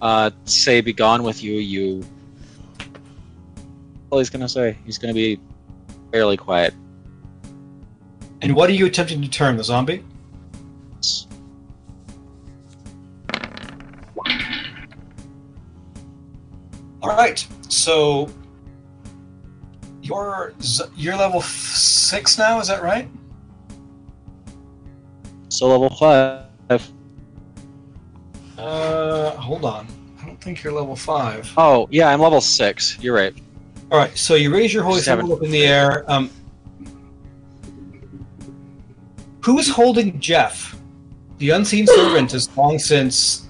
uh, 0.00 0.30
say, 0.46 0.80
"Be 0.80 0.94
gone 0.94 1.22
with 1.22 1.42
you, 1.42 1.56
you." 1.56 2.02
Well, 4.14 4.20
he's 4.20 4.30
gonna 4.30 4.48
say 4.48 4.78
he's 4.86 4.96
gonna 4.96 5.12
be 5.12 5.40
fairly 6.12 6.36
quiet. 6.36 6.72
And 8.42 8.54
what 8.54 8.70
are 8.70 8.72
you 8.72 8.86
attempting 8.86 9.20
to 9.22 9.28
turn, 9.28 9.56
the 9.56 9.64
zombie? 9.64 10.04
All 17.02 17.08
right, 17.08 17.44
so 17.68 18.30
you're 20.00 20.54
you're 20.94 21.16
level 21.16 21.40
six 21.40 22.38
now. 22.38 22.60
Is 22.60 22.68
that 22.68 22.84
right? 22.84 23.08
So 25.48 25.66
level 25.66 25.90
five. 25.90 26.46
Uh, 28.56 29.30
hold 29.30 29.64
on. 29.64 29.88
I 30.22 30.26
don't 30.26 30.40
think 30.40 30.62
you're 30.62 30.72
level 30.72 30.94
five. 30.94 31.52
Oh 31.56 31.88
yeah, 31.90 32.10
I'm 32.10 32.20
level 32.20 32.40
six. 32.40 32.96
You're 33.00 33.16
right. 33.16 33.34
All 33.94 34.00
right, 34.00 34.18
so 34.18 34.34
you 34.34 34.52
raise 34.52 34.74
your 34.74 34.82
holy 34.82 34.96
Just 34.96 35.06
haven't- 35.06 35.26
symbol 35.26 35.36
up 35.36 35.44
in 35.44 35.52
the 35.52 35.64
air. 35.64 36.04
Um, 36.10 36.28
who 39.44 39.56
is 39.60 39.68
holding 39.68 40.18
Jeff? 40.18 40.76
The 41.38 41.50
unseen 41.50 41.86
servant 41.86 42.34
is 42.34 42.50
long 42.56 42.80
since 42.80 43.46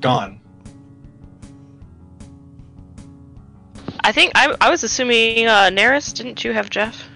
gone. 0.00 0.40
I 4.00 4.10
think 4.10 4.32
I, 4.34 4.56
I 4.60 4.70
was 4.70 4.82
assuming 4.82 5.46
uh, 5.46 5.70
Neris. 5.72 6.12
Didn't 6.12 6.42
you 6.42 6.52
have 6.52 6.68
Jeff? 6.68 7.08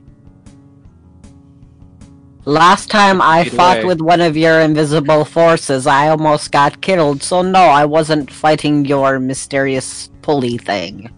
Last 2.45 2.89
time 2.89 3.21
I 3.21 3.41
Either 3.41 3.51
fought 3.51 3.79
way. 3.79 3.85
with 3.85 4.01
one 4.01 4.21
of 4.21 4.37
your 4.37 4.61
invisible 4.61 5.25
forces, 5.25 5.89
I 5.89 6.07
almost 6.07 6.53
got 6.53 6.81
killed, 6.83 7.21
so 7.25 7.43
no, 7.43 7.59
I 7.63 7.85
wasn't 7.85 8.31
fighting 8.31 8.85
your 8.85 9.19
mysterious 9.19 10.09
pulley 10.23 10.57
thing. 10.57 11.11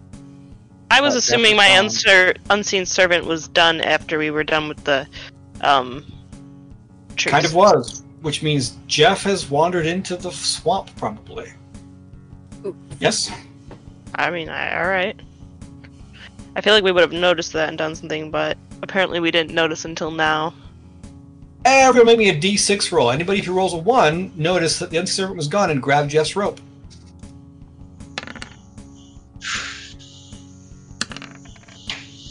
I 0.91 1.01
was 1.01 1.15
Uh, 1.15 1.19
assuming 1.19 1.55
my 1.55 1.67
is 1.67 1.79
unser- 1.79 2.33
unseen 2.49 2.85
servant 2.85 3.25
was 3.25 3.47
done 3.47 3.81
after 3.81 4.17
we 4.17 4.31
were 4.31 4.43
done 4.43 4.67
with 4.67 4.83
the 4.83 5.07
um. 5.61 6.05
Trees. 7.15 7.31
Kind 7.33 7.45
of 7.45 7.53
was, 7.53 8.03
which 8.21 8.41
means 8.41 8.77
Jeff 8.87 9.23
has 9.23 9.49
wandered 9.49 9.85
into 9.85 10.15
the 10.15 10.31
swamp, 10.31 10.89
probably. 10.95 11.51
Yes. 12.99 13.29
I 14.15 14.29
mean, 14.31 14.49
I, 14.49 14.81
all 14.81 14.87
right. 14.87 15.19
I 16.55 16.61
feel 16.61 16.73
like 16.73 16.83
we 16.83 16.91
would 16.91 17.01
have 17.01 17.11
noticed 17.11 17.53
that 17.53 17.69
and 17.69 17.77
done 17.77 17.93
something, 17.95 18.31
but 18.31 18.57
apparently 18.81 19.19
we 19.19 19.31
didn't 19.31 19.53
notice 19.53 19.85
until 19.85 20.11
now. 20.11 20.53
Everyone 21.65 22.07
make 22.07 22.17
me 22.19 22.29
a 22.29 22.39
D6 22.39 22.91
roll. 22.91 23.11
Anybody 23.11 23.41
who 23.41 23.53
rolls 23.53 23.73
a 23.73 23.77
one, 23.77 24.31
notice 24.35 24.79
that 24.79 24.89
the 24.89 24.97
unseen 24.97 25.13
servant 25.15 25.37
was 25.37 25.47
gone 25.49 25.69
and 25.69 25.81
grabbed 25.81 26.09
Jeff's 26.11 26.35
rope. 26.35 26.59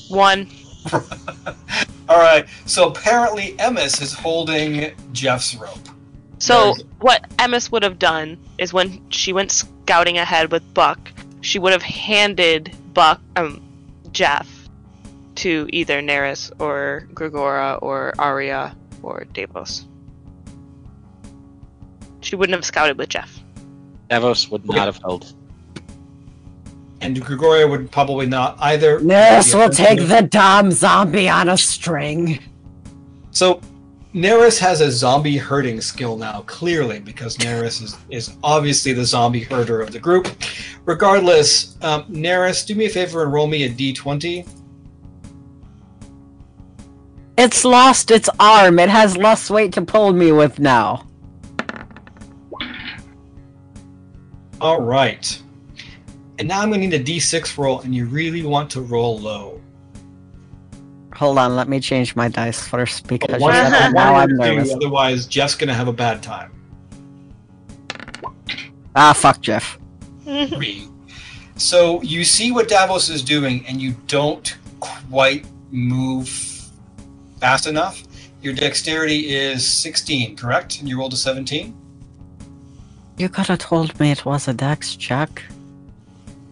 One. 0.09 0.49
All 0.93 2.19
right. 2.19 2.47
So 2.67 2.89
apparently, 2.89 3.53
Emis 3.59 4.01
is 4.01 4.13
holding 4.13 4.93
Jeff's 5.13 5.55
rope. 5.55 5.79
So 6.39 6.75
Very 6.75 6.89
what 7.01 7.29
Emis 7.37 7.71
would 7.73 7.83
have 7.83 7.99
done 7.99 8.39
is 8.59 8.73
when 8.73 9.01
she 9.11 9.33
went 9.33 9.51
scouting 9.51 10.19
ahead 10.19 10.53
with 10.53 10.63
Buck, 10.75 11.11
she 11.41 11.59
would 11.59 11.73
have 11.73 11.83
handed 11.83 12.75
Buck, 12.95 13.21
um, 13.37 13.61
Jeff, 14.13 14.49
to 15.37 15.69
either 15.73 16.01
Neris 16.01 16.51
or 16.61 17.09
Gregora 17.13 17.79
or 17.83 18.13
Arya 18.19 18.75
or 19.03 19.25
Davos. 19.33 19.85
She 22.21 22.37
wouldn't 22.37 22.55
have 22.57 22.65
scouted 22.65 22.99
with 22.99 23.09
Jeff. 23.09 23.39
Davos 24.09 24.49
would 24.51 24.63
Okay. 24.69 24.77
not 24.77 24.87
have 24.87 24.99
held. 24.99 25.33
And 27.01 27.21
Gregoria 27.25 27.67
would 27.67 27.91
probably 27.93 28.27
not 28.27 28.57
either. 28.61 28.99
Neris 29.01 29.55
will 29.55 29.71
take 29.71 30.09
the 30.09 30.23
dumb 30.23 30.73
zombie 30.73 31.29
on 31.29 31.49
a 31.49 31.57
string. 31.57 32.41
So, 33.31 33.61
Neris 34.15 34.59
has 34.59 34.81
a 34.81 34.91
zombie 34.91 35.37
herding 35.37 35.81
skill 35.81 36.17
now, 36.17 36.41
clearly, 36.43 36.99
because 36.99 37.37
Neris 37.37 37.83
is, 37.83 37.97
is 38.11 38.37
obviously 38.43 38.93
the 38.93 39.05
zombie 39.05 39.45
herder 39.45 39.81
of 39.81 39.93
the 39.93 40.01
group. 40.01 40.29
Regardless, 40.87 41.77
um, 41.83 42.05
Neris, 42.05 42.67
do 42.67 42.75
me 42.75 42.87
a 42.87 42.89
favor 42.89 43.23
and 43.23 43.33
roll 43.33 43.47
me 43.47 43.65
a 43.65 43.71
d20. 43.71 44.49
It's 47.37 47.65
lost 47.65 48.11
its 48.11 48.29
arm. 48.41 48.81
It 48.81 48.89
has 48.89 49.17
less 49.17 49.49
weight 49.49 49.73
to 49.75 49.83
pull 49.83 50.13
me 50.13 50.33
with 50.33 50.59
now. 50.59 51.07
All 54.61 54.81
right. 54.81 55.41
And 56.39 56.47
now 56.47 56.61
I'm 56.61 56.69
going 56.71 56.81
to 56.81 56.87
need 56.87 57.01
a 57.01 57.05
d6 57.05 57.59
roll, 57.59 57.81
and 57.81 57.95
you 57.95 58.07
really 58.07 58.43
want 58.43 58.71
to 58.71 58.81
roll 58.81 59.19
low. 59.19 59.61
Hold 61.15 61.39
on, 61.39 61.57
let 61.57 61.69
me 61.69 61.81
change 61.81 62.15
my 62.15 62.29
dice 62.29 62.67
first 62.67 63.09
because 63.09 63.41
One- 63.41 63.53
now 63.53 63.83
one 63.87 63.93
now 63.95 64.15
I'm 64.15 64.29
two, 64.29 64.37
nervous. 64.37 64.73
Otherwise, 64.73 65.27
Jeff's 65.27 65.57
going 65.57 65.69
to 65.69 65.75
have 65.75 65.89
a 65.89 65.93
bad 65.93 66.23
time. 66.23 66.53
Ah, 68.95 69.13
fuck 69.13 69.41
Jeff. 69.41 69.79
Three. 70.25 70.89
So 71.57 72.01
you 72.03 72.25
see 72.25 72.53
what 72.53 72.69
Davos 72.69 73.09
is 73.09 73.23
doing, 73.23 73.67
and 73.67 73.81
you 73.83 73.97
don't 74.07 74.57
quite 74.79 75.45
move 75.73 76.29
fast 77.41 77.67
enough. 77.67 78.05
Your 78.41 78.55
dexterity 78.55 79.35
is 79.35 79.67
16, 79.69 80.37
correct? 80.37 80.79
And 80.79 80.89
you 80.89 80.99
rolled 80.99 81.15
a 81.15 81.17
17? 81.17 81.75
You 83.17 83.29
could 83.29 83.47
have 83.49 83.59
told 83.59 83.99
me 83.99 84.13
it 84.13 84.25
was 84.25 84.47
a 84.47 84.55
dex 84.55 84.95
check. 84.95 85.43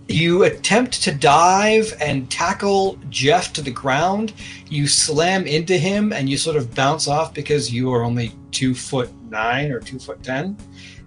You 0.08 0.44
attempt 0.44 1.02
to 1.02 1.12
dive 1.12 1.92
and 2.00 2.30
tackle 2.30 2.96
Jeff 3.10 3.52
to 3.54 3.62
the 3.62 3.72
ground. 3.72 4.32
You 4.68 4.86
slam 4.86 5.46
into 5.46 5.76
him 5.76 6.12
and 6.12 6.28
you 6.28 6.36
sort 6.36 6.56
of 6.56 6.74
bounce 6.74 7.08
off 7.08 7.34
because 7.34 7.72
you 7.72 7.92
are 7.92 8.04
only 8.04 8.32
two 8.52 8.74
foot 8.74 9.10
nine 9.30 9.72
or 9.72 9.80
two 9.80 9.98
foot 9.98 10.22
ten. 10.22 10.56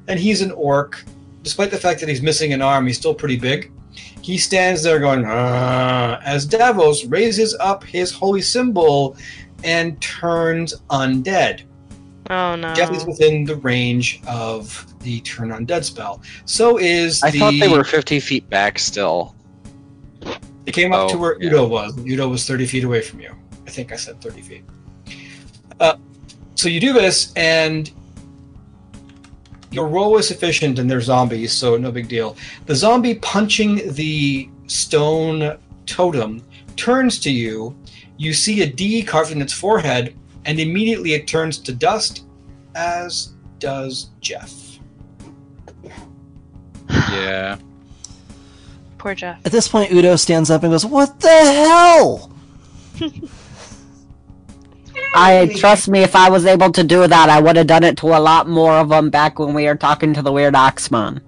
And 0.08 0.20
he's 0.20 0.42
an 0.42 0.52
orc. 0.52 1.02
Despite 1.44 1.72
the 1.72 1.78
fact 1.78 2.02
that 2.02 2.10
he's 2.10 2.22
missing 2.22 2.52
an 2.52 2.62
arm, 2.62 2.88
he's 2.88 2.98
still 2.98 3.14
pretty 3.14 3.38
big. 3.38 3.72
He 4.22 4.38
stands 4.38 4.84
there 4.84 5.00
going, 5.00 5.24
as 5.26 6.46
Davos 6.46 7.06
raises 7.06 7.56
up 7.60 7.84
his 7.84 8.12
holy 8.12 8.42
symbol 8.42 9.16
and 9.64 10.00
turns 10.02 10.76
undead. 10.90 11.64
Oh 12.30 12.56
no. 12.56 12.74
Jeff 12.76 12.92
is 12.92 13.06
within 13.06 13.44
the 13.44 13.56
range 13.56 14.22
of 14.28 14.86
the 15.00 15.20
turn 15.22 15.50
undead 15.50 15.84
spell. 15.84 16.22
So 16.46 16.78
is 16.78 17.24
I 17.24 17.32
the. 17.32 17.40
thought 17.40 17.54
they 17.60 17.68
were 17.68 17.84
50 17.84 18.20
feet 18.20 18.48
back 18.50 18.78
still. 18.78 19.36
They 20.66 20.72
came 20.72 20.94
up 20.94 21.10
to 21.10 21.16
Oh, 21.16 21.20
where 21.20 21.42
yeah. 21.42 21.48
Udo 21.50 21.68
was. 21.68 21.98
Udo 21.98 22.28
was 22.28 22.46
30 22.48 22.66
feet 22.68 22.84
away 22.84 23.02
from 23.02 23.20
you. 23.20 23.34
I 23.66 23.72
think 23.72 23.92
I 23.92 23.96
said 23.96 24.22
30 24.22 24.42
feet. 24.42 24.64
Uh, 25.80 25.96
so 26.56 26.70
you 26.70 26.80
do 26.80 26.94
this, 26.94 27.32
and 27.36 27.90
your 29.72 29.88
roll 29.88 30.18
is 30.18 30.28
sufficient, 30.28 30.78
and 30.78 30.90
they're 30.92 31.02
zombies, 31.02 31.52
so 31.54 31.78
no 31.78 31.92
big 31.92 32.08
deal. 32.08 32.36
The 32.66 32.76
zombie 32.76 33.16
punching 33.16 33.94
the 33.94 34.50
stone 34.68 35.58
totem 35.86 36.44
turns 36.76 37.18
to 37.20 37.32
you. 37.32 37.76
You 38.18 38.34
see 38.34 38.62
a 38.62 38.68
D 38.68 39.02
carved 39.02 39.32
in 39.32 39.42
its 39.42 39.54
forehead, 39.54 40.16
and 40.46 40.60
immediately 40.60 41.14
it 41.14 41.28
turns 41.28 41.58
to 41.60 41.74
dust, 41.74 42.26
as 42.76 43.34
does 43.60 44.10
Jeff. 44.22 44.80
Yeah. 46.90 47.58
Poor 48.98 49.16
Jeff. 49.16 49.40
At 49.46 49.52
this 49.52 49.68
point, 49.68 49.92
Udo 49.92 50.16
stands 50.16 50.50
up 50.50 50.64
and 50.64 50.72
goes, 50.72 50.86
What 50.86 51.20
the 51.20 51.30
hell? 51.30 52.32
I 55.16 55.52
trust 55.56 55.88
me, 55.88 56.02
if 56.02 56.16
I 56.16 56.30
was 56.30 56.46
able 56.46 56.72
to 56.72 56.84
do 56.84 57.08
that, 57.08 57.30
I 57.30 57.40
would 57.40 57.56
have 57.56 57.68
done 57.68 57.84
it 57.84 57.98
to 57.98 58.08
a 58.08 58.20
lot 58.20 58.48
more 58.48 58.74
of 58.74 58.90
them 58.90 59.10
back 59.10 59.40
when 59.40 59.54
we 59.54 59.66
were 59.66 59.76
talking 59.76 60.14
to 60.14 60.22
the 60.22 60.32
weird 60.32 60.54
Oxman. 60.54 61.22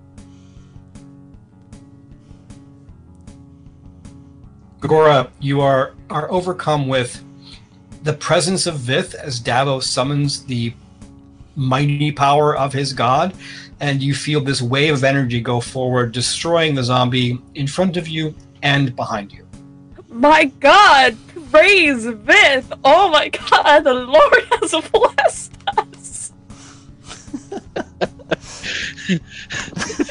Gora, 4.81 5.31
you 5.39 5.61
are 5.61 5.93
are 6.09 6.29
overcome 6.31 6.87
with 6.87 7.23
the 8.03 8.13
presence 8.13 8.65
of 8.65 8.75
Vith 8.75 9.13
as 9.15 9.39
Davos 9.39 9.87
summons 9.87 10.43
the 10.45 10.73
mighty 11.55 12.11
power 12.11 12.55
of 12.55 12.73
his 12.73 12.93
god, 12.93 13.35
and 13.79 14.01
you 14.01 14.13
feel 14.13 14.41
this 14.41 14.61
wave 14.61 14.93
of 14.93 15.03
energy 15.03 15.41
go 15.41 15.59
forward, 15.59 16.11
destroying 16.11 16.75
the 16.75 16.83
zombie 16.83 17.39
in 17.55 17.67
front 17.67 17.97
of 17.97 18.07
you 18.07 18.33
and 18.63 18.95
behind 18.95 19.31
you. 19.31 19.47
My 20.09 20.45
God! 20.59 21.17
Praise 21.51 22.05
Vith! 22.05 22.71
Oh 22.83 23.09
my 23.09 23.29
God! 23.29 23.83
The 23.83 23.93
Lord 23.93 24.43
has 24.61 24.71
blessed 24.91 25.53
us. 25.77 26.31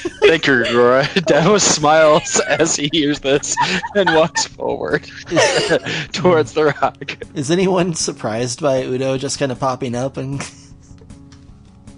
Thank 0.22 0.46
you, 0.46 0.64
Gora. 0.64 1.08
Davos 1.26 1.62
smiles 1.64 2.40
as 2.40 2.76
he 2.76 2.88
hears 2.92 3.20
this 3.20 3.56
and 3.94 4.08
walks 4.14 4.46
forward 4.46 5.02
towards 6.12 6.52
the 6.52 6.74
rock. 6.80 7.16
Is 7.34 7.50
anyone 7.50 7.94
surprised 7.94 8.60
by 8.60 8.82
Udo 8.84 9.16
just 9.18 9.38
kind 9.38 9.50
of 9.50 9.58
popping 9.58 9.94
up 9.94 10.16
and 10.16 10.42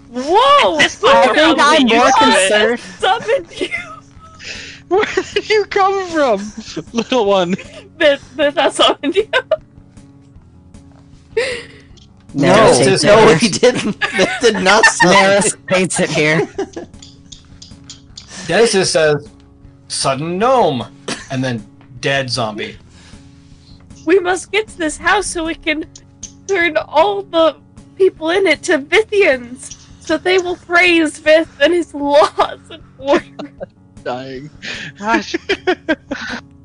Whoa! 0.09 0.77
This 0.77 1.03
I 1.03 1.33
think 1.33 1.57
I'm 1.59 1.87
more 1.87 2.05
used 2.05 2.17
to 2.17 2.25
it. 2.25 2.77
concerned. 2.77 2.79
Summoned 2.99 3.61
you, 3.61 3.67
Where 4.87 5.05
did 5.33 5.49
you 5.49 5.65
come 5.65 6.07
from, 6.09 6.85
little 6.93 7.25
one? 7.25 7.55
Vith. 7.97 8.21
Vith 8.35 8.55
has 8.55 8.75
summoned 8.75 9.15
you. 9.15 9.27
No, 12.35 12.47
Neris 12.53 12.83
Just 12.83 12.89
hates 12.89 13.03
no, 13.03 13.27
it 13.29 13.37
he 13.39 13.49
didn't. 13.49 13.99
That 13.99 14.37
did 14.41 14.55
not 14.63 14.85
sound 14.87 15.15
Neris 15.15 15.55
hates 15.69 15.99
it 15.99 16.09
here. 16.09 16.47
Dennis 18.47 18.91
says, 18.91 19.29
"Sudden 19.87 20.37
gnome," 20.37 20.85
and 21.31 21.43
then 21.43 21.65
dead 22.01 22.29
zombie. 22.29 22.77
We 24.05 24.19
must 24.19 24.51
get 24.51 24.67
to 24.67 24.77
this 24.77 24.97
house 24.97 25.27
so 25.27 25.45
we 25.45 25.55
can 25.55 25.85
turn 26.47 26.75
all 26.77 27.23
the 27.23 27.55
people 27.97 28.29
in 28.31 28.45
it 28.45 28.61
to 28.63 28.79
Vithians, 28.79 29.77
so 30.01 30.17
they 30.17 30.39
will 30.39 30.57
praise 30.57 31.19
Vith 31.19 31.57
and 31.61 31.73
his 31.73 31.93
laws 31.93 32.59
and 32.69 32.83
order. 32.97 33.51
Dying. 34.03 34.49
Gosh. 34.99 35.35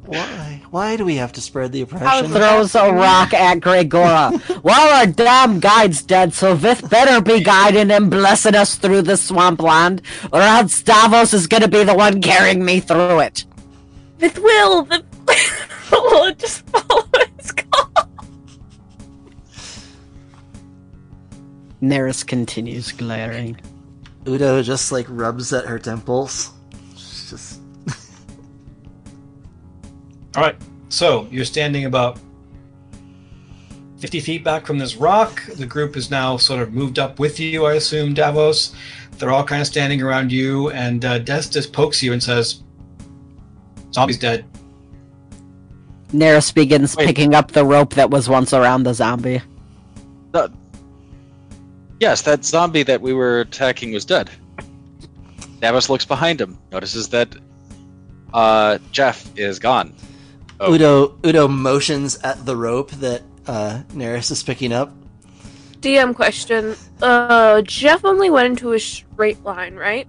Why? 0.09 0.63
Why 0.71 0.97
do 0.97 1.05
we 1.05 1.17
have 1.17 1.33
to 1.35 1.41
spread 1.43 1.73
the 1.73 1.81
How 1.85 1.97
oppression? 2.21 2.33
Throws 2.33 2.75
a 2.75 2.93
rock 2.93 3.35
at 3.35 3.61
Gregora. 3.61 4.63
well, 4.63 4.99
our 4.99 5.07
damn 5.07 5.61
guide's 5.61 6.03
dead, 6.03 6.33
so 6.33 6.55
Vith 6.55 6.89
better 6.89 7.21
be 7.21 7.43
guiding 7.45 7.91
and 7.91 8.11
blessing 8.11 8.55
us 8.55 8.77
through 8.77 9.03
the 9.03 9.17
swampland, 9.19 10.01
or 10.33 10.41
else 10.41 10.83
Davos 10.83 11.35
is 11.35 11.47
gonna 11.47 11.69
be 11.69 11.85
the 11.85 11.95
one 11.95 12.23
carrying 12.23 12.65
me 12.65 12.81
through 12.81 13.21
it. 13.21 13.45
Vith 14.19 14.39
will. 14.39 14.85
The 14.85 15.05
will 15.93 16.35
just 16.35 16.67
follow 16.69 17.05
his 17.39 17.53
call. 17.53 17.91
Neris 21.83 22.27
continues 22.27 22.93
glaring. 22.93 23.61
Udo 24.27 24.63
just 24.63 24.91
like 24.91 25.07
rubs 25.09 25.53
at 25.53 25.67
her 25.67 25.79
temples. 25.79 26.51
All 30.39 30.45
right, 30.45 30.57
so 30.89 31.27
you're 31.33 31.45
standing 31.45 31.87
about 31.87 32.21
50 33.99 34.21
feet 34.21 34.45
back 34.45 34.65
from 34.67 34.79
this 34.79 34.95
rock. 34.95 35.45
The 35.57 35.67
group 35.67 35.97
is 35.97 36.13
now 36.13 36.37
sort 36.37 36.63
of 36.63 36.73
moved 36.73 37.01
up 37.01 37.19
with 37.19 37.41
you, 37.41 37.67
I 37.67 37.73
assume, 37.73 38.15
Davos. 38.15 38.73
They're 39.19 39.33
all 39.33 39.43
kind 39.43 39.61
of 39.61 39.67
standing 39.67 40.01
around 40.01 40.31
you, 40.31 40.71
and 40.71 41.05
uh, 41.05 41.19
Destis 41.19 41.67
pokes 41.73 42.05
you 42.05 42.13
and 42.13 42.23
says, 42.23 42.63
Zombie's 43.93 44.17
dead. 44.17 44.45
Neris 46.13 46.55
begins 46.55 46.95
Wait. 46.95 47.09
picking 47.09 47.35
up 47.35 47.51
the 47.51 47.65
rope 47.65 47.95
that 47.95 48.09
was 48.09 48.29
once 48.29 48.55
around 48.55 48.85
the 48.85 48.95
zombie. 48.95 49.43
Yes, 51.99 52.23
that 52.23 52.45
zombie 52.45 52.85
that 52.85 53.01
we 53.01 53.13
were 53.13 53.41
attacking 53.41 53.93
was 53.93 54.05
dead. 54.05 54.31
Davos 55.59 55.91
looks 55.91 56.05
behind 56.05 56.41
him, 56.41 56.57
notices 56.71 57.09
that 57.09 57.35
uh, 58.33 58.79
Jeff 58.93 59.37
is 59.37 59.59
gone. 59.59 59.93
Oh. 60.61 60.75
Udo. 60.75 61.19
Udo 61.25 61.49
motions 61.49 62.19
at 62.23 62.45
the 62.45 62.57
rope 62.57 62.91
that 62.93 63.23
uh, 63.47 63.83
Neris 63.93 64.31
is 64.31 64.43
picking 64.43 64.73
up. 64.73 64.93
DM 65.81 66.15
question. 66.15 66.75
Uh, 67.01 67.63
Jeff 67.63 68.05
only 68.05 68.31
went 68.31 68.47
into 68.47 68.73
a 68.73 68.81
straight 68.81 69.43
line, 69.45 69.77
right? 69.77 70.09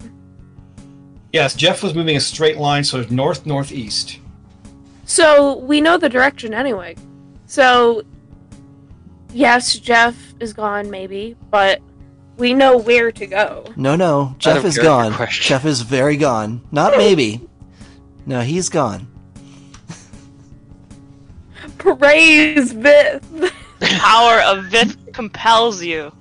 Yes, 1.31 1.53
Jeff 1.53 1.83
was 1.83 1.93
moving 1.93 2.17
a 2.17 2.19
straight 2.19 2.57
line, 2.57 2.83
so 2.83 2.99
of 2.99 3.11
north 3.11 3.45
northeast. 3.45 4.19
So 5.05 5.57
we 5.57 5.79
know 5.81 5.97
the 5.97 6.09
direction 6.09 6.53
anyway. 6.53 6.95
So 7.45 8.03
yes, 9.31 9.77
Jeff 9.77 10.15
is 10.39 10.53
gone, 10.53 10.89
maybe, 10.89 11.35
but 11.51 11.81
we 12.37 12.53
know 12.53 12.77
where 12.77 13.11
to 13.11 13.27
go. 13.27 13.65
No, 13.75 13.95
no, 13.95 14.35
Jeff 14.39 14.65
is 14.65 14.77
gone. 14.77 15.13
question. 15.13 15.49
Jeff 15.49 15.65
is 15.65 15.81
very 15.81 16.17
gone. 16.17 16.61
Not 16.71 16.97
maybe. 16.97 17.47
No, 18.25 18.41
he's 18.41 18.69
gone. 18.69 19.08
Praise 21.97 22.71
Vith. 22.71 23.23
The 23.31 23.51
Power 23.99 24.41
of 24.41 24.65
Vith 24.65 25.13
compels 25.13 25.83
you. 25.83 26.11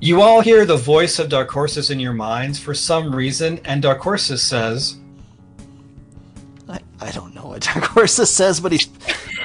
You 0.00 0.20
all 0.20 0.40
hear 0.40 0.64
the 0.64 0.76
voice 0.76 1.18
of 1.18 1.28
Darkorsus 1.28 1.90
in 1.90 1.98
your 1.98 2.12
minds 2.12 2.58
for 2.58 2.74
some 2.74 3.14
reason, 3.14 3.58
and 3.64 3.82
Darkorsus 3.82 4.38
says, 4.40 4.98
I, 6.68 6.80
I 7.00 7.10
don't 7.10 7.34
know 7.34 7.46
what 7.46 7.62
Dark 7.74 7.84
Horse 7.84 8.14
says, 8.14 8.60
but 8.60 8.72
he's, 8.72 8.88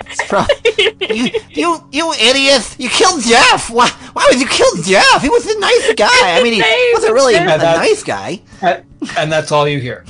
he's 0.08 0.22
probably 0.28 0.56
you, 1.00 1.30
you 1.50 1.84
you 1.92 2.14
idiot! 2.14 2.76
You 2.78 2.90
killed 2.90 3.24
Jeff. 3.24 3.70
Why 3.70 3.90
why 4.14 4.28
would 4.30 4.40
you 4.40 4.48
kill 4.48 4.84
Jeff? 4.84 5.22
He 5.22 5.30
was 5.30 5.46
a 5.48 5.60
nice 5.60 5.94
guy. 5.96 6.08
I 6.38 6.44
mean, 6.44 6.54
he 6.54 6.92
wasn't 6.94 7.14
really 7.14 7.36
a, 7.36 7.44
a 7.44 7.58
nice 7.58 8.04
guy. 8.04 8.42
and 8.62 9.32
that's 9.32 9.52
all 9.52 9.68
you 9.68 9.80
hear. 9.80 10.06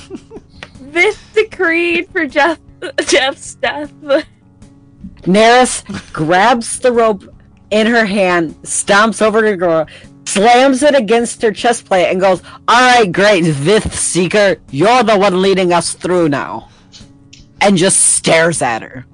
Vith 0.79 1.31
decreed 1.33 2.09
for 2.09 2.25
Jeff 2.25 2.59
Jeff's 3.07 3.55
death. 3.55 3.93
Neris 5.23 5.83
grabs 6.13 6.79
the 6.79 6.91
rope 6.91 7.23
in 7.69 7.87
her 7.87 8.05
hand, 8.05 8.55
stomps 8.63 9.21
over 9.21 9.41
to 9.41 9.55
Gora, 9.55 9.87
slams 10.25 10.83
it 10.83 10.95
against 10.95 11.41
her 11.41 11.51
chest 11.51 11.85
plate, 11.85 12.09
and 12.09 12.19
goes, 12.19 12.41
Alright, 12.69 13.11
great, 13.11 13.45
Vith 13.45 13.93
Seeker, 13.93 14.57
you're 14.69 15.03
the 15.03 15.17
one 15.17 15.41
leading 15.41 15.73
us 15.73 15.93
through 15.93 16.29
now. 16.29 16.69
And 17.61 17.77
just 17.77 18.15
stares 18.15 18.61
at 18.61 18.81
her. 18.81 19.05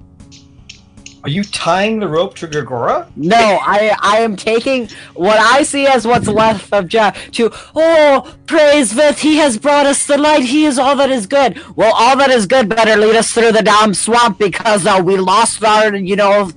Are 1.28 1.30
you 1.30 1.44
tying 1.44 2.00
the 2.00 2.08
rope 2.08 2.36
to 2.36 2.46
Gregora? 2.48 3.06
No, 3.14 3.36
I 3.36 3.94
I 4.00 4.20
am 4.20 4.34
taking 4.34 4.88
what 5.12 5.38
I 5.38 5.62
see 5.62 5.86
as 5.86 6.06
what's 6.06 6.26
left 6.26 6.72
of 6.72 6.88
Jeff 6.88 7.30
to 7.32 7.50
oh 7.74 8.34
praise 8.46 8.94
Vith, 8.94 9.18
he 9.18 9.36
has 9.36 9.58
brought 9.58 9.84
us 9.84 10.06
the 10.06 10.16
light, 10.16 10.44
he 10.44 10.64
is 10.64 10.78
all 10.78 10.96
that 10.96 11.10
is 11.10 11.26
good. 11.26 11.62
Well 11.76 11.92
all 11.94 12.16
that 12.16 12.30
is 12.30 12.46
good 12.46 12.70
better 12.70 12.96
lead 12.96 13.14
us 13.14 13.30
through 13.30 13.52
the 13.52 13.62
damn 13.62 13.92
swamp 13.92 14.38
because 14.38 14.86
uh, 14.86 15.02
we 15.04 15.18
lost 15.18 15.62
our 15.62 15.94
you 15.94 16.16
know 16.16 16.50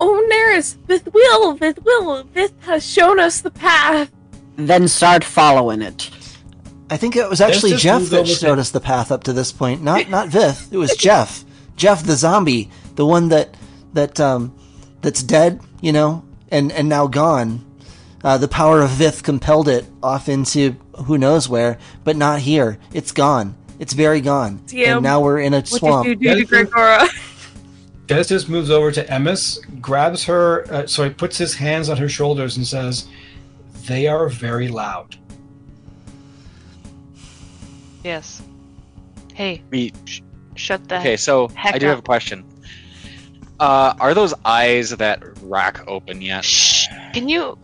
Oh, 0.00 0.28
Neris, 0.32 0.78
Vith 0.86 1.12
will, 1.12 1.52
Vith 1.52 1.84
will, 1.84 2.24
Vith 2.32 2.54
has 2.60 2.82
shown 2.82 3.20
us 3.20 3.42
the 3.42 3.50
path. 3.50 4.10
then 4.56 4.88
start 4.88 5.22
following 5.22 5.82
it. 5.82 6.10
I 6.88 6.96
think 6.96 7.14
it 7.14 7.28
was 7.28 7.42
actually 7.42 7.72
just 7.72 7.82
Jeff 7.82 8.02
that 8.04 8.26
showed 8.26 8.58
us 8.58 8.70
the 8.70 8.80
path 8.80 9.12
up 9.12 9.22
to 9.24 9.34
this 9.34 9.52
point. 9.52 9.82
Not 9.82 10.08
not 10.08 10.28
Vith. 10.28 10.72
It 10.72 10.78
was 10.78 10.96
Jeff. 10.96 11.44
Jeff 11.76 12.02
the 12.04 12.16
zombie, 12.16 12.70
the 12.96 13.06
one 13.06 13.28
that 13.28 13.56
that 13.92 14.18
um 14.20 14.54
that's 15.02 15.22
dead, 15.22 15.60
you 15.80 15.92
know, 15.92 16.24
and 16.50 16.72
and 16.72 16.88
now 16.88 17.06
gone. 17.06 17.64
Uh, 18.24 18.36
the 18.36 18.48
power 18.48 18.80
of 18.82 18.90
Vith 18.90 19.22
compelled 19.22 19.68
it 19.68 19.84
off 20.02 20.28
into 20.28 20.72
who 21.06 21.16
knows 21.16 21.48
where, 21.48 21.78
but 22.02 22.16
not 22.16 22.40
here. 22.40 22.78
It's 22.92 23.12
gone. 23.12 23.54
It's 23.78 23.92
very 23.92 24.20
gone. 24.20 24.62
Yeah, 24.68 24.94
and 24.94 25.02
now 25.02 25.20
we're 25.20 25.38
in 25.38 25.54
a 25.54 25.58
What 25.58 25.68
swamp. 25.68 26.06
did 26.06 26.20
you 26.20 26.34
do 26.34 26.44
to 26.46 26.56
Yes, 26.56 26.66
Gregora? 26.68 27.08
Destis 28.06 28.48
moves 28.48 28.70
over 28.70 28.90
to 28.92 29.04
Emis, 29.06 29.58
grabs 29.80 30.24
her, 30.24 30.64
uh, 30.72 30.86
he 30.86 31.10
puts 31.10 31.36
his 31.36 31.54
hands 31.54 31.88
on 31.88 31.96
her 31.96 32.08
shoulders 32.08 32.56
and 32.56 32.64
says, 32.66 33.08
They 33.86 34.06
are 34.06 34.28
very 34.28 34.68
loud. 34.68 35.16
Yes. 38.04 38.42
Hey, 39.34 39.62
We, 39.70 39.92
shut 40.54 40.88
the 40.88 41.00
okay, 41.00 41.16
so 41.16 41.48
heck 41.48 41.74
I 41.74 41.78
do 41.78 41.86
have 41.86 41.98
a 41.98 42.02
question. 42.02 42.44
Uh, 43.58 43.94
are 44.00 44.14
those 44.14 44.34
eyes 44.44 44.90
that 44.90 45.22
rock 45.42 45.84
open 45.86 46.20
yet? 46.20 46.44
Shh. 46.44 46.86
Can 47.14 47.28
you 47.28 47.56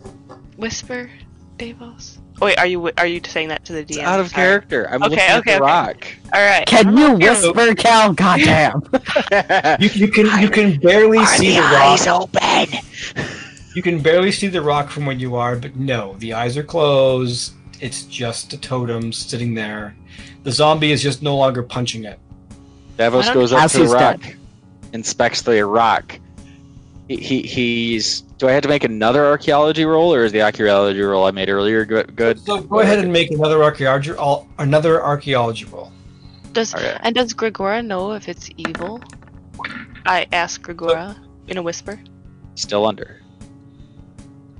whisper, 0.57 1.09
Davos? 1.57 2.17
Wait, 2.41 2.57
are 2.57 2.65
you 2.65 2.91
are 2.97 3.05
you 3.05 3.21
saying 3.25 3.47
that 3.49 3.63
to 3.65 3.73
the 3.73 3.79
It's 3.81 3.95
DM? 3.97 4.03
out 4.03 4.19
of 4.19 4.29
Sorry. 4.29 4.35
character. 4.43 4.87
I'm 4.89 5.03
Okay, 5.03 5.09
looking 5.11 5.19
at 5.19 5.43
the 5.45 5.51
okay. 5.53 5.59
rock. 5.59 6.07
All 6.33 6.41
right. 6.43 6.65
Can 6.65 6.97
you 6.97 7.13
whisper, 7.13 7.75
Cal? 7.75 8.13
Goddamn. 8.13 8.81
You, 9.79 9.89
you 9.93 10.07
can 10.07 10.41
you 10.41 10.49
can 10.49 10.79
barely 10.79 11.23
see 11.25 11.55
the, 11.55 11.61
rock. 11.61 12.07
open? 12.07 12.79
You 13.75 13.81
can 13.81 14.01
barely 14.01 14.31
see 14.31 14.47
the 14.47 14.61
rock 14.61 14.89
from 14.89 15.05
where 15.05 15.15
you 15.15 15.35
are, 15.35 15.55
but 15.55 15.75
no, 15.75 16.15
the 16.19 16.33
eyes 16.33 16.57
are 16.57 16.63
closed. 16.63 17.53
It's 17.79 18.03
just 18.03 18.53
a 18.53 18.57
totem 18.57 19.11
sitting 19.13 19.53
there. 19.53 19.95
The 20.43 20.51
zombie 20.51 20.91
is 20.91 21.01
just 21.01 21.21
no 21.21 21.35
longer 21.37 21.63
punching 21.63 22.03
it. 22.05 22.19
Davos 22.97 23.29
goes 23.29 23.51
up 23.53 23.69
to 23.71 23.77
the 23.77 23.83
he's 23.83 23.93
rock, 23.93 24.21
dead. 24.21 24.35
Inspects 24.93 25.41
the 25.41 25.65
rock. 25.65 26.19
He, 27.07 27.17
he 27.17 27.41
he's. 27.41 28.21
Do 28.37 28.47
I 28.47 28.51
have 28.51 28.63
to 28.63 28.69
make 28.69 28.83
another 28.83 29.25
archaeology 29.25 29.85
roll, 29.85 30.13
or 30.13 30.23
is 30.23 30.31
the 30.31 30.41
archaeology 30.41 31.01
roll 31.01 31.25
I 31.25 31.31
made 31.31 31.49
earlier 31.49 31.83
good? 31.83 32.15
Good. 32.15 32.39
So 32.39 32.61
go 32.61 32.79
ahead 32.79 32.99
and 32.99 33.11
make 33.11 33.31
another 33.31 33.63
archaeology 33.63 34.13
another 34.59 35.03
archaeology 35.03 35.65
roll. 35.65 35.91
Does 36.53 36.73
Okay. 36.75 36.95
and 37.01 37.15
does 37.15 37.33
Gregora 37.33 37.83
know 37.85 38.13
if 38.13 38.29
it's 38.29 38.49
evil? 38.57 39.01
I 40.05 40.27
ask 40.31 40.61
Gregora 40.61 41.17
in 41.47 41.57
a 41.57 41.61
whisper. 41.61 41.99
Still 42.55 42.85
under. 42.85 43.19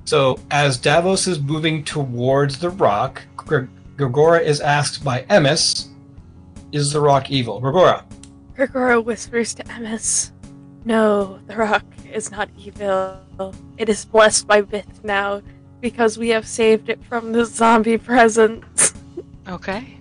So 0.04 0.38
as 0.50 0.76
Davos 0.76 1.26
is 1.26 1.40
moving 1.40 1.84
towards 1.84 2.58
the 2.58 2.70
rock, 2.70 3.22
Gre- 3.36 3.66
Gregora 3.96 4.42
is 4.42 4.60
asked 4.60 5.04
by 5.04 5.22
Emis, 5.30 5.86
"Is 6.72 6.92
the 6.92 7.00
rock 7.00 7.30
evil?" 7.30 7.60
Gregora, 7.60 8.02
Gregora 8.56 9.02
whispers 9.04 9.54
to 9.54 9.64
Emis, 9.64 10.30
No, 10.84 11.38
the 11.46 11.56
rock 11.56 11.84
is 12.12 12.30
not 12.30 12.48
evil. 12.56 13.18
It 13.78 13.88
is 13.88 14.04
blessed 14.04 14.46
by 14.46 14.60
Vith 14.60 15.02
now 15.02 15.42
because 15.80 16.16
we 16.18 16.28
have 16.28 16.46
saved 16.46 16.88
it 16.88 17.02
from 17.04 17.32
the 17.32 17.44
zombie 17.44 17.98
presence. 17.98 18.94
Okay. 19.48 19.98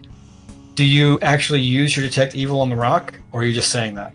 do 0.75 0.85
you 0.85 1.19
actually 1.21 1.59
use 1.61 1.95
your 1.97 2.05
detect 2.05 2.33
evil 2.35 2.61
on 2.61 2.69
the 2.69 2.75
rock, 2.75 3.19
or 3.31 3.41
are 3.41 3.43
you 3.43 3.53
just 3.53 3.69
saying 3.71 3.93
that? 3.95 4.13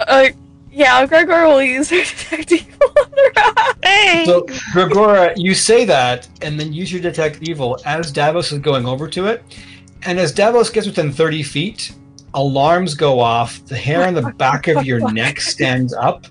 Uh, 0.00 0.28
yeah, 0.70 1.06
Gregora 1.06 1.48
will 1.48 1.62
use 1.62 1.90
her 1.90 1.96
detect 2.04 2.52
evil 2.52 2.88
on 2.98 3.10
the 3.10 3.32
rock. 3.36 3.76
Hey. 3.84 4.24
So, 4.26 4.42
Gregora, 4.72 5.32
you 5.36 5.54
say 5.54 5.84
that, 5.84 6.28
and 6.42 6.58
then 6.58 6.72
use 6.72 6.90
your 6.92 7.00
detect 7.00 7.42
evil 7.42 7.78
as 7.84 8.10
Davos 8.10 8.50
is 8.50 8.58
going 8.58 8.86
over 8.86 9.08
to 9.08 9.26
it. 9.26 9.42
And 10.02 10.18
as 10.18 10.32
Davos 10.32 10.70
gets 10.70 10.86
within 10.86 11.12
30 11.12 11.42
feet, 11.42 11.92
alarms 12.38 12.94
go 12.94 13.18
off. 13.18 13.64
The 13.66 13.76
hair 13.76 14.06
on 14.06 14.14
the 14.14 14.32
back 14.38 14.68
of 14.68 14.86
your 14.86 15.10
neck 15.10 15.40
stands 15.40 15.92
up. 15.92 16.26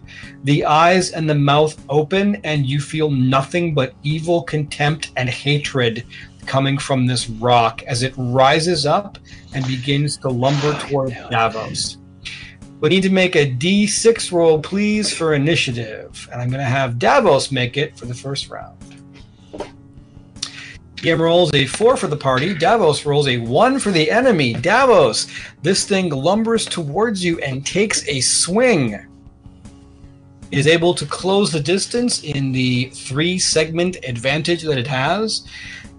The 0.45 0.63
eyes 0.63 1.11
and 1.11 1.29
the 1.29 1.35
mouth 1.35 1.83
open, 1.89 2.35
and 2.43 2.65
you 2.65 2.79
feel 2.79 3.11
nothing 3.11 3.73
but 3.73 3.93
evil 4.03 4.43
contempt 4.43 5.11
and 5.17 5.29
hatred 5.29 6.05
coming 6.45 6.77
from 6.77 7.05
this 7.05 7.29
rock 7.29 7.83
as 7.83 8.03
it 8.03 8.13
rises 8.15 8.85
up 8.85 9.17
and 9.53 9.67
begins 9.67 10.17
to 10.19 10.29
lumber 10.29 10.73
toward 10.79 11.11
Davos. 11.29 11.97
We 12.79 12.89
need 12.89 13.03
to 13.03 13.09
make 13.09 13.35
a 13.35 13.51
D6 13.51 14.31
roll, 14.31 14.61
please, 14.61 15.11
for 15.11 15.33
initiative. 15.33 16.29
And 16.31 16.41
I'm 16.41 16.49
going 16.49 16.63
to 16.63 16.69
have 16.69 16.99
Davos 16.99 17.51
make 17.51 17.75
it 17.75 17.97
for 17.97 18.05
the 18.05 18.13
first 18.13 18.49
round. 18.49 18.77
DM 20.97 21.19
rolls 21.19 21.53
a 21.53 21.67
4 21.67 21.95
for 21.95 22.07
the 22.07 22.17
party. 22.17 22.55
Davos 22.55 23.05
rolls 23.05 23.27
a 23.27 23.37
1 23.37 23.77
for 23.79 23.91
the 23.91 24.09
enemy. 24.09 24.53
Davos, 24.53 25.27
this 25.61 25.85
thing 25.85 26.09
lumbers 26.09 26.67
towards 26.67 27.23
you 27.23 27.37
and 27.39 27.63
takes 27.63 28.07
a 28.07 28.19
swing. 28.19 29.05
Is 30.49 30.65
able 30.65 30.95
to 30.95 31.05
close 31.05 31.51
the 31.51 31.59
distance 31.59 32.23
in 32.23 32.51
the 32.51 32.85
three 32.93 33.37
segment 33.37 33.97
advantage 34.07 34.63
that 34.63 34.79
it 34.79 34.87
has. 34.87 35.45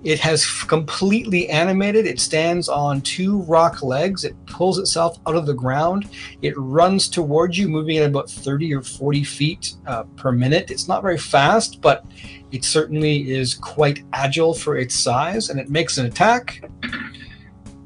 It 0.03 0.19
has 0.21 0.45
completely 0.65 1.49
animated. 1.49 2.07
It 2.07 2.19
stands 2.19 2.69
on 2.69 3.01
two 3.03 3.43
rock 3.43 3.83
legs. 3.83 4.25
It 4.25 4.35
pulls 4.47 4.79
itself 4.79 5.19
out 5.27 5.37
of 5.37 5.47
the 5.47 5.55
ground. 5.55 6.09
It 6.43 6.55
runs 6.57 7.09
towards 7.09 7.59
you, 7.59 7.69
moving 7.69 7.99
at 7.99 8.09
about 8.09 8.31
30 8.31 8.75
or 8.75 8.83
40 8.83 9.23
feet 9.23 9.75
uh, 9.87 10.05
per 10.17 10.33
minute. 10.33 10.71
It's 10.71 10.89
not 10.89 11.03
very 11.03 11.19
fast, 11.19 11.81
but 11.81 12.05
it 12.53 12.65
certainly 12.65 13.31
is 13.31 13.55
quite 13.55 14.05
agile 14.13 14.55
for 14.55 14.77
its 14.77 14.95
size, 14.95 15.51
and 15.51 15.59
it 15.61 15.69
makes 15.69 15.99
an 15.99 16.07
attack. 16.07 16.65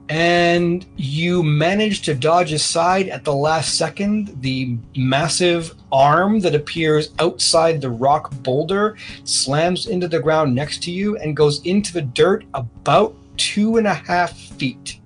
And 0.09 0.85
you 0.97 1.43
manage 1.43 2.03
to 2.03 2.15
dodge 2.15 2.53
aside 2.53 3.09
at 3.09 3.25
the 3.25 3.33
last 3.33 3.79
second. 3.79 4.37
The 4.43 4.77
massive 4.95 5.75
arm 5.91 6.41
that 6.41 6.55
appears 6.55 7.11
outside 7.19 7.81
the 7.81 7.89
rock 7.91 8.31
boulder 8.43 8.97
slams 9.25 9.87
into 9.87 10.09
the 10.09 10.21
ground 10.21 10.55
next 10.55 10.83
to 10.85 10.91
you 10.91 11.17
and 11.17 11.35
goes 11.35 11.65
into 11.65 11.95
the 11.95 12.03
dirt 12.03 12.45
about 12.53 13.15
two 13.39 13.79
and 13.79 13.87
a 13.87 13.95
half 13.95 14.37
feet. 14.37 15.01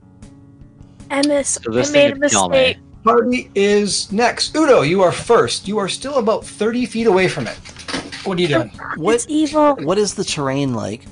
Emis, 1.11 1.63
So 1.63 1.71
this 1.71 1.91
I 1.91 1.93
thing 1.93 2.09
made 2.09 2.17
a 2.17 2.21
could 2.21 2.31
kill 2.31 2.49
me. 2.49 2.59
mistake. 2.59 2.79
Party 3.05 3.51
is 3.55 4.11
next. 4.11 4.57
Udo, 4.57 4.83
you 4.83 5.03
are 5.03 5.13
first. 5.13 5.69
You 5.69 5.79
are 5.79 5.89
still 5.89 6.17
about 6.17 6.45
30 6.45 6.87
feet 6.87 7.07
away 7.07 7.29
from 7.29 7.47
it. 7.47 7.57
What 8.27 8.39
are 8.39 8.43
you 8.43 8.49
doing? 8.49 8.69
What 8.97 9.15
It's 9.15 9.27
evil. 9.29 9.77
what 9.77 9.99
is 9.99 10.15
the 10.15 10.25
terrain 10.25 10.75
like? 10.75 11.05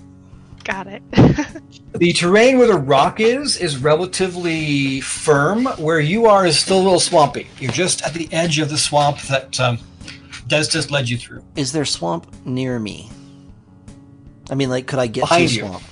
Got 0.65 0.87
it. 0.89 1.03
The 1.97 2.12
terrain 2.12 2.59
where 2.59 2.67
the 2.67 2.75
rock 2.77 3.21
is 3.21 3.57
is 3.57 3.77
relatively 3.79 5.01
firm. 5.01 5.65
Where 5.79 6.01
you 6.01 6.27
are 6.27 6.45
is 6.45 6.59
still 6.59 6.79
a 6.79 6.83
little 6.83 6.99
swampy. 6.99 7.47
You're 7.61 7.71
just 7.71 8.03
at 8.03 8.12
the 8.15 8.29
edge 8.33 8.59
of 8.59 8.69
the 8.69 8.77
swamp 8.77 9.21
that 9.29 9.61
um, 9.61 9.79
Destis 10.49 10.91
led 10.91 11.09
you 11.09 11.17
through. 11.17 11.45
Is 11.55 11.71
there 11.71 11.85
swamp 11.85 12.27
near 12.45 12.81
me? 12.81 13.09
I 14.51 14.57
mean, 14.57 14.71
like, 14.71 14.89
could 14.89 14.99
I 14.99 15.07
get 15.07 15.21
Behind 15.21 15.49
to 15.51 15.55
you. 15.55 15.61
swamp? 15.61 15.83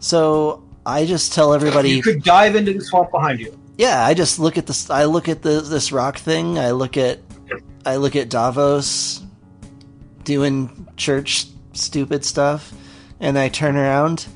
So 0.00 0.64
I 0.84 1.06
just 1.06 1.32
tell 1.32 1.54
everybody, 1.54 1.90
You 1.90 2.02
could 2.02 2.24
dive 2.24 2.56
into 2.56 2.72
the 2.72 2.80
swamp 2.80 3.12
behind 3.12 3.38
you. 3.38 3.56
yeah. 3.78 4.04
I 4.04 4.14
just 4.14 4.40
look 4.40 4.58
at 4.58 4.66
this. 4.66 4.90
I 4.90 5.04
look 5.04 5.28
at 5.28 5.42
the 5.42 5.60
this 5.60 5.92
rock 5.92 6.18
thing. 6.18 6.58
I 6.58 6.72
look 6.72 6.96
at, 6.96 7.20
I 7.86 7.96
look 7.96 8.16
at 8.16 8.28
Davos 8.30 9.19
doing 10.30 10.86
church 10.96 11.46
stupid 11.72 12.24
stuff, 12.24 12.72
and 13.18 13.36
I 13.36 13.48
turn 13.48 13.76
around, 13.76 14.28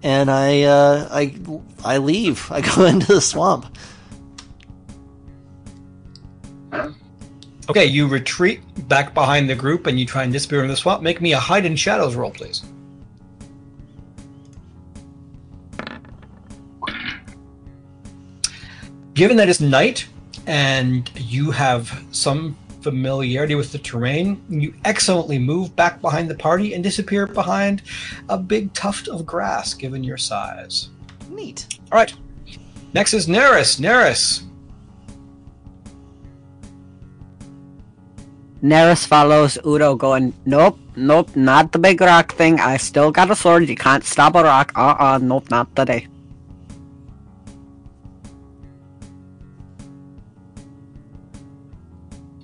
and 0.00 0.30
I 0.30 0.62
uh, 0.62 1.08
I 1.10 1.34
I 1.84 1.96
leave. 1.98 2.50
I 2.52 2.60
go 2.76 2.84
into 2.84 3.14
the 3.14 3.20
swamp. 3.20 3.66
Okay, 7.68 7.84
you 7.84 8.06
retreat 8.06 8.60
back 8.88 9.12
behind 9.12 9.50
the 9.50 9.54
group 9.56 9.86
and 9.86 9.98
you 9.98 10.06
try 10.06 10.22
and 10.22 10.32
disappear 10.32 10.62
in 10.62 10.68
the 10.68 10.76
swamp. 10.76 11.02
Make 11.02 11.20
me 11.20 11.32
a 11.32 11.38
hide 11.38 11.64
in 11.64 11.76
shadows 11.76 12.14
roll, 12.16 12.30
please. 12.30 12.64
Given 19.14 19.36
that 19.36 19.48
it's 19.48 19.60
night 19.60 20.06
and 20.46 21.10
you 21.16 21.52
have 21.52 22.04
some 22.10 22.56
familiarity 22.82 23.54
with 23.54 23.72
the 23.72 23.78
terrain, 23.78 24.42
you 24.48 24.74
excellently 24.84 25.38
move 25.38 25.74
back 25.76 26.00
behind 26.00 26.30
the 26.30 26.34
party 26.34 26.74
and 26.74 26.82
disappear 26.82 27.26
behind 27.26 27.82
a 28.28 28.38
big 28.38 28.72
tuft 28.72 29.08
of 29.08 29.26
grass, 29.26 29.74
given 29.74 30.04
your 30.04 30.16
size. 30.16 30.90
Neat. 31.30 31.78
All 31.92 31.98
right. 31.98 32.12
Next 32.92 33.14
is 33.14 33.26
Neris. 33.26 33.78
Neris. 33.80 34.42
Neris 38.62 39.06
follows 39.06 39.56
Udo, 39.64 39.94
going, 39.94 40.34
Nope, 40.44 40.78
nope, 40.94 41.34
not 41.34 41.72
the 41.72 41.78
big 41.78 42.00
rock 42.00 42.32
thing. 42.32 42.60
I 42.60 42.76
still 42.76 43.10
got 43.10 43.30
a 43.30 43.36
sword. 43.36 43.68
You 43.68 43.76
can't 43.76 44.04
stop 44.04 44.34
a 44.34 44.42
rock. 44.42 44.72
Uh 44.76 44.96
uh, 44.98 45.18
nope, 45.22 45.50
not 45.50 45.74
today. 45.74 46.08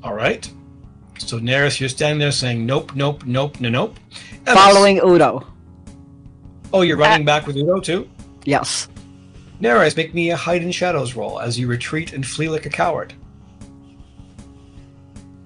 All 0.07 0.15
right. 0.15 0.49
So 1.19 1.41
Neris, 1.41 1.81
you're 1.81 1.89
standing 1.89 2.21
there 2.21 2.31
saying 2.31 2.65
nope, 2.65 2.95
nope, 2.95 3.27
nope, 3.27 3.61
no, 3.61 3.69
nope. 3.69 3.97
Following 4.45 4.99
Udo. 4.99 5.45
Oh, 6.73 6.83
you're 6.83 6.97
running 6.97 7.27
back 7.27 7.49
with 7.49 7.57
Udo 7.57 7.81
too. 7.81 8.09
Yes. 8.45 8.89
Neris, 9.61 9.97
make 9.97 10.15
me 10.15 10.31
a 10.31 10.37
hide 10.37 10.63
in 10.63 10.71
shadows 10.71 11.17
roll 11.17 11.41
as 11.41 11.59
you 11.59 11.67
retreat 11.67 12.13
and 12.13 12.25
flee 12.25 12.49
like 12.49 12.67
a 12.67 12.71
coward. 12.71 13.15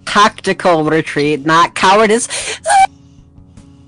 Tactical 0.05 0.85
retreat, 0.85 1.47
not 1.47 1.75
cowardice. 1.75 2.29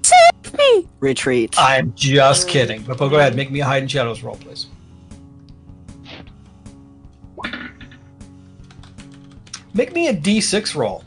Save 0.03 0.55
me! 0.57 0.89
Retreat. 1.01 1.55
I'm 1.59 1.93
just 1.95 2.49
kidding. 2.49 2.81
But, 2.83 2.97
but 2.97 3.09
go 3.09 3.19
ahead, 3.19 3.37
make 3.37 3.51
me 3.51 3.61
a 3.61 3.65
hide 3.67 3.83
in 3.83 3.89
shadows 3.89 4.23
roll, 4.23 4.37
please. 4.37 4.69
Make 9.75 9.93
me 9.95 10.09
a 10.09 10.15
d6 10.15 10.75
roll. 10.75 11.05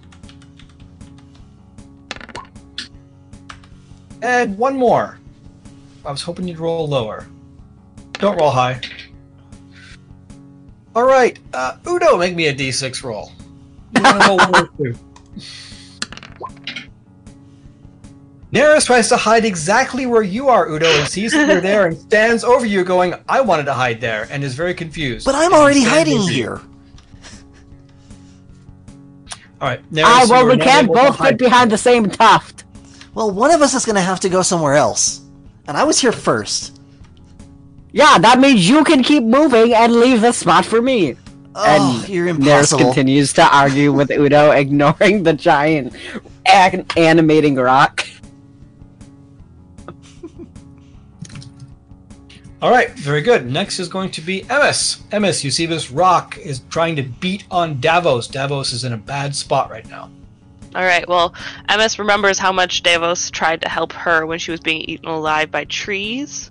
And 4.22 4.58
one 4.58 4.76
more. 4.76 5.20
I 6.04 6.12
was 6.12 6.22
hoping 6.22 6.48
you'd 6.48 6.60
roll 6.60 6.88
lower. 6.88 7.28
Don't 8.14 8.40
roll 8.40 8.50
high. 8.52 8.82
All 10.96 11.04
right, 11.04 11.38
uh, 11.54 11.78
Udo, 11.88 12.18
make 12.18 12.36
me 12.36 12.48
a 12.48 12.56
d6 12.56 13.04
roll. 13.04 13.32
You 13.96 14.02
wanna 14.02 14.28
roll 14.28 14.38
one 14.38 14.56
or 14.56 14.70
two? 14.78 14.96
Neris 18.54 18.86
tries 18.86 19.10
to 19.10 19.18
hide 19.18 19.44
exactly 19.44 20.06
where 20.06 20.22
you 20.22 20.48
are, 20.48 20.70
Udo, 20.70 20.88
and 20.88 21.08
sees 21.10 21.34
that 21.34 21.48
you're 21.48 21.60
there 21.60 21.88
and 21.88 21.98
stands 21.98 22.44
over 22.46 22.66
you, 22.66 22.86
going, 22.86 23.14
"I 23.28 23.42
wanted 23.42 23.66
to 23.66 23.74
hide 23.74 24.00
there," 24.00 24.30
and 24.32 24.44
is 24.46 24.56
very 24.56 24.74
confused. 24.74 25.26
But 25.26 25.36
I'm 25.36 25.54
already 25.54 25.84
hiding 25.84 26.22
here. 26.22 26.62
you. 26.64 26.75
Here. 29.66 29.74
All 29.74 29.78
right, 29.78 29.92
Neris, 29.92 30.04
Ah, 30.06 30.28
well, 30.30 30.46
we 30.48 30.58
can't 30.58 30.88
both 30.88 31.16
hide. 31.16 31.30
fit 31.30 31.38
behind 31.40 31.72
the 31.72 31.78
same 31.78 32.10
tuft. 32.10 32.64
Well, 33.14 33.32
one 33.32 33.52
of 33.52 33.62
us 33.62 33.74
is 33.74 33.86
going 33.86 33.96
to 33.96 34.02
have 34.02 34.20
to 34.22 34.30
go 34.30 34.42
somewhere 34.42 34.74
else. 34.76 35.22
And 35.68 35.76
I 35.78 35.84
was 35.84 36.00
here 36.00 36.12
first. 36.12 36.80
Yeah, 37.92 38.18
that 38.20 38.40
means 38.40 38.68
you 38.70 38.84
can 38.84 39.02
keep 39.04 39.24
moving 39.24 39.74
and 39.74 39.94
leave 39.96 40.22
the 40.22 40.32
spot 40.34 40.66
for 40.66 40.82
me. 40.82 41.16
Oh, 41.56 41.64
And 41.66 42.10
you're 42.10 42.28
Neris 42.28 42.38
impossible. 42.74 42.80
continues 42.86 43.32
to 43.34 43.56
argue 43.56 43.94
with 43.94 44.12
Udo, 44.12 44.52
ignoring 44.64 45.24
the 45.24 45.32
giant 45.34 45.96
an- 46.46 46.86
animating 46.98 47.56
rock. 47.56 48.06
All 52.66 52.72
right, 52.72 52.90
very 52.94 53.22
good. 53.22 53.46
Next 53.46 53.78
is 53.78 53.88
going 53.88 54.10
to 54.10 54.22
be 54.22 54.42
Emis. 54.42 54.98
Emis, 55.10 55.44
you 55.44 55.52
see 55.52 55.68
this 55.68 55.92
rock 55.92 56.36
is 56.40 56.62
trying 56.72 56.96
to 56.96 57.04
beat 57.04 57.44
on 57.52 57.80
Davos. 57.80 58.28
Davos 58.28 58.74
is 58.74 58.84
in 58.84 58.92
a 58.92 58.98
bad 58.98 59.36
spot 59.36 59.70
right 59.70 59.88
now. 59.88 60.10
All 60.74 60.84
right. 60.84 61.08
Well, 61.08 61.36
Emis 61.70 62.00
remembers 62.00 62.40
how 62.40 62.52
much 62.52 62.82
Davos 62.82 63.30
tried 63.30 63.62
to 63.62 63.70
help 63.70 63.94
her 63.94 64.26
when 64.26 64.40
she 64.40 64.50
was 64.50 64.62
being 64.62 64.82
eaten 64.82 65.08
alive 65.08 65.52
by 65.52 65.66
trees. 65.66 66.50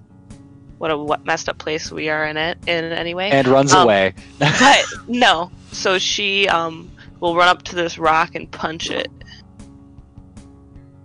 What 0.79 0.93
a 0.93 0.97
what 0.97 1.25
messed 1.25 1.49
up 1.49 1.59
place 1.59 1.91
we 1.91 2.09
are 2.09 2.25
in 2.29 2.37
it 2.37 2.59
in 2.69 2.85
anyway. 2.85 3.31
And 3.31 3.49
runs 3.49 3.73
Um, 3.75 3.83
away. 3.83 4.15
but 4.39 4.85
no. 5.09 5.51
So 5.73 5.99
she 5.99 6.47
um 6.49 6.93
will 7.19 7.35
run 7.35 7.49
up 7.49 7.65
to 7.65 7.75
this 7.75 7.99
rock 7.99 8.37
and 8.37 8.49
punch 8.53 8.89
it. 8.89 9.11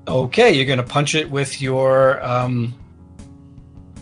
Okay, 0.08 0.52
you're 0.54 0.68
going 0.68 0.78
to 0.78 0.84
punch 0.84 1.16
it 1.16 1.32
with 1.32 1.60
your 1.64 2.24
um, 2.24 2.76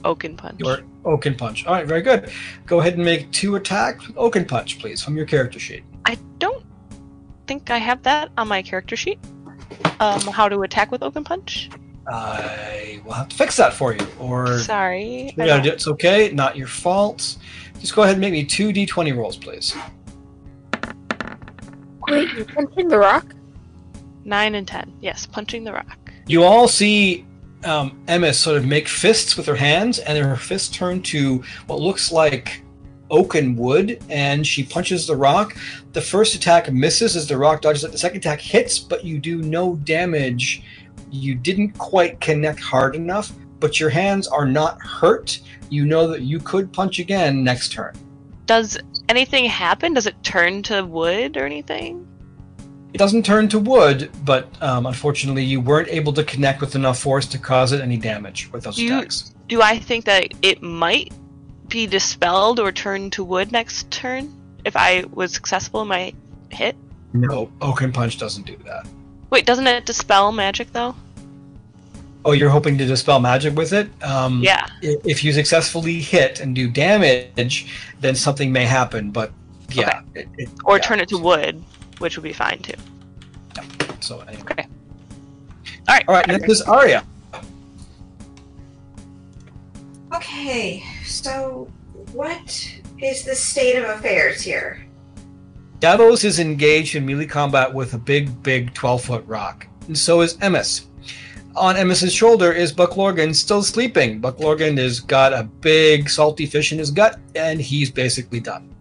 Oaken 0.03 0.37
punch. 0.37 0.59
your 0.59 0.79
Oaken 1.07 1.35
Punch. 1.35 1.65
All 1.65 1.73
right, 1.73 1.87
very 1.87 2.01
good. 2.01 2.29
Go 2.65 2.79
ahead 2.81 2.95
and 2.95 3.03
make 3.05 3.31
two 3.31 3.55
attacks 3.55 4.07
with 4.07 4.17
Oaken 4.17 4.45
Punch, 4.45 4.79
please, 4.79 5.01
from 5.01 5.15
your 5.15 5.25
character 5.25 5.59
sheet. 5.59 5.83
I 6.05 6.17
don't 6.37 6.65
think 7.47 7.71
I 7.71 7.77
have 7.77 8.03
that 8.03 8.29
on 8.37 8.47
my 8.47 8.61
character 8.61 8.95
sheet. 8.95 9.19
Um, 9.99 10.21
how 10.21 10.47
to 10.49 10.61
attack 10.61 10.91
with 10.91 11.01
oaken 11.01 11.23
punch? 11.23 11.69
I 12.09 13.01
will 13.03 13.13
have 13.13 13.29
to 13.29 13.35
fix 13.35 13.57
that 13.57 13.73
for 13.73 13.93
you. 13.93 14.05
Or 14.19 14.59
Sorry. 14.59 15.33
I 15.39 15.45
yeah, 15.45 15.57
don't- 15.57 15.65
it's 15.67 15.87
okay. 15.87 16.29
Not 16.31 16.55
your 16.55 16.67
fault. 16.67 17.37
Just 17.79 17.95
go 17.95 18.03
ahead 18.03 18.13
and 18.15 18.21
make 18.21 18.31
me 18.31 18.43
two 18.45 18.69
d20 18.69 19.15
rolls, 19.15 19.37
please. 19.37 19.75
Wait, 22.07 22.31
you're 22.33 22.45
punching 22.45 22.87
the 22.87 22.97
rock? 22.97 23.25
Nine 24.23 24.55
and 24.55 24.67
ten. 24.67 24.93
Yes, 25.01 25.25
punching 25.25 25.63
the 25.63 25.73
rock. 25.73 26.11
You 26.27 26.43
all 26.43 26.67
see 26.67 27.25
um, 27.63 27.99
Emis 28.07 28.35
sort 28.35 28.57
of 28.57 28.65
make 28.65 28.87
fists 28.87 29.35
with 29.37 29.45
her 29.45 29.55
hands, 29.55 29.99
and 29.99 30.17
her 30.17 30.35
fists 30.35 30.75
turn 30.75 31.01
to 31.03 31.43
what 31.67 31.79
looks 31.79 32.11
like 32.11 32.63
oaken 33.09 33.55
wood, 33.55 34.01
and 34.09 34.45
she 34.45 34.63
punches 34.63 35.07
the 35.07 35.15
rock. 35.15 35.55
The 35.93 36.01
first 36.01 36.35
attack 36.35 36.71
misses 36.71 37.15
as 37.15 37.27
the 37.27 37.37
rock 37.37 37.61
dodges 37.61 37.83
it. 37.83 37.91
The 37.91 37.97
second 37.97 38.19
attack 38.19 38.41
hits, 38.41 38.79
but 38.79 39.03
you 39.03 39.19
do 39.19 39.41
no 39.41 39.75
damage. 39.77 40.63
You 41.09 41.35
didn't 41.35 41.71
quite 41.77 42.19
connect 42.19 42.59
hard 42.59 42.95
enough, 42.95 43.31
but 43.59 43.79
your 43.79 43.89
hands 43.89 44.27
are 44.27 44.45
not 44.45 44.81
hurt. 44.81 45.39
You 45.69 45.85
know 45.85 46.07
that 46.07 46.21
you 46.21 46.39
could 46.39 46.71
punch 46.71 46.99
again 46.99 47.43
next 47.43 47.71
turn. 47.71 47.95
Does 48.45 48.77
anything 49.09 49.45
happen? 49.45 49.93
Does 49.93 50.07
it 50.07 50.21
turn 50.23 50.63
to 50.63 50.85
wood 50.85 51.37
or 51.37 51.45
anything? 51.45 52.07
It 52.93 52.97
doesn't 52.97 53.23
turn 53.25 53.47
to 53.49 53.59
wood, 53.59 54.09
but 54.23 54.47
um, 54.61 54.85
unfortunately, 54.85 55.43
you 55.43 55.59
weren't 55.61 55.89
able 55.89 56.13
to 56.13 56.23
connect 56.23 56.61
with 56.61 56.73
enough 56.75 56.99
force 56.99 57.25
to 57.27 57.37
cause 57.37 57.71
it 57.73 57.81
any 57.81 57.97
damage 57.97 58.49
with 58.51 58.63
those 58.63 58.75
Do 58.77 58.83
you- 58.85 58.97
attacks. 58.97 59.33
Do 59.47 59.61
I 59.61 59.77
think 59.79 60.05
that 60.05 60.33
it 60.41 60.61
might 60.61 61.13
be 61.69 61.87
dispelled 61.87 62.59
or 62.59 62.71
turn 62.71 63.09
to 63.11 63.23
wood 63.23 63.51
next 63.51 63.89
turn 63.91 64.33
if 64.65 64.75
I 64.75 65.05
was 65.13 65.33
successful 65.33 65.81
in 65.83 65.87
my 65.87 66.13
hit? 66.49 66.75
No, 67.13 67.49
Oaken 67.61 67.91
Punch 67.93 68.17
doesn't 68.17 68.45
do 68.45 68.57
that. 68.65 68.85
Wait, 69.29 69.45
doesn't 69.45 69.67
it 69.67 69.85
dispel 69.85 70.31
magic 70.33 70.71
though? 70.73 70.95
Oh, 72.25 72.33
you're 72.33 72.49
hoping 72.49 72.77
to 72.77 72.85
dispel 72.85 73.19
magic 73.21 73.55
with 73.55 73.71
it? 73.71 73.89
Um, 74.03 74.41
Yeah. 74.43 74.65
If 74.81 75.23
you 75.23 75.31
successfully 75.31 75.99
hit 76.01 76.41
and 76.41 76.53
do 76.53 76.69
damage, 76.69 77.71
then 78.01 78.15
something 78.15 78.51
may 78.51 78.65
happen. 78.65 79.11
But 79.11 79.31
yeah, 79.71 80.01
it, 80.13 80.27
it, 80.37 80.49
Or 80.65 80.75
yeah. 80.75 80.81
turn 80.83 80.99
it 80.99 81.07
to 81.09 81.17
wood, 81.17 81.63
which 81.99 82.17
would 82.17 82.23
be 82.23 82.33
fine 82.33 82.59
too. 82.59 82.73
So 83.99 84.19
anyway. 84.21 84.41
Okay. 84.41 84.67
All 85.87 85.95
right. 85.95 86.05
All 86.07 86.15
right, 86.15 86.27
next 86.27 86.49
is 86.49 86.61
Arya. 86.61 87.03
Okay, 90.15 90.83
so 91.05 91.69
what 92.13 92.79
is 92.99 93.23
the 93.23 93.35
state 93.35 93.75
of 93.75 93.83
affairs 93.89 94.41
here? 94.41 94.85
Davos 95.79 96.23
is 96.23 96.39
engaged 96.39 96.95
in 96.95 97.05
melee 97.05 97.25
combat 97.27 97.71
with 97.71 97.93
a 97.93 97.97
big, 97.97 98.41
big 98.41 98.73
12 98.73 99.03
foot 99.03 99.25
rock, 99.27 99.67
and 99.87 99.97
so 99.97 100.21
is 100.21 100.37
Emis. 100.37 100.85
On 101.55 101.75
Emis's 101.75 102.13
shoulder 102.13 102.51
is 102.51 102.71
Buck 102.71 102.97
Lorgan 102.97 103.33
still 103.33 103.61
sleeping. 103.61 104.19
Buck 104.19 104.39
Lorgan 104.39 104.77
has 104.77 104.99
got 104.99 105.33
a 105.33 105.43
big 105.43 106.09
salty 106.09 106.45
fish 106.45 106.71
in 106.71 106.79
his 106.79 106.91
gut, 106.91 107.19
and 107.35 107.59
he's 107.59 107.91
basically 107.91 108.39
done. 108.39 108.73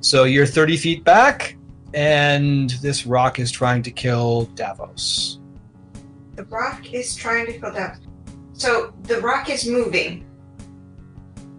So 0.00 0.24
you're 0.24 0.46
30 0.46 0.76
feet 0.76 1.04
back, 1.04 1.56
and 1.94 2.70
this 2.82 3.06
rock 3.06 3.38
is 3.38 3.50
trying 3.50 3.82
to 3.82 3.90
kill 3.90 4.46
Davos. 4.54 5.38
The 6.36 6.44
rock 6.44 6.92
is 6.92 7.14
trying 7.14 7.46
to 7.46 7.58
kill 7.58 7.72
Davos. 7.72 7.98
So 8.52 8.94
the 9.02 9.20
rock 9.20 9.50
is 9.50 9.66
moving. 9.66 10.26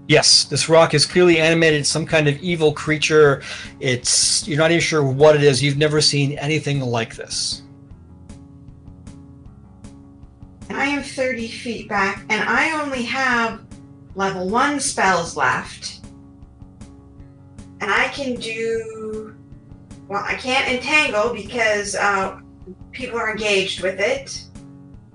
Yes, 0.08 0.44
this 0.46 0.68
rock 0.68 0.94
is 0.94 1.06
clearly 1.06 1.40
animated. 1.40 1.86
Some 1.86 2.06
kind 2.06 2.28
of 2.28 2.38
evil 2.42 2.74
creature. 2.74 3.42
It's 3.80 4.48
you're 4.48 4.58
not 4.58 4.72
even 4.72 4.82
sure 4.82 5.04
what 5.04 5.36
it 5.36 5.44
is. 5.44 5.64
You've 5.64 5.78
never 5.78 6.02
seen 6.02 6.38
anything 6.40 6.82
like 6.82 7.16
this. 7.16 7.64
And 10.70 10.78
I 10.78 10.86
am 10.86 11.04
30 11.04 11.48
feet 11.48 11.88
back, 11.88 12.26
and 12.30 12.48
I 12.48 12.82
only 12.82 13.04
have 13.04 13.62
level 14.16 14.50
1 14.50 14.80
spells 14.80 15.38
left. 15.38 16.02
And 17.80 17.92
I 17.92 18.08
can 18.10 18.36
do. 18.36 19.36
Well, 20.08 20.24
I 20.26 20.36
can't 20.36 20.70
entangle 20.70 21.34
because 21.34 21.96
uh, 21.96 22.40
people 22.92 23.18
are 23.18 23.32
engaged 23.32 23.82
with 23.82 24.00
it. 24.00 24.44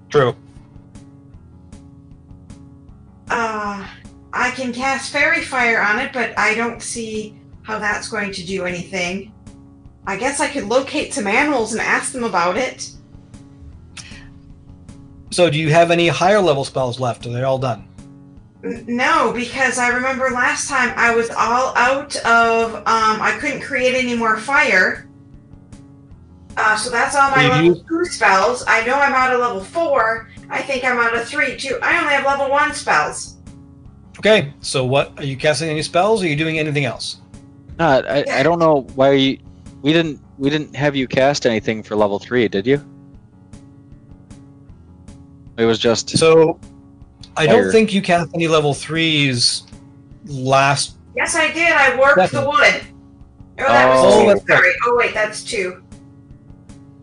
True. 0.08 0.34
Uh, 3.30 3.86
I 4.32 4.50
can 4.52 4.72
cast 4.72 5.12
Faerie 5.12 5.42
Fire 5.42 5.80
on 5.80 5.98
it, 5.98 6.12
but 6.12 6.36
I 6.38 6.54
don't 6.54 6.82
see 6.82 7.38
how 7.62 7.78
that's 7.78 8.08
going 8.08 8.32
to 8.32 8.44
do 8.44 8.64
anything. 8.64 9.32
I 10.06 10.16
guess 10.16 10.40
I 10.40 10.48
could 10.48 10.64
locate 10.64 11.12
some 11.12 11.26
animals 11.26 11.72
and 11.72 11.82
ask 11.82 12.12
them 12.12 12.24
about 12.24 12.56
it. 12.56 12.90
So, 15.30 15.50
do 15.50 15.58
you 15.58 15.70
have 15.70 15.90
any 15.90 16.08
higher 16.08 16.40
level 16.40 16.64
spells 16.64 16.98
left? 16.98 17.26
Are 17.26 17.30
they 17.30 17.42
all 17.42 17.58
done? 17.58 17.86
N- 18.64 18.84
No, 18.88 19.32
because 19.32 19.78
I 19.78 19.88
remember 19.88 20.30
last 20.30 20.68
time 20.68 20.92
I 20.96 21.14
was 21.14 21.30
all 21.30 21.76
out 21.76 22.16
of. 22.24 22.74
Um, 22.74 22.82
I 22.86 23.36
couldn't 23.40 23.60
create 23.60 23.94
any 23.94 24.16
more 24.16 24.36
fire. 24.38 25.08
Uh, 26.56 26.76
so 26.76 26.90
that's 26.90 27.14
all 27.14 27.30
my 27.30 27.42
You 27.44 27.48
level 27.50 27.64
use- 27.66 27.82
two 27.88 28.04
spells. 28.06 28.64
I 28.66 28.84
know 28.84 28.94
I'm 28.94 29.12
out 29.12 29.32
of 29.32 29.40
level 29.40 29.62
four. 29.62 30.28
I 30.50 30.60
think 30.62 30.82
I'm 30.84 30.98
out 30.98 31.14
of 31.16 31.28
three 31.28 31.56
too. 31.56 31.78
I 31.82 31.98
only 32.00 32.14
have 32.14 32.24
level 32.24 32.50
one 32.50 32.72
spells. 32.74 33.36
Okay, 34.18 34.52
so 34.60 34.84
what 34.84 35.12
are 35.18 35.24
you 35.24 35.36
casting 35.36 35.68
any 35.68 35.82
spells? 35.82 36.20
Or 36.22 36.26
are 36.26 36.28
you 36.28 36.34
doing 36.34 36.58
anything 36.58 36.84
else? 36.84 37.18
No, 37.78 38.02
I, 38.08 38.24
I 38.28 38.42
don't 38.42 38.58
know 38.58 38.80
why 38.96 39.12
you, 39.12 39.38
we 39.82 39.92
didn't 39.92 40.20
we 40.38 40.50
didn't 40.50 40.74
have 40.74 40.96
you 40.96 41.06
cast 41.06 41.46
anything 41.46 41.84
for 41.84 41.94
level 41.94 42.18
three, 42.18 42.48
did 42.48 42.66
you? 42.66 42.84
It 45.56 45.64
was 45.64 45.78
just 45.78 46.10
So, 46.18 46.58
I 47.38 47.46
don't 47.46 47.70
think 47.70 47.92
you 47.92 48.02
cast 48.02 48.30
any 48.34 48.48
level 48.48 48.74
threes 48.74 49.62
last. 50.26 50.96
Yes, 51.16 51.34
I 51.34 51.52
did. 51.52 51.72
I 51.72 51.96
warped 51.96 52.16
the 52.16 52.22
Definitely. 52.22 52.46
wood. 52.48 52.82
Oh, 53.60 53.64
that 53.66 53.88
Oh, 53.90 54.04
was 54.04 54.14
two. 54.20 54.26
that's 54.26 54.48
right. 54.48 54.58
Sorry. 54.58 54.72
Oh, 54.86 54.96
wait, 54.98 55.14
that's 55.14 55.42
two. 55.44 55.82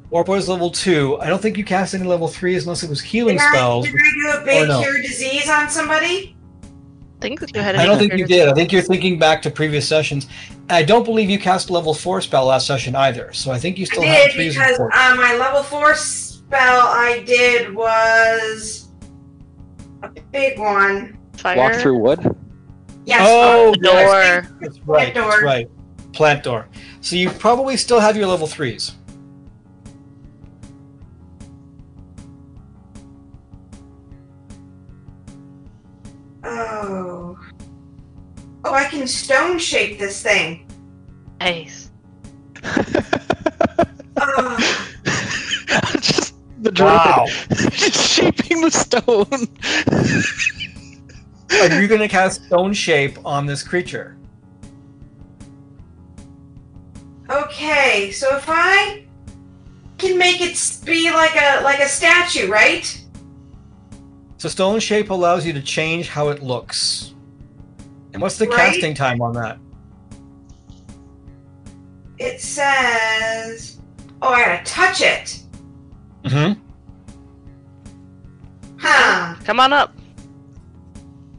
Warp 0.10 0.28
was 0.28 0.48
level 0.48 0.70
two. 0.70 1.18
I 1.20 1.28
don't 1.28 1.42
think 1.42 1.58
you 1.58 1.66
cast 1.66 1.94
any 1.94 2.06
level 2.06 2.28
threes 2.28 2.64
unless 2.64 2.84
it 2.84 2.90
was 2.90 3.02
healing 3.02 3.38
Did 3.38 3.46
I, 3.46 3.52
spells. 3.52 3.86
did 3.86 3.96
I 3.96 4.34
do 4.34 4.42
a 4.42 4.46
big 4.46 4.68
no. 4.70 4.82
cure 4.82 5.02
disease 5.02 5.50
on 5.50 5.70
somebody? 5.70 6.36
I 7.22 7.28
think 7.28 7.42
you 7.56 7.62
had. 7.62 7.76
I 7.76 7.86
don't 7.86 7.98
think 7.98 8.14
you 8.14 8.26
did. 8.28 8.48
I 8.48 8.54
think 8.54 8.72
you're 8.72 8.82
thinking 8.84 9.18
back 9.18 9.42
to 9.42 9.50
previous 9.50 9.88
sessions. 9.88 10.28
I 10.70 10.84
don't 10.84 11.04
believe 11.04 11.30
you 11.30 11.40
cast 11.40 11.70
a 11.70 11.74
level 11.74 11.94
four 11.94 12.22
spell 12.22 12.46
last 12.46 12.68
session 12.68 12.96
either. 12.96 13.34
So 13.34 13.52
I 13.52 13.58
think 13.58 13.78
you 13.80 13.84
I 13.84 13.94
still 13.94 14.04
have 14.04 14.26
did 14.28 14.34
threes 14.34 14.54
because 14.56 14.80
uh, 14.80 15.16
my 15.18 15.36
level 15.38 15.64
four 15.64 15.96
spell 15.96 16.82
I 16.88 17.24
did 17.26 17.74
was 17.74 18.85
a 20.16 20.22
big 20.32 20.60
one. 20.60 21.18
Fire. 21.38 21.58
walk 21.58 21.76
through 21.76 21.98
wood. 21.98 22.36
Yes. 23.06 23.22
Oh, 23.30 23.74
door. 23.76 24.48
That's 24.62 24.80
right. 24.80 25.14
door. 25.14 25.32
That's 25.32 25.44
right. 25.44 25.70
Plant 26.14 26.44
door. 26.44 26.68
So 27.02 27.16
you 27.16 27.30
probably 27.30 27.78
still 27.78 28.00
have 28.00 28.16
your 28.18 28.28
level 28.28 28.48
threes. 28.48 28.94
Oh. 36.44 37.38
Oh, 38.64 38.74
I 38.74 38.86
can 38.86 39.08
stone 39.08 39.60
shape 39.60 40.00
this 40.00 40.22
thing. 40.22 40.68
Nice. 41.40 41.92
Oh, 44.18 44.58
just 44.58 44.95
the 46.66 46.72
druid 46.72 46.92
Wow. 46.94 47.26
just 47.72 48.10
shaping 48.12 48.62
the 48.62 48.72
stone. 48.72 49.48
Are 51.72 51.82
you 51.82 51.88
going 51.88 52.02
to 52.02 52.08
cast 52.08 52.44
stone 52.46 52.74
shape 52.74 53.18
on 53.24 53.46
this 53.46 53.64
creature? 53.64 54.18
okay, 57.30 58.12
so 58.12 58.36
if 58.38 58.46
I 58.48 59.04
can 59.98 60.18
make 60.18 60.42
it 60.42 60.58
be 60.86 61.12
like 61.12 61.36
a 61.36 61.62
like 61.64 61.80
a 61.80 61.88
statue, 61.88 62.50
right? 62.50 62.86
So 64.38 64.48
stone 64.50 64.80
shape 64.80 65.10
allows 65.10 65.46
you 65.46 65.54
to 65.54 65.62
change 65.62 66.08
how 66.10 66.30
it 66.30 66.44
looks. 66.44 67.14
And 68.14 68.22
what's 68.22 68.38
the 68.38 68.46
Right. 68.48 68.56
casting 68.56 68.94
time 68.94 69.22
on 69.22 69.34
that? 69.34 69.58
It 72.20 72.40
says, 72.42 73.80
"Oh, 74.22 74.30
I 74.30 74.46
gotta 74.46 74.64
touch 74.64 75.02
it." 75.02 75.40
Mm-hmm. 76.26 76.62
Huh? 78.78 79.36
Come 79.44 79.60
on 79.60 79.74
up. 79.74 79.96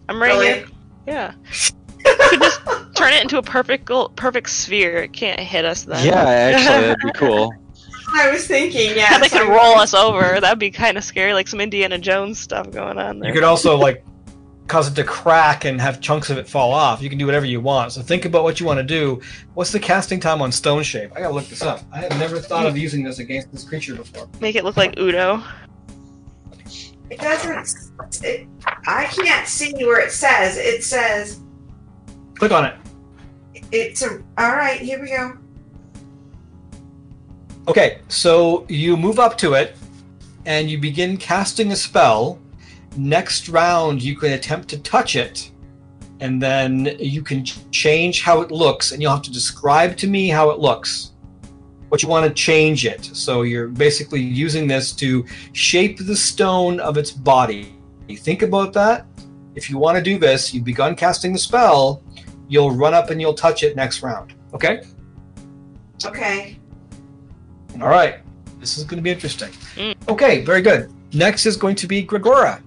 I'm 0.08 0.20
right 0.20 0.28
Really? 0.28 0.46
here. 0.46 0.66
Yeah. 1.06 1.32
could 2.04 2.40
just 2.40 2.60
turn 2.94 3.12
it 3.12 3.22
into 3.22 3.38
a 3.38 3.42
perfect 3.42 3.90
perfect 4.16 4.50
sphere. 4.50 5.02
It 5.02 5.12
can't 5.12 5.40
hit 5.40 5.64
us 5.64 5.84
then. 5.84 6.04
yeah, 6.06 6.22
actually, 6.22 6.64
that'd 6.86 6.98
be 7.02 7.12
cool. 7.12 7.52
I 8.14 8.30
was 8.30 8.46
thinking, 8.46 8.90
yeah. 8.90 9.12
Yeah, 9.12 9.18
they 9.18 9.28
could 9.28 9.48
roll 9.48 9.76
us 9.78 9.92
over. 9.92 10.40
That'd 10.40 10.58
be 10.60 10.70
kind 10.70 10.96
of 10.96 11.02
scary, 11.04 11.32
like 11.34 11.48
some 11.48 11.60
Indiana 11.60 11.98
Jones 11.98 12.38
stuff 12.38 12.70
going 12.70 12.98
on 12.98 13.18
there. 13.18 13.28
You 13.28 13.34
could 13.34 13.44
also 13.44 13.76
like 13.76 14.04
cause 14.66 14.88
it 14.88 14.94
to 14.94 15.04
crack 15.04 15.64
and 15.64 15.80
have 15.80 16.00
chunks 16.00 16.30
of 16.30 16.38
it 16.38 16.48
fall 16.48 16.72
off. 16.72 17.00
You 17.00 17.08
can 17.08 17.18
do 17.18 17.26
whatever 17.26 17.46
you 17.46 17.60
want. 17.60 17.92
So 17.92 18.02
think 18.02 18.24
about 18.24 18.42
what 18.42 18.58
you 18.58 18.66
want 18.66 18.78
to 18.78 18.84
do. 18.84 19.20
What's 19.54 19.72
the 19.72 19.80
casting 19.80 20.18
time 20.20 20.42
on 20.42 20.50
stone 20.50 20.82
shape? 20.82 21.12
I 21.14 21.20
gotta 21.20 21.34
look 21.34 21.46
this 21.46 21.62
up. 21.62 21.82
I 21.92 22.00
have 22.00 22.18
never 22.18 22.38
thought 22.40 22.66
of 22.66 22.76
using 22.76 23.02
this 23.04 23.18
against 23.18 23.52
this 23.52 23.64
creature 23.64 23.94
before. 23.94 24.28
Make 24.40 24.56
it 24.56 24.64
look 24.64 24.76
like 24.76 24.98
Udo. 24.98 25.42
It 27.10 27.20
doesn't. 27.20 27.68
It, 28.24 28.48
I 28.86 29.04
can't 29.04 29.46
see 29.46 29.72
where 29.84 30.00
it 30.00 30.10
says. 30.10 30.56
It 30.56 30.82
says 30.82 31.40
Click 32.36 32.52
on 32.52 32.64
it. 32.66 32.74
it's 33.72 34.02
a. 34.02 34.22
All 34.38 34.56
right, 34.56 34.80
here 34.80 35.00
we 35.00 35.08
go. 35.08 35.38
Okay, 37.68 38.00
so 38.08 38.66
you 38.68 38.96
move 38.96 39.18
up 39.18 39.36
to 39.38 39.54
it 39.54 39.76
and 40.44 40.70
you 40.70 40.78
begin 40.78 41.16
casting 41.16 41.72
a 41.72 41.76
spell. 41.76 42.38
Next 42.96 43.48
round, 43.48 44.02
you 44.02 44.16
can 44.16 44.32
attempt 44.32 44.68
to 44.70 44.78
touch 44.78 45.16
it, 45.16 45.50
and 46.20 46.42
then 46.42 46.96
you 46.98 47.22
can 47.22 47.44
change 47.44 48.22
how 48.22 48.40
it 48.40 48.50
looks, 48.50 48.92
and 48.92 49.02
you'll 49.02 49.12
have 49.12 49.22
to 49.22 49.32
describe 49.32 49.96
to 49.98 50.06
me 50.06 50.28
how 50.28 50.50
it 50.50 50.58
looks. 50.58 51.12
What 51.88 52.02
you 52.02 52.08
want 52.08 52.26
to 52.26 52.32
change 52.32 52.84
it. 52.84 53.04
So 53.04 53.42
you're 53.42 53.68
basically 53.68 54.20
using 54.20 54.66
this 54.66 54.92
to 54.94 55.24
shape 55.52 55.98
the 55.98 56.16
stone 56.16 56.80
of 56.80 56.96
its 56.96 57.10
body. 57.10 57.76
You 58.08 58.16
think 58.16 58.42
about 58.42 58.72
that. 58.72 59.06
If 59.54 59.70
you 59.70 59.78
want 59.78 59.96
to 59.96 60.02
do 60.02 60.18
this, 60.18 60.52
you've 60.52 60.64
begun 60.64 60.96
casting 60.96 61.32
the 61.32 61.38
spell, 61.38 62.02
you'll 62.48 62.72
run 62.72 62.92
up 62.92 63.10
and 63.10 63.20
you'll 63.20 63.34
touch 63.34 63.62
it 63.62 63.76
next 63.76 64.02
round. 64.02 64.34
Okay? 64.52 64.82
Okay. 66.04 66.58
All 67.80 67.88
right. 67.88 68.20
This 68.58 68.78
is 68.78 68.84
going 68.84 68.98
to 68.98 69.02
be 69.02 69.10
interesting. 69.10 69.50
Mm. 69.76 69.94
Okay, 70.08 70.44
very 70.44 70.62
good. 70.62 70.92
Next 71.12 71.46
is 71.46 71.56
going 71.56 71.76
to 71.76 71.86
be 71.86 72.04
Gregora. 72.04 72.60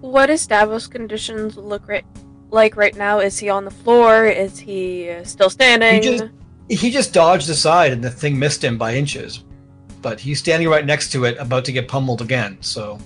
What 0.00 0.26
does 0.26 0.46
Davos' 0.46 0.86
conditions 0.86 1.56
look 1.56 1.88
right 1.88 2.04
like 2.50 2.76
right 2.76 2.96
now? 2.96 3.18
Is 3.18 3.38
he 3.38 3.48
on 3.50 3.64
the 3.64 3.70
floor? 3.70 4.26
Is 4.26 4.58
he 4.58 5.10
uh, 5.10 5.24
still 5.24 5.50
standing? 5.50 6.02
He 6.02 6.18
just- 6.18 6.32
He 6.70 6.90
just 6.90 7.12
dodged 7.14 7.48
aside 7.48 7.92
and 7.92 8.02
the 8.04 8.10
thing 8.10 8.38
missed 8.38 8.62
him 8.62 8.76
by 8.78 8.94
inches. 8.94 9.44
But 10.02 10.20
he's 10.20 10.38
standing 10.38 10.68
right 10.68 10.84
next 10.86 11.10
to 11.12 11.24
it, 11.24 11.36
about 11.38 11.64
to 11.64 11.72
get 11.72 11.88
pummeled 11.88 12.20
again. 12.22 12.58
So, 12.60 12.98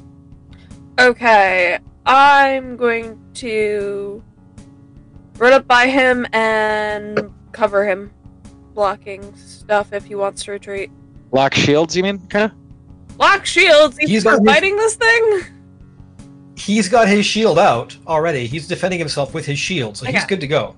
Okay, 0.98 1.78
I'm 2.04 2.76
going 2.76 3.18
to 3.34 4.22
run 5.38 5.52
up 5.54 5.66
by 5.66 5.86
him 5.88 6.26
and 6.34 7.32
cover 7.52 7.86
him, 7.88 8.10
blocking 8.74 9.34
stuff 9.36 9.92
if 9.94 10.04
he 10.04 10.14
wants 10.14 10.44
to 10.44 10.50
retreat. 10.52 10.90
Lock 11.30 11.54
shields, 11.54 11.96
you 11.96 12.02
mean? 12.02 12.18
Kind 12.26 12.52
of. 12.52 13.18
Lock 13.18 13.46
shields. 13.46 13.96
He's, 13.96 14.10
He's 14.10 14.20
still 14.22 14.32
got 14.38 14.42
his- 14.42 14.52
fighting 14.54 14.76
this 14.76 14.94
thing. 14.96 15.44
He's 16.56 16.88
got 16.88 17.08
his 17.08 17.24
shield 17.26 17.58
out 17.58 17.96
already. 18.06 18.46
He's 18.46 18.66
defending 18.66 18.98
himself 18.98 19.34
with 19.34 19.46
his 19.46 19.58
shield, 19.58 19.96
so 19.96 20.06
he's 20.06 20.24
good 20.24 20.40
to 20.40 20.46
go. 20.46 20.76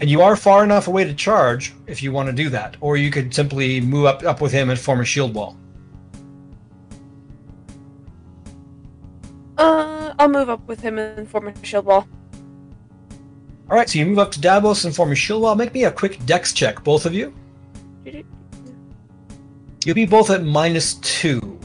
And 0.00 0.08
you 0.08 0.22
are 0.22 0.36
far 0.36 0.62
enough 0.62 0.86
away 0.86 1.04
to 1.04 1.14
charge 1.14 1.74
if 1.86 2.02
you 2.02 2.12
want 2.12 2.28
to 2.28 2.32
do 2.32 2.48
that, 2.50 2.76
or 2.80 2.96
you 2.96 3.10
could 3.10 3.34
simply 3.34 3.80
move 3.80 4.06
up 4.06 4.22
up 4.22 4.40
with 4.40 4.52
him 4.52 4.70
and 4.70 4.78
form 4.78 5.00
a 5.00 5.04
shield 5.04 5.34
wall. 5.34 5.56
Uh, 9.56 10.14
I'll 10.18 10.28
move 10.28 10.48
up 10.48 10.66
with 10.68 10.80
him 10.80 10.98
and 10.98 11.28
form 11.28 11.48
a 11.48 11.64
shield 11.64 11.86
wall. 11.86 12.06
All 13.70 13.76
right, 13.76 13.88
so 13.88 13.98
you 13.98 14.06
move 14.06 14.18
up 14.18 14.30
to 14.32 14.40
Davos 14.40 14.84
and 14.84 14.94
form 14.94 15.12
a 15.12 15.14
shield 15.14 15.42
wall. 15.42 15.54
Make 15.54 15.74
me 15.74 15.84
a 15.84 15.90
quick 15.90 16.24
dex 16.24 16.52
check, 16.52 16.82
both 16.84 17.04
of 17.04 17.12
you. 17.12 17.34
You'll 19.84 19.94
be 19.94 20.06
both 20.06 20.30
at 20.30 20.44
minus 20.44 20.94
two. 20.94 21.58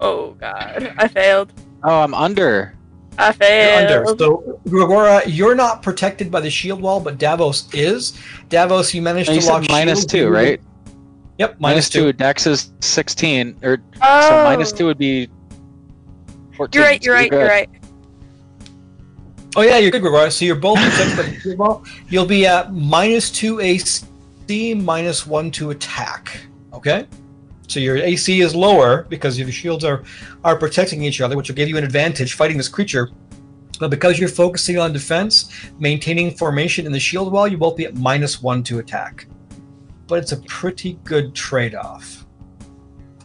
Oh 0.00 0.32
god, 0.32 0.94
I 0.98 1.08
failed. 1.08 1.52
Oh, 1.84 2.00
I'm 2.00 2.14
under. 2.14 2.74
I 3.18 3.26
You're 3.26 3.32
failed. 3.34 3.90
under. 4.08 4.18
So, 4.18 4.60
Gregora, 4.68 5.22
you're 5.26 5.54
not 5.54 5.82
protected 5.82 6.30
by 6.30 6.40
the 6.40 6.50
shield 6.50 6.82
wall, 6.82 7.00
but 7.00 7.16
Davos 7.18 7.72
is. 7.72 8.18
Davos, 8.50 8.92
you 8.92 9.00
managed 9.00 9.30
You 9.30 9.40
to 9.40 9.46
lock 9.46 9.68
minus 9.70 10.00
shield. 10.00 10.10
two, 10.10 10.28
right? 10.28 10.60
Yep, 11.38 11.56
Minus 11.60 11.88
two. 11.88 12.12
Dex 12.12 12.46
is 12.46 12.72
sixteen, 12.80 13.56
or 13.62 13.78
oh, 14.02 14.28
so 14.28 14.44
minus 14.44 14.72
two 14.72 14.86
would 14.86 14.98
be 14.98 15.28
fourteen. 16.56 16.80
You're 16.80 16.88
right. 16.90 17.02
so 17.02 17.06
You're 17.06 17.14
right. 17.14 17.30
good. 17.30 17.38
You're 17.40 17.48
right. 17.48 17.68
Oh 19.54 19.62
yeah, 19.62 19.78
you're 19.78 19.90
good, 19.90 20.02
Gregora. 20.02 20.30
So 20.30 20.44
you're 20.44 20.54
both 20.56 20.78
protected 20.78 21.16
by 21.16 21.22
the 21.24 21.40
shield 21.40 21.58
wall. 21.58 21.84
You'll 22.08 22.26
be 22.26 22.46
at 22.46 22.72
minus 22.74 23.30
two 23.30 23.60
AC, 23.60 24.04
minus 24.74 25.26
one 25.26 25.50
to 25.52 25.70
attack. 25.70 26.40
Okay. 26.74 27.06
So 27.68 27.80
your 27.80 27.96
AC 27.96 28.40
is 28.40 28.54
lower 28.54 29.02
because 29.04 29.38
your 29.38 29.50
shields 29.50 29.84
are 29.84 30.04
are 30.44 30.56
protecting 30.56 31.02
each 31.02 31.20
other, 31.20 31.36
which 31.36 31.48
will 31.48 31.56
give 31.56 31.68
you 31.68 31.76
an 31.76 31.84
advantage 31.84 32.34
fighting 32.34 32.56
this 32.56 32.68
creature. 32.68 33.10
But 33.78 33.90
because 33.90 34.18
you're 34.18 34.28
focusing 34.28 34.78
on 34.78 34.92
defense, 34.92 35.52
maintaining 35.78 36.34
formation 36.34 36.86
in 36.86 36.92
the 36.92 37.00
shield 37.00 37.32
wall, 37.32 37.46
you 37.46 37.58
both 37.58 37.76
be 37.76 37.84
at 37.84 37.94
minus 37.94 38.42
one 38.42 38.62
to 38.64 38.78
attack. 38.78 39.26
But 40.06 40.20
it's 40.20 40.32
a 40.32 40.38
pretty 40.42 40.94
good 41.04 41.34
trade-off. 41.34 42.24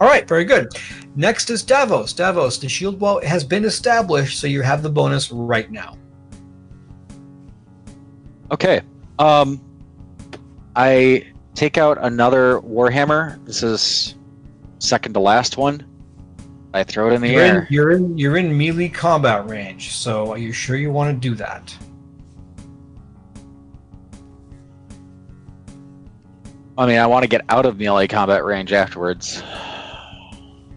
All 0.02 0.08
right, 0.08 0.28
very 0.28 0.44
good. 0.44 0.70
Next 1.16 1.50
is 1.52 1.64
Davos. 1.64 2.12
Davos, 2.12 2.58
the 2.58 2.68
shield 2.68 3.00
wall 3.00 3.22
has 3.24 3.44
been 3.44 3.66
established, 3.66 4.40
so 4.40 4.48
you 4.48 4.62
have 4.62 4.82
the 4.82 4.90
bonus 4.90 5.32
right 5.32 5.72
now. 5.72 5.96
Okay. 8.52 8.82
Um, 9.20 9.62
I 10.76 11.32
take 11.54 11.78
out 11.78 11.98
another 12.02 12.60
warhammer. 12.62 13.44
This 13.46 13.62
is 13.62 14.16
second 14.82 15.14
to 15.14 15.20
last 15.20 15.58
one. 15.58 15.86
I 16.74 16.84
throw 16.84 17.10
it 17.10 17.14
in 17.14 17.22
the 17.22 17.30
You're 17.30 17.46
in, 17.46 17.56
air. 17.56 17.68
you're 17.70 17.92
in 17.92 18.18
you're 18.18 18.38
in 18.38 18.58
melee 18.58 18.88
combat 18.90 19.48
range, 19.48 19.92
so 19.94 20.32
are 20.32 20.38
you 20.38 20.52
sure 20.52 20.76
you 20.78 20.92
want 20.92 21.14
to 21.14 21.30
do 21.30 21.36
that? 21.36 21.76
I 26.78 26.86
mean, 26.88 26.98
I 26.98 27.06
want 27.06 27.24
to 27.24 27.28
get 27.28 27.42
out 27.50 27.66
of 27.66 27.78
melee 27.78 28.08
combat 28.08 28.44
range 28.44 28.72
afterwards. 28.72 29.44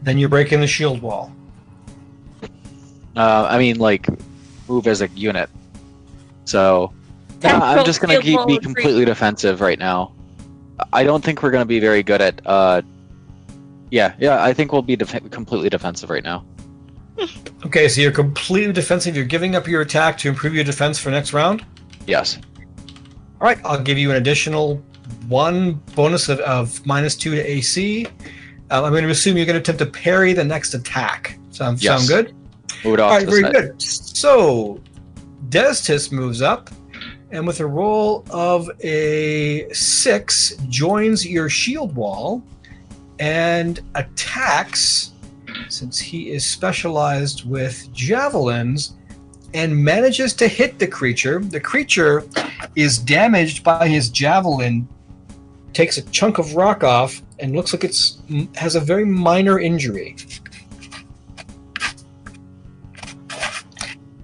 Then 0.03 0.19
you're 0.19 0.29
breaking 0.29 0.61
the 0.61 0.67
shield 0.67 1.01
wall. 1.01 1.33
Uh, 3.17 3.47
I 3.49 3.59
mean, 3.59 3.79
like, 3.79 4.09
move 4.69 4.87
as 4.89 5.01
a 5.01 5.09
unit. 5.09 5.49
So, 6.45 6.93
no, 7.43 7.51
I'm 7.51 7.85
just 7.87 8.01
gonna 8.01 8.21
keep 8.21 8.45
be 8.47 8.59
completely 8.59 9.05
defensive 9.05 9.61
right 9.61 9.79
now. 9.79 10.13
I 10.93 11.05
don't 11.05 11.23
think 11.23 11.43
we're 11.43 11.53
gonna 11.53 11.65
be 11.65 11.79
very 11.79 12.03
good 12.03 12.21
at. 12.21 12.41
Uh, 12.45 12.83
yeah, 13.95 14.15
yeah, 14.19 14.43
I 14.43 14.53
think 14.53 14.73
we'll 14.73 14.83
be 14.83 14.97
def- 14.97 15.31
completely 15.31 15.69
defensive 15.71 16.11
right 16.11 16.25
now. 16.25 16.45
Okay, 17.65 17.89
so 17.89 18.03
you're 18.03 18.13
completely 18.13 18.75
defensive. 18.75 19.17
You're 19.17 19.25
giving 19.25 19.55
up 19.57 19.67
your 19.67 19.81
attack 19.81 20.19
to 20.19 20.29
improve 20.29 20.55
your 20.55 20.65
defense 20.65 20.99
for 20.99 21.09
next 21.11 21.33
round. 21.33 21.65
Yes. 22.07 22.39
All 23.41 23.47
right, 23.49 23.59
I'll 23.65 23.81
give 23.83 23.97
you 23.97 24.11
an 24.11 24.17
additional 24.17 24.77
one 25.29 25.75
bonus 25.95 26.29
of, 26.29 26.41
of 26.41 26.85
minus 26.85 27.17
two 27.17 27.35
to 27.35 27.41
AC. 27.41 28.05
Uh, 28.71 28.83
I'm 28.85 28.91
going 28.93 29.05
to 29.05 29.09
assume 29.09 29.39
you're 29.39 29.47
going 29.47 29.55
to 29.55 29.61
attempt 29.61 29.79
to 29.79 29.87
parry 29.87 30.35
the 30.35 30.45
next 30.45 30.75
attack. 30.75 31.39
Sound 31.53 31.83
Yes. 31.83 32.07
sound 32.07 32.09
good? 32.27 32.37
Move 32.85 32.95
it 32.95 33.01
off 33.01 33.13
All 33.13 33.17
right, 33.17 33.27
very 33.27 33.43
side. 33.45 33.53
good. 33.55 33.81
So, 33.81 34.79
Destis 35.49 36.13
moves 36.13 36.43
up, 36.43 36.69
and 37.31 37.47
with 37.47 37.61
a 37.61 37.67
roll 37.67 38.27
of 38.29 38.69
a 38.83 39.73
six, 39.73 40.55
joins 40.69 41.27
your 41.27 41.49
shield 41.49 41.97
wall 41.97 42.43
and 43.19 43.81
attacks. 43.95 45.13
Since 45.69 45.99
he 45.99 46.31
is 46.31 46.45
specialized 46.45 47.49
with 47.49 47.93
javelins, 47.93 48.95
and 49.55 49.85
manages 49.85 50.35
to 50.35 50.49
hit 50.49 50.79
the 50.79 50.87
creature. 50.87 51.39
The 51.39 51.61
creature 51.61 52.25
is 52.75 52.99
damaged 52.99 53.63
by 53.63 53.89
his 53.89 54.11
javelin, 54.11 54.89
takes 55.73 55.97
a 55.97 56.03
chunk 56.11 56.39
of 56.39 56.57
rock 56.57 56.83
off, 56.83 57.23
and 57.39 57.55
looks 57.55 57.73
like 57.73 57.85
it's 57.85 58.19
mm, 58.29 58.55
has 58.57 58.75
a 58.75 58.81
very 58.81 59.05
minor 59.05 59.61
injury. 59.61 60.17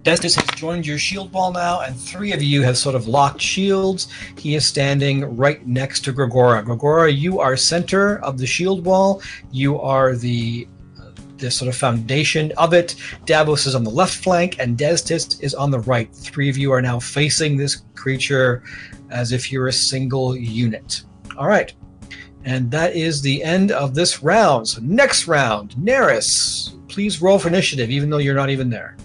Destis 0.03 0.35
has 0.35 0.59
joined 0.59 0.87
your 0.87 0.97
shield 0.97 1.31
wall 1.31 1.53
now, 1.53 1.81
and 1.83 1.95
three 1.95 2.33
of 2.33 2.43
you 2.43 2.63
have 2.63 2.79
sort 2.79 2.95
of 2.95 3.07
locked 3.07 3.41
shields. 3.41 4.09
He 4.39 4.55
is 4.55 4.65
standing 4.65 5.37
right 5.37 5.67
next 5.67 6.05
to 6.05 6.13
Gregora. 6.13 6.65
Gregora, 6.65 7.15
you 7.15 7.39
are 7.39 7.55
center 7.55 8.19
of 8.21 8.39
the 8.39 8.47
shield 8.47 8.87
wall. 8.87 9.21
You 9.53 9.79
are 9.79 10.17
the 10.17 10.67
uh, 10.99 11.11
the 11.37 11.51
sort 11.51 11.69
of 11.69 11.77
foundation 11.77 12.51
of 12.57 12.73
it. 12.73 12.95
Davos 13.27 13.67
is 13.67 13.75
on 13.75 13.85
the 13.85 13.91
left 13.91 14.15
flank, 14.15 14.59
and 14.59 14.79
Destis 14.79 15.39
is 15.43 15.55
on 15.55 15.71
the 15.71 15.81
right. 15.81 16.11
Three 16.15 16.49
of 16.49 16.57
you 16.57 16.73
are 16.73 16.81
now 16.81 16.99
facing 16.99 17.59
this 17.59 17.83
creature 17.95 18.63
as 19.11 19.33
if 19.33 19.53
you're 19.53 19.69
a 19.69 19.73
single 19.73 20.35
unit. 20.35 21.03
All 21.37 21.47
right. 21.47 21.75
And 22.45 22.71
that 22.71 22.97
is 22.97 23.21
the 23.21 23.45
end 23.45 23.71
of 23.71 23.95
this 23.95 24.23
round. 24.23 24.67
So 24.67 24.81
next 24.81 25.29
round, 25.29 25.73
Neris, 25.73 26.75
please 26.89 27.21
roll 27.21 27.39
for 27.39 27.49
initiative, 27.49 27.91
even 27.91 28.09
though 28.09 28.17
you're 28.17 28.35
not 28.35 28.49
even 28.49 28.71
there. 28.71 28.97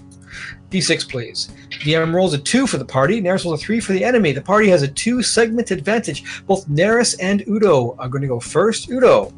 D6, 0.69 1.09
please. 1.09 1.49
DM 1.69 2.13
rolls 2.13 2.33
a 2.33 2.37
2 2.37 2.67
for 2.67 2.77
the 2.77 2.85
party. 2.85 3.21
Neris 3.21 3.45
rolls 3.45 3.61
a 3.61 3.65
3 3.65 3.79
for 3.79 3.93
the 3.93 4.03
enemy. 4.03 4.31
The 4.31 4.41
party 4.41 4.67
has 4.69 4.81
a 4.81 4.87
2 4.87 5.21
segment 5.23 5.71
advantage. 5.71 6.43
Both 6.45 6.67
Neris 6.67 7.15
and 7.21 7.47
Udo 7.47 7.95
are 7.97 8.09
going 8.09 8.23
to 8.23 8.27
go 8.27 8.39
first. 8.39 8.89
Udo, 8.89 9.31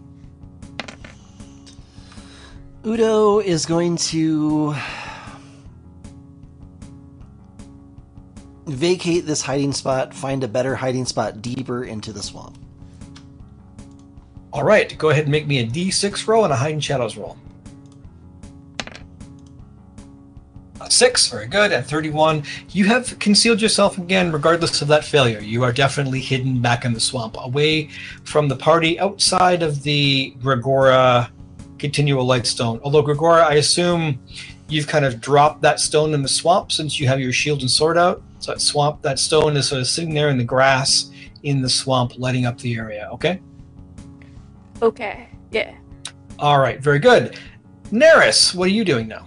Udo 2.86 3.40
is 3.40 3.66
going 3.66 3.98
to 3.98 4.74
vacate 8.66 9.26
this 9.26 9.42
hiding 9.42 9.74
spot, 9.74 10.14
find 10.14 10.44
a 10.44 10.48
better 10.48 10.76
hiding 10.76 11.06
spot 11.06 11.42
deeper 11.42 11.84
into 11.84 12.14
the 12.14 12.24
swamp. 12.24 12.58
all 14.54 14.64
right, 14.64 14.98
go 14.98 15.10
ahead 15.10 15.24
and 15.24 15.32
make 15.32 15.48
me 15.48 15.60
a 15.60 15.68
D6 15.68 16.28
roll 16.28 16.46
and 16.46 16.54
a 16.54 16.56
hiding 16.56 16.80
shadows 16.80 17.18
roll. 17.18 17.38
6, 20.92 21.30
very 21.30 21.48
good. 21.48 21.72
At 21.72 21.88
31, 21.88 22.44
you 22.70 22.86
have 22.86 23.18
concealed 23.20 23.62
yourself 23.62 23.98
again, 23.98 24.32
regardless 24.32 24.82
of 24.82 24.88
that 24.90 25.06
failure. 25.06 25.40
You 25.40 25.64
are 25.64 25.72
definitely 25.72 26.20
hidden 26.20 26.62
back 26.62 26.86
in 26.86 26.94
the 26.94 27.00
swamp, 27.00 27.38
away 27.40 27.90
from 28.24 28.48
the 28.48 28.56
party, 28.56 29.00
outside 29.00 29.64
of 29.64 29.84
the 29.84 30.34
Gregora 30.40 31.30
continual 31.80 32.26
light 32.26 32.48
stone. 32.48 32.80
Although, 32.84 33.04
Gregora, 33.04 33.44
I 33.44 33.56
assume 33.56 34.20
you've 34.68 34.88
kind 34.88 35.06
of 35.06 35.22
dropped 35.22 35.62
that 35.62 35.80
stone 35.80 36.14
in 36.14 36.22
the 36.22 36.28
swamp 36.28 36.72
since 36.72 37.00
you 37.00 37.08
have 37.08 37.20
your 37.20 37.32
shield 37.32 37.62
and 37.62 37.72
sword 37.72 37.98
out. 37.98 38.22
So 38.40 38.52
that 38.52 38.62
swamp, 38.62 39.02
that 39.02 39.20
stone 39.20 39.58
is 39.58 39.68
sort 39.70 39.82
of 39.82 39.88
sitting 39.88 40.14
there 40.14 40.30
in 40.30 40.38
the 40.38 40.44
grass 40.44 41.12
in 41.44 41.62
the 41.62 41.70
swamp, 41.70 42.18
lighting 42.18 42.46
up 42.46 42.58
the 42.60 42.76
area, 42.76 43.10
okay? 43.14 43.40
Okay. 44.82 45.30
Yeah. 45.52 45.76
All 46.40 46.60
right, 46.60 46.80
very 46.80 47.00
good. 47.00 47.40
Neris, 47.92 48.54
what 48.54 48.66
are 48.66 48.72
you 48.72 48.84
doing 48.84 49.08
now? 49.08 49.26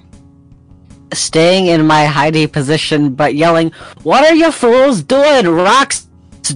Staying 1.13 1.67
in 1.67 1.87
my 1.87 2.05
hiding 2.05 2.49
position, 2.49 3.15
but 3.15 3.35
yelling, 3.35 3.73
What 4.03 4.25
are 4.25 4.35
you 4.35 4.53
fools 4.53 5.03
doing? 5.03 5.49
Rocks 5.49 6.07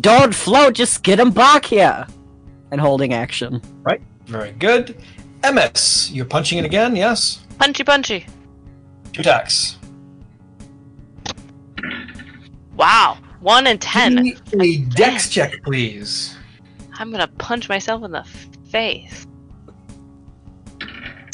don't 0.00 0.34
float, 0.34 0.74
just 0.74 1.02
get 1.02 1.16
them 1.16 1.30
back 1.30 1.64
here! 1.66 2.06
And 2.70 2.80
holding 2.80 3.12
action. 3.14 3.60
Right, 3.82 4.00
very 4.26 4.52
good. 4.52 4.96
Emis, 5.42 6.12
you're 6.12 6.24
punching 6.24 6.58
it 6.58 6.64
again, 6.64 6.96
yes? 6.96 7.40
Punchy 7.58 7.84
punchy. 7.84 8.26
Two 9.12 9.20
attacks. 9.20 9.78
Wow. 12.76 13.18
One 13.40 13.66
and 13.66 13.80
ten. 13.80 14.24
Give 14.24 14.54
me 14.54 14.74
a 14.74 14.78
dex 14.96 15.28
check, 15.28 15.62
please. 15.62 16.36
I'm 16.94 17.10
gonna 17.10 17.28
punch 17.38 17.68
myself 17.68 18.02
in 18.02 18.10
the 18.10 18.24
face. 18.70 19.26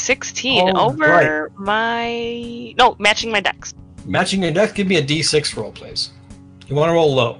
16 0.01 0.69
All 0.75 0.89
over 0.89 1.51
my. 1.55 2.73
No, 2.77 2.95
matching 2.99 3.31
my 3.31 3.39
dex. 3.39 3.73
Matching 4.05 4.41
your 4.41 4.51
dex, 4.51 4.73
give 4.73 4.87
me 4.87 4.97
a 4.97 5.03
d6 5.03 5.55
roll, 5.55 5.71
please. 5.71 6.11
You 6.67 6.75
want 6.75 6.89
to 6.89 6.93
roll 6.93 7.13
low. 7.13 7.39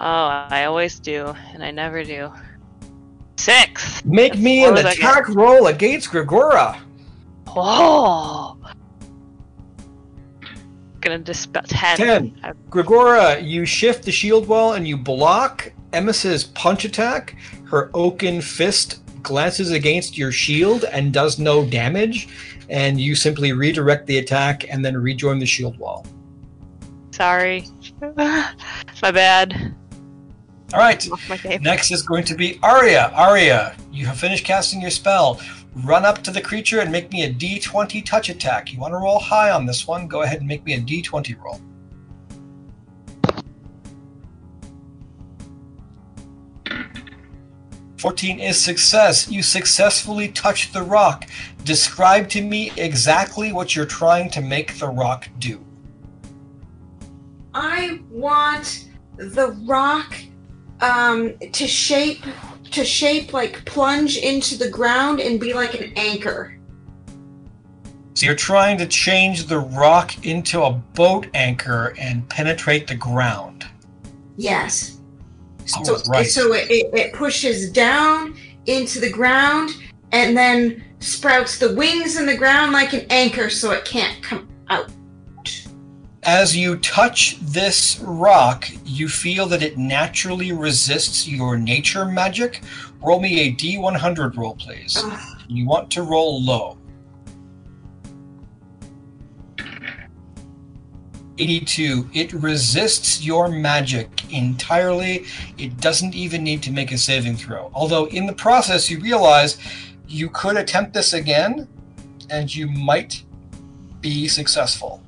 Oh, 0.00 0.46
I 0.50 0.64
always 0.64 1.00
do, 1.00 1.34
and 1.52 1.64
I 1.64 1.70
never 1.70 2.04
do. 2.04 2.30
Six! 3.36 4.04
Make 4.04 4.36
me 4.36 4.64
an 4.64 4.76
attack 4.76 5.28
roll 5.28 5.68
against 5.68 6.10
Gregora. 6.10 6.78
Oh! 7.48 8.56
Gonna 11.00 11.18
dispel. 11.18 11.62
Ten. 11.66 11.96
Ten. 11.96 12.40
I- 12.42 12.52
Gregora, 12.68 13.40
you 13.42 13.64
shift 13.64 14.04
the 14.04 14.12
shield 14.12 14.46
wall 14.48 14.72
and 14.74 14.86
you 14.86 14.96
block 14.96 15.72
Emis's 15.92 16.44
punch 16.44 16.84
attack. 16.84 17.36
Her 17.64 17.90
oaken 17.94 18.40
fist 18.40 19.00
glances 19.28 19.70
against 19.70 20.18
your 20.18 20.32
shield 20.32 20.84
and 20.84 21.12
does 21.12 21.38
no 21.38 21.64
damage, 21.64 22.28
and 22.68 23.00
you 23.00 23.14
simply 23.14 23.52
redirect 23.52 24.06
the 24.06 24.18
attack 24.18 24.64
and 24.68 24.84
then 24.84 24.96
rejoin 24.96 25.38
the 25.38 25.46
shield 25.46 25.78
wall. 25.78 26.04
Sorry. 27.12 27.64
my 28.16 29.10
bad. 29.12 29.74
All 30.72 30.80
right. 30.80 31.10
Off 31.10 31.28
my 31.28 31.36
cape. 31.36 31.62
Next 31.62 31.90
is 31.90 32.02
going 32.02 32.24
to 32.24 32.34
be 32.34 32.58
Arya. 32.62 33.12
Arya, 33.14 33.76
you 33.92 34.06
have 34.06 34.18
finished 34.18 34.44
casting 34.44 34.80
your 34.80 34.90
spell. 34.90 35.40
Run 35.84 36.04
up 36.04 36.22
to 36.24 36.30
the 36.30 36.40
creature 36.40 36.80
and 36.80 36.90
make 36.90 37.12
me 37.12 37.24
a 37.24 37.32
d20 37.32 38.04
touch 38.04 38.28
attack. 38.28 38.72
You 38.72 38.80
want 38.80 38.92
to 38.92 38.98
roll 38.98 39.18
high 39.18 39.50
on 39.50 39.66
this 39.66 39.86
one? 39.86 40.08
Go 40.08 40.22
ahead 40.22 40.38
and 40.38 40.48
make 40.48 40.64
me 40.64 40.74
a 40.74 40.80
d20 40.80 41.40
roll. 41.40 41.60
Fourteen 47.98 48.38
is 48.38 48.60
success. 48.60 49.28
You 49.28 49.42
successfully 49.42 50.28
touch 50.28 50.72
the 50.72 50.82
rock. 50.82 51.26
Describe 51.64 52.28
to 52.30 52.40
me 52.40 52.70
exactly 52.76 53.52
what 53.52 53.74
you're 53.74 53.86
trying 53.86 54.30
to 54.30 54.40
make 54.40 54.78
the 54.78 54.88
rock 54.88 55.28
do. 55.38 55.64
I 57.54 58.00
want 58.08 58.88
the 59.16 59.50
rock 59.66 60.14
um, 60.80 61.36
to 61.38 61.66
shape 61.66 62.24
to 62.70 62.84
shape 62.84 63.32
like 63.32 63.64
plunge 63.64 64.16
into 64.18 64.56
the 64.56 64.70
ground 64.70 65.20
and 65.20 65.40
be 65.40 65.52
like 65.52 65.74
an 65.74 65.92
anchor. 65.96 66.54
So 68.14 68.26
you're 68.26 68.34
trying 68.34 68.78
to 68.78 68.86
change 68.86 69.46
the 69.46 69.58
rock 69.58 70.24
into 70.26 70.62
a 70.62 70.72
boat 70.72 71.28
anchor 71.34 71.94
and 71.98 72.28
penetrate 72.28 72.86
the 72.86 72.94
ground. 72.94 73.66
Yes. 74.36 74.97
Oh, 75.76 75.84
So, 75.84 76.10
right. 76.10 76.26
so 76.26 76.52
it, 76.52 76.70
it, 76.70 77.12
pushes 77.12 77.70
down 77.70 78.36
into 78.66 79.00
the 79.00 79.10
ground 79.10 79.70
and 80.12 80.36
then 80.36 80.84
sprouts 81.00 81.58
the 81.58 81.74
wings 81.74 82.18
in 82.18 82.26
the 82.26 82.36
ground 82.36 82.72
like 82.72 82.92
an 82.92 83.06
anchor 83.10 83.50
so 83.50 83.70
it 83.72 83.84
can't 83.84 84.22
come 84.22 84.48
out. 84.68 84.90
As 86.24 86.56
you 86.56 86.76
touch 86.78 87.38
this 87.40 88.00
rock, 88.00 88.68
you 88.84 89.08
feel 89.08 89.46
that 89.46 89.62
it 89.62 89.78
naturally 89.78 90.52
resists 90.52 91.26
your 91.26 91.56
nature 91.56 92.04
magic. 92.04 92.62
Roll 93.00 93.20
me 93.20 93.40
a 93.40 93.52
D100 93.54 94.36
roll, 94.36 94.54
please. 94.56 95.02
You 95.48 95.66
want 95.66 95.90
to 95.92 96.02
roll 96.02 96.42
low. 96.42 96.76
82. 101.38 102.08
It 102.12 102.32
resists 102.32 103.24
your 103.24 103.48
magic 103.48 104.32
entirely. 104.32 105.24
It 105.56 105.80
doesn't 105.80 106.14
even 106.14 106.42
need 106.42 106.62
to 106.64 106.72
make 106.72 106.92
a 106.92 106.98
saving 106.98 107.36
throw. 107.36 107.70
Although, 107.74 108.06
in 108.06 108.26
the 108.26 108.32
process, 108.32 108.90
you 108.90 108.98
realize 109.00 109.58
you 110.06 110.28
could 110.30 110.56
attempt 110.56 110.94
this 110.94 111.12
again 111.12 111.68
and 112.30 112.54
you 112.54 112.66
might 112.66 113.22
be 114.00 114.28
successful. 114.28 115.02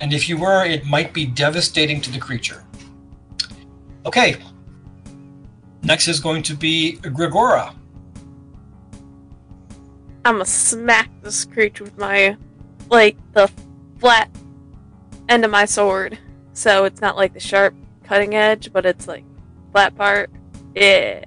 And 0.00 0.12
if 0.12 0.28
you 0.28 0.36
were, 0.36 0.64
it 0.64 0.84
might 0.84 1.12
be 1.12 1.26
devastating 1.26 2.00
to 2.00 2.10
the 2.10 2.18
creature. 2.18 2.64
Okay. 4.04 4.36
Next 5.82 6.08
is 6.08 6.20
going 6.20 6.42
to 6.44 6.54
be 6.54 6.98
Gregora. 7.02 7.74
I'm 10.24 10.34
gonna 10.34 10.44
smack 10.44 11.10
this 11.22 11.44
creature 11.44 11.84
with 11.84 11.98
my, 11.98 12.36
like, 12.92 13.16
the 13.32 13.50
flat 13.98 14.30
end 15.28 15.44
of 15.44 15.50
my 15.50 15.64
sword. 15.64 16.18
So 16.52 16.84
it's 16.84 17.00
not 17.00 17.16
like 17.16 17.32
the 17.32 17.40
sharp 17.40 17.74
cutting 18.04 18.34
edge, 18.34 18.72
but 18.72 18.86
it's 18.86 19.08
like 19.08 19.24
flat 19.72 19.96
part. 19.96 20.30
Yeah. 20.74 21.24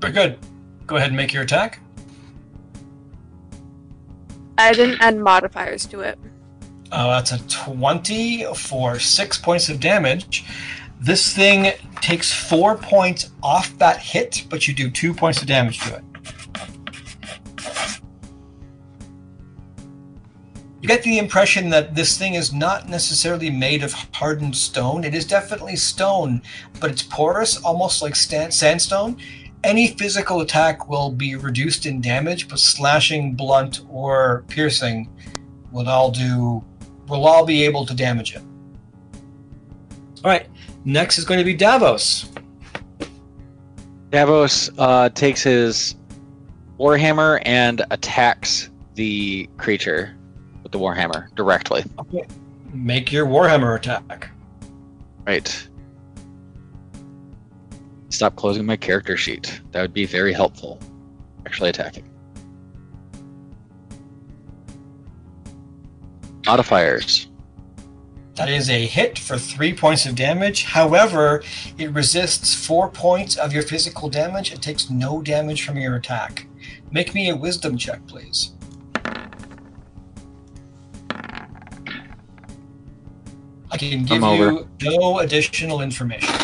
Very 0.00 0.12
good. 0.12 0.38
Go 0.86 0.96
ahead 0.96 1.08
and 1.08 1.16
make 1.16 1.32
your 1.32 1.42
attack. 1.42 1.80
I 4.56 4.72
didn't 4.72 5.00
add 5.00 5.16
modifiers 5.16 5.86
to 5.86 6.00
it. 6.00 6.18
Uh, 6.90 7.08
that's 7.08 7.32
a 7.32 7.38
20 7.48 8.54
for 8.54 8.98
six 8.98 9.38
points 9.38 9.68
of 9.68 9.78
damage. 9.78 10.44
This 11.00 11.32
thing 11.34 11.72
takes 12.00 12.32
four 12.32 12.76
points 12.76 13.30
off 13.42 13.76
that 13.78 13.98
hit, 13.98 14.46
but 14.48 14.66
you 14.66 14.74
do 14.74 14.90
two 14.90 15.14
points 15.14 15.40
of 15.40 15.46
damage 15.46 15.80
to 15.80 15.96
it. 15.96 16.04
Get 20.88 21.02
the 21.02 21.18
impression 21.18 21.68
that 21.68 21.94
this 21.94 22.16
thing 22.16 22.32
is 22.32 22.54
not 22.54 22.88
necessarily 22.88 23.50
made 23.50 23.84
of 23.84 23.92
hardened 23.92 24.56
stone. 24.56 25.04
It 25.04 25.14
is 25.14 25.26
definitely 25.26 25.76
stone, 25.76 26.40
but 26.80 26.90
it's 26.90 27.02
porous, 27.02 27.58
almost 27.58 28.00
like 28.00 28.16
sandstone. 28.16 29.18
Any 29.62 29.88
physical 29.88 30.40
attack 30.40 30.88
will 30.88 31.10
be 31.10 31.36
reduced 31.36 31.84
in 31.84 32.00
damage, 32.00 32.48
but 32.48 32.58
slashing, 32.58 33.34
blunt, 33.34 33.82
or 33.90 34.44
piercing 34.48 35.10
will 35.70 35.90
all 35.90 36.10
do 36.10 36.64
will 37.06 37.26
all 37.26 37.44
be 37.44 37.64
able 37.64 37.84
to 37.84 37.94
damage 37.94 38.34
it. 38.34 38.42
All 40.24 40.30
right. 40.30 40.46
Next 40.86 41.18
is 41.18 41.24
going 41.26 41.38
to 41.38 41.44
be 41.44 41.54
Davos. 41.54 42.30
Davos 44.10 44.70
uh, 44.78 45.10
takes 45.10 45.42
his 45.42 45.96
warhammer 46.78 47.42
and 47.44 47.82
attacks 47.90 48.70
the 48.94 49.48
creature 49.58 50.17
with 50.68 50.78
the 50.78 50.84
warhammer 50.84 51.34
directly. 51.34 51.84
Make 52.72 53.10
your 53.10 53.26
Warhammer 53.26 53.76
attack. 53.76 54.30
Right. 55.26 55.68
Stop 58.10 58.36
closing 58.36 58.66
my 58.66 58.76
character 58.76 59.16
sheet. 59.16 59.60
That 59.72 59.82
would 59.82 59.94
be 59.94 60.04
very 60.04 60.32
helpful. 60.32 60.78
Actually 61.46 61.70
attacking. 61.70 62.08
Modifiers. 66.46 67.28
That 68.36 68.48
is 68.48 68.70
a 68.70 68.86
hit 68.86 69.18
for 69.18 69.36
three 69.36 69.74
points 69.74 70.06
of 70.06 70.14
damage. 70.14 70.64
However, 70.64 71.42
it 71.76 71.90
resists 71.92 72.54
four 72.54 72.88
points 72.88 73.36
of 73.36 73.52
your 73.52 73.62
physical 73.62 74.08
damage 74.08 74.52
and 74.52 74.62
takes 74.62 74.88
no 74.90 75.20
damage 75.22 75.64
from 75.64 75.78
your 75.78 75.96
attack. 75.96 76.46
Make 76.90 77.14
me 77.14 77.30
a 77.30 77.36
wisdom 77.36 77.76
check, 77.76 78.06
please. 78.06 78.52
I 83.70 83.76
can 83.76 84.04
give 84.04 84.22
you 84.22 84.68
no 84.82 85.18
additional 85.18 85.80
information. 85.80 86.34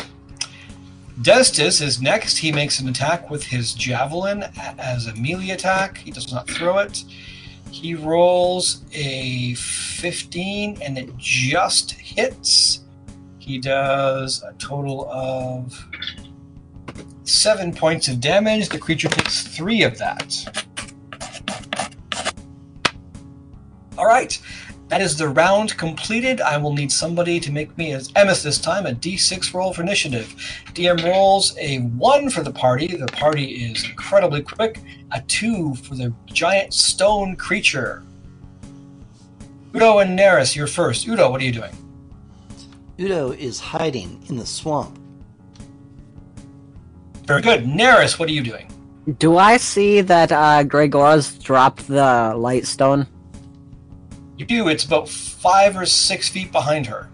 Destis 1.20 1.80
is 1.80 2.02
next. 2.02 2.36
He 2.36 2.50
makes 2.50 2.80
an 2.80 2.88
attack 2.88 3.30
with 3.30 3.44
his 3.44 3.72
javelin 3.72 4.44
as 4.78 5.06
a 5.06 5.14
melee 5.14 5.50
attack. 5.50 5.98
He 5.98 6.10
does 6.10 6.32
not 6.32 6.48
throw 6.48 6.78
it. 6.78 7.04
He 7.70 7.94
rolls 7.94 8.82
a 8.92 9.54
15 9.54 10.82
and 10.82 10.98
it 10.98 11.16
just 11.16 11.92
hits. 11.92 12.84
He 13.38 13.58
does 13.58 14.42
a 14.42 14.52
total 14.54 15.08
of 15.10 15.78
seven 17.24 17.72
points 17.74 18.08
of 18.08 18.20
damage. 18.20 18.68
The 18.68 18.78
creature 18.78 19.08
takes 19.08 19.42
three 19.46 19.82
of 19.82 19.98
that. 19.98 20.64
All 23.96 24.06
right, 24.06 24.40
that 24.88 25.00
is 25.00 25.16
the 25.16 25.28
round 25.28 25.76
completed. 25.76 26.40
I 26.40 26.56
will 26.58 26.72
need 26.72 26.92
somebody 26.92 27.40
to 27.40 27.50
make 27.50 27.76
me, 27.78 27.92
as 27.92 28.12
Emis 28.12 28.42
this 28.42 28.58
time, 28.58 28.86
a 28.86 28.92
d6 28.92 29.54
roll 29.54 29.72
for 29.72 29.82
initiative. 29.82 30.34
DM 30.74 31.02
rolls 31.04 31.56
a 31.58 31.78
1 31.78 32.30
for 32.30 32.42
the 32.42 32.52
party. 32.52 32.88
The 32.96 33.06
party 33.06 33.64
is 33.64 33.84
incredibly 33.84 34.42
quick. 34.42 34.80
A 35.12 35.22
2 35.22 35.74
for 35.76 35.94
the 35.94 36.12
giant 36.26 36.74
stone 36.74 37.34
creature. 37.34 38.04
Udo 39.74 39.98
and 39.98 40.18
Neris, 40.18 40.54
you're 40.54 40.66
first. 40.66 41.08
Udo, 41.08 41.30
what 41.30 41.40
are 41.40 41.44
you 41.44 41.52
doing? 41.52 41.72
Udo 43.00 43.32
is 43.32 43.58
hiding 43.58 44.22
in 44.28 44.36
the 44.36 44.46
swamp. 44.46 44.98
Very 47.26 47.40
good. 47.40 47.64
Neris, 47.64 48.18
what 48.18 48.28
are 48.28 48.32
you 48.32 48.42
doing? 48.42 48.70
Do 49.18 49.38
I 49.38 49.56
see 49.56 50.02
that 50.02 50.30
uh, 50.30 50.62
Gregora's 50.64 51.38
dropped 51.38 51.88
the 51.88 52.34
light 52.36 52.66
stone? 52.66 53.06
You 54.36 54.44
do. 54.44 54.68
It's 54.68 54.84
about 54.84 55.08
five 55.08 55.76
or 55.76 55.86
six 55.86 56.28
feet 56.28 56.50
behind 56.50 56.86
her. 56.86 57.08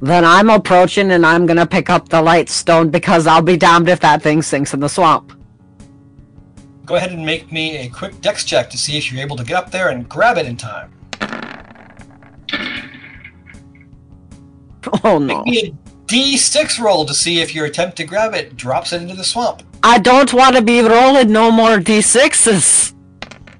Then 0.00 0.24
I'm 0.24 0.50
approaching 0.50 1.10
and 1.12 1.24
I'm 1.24 1.46
gonna 1.46 1.66
pick 1.66 1.88
up 1.88 2.08
the 2.08 2.20
light 2.20 2.50
stone 2.50 2.90
because 2.90 3.26
I'll 3.26 3.42
be 3.42 3.56
damned 3.56 3.88
if 3.88 4.00
that 4.00 4.22
thing 4.22 4.42
sinks 4.42 4.74
in 4.74 4.80
the 4.80 4.88
swamp. 4.88 5.32
Go 6.84 6.96
ahead 6.96 7.12
and 7.12 7.24
make 7.24 7.50
me 7.50 7.78
a 7.78 7.88
quick 7.88 8.20
dex 8.20 8.44
check 8.44 8.68
to 8.70 8.78
see 8.78 8.98
if 8.98 9.10
you're 9.10 9.22
able 9.22 9.36
to 9.36 9.44
get 9.44 9.56
up 9.56 9.70
there 9.70 9.88
and 9.88 10.08
grab 10.08 10.36
it 10.36 10.46
in 10.46 10.56
time. 10.56 10.92
Oh 15.02 15.18
no. 15.18 15.42
Make 15.44 15.46
me 15.46 15.58
a 15.66 15.72
d6 16.06 16.78
roll 16.78 17.04
to 17.06 17.14
see 17.14 17.40
if 17.40 17.54
your 17.54 17.66
attempt 17.66 17.96
to 17.96 18.04
grab 18.04 18.34
it 18.34 18.56
drops 18.56 18.92
it 18.92 19.02
into 19.02 19.14
the 19.14 19.24
swamp. 19.24 19.62
I 19.82 19.98
don't 19.98 20.32
want 20.32 20.54
to 20.56 20.62
be 20.62 20.80
rolling 20.80 21.32
no 21.32 21.50
more 21.50 21.78
d6s. 21.78 22.94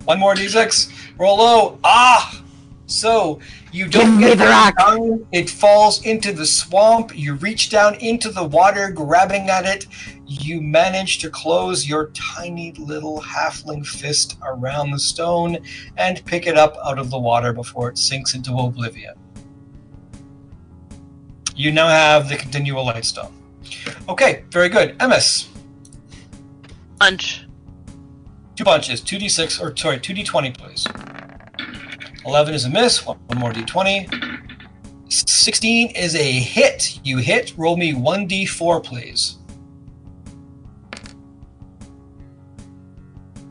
One 0.05 0.21
more 0.21 0.35
d6. 0.35 0.96
Roll 1.19 1.39
low. 1.39 1.79
Ah! 1.85 2.43
So 2.89 3.41
you 3.73 3.89
don't 3.89 4.21
Give 4.21 4.29
get 4.31 4.39
the 4.39 4.45
it 4.45 4.49
rock. 4.49 4.79
down. 4.79 5.27
It 5.33 5.51
falls 5.51 6.05
into 6.07 6.33
the 6.33 6.47
swamp. 6.47 7.17
You 7.19 7.35
reach 7.35 7.69
down 7.69 7.97
into 7.97 8.31
the 8.31 8.45
water, 8.45 8.91
grabbing 8.91 9.49
at 9.51 9.65
it. 9.67 9.87
You 10.27 10.61
manage 10.61 11.19
to 11.19 11.31
close 11.31 11.89
your 11.89 12.11
tiny 12.15 12.73
little 12.73 13.21
halfling 13.21 13.85
fist 13.85 14.39
around 14.45 14.93
the 14.93 14.99
stone 14.99 15.59
and 15.97 16.25
pick 16.27 16.47
it 16.47 16.57
up 16.57 16.77
out 16.85 16.99
of 16.99 17.11
the 17.11 17.19
water 17.19 17.53
before 17.53 17.89
it 17.89 17.99
sinks 17.99 18.35
into 18.35 18.55
oblivion. 18.55 19.15
You 21.57 21.73
now 21.73 21.89
have 21.89 22.29
the 22.29 22.37
continual 22.37 22.85
light 22.85 23.05
stone. 23.05 23.33
Okay, 24.09 24.45
very 24.51 24.69
good. 24.69 24.97
Emis, 24.99 25.49
Punch. 27.01 27.46
Two 28.57 28.65
punches, 28.65 29.01
2d6, 29.03 29.61
or 29.61 29.77
sorry, 29.77 29.99
2d20, 29.99 30.57
please. 30.57 30.87
11 32.25 32.55
is 32.55 32.65
a 32.65 32.71
miss, 32.71 33.07
one 33.07 33.19
one 33.27 33.39
more 33.39 33.53
d20. 33.53 34.43
16 35.09 35.91
is 35.91 36.17
a 36.17 36.33
hit. 36.33 36.99
You 37.05 37.19
hit, 37.19 37.55
roll 37.57 37.77
me 37.77 37.93
1d4, 37.93 38.83
please. 38.83 39.39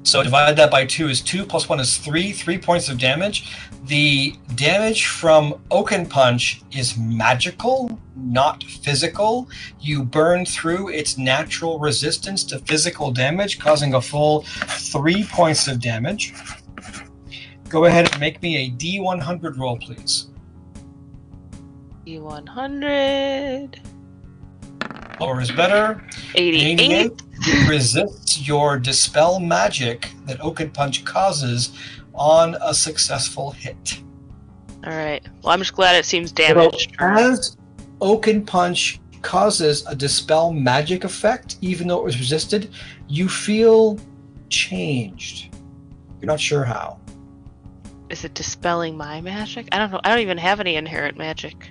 So 0.04 0.22
divide 0.22 0.56
that 0.58 0.70
by 0.70 0.86
2 0.86 1.08
is 1.10 1.22
2, 1.22 1.46
plus 1.46 1.70
1 1.70 1.80
is 1.80 1.98
3, 1.98 2.32
3 2.32 2.58
points 2.58 2.90
of 2.90 2.98
damage. 2.98 3.54
The 3.86 4.36
damage 4.56 5.06
from 5.06 5.62
Oaken 5.70 6.08
Punch 6.08 6.64
is 6.72 6.98
magical, 6.98 8.00
not 8.16 8.64
physical. 8.64 9.48
You 9.80 10.04
burn 10.04 10.46
through 10.46 10.90
its 10.90 11.20
natural 11.20 11.78
resistance 11.78 12.44
to 12.46 12.58
physical 12.60 13.12
damage, 13.12 13.60
causing 13.60 13.94
a 13.94 14.02
full 14.02 14.42
3 14.42 15.26
points 15.26 15.68
of 15.68 15.80
damage. 15.82 16.34
Go 17.70 17.86
ahead 17.86 18.12
and 18.12 18.20
make 18.20 18.42
me 18.42 18.58
a 18.58 18.72
D100 18.72 19.56
roll, 19.58 19.78
please. 19.78 20.30
D100. 22.08 23.78
Lower 25.20 25.42
is 25.42 25.52
better. 25.52 26.04
88. 26.34 26.80
88 26.80 27.22
resists 27.70 28.48
your 28.48 28.80
dispel 28.80 29.40
magic 29.40 30.10
that 30.26 30.42
Oaken 30.42 30.72
Punch 30.72 31.06
causes 31.06 31.72
on 32.16 32.56
a 32.62 32.74
successful 32.74 33.52
hit. 33.52 34.02
All 34.86 34.94
right. 34.94 35.26
Well, 35.42 35.54
I'm 35.54 35.60
just 35.60 35.74
glad 35.74 35.96
it 35.96 36.06
seems 36.06 36.32
damaged. 36.32 36.96
So 37.00 37.06
as 37.06 37.58
Oaken 38.02 38.46
Punch 38.46 39.00
causes 39.22 39.86
a 39.88 39.96
dispel 39.96 40.54
magic 40.54 41.04
effect, 41.04 41.58
even 41.62 41.88
though 41.88 41.98
it 41.98 42.04
was 42.04 42.20
resisted, 42.20 42.72
you 43.08 43.28
feel 43.28 44.00
changed. 44.50 45.56
You're 46.22 46.28
not 46.28 46.40
sure 46.40 46.64
how. 46.64 47.00
Is 48.10 48.24
it 48.24 48.36
dispelling 48.36 48.96
my 48.96 49.20
magic? 49.22 49.68
I 49.72 49.80
don't 49.80 49.92
know. 49.92 50.00
I 50.04 50.10
don't 50.10 50.20
even 50.20 50.38
have 50.38 50.60
any 50.60 50.76
inherent 50.76 51.18
magic. 51.18 51.70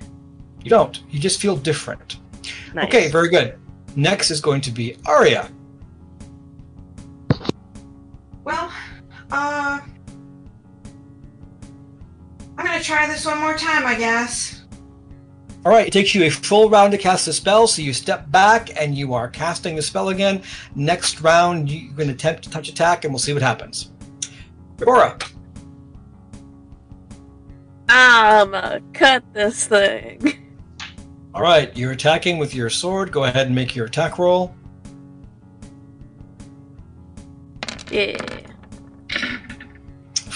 You 0.65 0.71
don't. 0.71 1.01
You 1.11 1.21
just 1.21 1.41
feel 1.41 1.57
different. 1.57 2.19
Nice. 2.75 2.87
Okay, 2.87 3.09
very 3.09 3.29
good. 3.29 3.59
Next 3.95 4.33
is 4.33 4.41
going 4.41 4.61
to 4.62 4.73
be 4.73 4.97
Arya. 5.07 5.49
Try 12.95 13.07
this 13.07 13.27
one 13.27 13.41
more 13.41 13.55
time, 13.55 13.87
I 13.87 13.97
guess. 13.97 14.62
All 15.65 15.73
right, 15.73 15.87
it 15.87 15.93
takes 15.93 16.15
you 16.15 16.25
a 16.25 16.31
full 16.31 16.69
round 16.69 16.93
to 16.93 16.99
cast 16.99 17.27
the 17.27 17.33
spell, 17.33 17.66
so 17.66 17.83
you 17.83 17.93
step 17.93 18.31
back 18.31 18.81
and 18.81 18.95
you 18.95 19.15
are 19.15 19.29
casting 19.29 19.75
the 19.75 19.83
spell 19.83 20.11
again. 20.11 20.43
Next 20.75 21.21
round, 21.21 21.71
you're 21.71 21.93
going 21.95 22.09
to 22.09 22.15
attempt 22.15 22.45
to 22.45 22.51
touch 22.51 22.69
attack, 22.69 23.05
and 23.05 23.12
we'll 23.12 23.19
see 23.19 23.33
what 23.33 23.43
happens. 23.43 23.91
Aura. 24.87 25.19
I'm 27.89 28.51
gonna 28.51 28.81
cut 28.93 29.23
this 29.33 29.66
thing. 29.66 30.51
All 31.35 31.43
right, 31.43 31.75
you're 31.77 31.93
attacking 31.93 32.39
with 32.39 32.55
your 32.55 32.71
sword. 32.71 33.12
Go 33.12 33.25
ahead 33.25 33.47
and 33.47 33.55
make 33.55 33.77
your 33.77 33.87
attack 33.87 34.19
roll. 34.19 34.55
Yeah. 37.91 38.16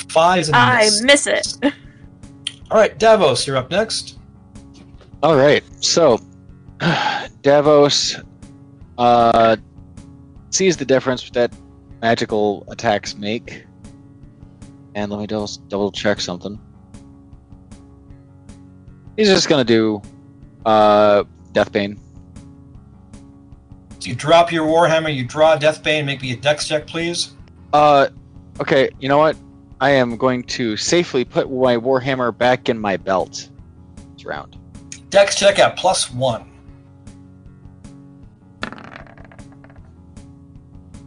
Five 0.09 0.41
is 0.41 0.49
a 0.51 0.57
I 0.57 0.85
miss. 0.85 1.03
miss 1.03 1.27
it. 1.27 1.73
All 2.71 2.77
right, 2.77 2.99
Davos, 2.99 3.47
you're 3.47 3.57
up 3.57 3.71
next. 3.71 4.19
All 5.23 5.37
right, 5.37 5.65
so 5.83 6.21
Davos 7.43 8.17
uh, 8.99 9.57
sees 10.51 10.77
the 10.77 10.85
difference 10.85 11.31
that 11.31 11.53
magical 12.03 12.65
attacks 12.69 13.17
make, 13.17 13.65
and 14.95 15.11
let 15.11 15.19
me 15.19 15.27
double, 15.27 15.49
double 15.69 15.91
check 15.91 16.21
something. 16.21 16.61
He's 19.17 19.29
just 19.29 19.49
gonna 19.49 19.65
do 19.65 20.03
uh, 20.67 21.25
Deathbane. 21.53 21.99
So 23.99 24.11
you 24.11 24.15
drop 24.15 24.53
your 24.53 24.67
warhammer, 24.67 25.13
you 25.13 25.25
draw 25.25 25.57
Deathbane. 25.57 26.05
Make 26.05 26.23
me 26.23 26.33
a 26.33 26.37
dex 26.37 26.69
check, 26.69 26.87
please. 26.87 27.33
Uh, 27.73 28.09
okay, 28.61 28.91
you 29.01 29.09
know 29.09 29.19
what? 29.19 29.37
I 29.81 29.91
am 29.91 30.17
going 30.17 30.43
to 30.45 30.77
safely 30.77 31.25
put 31.25 31.51
my 31.51 31.77
warhammer 31.77 32.37
back 32.37 32.69
in 32.69 32.79
my 32.79 32.97
belt. 32.97 33.49
It's 34.15 34.25
round. 34.25 34.57
Dex 35.11 35.37
check 35.37 35.59
at 35.59 35.77
plus 35.77 36.11
one. 36.13 36.51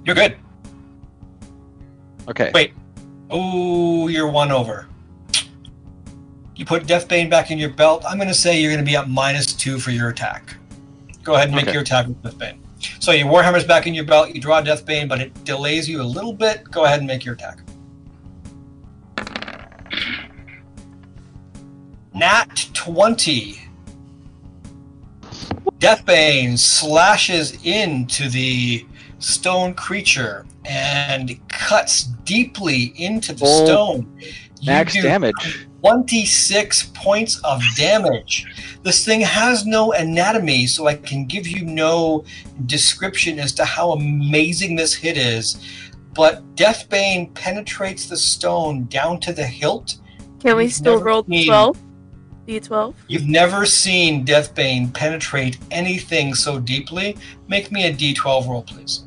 You're 0.06 0.16
good. 0.16 0.38
Okay. 2.30 2.52
Wait. 2.54 2.74
Oh, 3.30 4.08
you're 4.08 4.30
one 4.30 4.52
over. 4.52 4.88
You 6.56 6.66
put 6.66 6.84
Deathbane 6.84 7.30
back 7.30 7.52
in 7.52 7.58
your 7.58 7.70
belt. 7.70 8.04
I'm 8.08 8.18
going 8.18 8.28
to 8.28 8.34
say 8.34 8.60
you're 8.60 8.72
going 8.72 8.84
to 8.84 8.90
be 8.90 8.96
at 8.96 9.10
minus 9.10 9.48
two 9.48 9.80
for 9.80 9.92
your 9.92 10.10
attack. 10.10 10.56
Go 11.24 11.36
ahead 11.36 11.48
and 11.48 11.56
make 11.56 11.66
Okay. 11.66 11.74
your 11.74 11.82
attack 11.82 12.08
with 12.08 12.22
Deathbane. 12.24 12.58
So 13.00 13.12
your 13.12 13.28
Warhammer's 13.28 13.64
back 13.64 13.86
in 13.86 13.94
your 13.94 14.06
belt. 14.06 14.34
You 14.34 14.42
draw 14.42 14.62
Deathbane, 14.62 15.08
but 15.08 15.22
it 15.22 15.44
delays 15.44 15.88
you 15.88 16.02
a 16.02 16.04
little 16.04 16.34
bit. 16.34 16.64
Go 16.72 16.86
ahead 16.86 17.00
and 17.00 17.08
make 17.08 17.24
your 17.26 17.36
attack. 17.36 17.60
Nat 22.14 22.70
20. 22.74 23.60
Deathbane 25.80 26.58
slashes 26.58 27.64
into 27.66 28.30
the 28.30 28.86
stone 29.20 29.74
creature 29.74 30.46
and 30.66 31.40
cuts 31.48 32.04
deeply 32.26 32.94
into 32.98 33.34
the 33.34 33.46
Oh, 33.46 33.66
stone. 33.66 34.20
You 34.60 34.68
Max 34.68 34.94
do 34.94 35.02
damage. 35.02 35.68
26 35.82 36.92
points 36.94 37.40
of 37.44 37.64
damage. 37.76 38.46
This 38.84 39.04
thing 39.04 39.22
has 39.22 39.66
no 39.66 39.94
anatomy, 39.94 40.68
so 40.68 40.86
I 40.88 40.96
can 40.96 41.26
give 41.26 41.48
you 41.48 41.66
no 41.66 42.24
description 42.68 43.40
as 43.40 43.54
to 43.54 43.66
how 43.66 43.94
amazing 43.94 44.76
this 44.76 44.94
hit 44.94 45.18
is. 45.18 45.58
But 46.14 46.44
Deathbane 46.56 47.34
penetrates 47.34 48.06
the 48.08 48.18
stone 48.18 48.86
down 48.86 49.20
to 49.22 49.34
the 49.34 49.46
hilt. 49.46 49.96
Can 50.40 50.58
we 50.58 50.70
still 50.70 51.02
roll 51.02 51.24
12? 51.24 51.78
D12? 52.48 52.94
You've 53.08 53.28
never 53.28 53.66
seen 53.66 54.26
Deathbane 54.26 54.94
penetrate 54.94 55.58
anything 55.70 56.34
so 56.34 56.60
deeply. 56.60 57.18
Make 57.48 57.72
me 57.72 57.86
a 57.86 57.94
d12 57.94 58.48
roll, 58.48 58.64
please. 58.64 59.04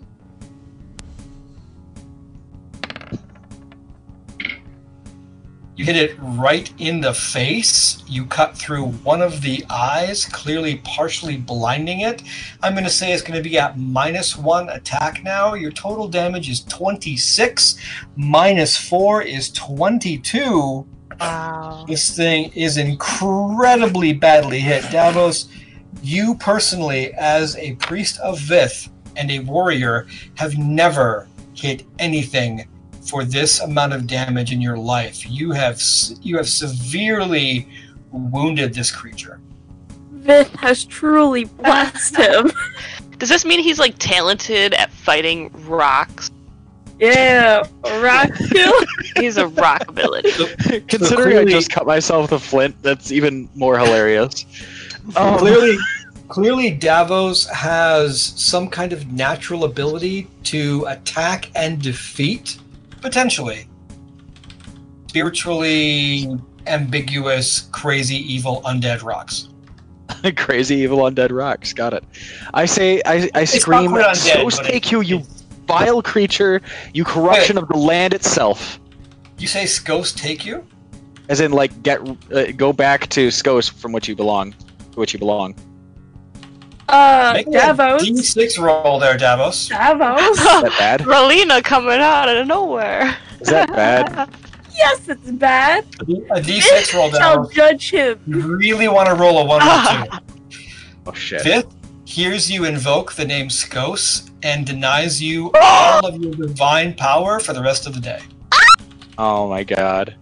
You 5.76 5.84
hit 5.84 5.96
it 5.96 6.16
right 6.20 6.72
in 6.78 7.00
the 7.00 7.12
face. 7.12 8.04
You 8.06 8.26
cut 8.26 8.56
through 8.56 8.86
one 9.02 9.20
of 9.20 9.42
the 9.42 9.64
eyes, 9.68 10.24
clearly 10.24 10.76
partially 10.84 11.36
blinding 11.36 12.02
it. 12.02 12.22
I'm 12.62 12.74
going 12.74 12.84
to 12.84 12.90
say 12.90 13.12
it's 13.12 13.22
going 13.22 13.42
to 13.42 13.48
be 13.48 13.58
at 13.58 13.76
minus 13.76 14.36
one 14.36 14.68
attack 14.68 15.24
now. 15.24 15.54
Your 15.54 15.72
total 15.72 16.06
damage 16.06 16.48
is 16.48 16.60
26, 16.64 17.76
minus 18.14 18.76
four 18.76 19.22
is 19.22 19.50
22. 19.50 20.86
Wow. 21.20 21.84
This 21.88 22.16
thing 22.16 22.52
is 22.54 22.76
incredibly 22.76 24.12
badly 24.12 24.60
hit. 24.60 24.90
Davos, 24.90 25.48
you 26.02 26.34
personally, 26.36 27.12
as 27.14 27.56
a 27.56 27.74
priest 27.76 28.18
of 28.20 28.38
Vith 28.40 28.88
and 29.16 29.30
a 29.30 29.40
warrior, 29.40 30.06
have 30.36 30.56
never 30.58 31.28
hit 31.54 31.84
anything 31.98 32.68
for 33.08 33.24
this 33.24 33.60
amount 33.60 33.92
of 33.92 34.06
damage 34.06 34.52
in 34.52 34.60
your 34.60 34.78
life. 34.78 35.28
You 35.28 35.52
have 35.52 35.80
you 36.22 36.36
have 36.36 36.48
severely 36.48 37.68
wounded 38.10 38.74
this 38.74 38.90
creature. 38.90 39.40
Vith 40.10 40.54
has 40.56 40.84
truly 40.84 41.44
blessed 41.44 42.16
him. 42.16 42.50
Does 43.18 43.28
this 43.28 43.44
mean 43.44 43.60
he's 43.60 43.78
like 43.78 43.94
talented 43.98 44.74
at 44.74 44.90
fighting 44.90 45.50
rocks? 45.66 46.30
Yeah, 47.04 47.62
rock. 48.00 48.30
He's 49.16 49.36
a 49.36 49.48
rock 49.48 49.88
ability. 49.88 50.30
Considering 50.88 51.32
clearly- 51.32 51.52
I 51.52 51.56
just 51.56 51.70
cut 51.70 51.86
myself 51.86 52.30
with 52.30 52.40
a 52.40 52.44
flint, 52.44 52.76
that's 52.82 53.12
even 53.12 53.48
more 53.54 53.78
hilarious. 53.78 54.46
Um, 55.16 55.38
Clearly, 55.38 55.76
clearly, 56.28 56.70
Davos 56.70 57.46
has 57.50 58.20
some 58.22 58.68
kind 58.68 58.92
of 58.94 59.12
natural 59.12 59.64
ability 59.64 60.28
to 60.44 60.86
attack 60.88 61.50
and 61.54 61.80
defeat, 61.80 62.58
potentially 63.02 63.68
spiritually 65.08 66.26
ambiguous, 66.66 67.68
crazy, 67.70 68.16
evil 68.16 68.62
undead 68.64 69.04
rocks. 69.04 69.48
crazy 70.36 70.76
evil 70.76 70.98
undead 70.98 71.30
rocks. 71.30 71.72
Got 71.72 71.94
it. 71.94 72.02
I 72.52 72.64
say, 72.66 73.00
I, 73.06 73.30
I 73.34 73.42
It's 73.42 73.60
scream, 73.60 73.84
not 73.84 73.90
quite 73.90 74.06
undead, 74.16 74.42
"Skos 74.44 74.56
but 74.56 74.66
take 74.66 74.90
you, 74.90 75.02
you 75.02 75.22
vile 75.66 76.02
creature! 76.02 76.60
You 76.92 77.04
corruption 77.04 77.58
of 77.58 77.68
the 77.68 77.76
land 77.76 78.14
itself!" 78.14 78.80
You 79.38 79.46
say 79.46 79.64
Skos 79.64 80.14
take 80.16 80.44
you? 80.46 80.64
As 81.28 81.40
in, 81.40 81.52
like, 81.52 81.82
get 81.82 82.00
uh, 82.32 82.52
go 82.52 82.72
back 82.72 83.08
to 83.10 83.28
Skos 83.28 83.70
from 83.70 83.92
which 83.92 84.08
you 84.08 84.14
belong, 84.14 84.52
to 84.92 85.00
which 85.00 85.12
you 85.12 85.18
belong. 85.18 85.54
Uh, 86.88 87.32
Make 87.34 87.46
me 87.48 87.54
Davos. 87.54 88.02
a 88.02 88.06
D6 88.06 88.58
roll 88.58 88.98
there, 88.98 89.16
Davos. 89.16 89.68
Davos. 89.68 90.20
Is 90.20 90.44
that 90.44 90.74
bad? 90.78 91.00
Relina 91.04 91.64
coming 91.64 91.98
out 91.98 92.28
of 92.28 92.46
nowhere. 92.46 93.16
Is 93.40 93.48
that 93.48 93.68
bad? 93.70 94.28
yes, 94.76 95.08
it's 95.08 95.30
bad. 95.30 95.84
A 96.02 96.04
D6 96.40 96.94
roll, 96.94 97.10
Shall 97.10 97.36
Davos. 97.36 97.54
judge 97.54 97.90
him. 97.90 98.20
You 98.26 98.56
really 98.56 98.88
want 98.88 99.08
to 99.08 99.14
roll 99.14 99.38
a 99.38 99.44
1 99.46 99.62
or 99.62 100.10
2. 100.10 100.18
Oh 101.06 101.12
shit! 101.12 101.42
Fifth 101.42 101.74
hears 102.06 102.50
you 102.50 102.64
invoke 102.64 103.12
the 103.12 103.26
name 103.26 103.48
Skos 103.48 104.30
and 104.44 104.64
denies 104.64 105.20
you 105.20 105.50
ah! 105.54 105.96
all 105.96 106.06
of 106.06 106.22
your 106.22 106.34
divine 106.34 106.94
power 106.94 107.40
for 107.40 107.52
the 107.52 107.62
rest 107.62 107.88
of 107.88 107.94
the 107.94 108.00
day. 108.00 108.20
Oh 109.18 109.48
my 109.48 109.64
god. 109.64 110.14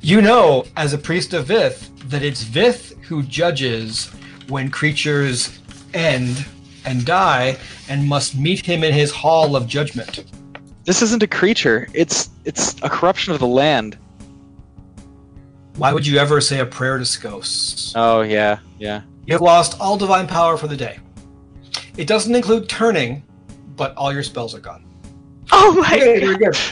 You 0.00 0.22
know, 0.22 0.64
as 0.76 0.92
a 0.92 0.98
priest 0.98 1.34
of 1.34 1.46
Vith, 1.46 1.90
that 2.10 2.22
it's 2.22 2.44
Vith 2.44 2.96
who 3.02 3.24
judges 3.24 4.06
when 4.48 4.70
creatures 4.70 5.58
end 5.94 6.46
and 6.84 7.04
die 7.04 7.58
and 7.88 8.08
must 8.08 8.36
meet 8.36 8.64
him 8.64 8.84
in 8.84 8.94
his 8.94 9.10
hall 9.10 9.56
of 9.56 9.66
judgment. 9.66 10.24
This 10.84 11.02
isn't 11.02 11.24
a 11.24 11.26
creature. 11.26 11.88
It's 11.92 12.30
it's 12.44 12.76
a 12.82 12.88
corruption 12.88 13.32
of 13.32 13.40
the 13.40 13.48
land. 13.48 13.98
Why 15.76 15.92
would 15.92 16.06
you 16.06 16.18
ever 16.18 16.40
say 16.40 16.60
a 16.60 16.66
prayer 16.66 16.98
to 16.98 17.04
Skos? 17.04 17.92
Oh 17.96 18.22
yeah, 18.22 18.60
yeah. 18.78 19.02
You 19.26 19.34
have 19.34 19.42
lost 19.42 19.80
all 19.80 19.96
divine 19.96 20.28
power 20.28 20.56
for 20.56 20.68
the 20.68 20.76
day. 20.76 21.00
It 21.96 22.06
doesn't 22.06 22.34
include 22.34 22.68
turning, 22.68 23.22
but 23.76 23.94
all 23.96 24.12
your 24.12 24.22
spells 24.22 24.54
are 24.54 24.60
gone. 24.60 24.84
Oh 25.52 25.74
my 25.80 25.94
Okay, 25.96 26.20
god. 26.20 26.26
very 26.26 26.36
good. 26.36 26.54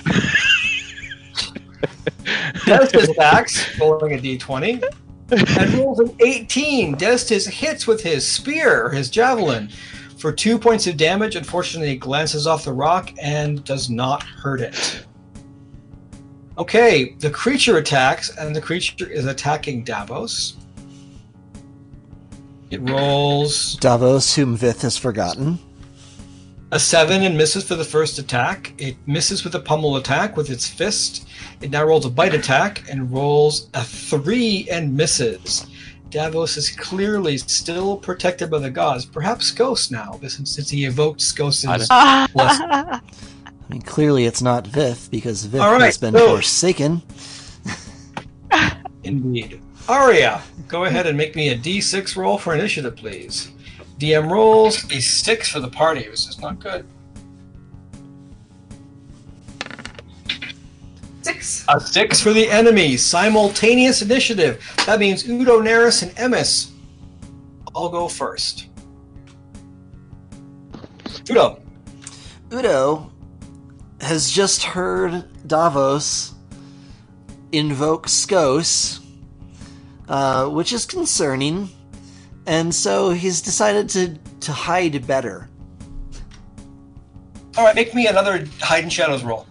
Destis 2.65 3.09
attacks, 3.11 3.79
rolling 3.79 4.15
a 4.15 4.19
d20, 4.19 4.83
and 5.31 5.75
rolls 5.75 6.01
an 6.01 6.15
18. 6.21 6.97
Destis 6.97 7.49
hits 7.49 7.87
with 7.87 8.03
his 8.03 8.27
spear, 8.27 8.91
his 8.91 9.11
javelin, 9.11 9.69
for 10.17 10.33
two 10.33 10.59
points 10.59 10.87
of 10.87 10.97
damage. 10.97 11.37
Unfortunately, 11.37 11.93
it 11.93 11.97
glances 11.97 12.47
off 12.47 12.65
the 12.65 12.73
rock 12.73 13.13
and 13.21 13.63
does 13.65 13.91
not 13.91 14.23
hurt 14.23 14.61
it. 14.61 15.05
Okay, 16.57 17.15
the 17.19 17.31
creature 17.31 17.79
attacks, 17.79 18.35
and 18.37 18.55
the 18.55 18.61
creature 18.61 19.07
is 19.09 19.27
attacking 19.27 19.85
Davos. 19.85 20.57
It 22.75 22.81
rolls 22.81 23.77
Davos, 23.77 24.35
whom 24.35 24.57
Vith 24.57 24.83
has 24.83 24.97
forgotten. 24.97 25.59
a 26.73 26.79
seven 26.81 27.23
and 27.23 27.37
misses 27.37 27.63
for 27.65 27.77
the 27.77 27.85
first 27.85 28.19
attack. 28.19 28.73
It 28.79 28.97
misses 29.07 29.45
with 29.45 29.55
a 29.55 29.61
pummel 29.61 29.97
attack 29.97 30.37
with 30.37 30.51
its 30.51 30.67
fist. 30.67 31.29
It 31.61 31.71
now 31.71 31.85
rolls 31.85 32.05
a 32.05 32.11
bite 32.11 32.35
attack 32.35 32.83
and 32.91 33.13
rolls 33.13 33.69
a 33.75 33.83
three 33.85 34.67
and 34.71 34.97
misses. 34.97 35.67
Davos 36.11 36.57
is 36.57 36.71
clearly 36.71 37.39
still 37.39 37.97
protected 37.97 38.51
by 38.51 38.59
the 38.59 38.71
gods, 38.71 39.05
perhaps 39.05 39.53
Skos 39.53 39.91
now, 39.91 40.19
since, 40.27 40.51
since 40.55 40.69
he 40.71 40.85
evoked 40.85 41.21
Skos's. 41.21 41.87
I 41.91 42.27
I 42.37 43.01
mean, 43.69 43.83
clearly 43.83 44.25
it's 44.27 44.43
not 44.43 44.67
Vith 44.67 45.09
because 45.11 45.45
Vith 45.45 45.61
All 45.61 45.73
right, 45.73 45.83
has 45.87 45.99
been 45.99 46.15
so- 46.15 46.35
forsaken. 46.35 47.03
Indeed. 49.05 49.61
Aria, 49.89 50.43
go 50.67 50.85
ahead 50.85 51.07
and 51.07 51.17
make 51.17 51.37
me 51.37 51.51
a 51.51 51.59
d6 51.59 52.17
roll 52.17 52.39
for 52.39 52.55
initiative, 52.55 52.97
please. 52.97 53.51
DM 53.99 54.31
rolls 54.31 54.91
a 54.91 55.01
six 55.01 55.49
for 55.49 55.61
the 55.61 55.69
party. 55.69 56.03
This 56.03 56.27
is 56.27 56.39
not 56.41 56.59
good. 56.59 56.87
Six. 61.23 61.65
A 61.69 61.81
six 61.81 62.21
for 62.21 62.33
the 62.33 62.49
enemy. 62.51 62.97
Simultaneous 62.97 64.03
initiative. 64.03 64.63
That 64.87 65.01
means 65.01 65.29
Udo, 65.29 65.61
Neris, 65.61 66.03
and 66.03 66.13
Emis 66.17 66.71
all 67.75 67.89
go 67.89 68.09
first. 68.09 68.69
Udo. 71.29 71.61
Udo 72.53 73.11
has 74.01 74.31
just 74.31 74.63
heard 74.63 75.25
Davos 75.47 76.35
invoke 77.53 78.07
Skos, 78.07 79.01
uh, 80.09 80.49
which 80.49 80.73
is 80.73 80.85
concerning, 80.87 81.69
and 82.47 82.75
so 82.75 83.11
he's 83.11 83.41
decided 83.41 83.89
to, 83.91 84.19
to 84.41 84.53
hide 84.53 85.07
better. 85.07 85.49
All 87.57 87.65
right, 87.65 87.75
make 87.75 87.95
me 87.95 88.07
another 88.07 88.47
hide 88.61 88.85
in 88.85 88.91
shadows 88.91 89.23
roll. 89.23 89.47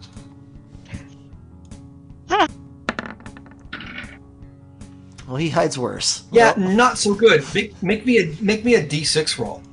Well, 5.28 5.38
he 5.38 5.50
hides 5.50 5.80
worse. 5.80 6.24
Yeah, 6.32 6.54
Well, 6.58 6.70
not 6.70 6.98
so 6.98 7.16
good. 7.16 7.44
Make, 7.56 7.82
make 7.82 8.06
me 8.06 8.20
a 8.20 8.36
make 8.42 8.66
me 8.66 8.76
a 8.76 8.86
d6 8.86 9.40
roll. 9.40 9.64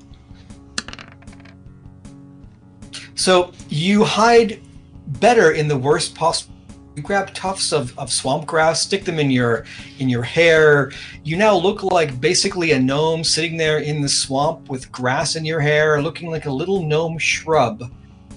So 3.14 3.52
you 3.68 4.04
hide 4.04 4.60
better 5.06 5.50
in 5.50 5.68
the 5.68 5.76
worst 5.76 6.14
possible. 6.14 6.54
You 7.00 7.06
grab 7.06 7.32
tufts 7.32 7.72
of, 7.72 7.98
of 7.98 8.12
swamp 8.12 8.44
grass, 8.44 8.82
stick 8.82 9.06
them 9.06 9.18
in 9.18 9.30
your 9.30 9.64
in 10.00 10.10
your 10.10 10.22
hair. 10.22 10.92
You 11.24 11.38
now 11.38 11.56
look 11.56 11.82
like 11.82 12.20
basically 12.20 12.72
a 12.72 12.78
gnome 12.78 13.24
sitting 13.24 13.56
there 13.56 13.78
in 13.78 14.02
the 14.02 14.08
swamp 14.08 14.68
with 14.68 14.92
grass 14.92 15.34
in 15.34 15.46
your 15.46 15.60
hair, 15.60 16.02
looking 16.02 16.28
like 16.30 16.44
a 16.44 16.50
little 16.50 16.82
gnome 16.82 17.16
shrub 17.16 17.90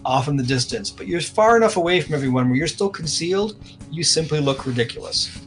off 0.05 0.29
in 0.29 0.37
the 0.37 0.43
distance. 0.43 0.89
But 0.89 1.07
you're 1.07 1.19
far 1.19 1.57
enough 1.57 1.75
away 1.75 1.99
from 1.99 2.15
everyone 2.15 2.47
where 2.47 2.57
you're 2.57 2.67
still 2.67 2.89
concealed. 2.89 3.57
You 3.91 4.01
simply 4.01 4.39
look 4.39 4.65
ridiculous. 4.65 5.45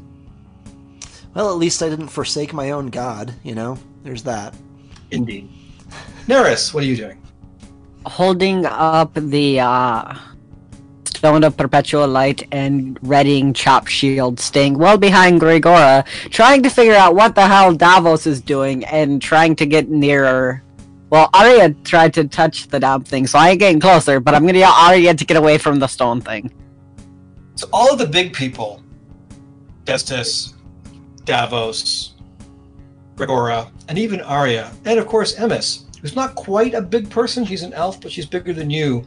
well, 1.35 1.49
at 1.49 1.57
least 1.57 1.83
I 1.83 1.89
didn't 1.89 2.09
forsake 2.09 2.53
my 2.53 2.73
own 2.73 2.89
god, 2.89 3.33
you 3.43 3.55
know? 3.55 3.79
There's 4.03 4.25
that. 4.25 4.55
Indeed. 5.11 5.49
Neris, 6.27 6.75
what 6.75 6.85
are 6.85 6.87
you 6.87 6.99
doing? 6.99 7.23
Holding 8.05 8.67
up 8.67 9.15
the 9.15 9.61
uh, 9.61 10.19
stone 11.17 11.43
of 11.45 11.57
perpetual 11.57 12.07
light 12.07 12.47
and 12.53 12.99
readying 13.03 13.53
chop 13.53 13.87
shield, 13.87 14.39
staying 14.39 14.79
well 14.79 14.99
behind 14.99 15.41
Gregora, 15.41 16.05
trying 16.31 16.63
to 16.63 16.71
figure 16.71 16.95
out 16.95 17.15
what 17.15 17.35
the 17.35 17.47
hell 17.47 17.75
Davos 17.75 18.27
is 18.27 18.41
doing 18.41 18.85
and 18.85 19.21
trying 19.21 19.57
to 19.57 19.67
get 19.67 19.89
nearer. 19.89 20.63
Well, 21.09 21.31
Arya 21.33 21.71
tried 21.85 22.13
to 22.15 22.25
touch 22.29 22.69
the 22.69 22.81
damn 22.81 23.03
thing, 23.03 23.27
so 23.27 23.39
I 23.39 23.51
ain't 23.51 23.61
getting 23.61 23.81
closer, 23.81 24.21
but 24.21 24.35
I'm 24.35 24.45
gonna 24.45 24.59
yell 24.59 24.73
Arya 24.73 25.15
to 25.15 25.25
get 25.25 25.37
away 25.37 25.57
from 25.57 25.79
the 25.79 25.87
stone 25.87 26.21
thing. 26.21 26.53
So 27.55 27.69
all 27.73 27.93
of 27.93 27.99
the 27.99 28.07
big 28.07 28.33
people, 28.33 28.83
Destis, 29.85 30.53
Davos, 31.25 32.15
Gregora, 33.15 33.71
and 33.89 33.99
even 33.99 34.21
Arya, 34.21 34.71
and 34.85 34.99
of 34.99 35.07
course 35.07 35.37
Emis, 35.37 35.85
who's 36.01 36.15
not 36.15 36.35
quite 36.35 36.75
a 36.75 36.83
big 36.83 37.09
person, 37.09 37.45
she's 37.45 37.63
an 37.63 37.73
elf, 37.73 38.01
but 38.01 38.13
she's 38.13 38.27
bigger 38.27 38.53
than 38.53 38.69
you, 38.69 39.07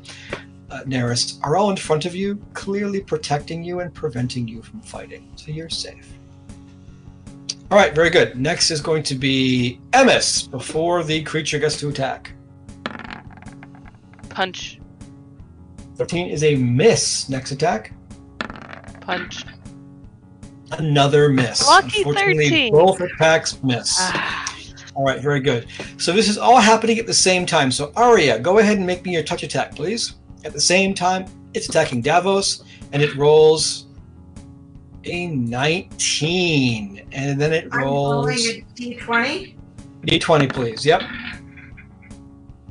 uh, 0.72 0.84
Neris, 0.84 1.40
are 1.44 1.58
all 1.58 1.70
in 1.72 1.78
front 1.78 2.06
of 2.06 2.16
you, 2.16 2.36
clearly 2.54 3.02
protecting 3.02 3.64
you 3.64 3.80
and 3.80 3.94
preventing 3.94 4.48
you 4.48 4.62
from 4.62 4.82
fighting. 4.82 5.32
So 5.36 5.52
you're 5.52 5.70
safe. 5.70 6.14
All 7.72 7.78
right, 7.78 7.94
very 7.94 8.10
good. 8.10 8.40
Next 8.40 8.72
is 8.72 8.82
going 8.82 9.04
to 9.04 9.16
be 9.16 9.80
Emis 9.92 10.50
before 10.50 11.04
the 11.04 11.24
creature 11.24 11.60
gets 11.60 11.78
to 11.80 11.90
attack. 11.90 12.32
Punch. 14.30 14.80
13 15.96 16.30
is 16.30 16.44
a 16.44 16.56
miss. 16.56 17.30
Next 17.30 17.52
attack. 17.52 17.94
Punch. 19.02 19.46
Another 20.72 21.30
miss. 21.30 21.68
Lucky 21.68 22.00
Unfortunately, 22.00 22.50
13. 22.50 22.72
Both 22.72 23.02
attacks 23.02 23.62
miss. 23.64 23.96
Ah, 24.00 24.56
All 24.96 25.06
right, 25.06 25.22
very 25.22 25.40
good. 25.40 25.68
So 25.98 26.12
this 26.14 26.30
is 26.30 26.38
all 26.38 26.58
happening 26.58 27.00
at 27.00 27.06
the 27.06 27.14
same 27.14 27.46
time. 27.46 27.72
So 27.72 27.92
Aria, 27.96 28.40
go 28.40 28.60
ahead 28.60 28.78
and 28.78 28.88
make 28.88 29.06
me 29.06 29.14
your 29.14 29.24
touch 29.24 29.44
attack, 29.44 29.76
please. 29.76 30.16
At 30.46 30.54
the 30.54 30.62
same 30.62 30.94
time, 30.94 31.26
it's 31.54 31.68
attacking 31.68 32.02
Davos, 32.02 32.64
and 32.92 33.02
it 33.02 33.16
rolls 33.16 33.88
a 35.06 35.28
19, 35.28 37.08
and 37.12 37.42
then 37.42 37.54
it 37.54 37.68
I'm 37.72 37.84
rolling 37.84 38.36
rolls 38.36 38.48
a 38.48 38.66
d20. 38.76 39.56
d20, 40.06 40.54
please. 40.54 40.86
Yep. 40.86 41.02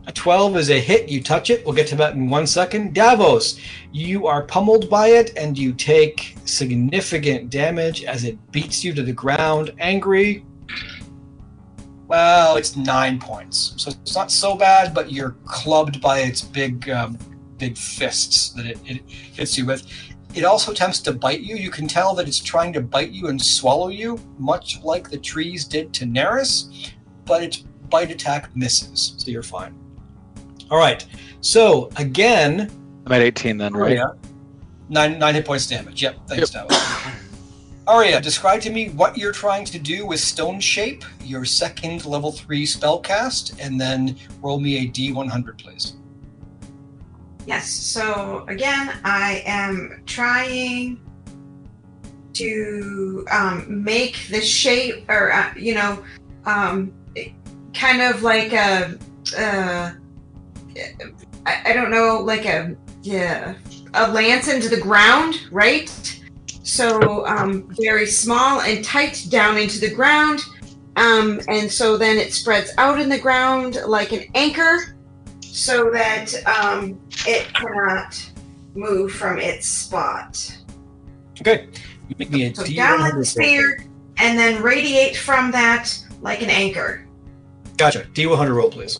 A 0.06 0.12
12 0.12 0.56
is 0.56 0.70
a 0.70 0.80
hit. 0.80 1.10
You 1.10 1.22
touch 1.22 1.50
it. 1.50 1.62
We'll 1.66 1.74
get 1.74 1.86
to 1.88 1.96
that 1.96 2.14
in 2.14 2.30
one 2.30 2.46
second. 2.46 2.94
Davos, 2.94 3.60
you 3.92 4.26
are 4.26 4.42
pummeled 4.42 4.88
by 4.88 5.08
it, 5.08 5.36
and 5.36 5.56
you 5.58 5.74
take 5.74 6.34
significant 6.46 7.50
damage 7.50 8.04
as 8.04 8.24
it 8.24 8.38
beats 8.50 8.82
you 8.82 8.94
to 8.94 9.02
the 9.02 9.12
ground. 9.12 9.72
Angry. 9.78 10.46
Well, 12.06 12.56
it's 12.56 12.74
nine 12.74 13.18
points, 13.18 13.74
so 13.76 13.90
it's 13.90 14.14
not 14.14 14.30
so 14.30 14.56
bad. 14.56 14.94
But 14.94 15.12
you're 15.12 15.36
clubbed 15.44 16.00
by 16.00 16.20
its 16.20 16.40
big, 16.40 16.88
um, 16.88 17.18
big 17.58 17.76
fists 17.76 18.50
that 18.50 18.66
it, 18.66 18.78
it 18.84 19.02
hits 19.08 19.58
you 19.58 19.66
with. 19.66 19.86
It 20.34 20.44
also 20.44 20.72
attempts 20.72 21.00
to 21.00 21.12
bite 21.12 21.40
you. 21.40 21.56
You 21.56 21.70
can 21.70 21.88
tell 21.88 22.14
that 22.14 22.28
it's 22.28 22.38
trying 22.38 22.72
to 22.74 22.80
bite 22.80 23.10
you 23.10 23.28
and 23.28 23.40
swallow 23.40 23.88
you, 23.88 24.20
much 24.38 24.82
like 24.82 25.10
the 25.10 25.18
trees 25.18 25.64
did 25.64 25.92
to 25.94 26.04
Neris 26.04 26.92
but 27.28 27.42
its 27.42 27.58
bite 27.90 28.10
attack 28.10 28.56
misses, 28.56 29.14
so 29.18 29.30
you're 29.30 29.42
fine. 29.44 29.78
All 30.70 30.78
right. 30.78 31.06
So 31.40 31.90
again, 31.96 32.70
I'm 33.06 33.12
at 33.12 33.20
18 33.20 33.58
then, 33.58 33.74
right? 33.74 34.00
Nine 34.88 35.18
nine 35.18 35.34
hit 35.34 35.44
points 35.44 35.66
damage. 35.66 36.02
Yep. 36.02 36.16
Thanks, 36.26 36.50
Davos. 36.50 36.76
Aria, 37.86 38.20
describe 38.20 38.60
to 38.62 38.70
me 38.70 38.90
what 38.90 39.16
you're 39.16 39.32
trying 39.32 39.64
to 39.66 39.78
do 39.78 40.04
with 40.04 40.20
Stone 40.20 40.60
Shape, 40.60 41.04
your 41.22 41.44
second 41.44 42.04
level 42.04 42.32
three 42.32 42.66
spell 42.66 42.98
cast, 42.98 43.58
and 43.60 43.80
then 43.80 44.16
roll 44.42 44.60
me 44.60 44.78
a 44.78 44.88
D100, 44.90 45.58
please. 45.58 45.94
Yes. 47.48 47.70
So 47.70 48.44
again, 48.46 48.92
I 49.04 49.42
am 49.46 50.02
trying 50.04 51.00
to 52.34 53.26
um, 53.30 53.82
make 53.82 54.28
the 54.28 54.42
shape, 54.42 55.08
or 55.08 55.32
uh, 55.32 55.54
you 55.56 55.74
know, 55.74 56.04
um, 56.44 56.92
kind 57.72 58.02
of 58.02 58.22
like 58.22 58.52
a, 58.52 58.98
uh, 59.38 59.92
I, 61.46 61.62
I 61.64 61.72
don't 61.72 61.90
know, 61.90 62.20
like 62.20 62.44
a 62.44 62.76
yeah, 63.00 63.54
a 63.94 64.12
lance 64.12 64.48
into 64.48 64.68
the 64.68 64.80
ground, 64.82 65.40
right? 65.50 65.88
So 66.62 67.26
um, 67.26 67.66
very 67.80 68.04
small 68.04 68.60
and 68.60 68.84
tight 68.84 69.24
down 69.30 69.56
into 69.56 69.80
the 69.80 69.90
ground. 69.90 70.44
Um, 70.96 71.40
and 71.48 71.72
so 71.72 71.96
then 71.96 72.18
it 72.18 72.34
spreads 72.34 72.72
out 72.76 73.00
in 73.00 73.08
the 73.08 73.18
ground 73.18 73.78
like 73.86 74.12
an 74.12 74.24
anchor 74.34 74.97
so 75.58 75.90
that 75.90 76.32
um, 76.46 76.98
it 77.26 77.52
cannot 77.52 78.30
move 78.74 79.12
from 79.12 79.38
its 79.40 79.66
spot. 79.66 80.56
Okay. 81.40 81.68
Make 82.16 82.30
me 82.30 82.44
a 82.44 82.54
So 82.54 82.64
down 82.64 83.00
like 83.00 83.12
a 83.14 83.16
D100. 83.16 83.26
spear, 83.26 83.84
and 84.18 84.38
then 84.38 84.62
radiate 84.62 85.16
from 85.16 85.50
that 85.50 85.92
like 86.22 86.42
an 86.42 86.50
anchor. 86.50 87.04
Gotcha. 87.76 88.06
D100 88.14 88.54
roll, 88.54 88.70
please. 88.70 88.98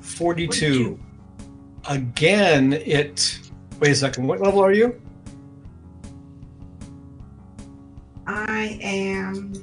42. 0.00 0.98
Again, 1.88 2.72
it. 2.72 3.38
Wait 3.78 3.92
a 3.92 3.94
second. 3.94 4.26
What 4.26 4.40
level 4.40 4.60
are 4.60 4.72
you? 4.72 5.00
I 8.28 8.78
am. 8.82 9.54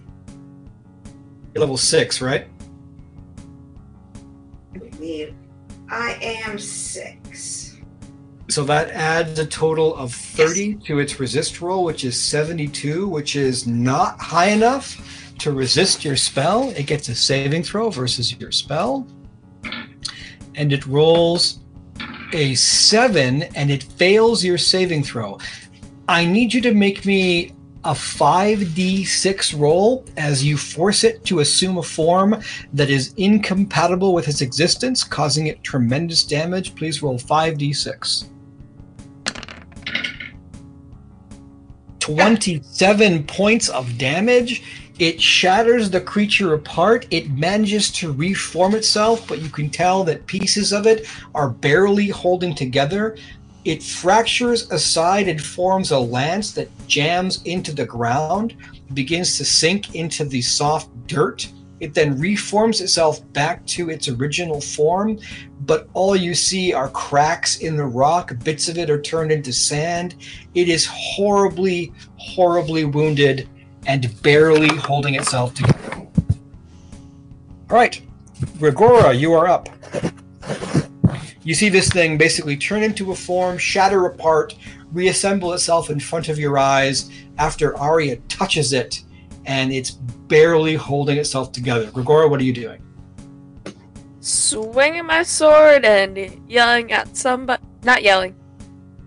You're 1.53 1.61
level 1.61 1.77
six, 1.77 2.19
right? 2.19 2.47
I 4.73 4.77
believe 4.79 5.35
I 5.87 6.17
am 6.21 6.57
six. 6.57 7.77
So 8.49 8.63
that 8.63 8.89
adds 8.89 9.37
a 9.37 9.45
total 9.45 9.95
of 9.95 10.13
30 10.13 10.75
to 10.85 10.99
its 10.99 11.19
resist 11.19 11.61
roll, 11.61 11.83
which 11.83 12.03
is 12.03 12.19
72, 12.19 13.07
which 13.07 13.35
is 13.35 13.67
not 13.67 14.19
high 14.19 14.47
enough 14.47 15.33
to 15.39 15.51
resist 15.51 16.03
your 16.03 16.15
spell. 16.15 16.71
It 16.71 16.87
gets 16.87 17.07
a 17.09 17.15
saving 17.15 17.63
throw 17.63 17.91
versus 17.91 18.35
your 18.39 18.51
spell. 18.51 19.07
And 20.55 20.73
it 20.73 20.87
rolls 20.87 21.59
a 22.33 22.55
7 22.55 23.43
and 23.43 23.69
it 23.69 23.83
fails 23.83 24.43
your 24.43 24.57
saving 24.57 25.03
throw. 25.03 25.37
I 26.07 26.25
need 26.25 26.53
you 26.53 26.61
to 26.61 26.73
make 26.73 27.05
me 27.05 27.54
a 27.85 27.93
5d6 27.93 29.59
roll 29.59 30.03
as 30.17 30.43
you 30.43 30.57
force 30.57 31.03
it 31.03 31.23
to 31.25 31.39
assume 31.39 31.77
a 31.77 31.83
form 31.83 32.41
that 32.73 32.89
is 32.89 33.13
incompatible 33.17 34.13
with 34.13 34.27
its 34.27 34.41
existence, 34.41 35.03
causing 35.03 35.47
it 35.47 35.63
tremendous 35.63 36.23
damage. 36.23 36.75
Please 36.75 37.03
roll 37.03 37.19
5d6. 37.19 38.29
27 41.99 43.23
points 43.25 43.69
of 43.69 43.97
damage. 43.97 44.63
It 44.97 45.21
shatters 45.21 45.89
the 45.89 46.01
creature 46.01 46.53
apart. 46.53 47.05
It 47.11 47.31
manages 47.31 47.91
to 47.93 48.13
reform 48.13 48.75
itself, 48.75 49.27
but 49.27 49.41
you 49.41 49.49
can 49.49 49.69
tell 49.69 50.03
that 50.05 50.25
pieces 50.25 50.71
of 50.71 50.87
it 50.87 51.07
are 51.35 51.49
barely 51.49 52.07
holding 52.07 52.55
together. 52.55 53.17
It 53.65 53.81
fractures 53.81 54.69
aside 54.69 55.27
and 55.27 55.41
forms 55.41 55.89
a 55.89 55.97
lance 55.97 56.51
that 56.51 56.69
jams 56.87 57.41
into 57.43 57.73
the 57.73 57.85
ground, 57.85 58.55
begins 58.93 59.37
to 59.37 59.45
sink 59.45 59.95
into 59.95 60.23
the 60.23 60.43
soft 60.43 60.89
dirt. 61.07 61.51
It 61.79 61.95
then 61.95 62.19
reforms 62.19 62.79
itself 62.79 63.21
back 63.33 63.65
to 63.67 63.89
its 63.89 64.07
original 64.07 64.61
form, 64.61 65.19
but 65.65 65.89
all 65.93 66.15
you 66.15 66.35
see 66.35 66.73
are 66.73 66.89
cracks 66.89 67.57
in 67.57 67.75
the 67.75 67.85
rock. 67.85 68.31
Bits 68.43 68.69
of 68.69 68.77
it 68.77 68.91
are 68.91 69.01
turned 69.01 69.31
into 69.31 69.51
sand. 69.51 70.15
It 70.53 70.69
is 70.69 70.85
horribly, 70.85 71.91
horribly 72.17 72.85
wounded 72.85 73.49
and 73.87 74.21
barely 74.21 74.75
holding 74.77 75.15
itself 75.15 75.55
together. 75.55 76.07
All 77.69 77.77
right, 77.77 77.99
Gregora, 78.59 79.17
you 79.17 79.33
are 79.33 79.47
up. 79.47 79.69
You 81.45 81.53
see 81.53 81.69
this 81.69 81.89
thing 81.89 82.17
basically 82.17 82.57
turn 82.57 82.81
into 82.81 83.11
a 83.11 83.15
form, 83.15 83.59
shatter 83.59 84.07
apart, 84.07 84.55
reassemble 84.91 85.53
itself 85.53 85.91
in 85.91 85.99
front 85.99 86.27
of 86.27 86.39
your 86.39 86.57
eyes 86.57 87.11
after 87.37 87.77
Arya 87.77 88.15
touches 88.27 88.73
it, 88.73 89.03
and 89.45 89.71
it's 89.71 89.91
barely 89.91 90.73
holding 90.73 91.19
itself 91.19 91.51
together. 91.51 91.85
Gregora, 91.91 92.27
what 92.27 92.39
are 92.39 92.43
you 92.43 92.51
doing? 92.51 92.81
Swinging 94.21 95.05
my 95.05 95.21
sword 95.21 95.85
and 95.85 96.17
yelling 96.49 96.91
at 96.91 97.15
somebody. 97.15 97.61
Not 97.83 98.01
yelling. 98.01 98.35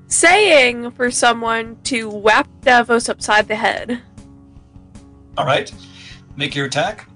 Saying 0.06 0.92
for 0.92 1.10
someone 1.10 1.76
to 1.84 2.08
whap 2.08 2.48
Davos 2.60 3.08
upside 3.08 3.48
the 3.48 3.56
head. 3.56 4.00
All 5.36 5.44
right, 5.44 5.72
make 6.36 6.54
your 6.54 6.66
attack. 6.66 7.07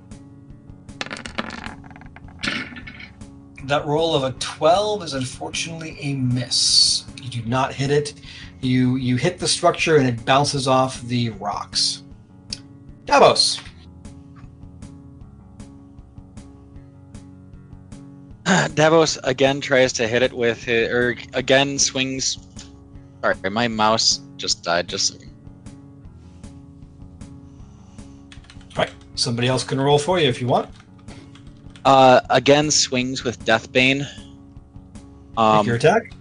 That 3.65 3.87
roll 3.87 4.15
of 4.15 4.25
a 4.25 4.33
12 4.39 5.05
is 5.05 5.15
unfortunately 5.15 5.97
a 6.01 6.15
miss. 6.15 7.05
You 7.23 7.31
do 7.31 7.43
not 7.49 7.73
hit 7.73 7.91
it. 7.91 8.15
You 8.61 8.97
you 8.97 9.17
hit 9.17 9.39
the 9.39 9.49
structure 9.49 9.97
and 9.97 10.09
it 10.09 10.25
bounces 10.25 10.67
off 10.69 11.01
the 11.03 11.31
rocks. 11.31 12.03
Davos. 13.05 13.61
Davos 18.75 19.19
again 19.25 19.61
tries 19.61 19.93
to 19.95 20.09
hit 20.09 20.23
it 20.23 20.33
with 20.33 20.69
it, 20.69 20.91
or 20.91 21.11
er, 21.11 21.17
again 21.35 21.79
swings. 21.79 22.39
Sorry, 23.21 23.37
my 23.51 23.69
mouse 23.69 24.21
just 24.37 24.65
died. 24.65 24.89
Just 24.89 25.25
Somebody 29.15 29.47
else 29.47 29.63
can 29.63 29.81
roll 29.81 29.99
for 29.99 30.19
you 30.19 30.29
if 30.29 30.41
you 30.41 30.47
want. 30.47 30.69
Uh, 31.85 32.21
again 32.31 32.71
swings 32.71 33.25
with 33.25 33.45
Deathbane. 33.45 33.99
Make 34.01 35.39
Um, 35.39 35.67
your 35.67 35.77
attack. 35.77 36.13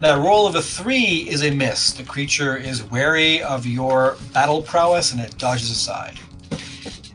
That 0.00 0.18
roll 0.18 0.46
of 0.46 0.54
a 0.54 0.62
three 0.62 1.26
is 1.28 1.42
a 1.42 1.50
miss. 1.50 1.92
The 1.92 2.02
creature 2.02 2.56
is 2.56 2.82
wary 2.90 3.42
of 3.42 3.64
your 3.66 4.16
battle 4.34 4.60
prowess 4.62 5.12
and 5.12 5.20
it 5.20 5.36
dodges 5.38 5.70
aside. 5.70 6.18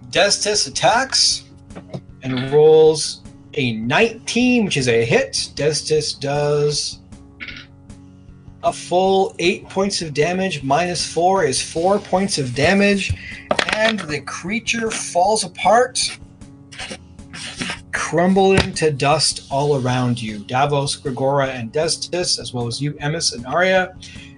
Destis 0.09 0.67
attacks 0.67 1.43
and 2.23 2.51
rolls 2.51 3.21
a 3.53 3.73
19, 3.73 4.65
which 4.65 4.77
is 4.77 4.87
a 4.87 5.05
hit. 5.05 5.51
Destis 5.55 6.19
does 6.19 6.99
a 8.63 8.73
full 8.73 9.35
eight 9.39 9.67
points 9.69 10.01
of 10.01 10.13
damage. 10.13 10.63
Minus 10.63 11.05
four 11.11 11.43
is 11.45 11.61
four 11.61 11.99
points 11.99 12.37
of 12.37 12.53
damage. 12.55 13.13
And 13.73 13.99
the 14.01 14.21
creature 14.21 14.91
falls 14.91 15.43
apart 15.43 15.99
crumbling 17.93 18.73
to 18.73 18.91
dust 18.91 19.47
all 19.49 19.81
around 19.81 20.21
you. 20.21 20.39
Davos, 20.39 20.99
Gregora, 20.99 21.47
and 21.47 21.71
Destis, 21.71 22.39
as 22.39 22.53
well 22.53 22.67
as 22.67 22.81
you, 22.81 22.93
Emis 22.93 23.33
and 23.33 23.45
Arya, 23.45 23.95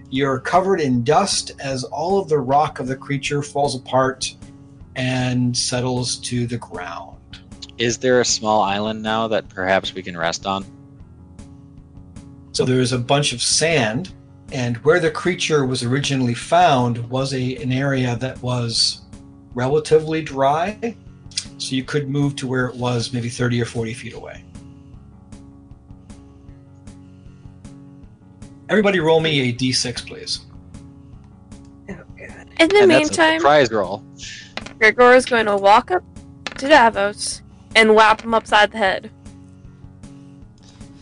you're 0.10 0.40
covered 0.40 0.80
in 0.80 1.04
dust 1.04 1.54
as 1.60 1.84
all 1.86 2.20
of 2.20 2.30
the 2.30 2.38
rock 2.38 2.80
of 2.80 2.88
the 2.88 2.96
creature 2.96 3.42
falls 3.42 3.76
apart 3.76 4.36
and 4.96 5.58
settles 5.58 6.18
to 6.20 6.46
the 6.46 6.58
ground. 6.58 7.18
is 7.78 7.98
there 7.98 8.22
a 8.22 8.26
small 8.26 8.62
island 8.62 9.02
now 9.02 9.28
that 9.28 9.50
perhaps 9.50 9.94
we 9.94 10.04
can 10.04 10.16
rest 10.16 10.46
on? 10.46 10.64
So 12.54 12.66
there's 12.66 12.92
a 12.92 13.00
bunch 13.00 13.34
of 13.34 13.42
sand, 13.42 14.14
and 14.52 14.78
where 14.78 15.00
the 15.00 15.10
creature 15.10 15.66
was 15.66 15.84
originally 15.84 16.36
found 16.36 17.10
was 17.10 17.34
a 17.34 17.56
an 17.58 17.72
area 17.72 18.16
that 18.18 18.42
was 18.44 19.02
relatively 19.56 20.22
dry. 20.22 20.96
So 21.58 21.76
you 21.76 21.84
could 21.84 22.10
move 22.10 22.36
to 22.38 22.48
where 22.48 22.68
it 22.68 22.76
was 22.76 23.12
maybe 23.12 23.30
30 23.30 23.62
or 23.62 23.66
40 23.66 23.94
feet 23.94 24.14
away. 24.14 24.44
Everybody 28.70 29.00
roll 29.00 29.20
me 29.20 29.50
a 29.50 29.54
d6, 29.54 30.06
please. 30.08 30.46
Oh 31.90 31.96
god. 32.18 32.50
In 32.60 32.70
the 32.70 32.80
and 32.80 32.88
meantime, 32.88 33.40
surprise 33.40 33.72
roll. 33.72 34.04
Gregor 34.78 35.14
is 35.14 35.26
going 35.26 35.48
to 35.48 35.58
walk 35.58 35.90
up 35.90 36.04
to 36.58 36.68
Davos 36.68 37.42
and 37.76 37.96
whap 37.96 38.22
him 38.22 38.34
upside 38.34 38.72
the 38.72 38.78
head. 38.78 39.12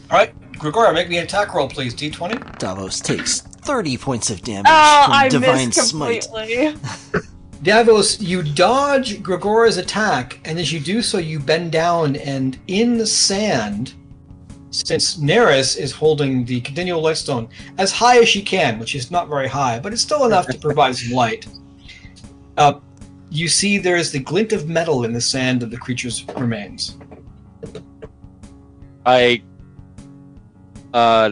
All 0.10 0.18
right, 0.18 0.34
Gregora, 0.61 0.93
make 0.93 1.09
me 1.09 1.17
an 1.17 1.23
attack 1.23 1.53
roll, 1.55 1.67
please. 1.67 1.95
d20. 1.95 2.59
Davos 2.59 2.99
takes 2.99 3.41
30 3.41 3.97
points 3.97 4.29
of 4.29 4.41
damage 4.43 4.67
Oh, 4.69 5.03
from 5.05 5.13
I 5.13 5.27
Divine 5.27 5.67
missed 5.69 5.89
Smite. 5.89 6.21
completely. 6.31 6.75
Davos, 7.63 8.19
you 8.21 8.43
dodge 8.43 9.21
Gregora's 9.23 9.77
attack, 9.77 10.39
and 10.45 10.59
as 10.59 10.71
you 10.71 10.79
do 10.79 11.01
so, 11.01 11.17
you 11.17 11.39
bend 11.39 11.71
down, 11.71 12.15
and 12.17 12.59
in 12.67 12.97
the 12.97 13.05
sand, 13.05 13.93
since 14.69 15.17
Neris 15.17 15.77
is 15.77 15.91
holding 15.91 16.45
the 16.45 16.61
continual 16.61 17.01
lightstone 17.01 17.49
as 17.79 17.91
high 17.91 18.19
as 18.19 18.29
she 18.29 18.41
can, 18.43 18.77
which 18.79 18.95
is 18.95 19.09
not 19.11 19.29
very 19.29 19.47
high, 19.47 19.79
but 19.79 19.93
it's 19.93 20.01
still 20.01 20.25
enough 20.25 20.47
to 20.47 20.57
provide 20.59 20.95
some 20.95 21.11
light, 21.13 21.47
uh, 22.57 22.79
you 23.29 23.47
see 23.47 23.77
there 23.77 23.95
is 23.95 24.11
the 24.11 24.19
glint 24.19 24.53
of 24.53 24.67
metal 24.67 25.05
in 25.05 25.13
the 25.13 25.21
sand 25.21 25.63
of 25.63 25.71
the 25.71 25.77
creature's 25.77 26.23
remains. 26.38 26.97
I 29.05 29.41
uh 30.93 31.31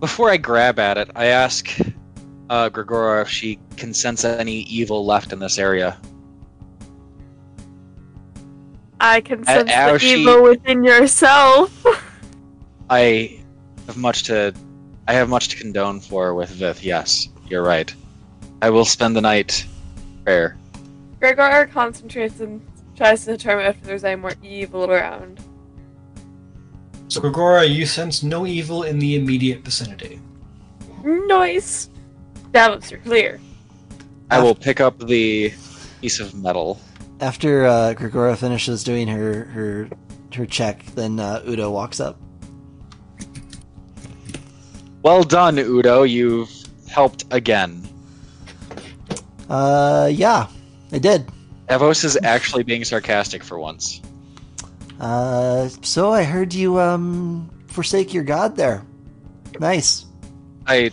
before 0.00 0.30
I 0.30 0.38
grab 0.38 0.78
at 0.78 0.96
it, 0.98 1.10
I 1.14 1.26
ask 1.26 1.70
uh 2.48 2.70
Gregora 2.70 3.22
if 3.22 3.28
she 3.28 3.58
can 3.76 3.92
sense 3.94 4.24
any 4.24 4.60
evil 4.62 5.04
left 5.04 5.32
in 5.32 5.38
this 5.38 5.58
area. 5.58 6.00
I 9.00 9.20
can 9.20 9.44
sense 9.44 9.70
as 9.70 9.92
the 9.92 9.98
she- 9.98 10.20
evil 10.22 10.42
within 10.42 10.84
yourself. 10.84 11.84
I 12.90 13.40
have 13.86 13.96
much 13.96 14.24
to 14.24 14.54
I 15.08 15.12
have 15.14 15.28
much 15.28 15.48
to 15.48 15.56
condone 15.56 16.00
for 16.00 16.34
with 16.34 16.50
Vith, 16.50 16.84
yes. 16.84 17.28
You're 17.48 17.64
right. 17.64 17.92
I 18.62 18.70
will 18.70 18.84
spend 18.84 19.16
the 19.16 19.20
night 19.20 19.66
prayer. 20.24 20.56
Gregor 21.18 21.68
concentrates 21.72 22.40
and 22.40 22.64
tries 22.96 23.24
to 23.24 23.32
determine 23.32 23.66
if 23.66 23.80
there's 23.82 24.04
any 24.04 24.20
more 24.20 24.34
evil 24.42 24.90
around. 24.90 25.40
So, 27.10 27.20
Gregora, 27.20 27.68
you 27.68 27.84
sense 27.84 28.22
no 28.22 28.46
evil 28.46 28.84
in 28.84 28.98
the 28.98 29.16
immediate 29.16 29.62
vicinity. 29.62 30.20
Nice. 31.04 31.90
Davos, 32.52 32.90
you're 32.90 33.00
clear. 33.00 33.40
I 34.30 34.40
will 34.40 34.54
pick 34.54 34.80
up 34.80 34.98
the 34.98 35.52
piece 36.00 36.20
of 36.20 36.34
metal 36.34 36.80
after 37.20 37.66
uh, 37.66 37.94
Gregora 37.94 38.36
finishes 38.36 38.82
doing 38.82 39.06
her 39.08 39.44
her 39.44 39.88
her 40.34 40.46
check, 40.46 40.84
then 40.94 41.20
uh, 41.20 41.42
Udo 41.46 41.70
walks 41.70 42.00
up. 42.00 42.18
Well 45.02 45.22
done, 45.22 45.58
Udo. 45.58 46.02
You've 46.02 46.50
helped 46.88 47.24
again. 47.30 47.88
Uh, 49.48 50.10
yeah, 50.12 50.46
I 50.92 50.98
did. 50.98 51.28
Evos 51.68 52.04
is 52.04 52.18
actually 52.22 52.62
being 52.62 52.84
sarcastic 52.84 53.42
for 53.44 53.58
once. 53.58 54.00
Uh, 55.00 55.68
so 55.80 56.12
I 56.12 56.22
heard 56.22 56.52
you 56.52 56.78
um 56.78 57.50
forsake 57.68 58.12
your 58.12 58.24
god 58.24 58.54
there. 58.54 58.84
Nice. 59.58 60.06
I. 60.66 60.90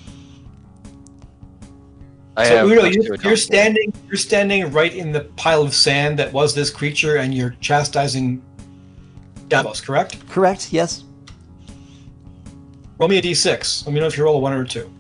I 2.38 2.46
so 2.46 2.68
Udo, 2.68 2.86
you're, 2.86 3.16
you're 3.16 3.36
standing. 3.36 3.92
You're 4.08 4.18
standing 4.18 4.72
right 4.72 4.94
in 4.94 5.12
the 5.12 5.22
pile 5.36 5.64
of 5.64 5.74
sand 5.74 6.18
that 6.20 6.32
was 6.32 6.56
this 6.56 6.70
creature, 6.70 7.18
and 7.18 7.34
you're 7.34 7.56
chastising 7.60 8.42
Davos. 9.48 9.82
Correct? 9.82 10.28
Correct. 10.30 10.72
Yes. 10.72 11.04
Roll 13.00 13.10
me 13.10 13.18
a 13.18 13.22
d6. 13.22 13.86
Let 13.86 13.94
me 13.94 14.00
know 14.00 14.08
if 14.08 14.18
you 14.18 14.24
roll 14.24 14.38
a 14.38 14.40
one 14.40 14.54
or 14.54 14.62
a 14.62 14.68
two. 14.68 14.92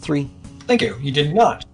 Three. 0.00 0.30
Thank 0.66 0.82
you. 0.82 0.96
You 1.00 1.12
did 1.12 1.34
not. 1.34 1.64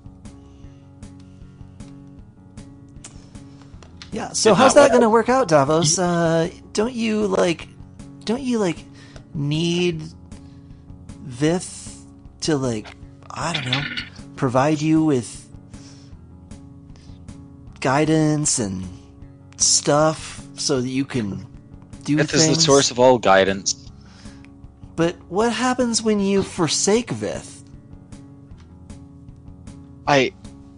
Yeah. 4.13 4.33
So 4.33 4.51
Did 4.51 4.59
how's 4.59 4.75
that 4.75 4.91
going 4.91 5.03
to 5.03 5.11
work 5.11 5.29
out, 5.29 5.49
Davos? 5.49 5.99
Uh, 5.99 6.51
don't 6.73 6.93
you 6.93 7.27
like? 7.27 7.69
Don't 8.25 8.43
you 8.43 8.59
like 8.59 8.85
need 9.35 10.03
Vith 11.25 12.07
to 12.43 12.57
like? 12.57 12.95
I 13.31 13.55
don't 13.55 13.65
know. 13.71 13.83
Provide 14.37 14.81
you 14.81 15.05
with 15.05 15.49
guidance 17.81 18.59
and 18.59 18.87
stuff 19.57 20.43
so 20.57 20.81
that 20.81 20.89
you 20.89 21.05
can 21.05 21.47
do 22.05 22.17
Vith 22.19 22.31
things. 22.31 22.45
is 22.45 22.57
the 22.57 22.61
source 22.63 22.91
of 22.91 22.99
all 23.01 23.19
guidance. 23.19 23.91
But 24.95 25.17
what 25.29 25.53
happens 25.53 26.03
when 26.03 26.21
you 26.21 26.43
forsake 26.43 27.11
Vith? 27.11 27.65
I 30.07 30.33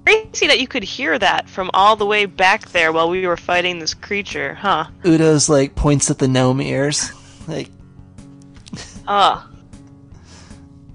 Crazy 0.07 0.47
that 0.47 0.61
you 0.61 0.69
could 0.69 0.83
hear 0.83 1.19
that 1.19 1.49
from 1.49 1.71
all 1.73 1.97
the 1.97 2.07
way 2.07 2.27
back 2.27 2.69
there 2.71 2.93
while 2.93 3.09
we 3.09 3.27
were 3.27 3.37
fighting 3.37 3.79
this 3.79 3.95
creature, 3.95 4.55
huh? 4.55 4.87
Udo's 5.03 5.49
like 5.49 5.75
points 5.75 6.11
at 6.11 6.19
the 6.19 6.29
gnome 6.29 6.61
ears. 6.61 7.11
Like, 7.49 7.71
Ah. 9.09 9.49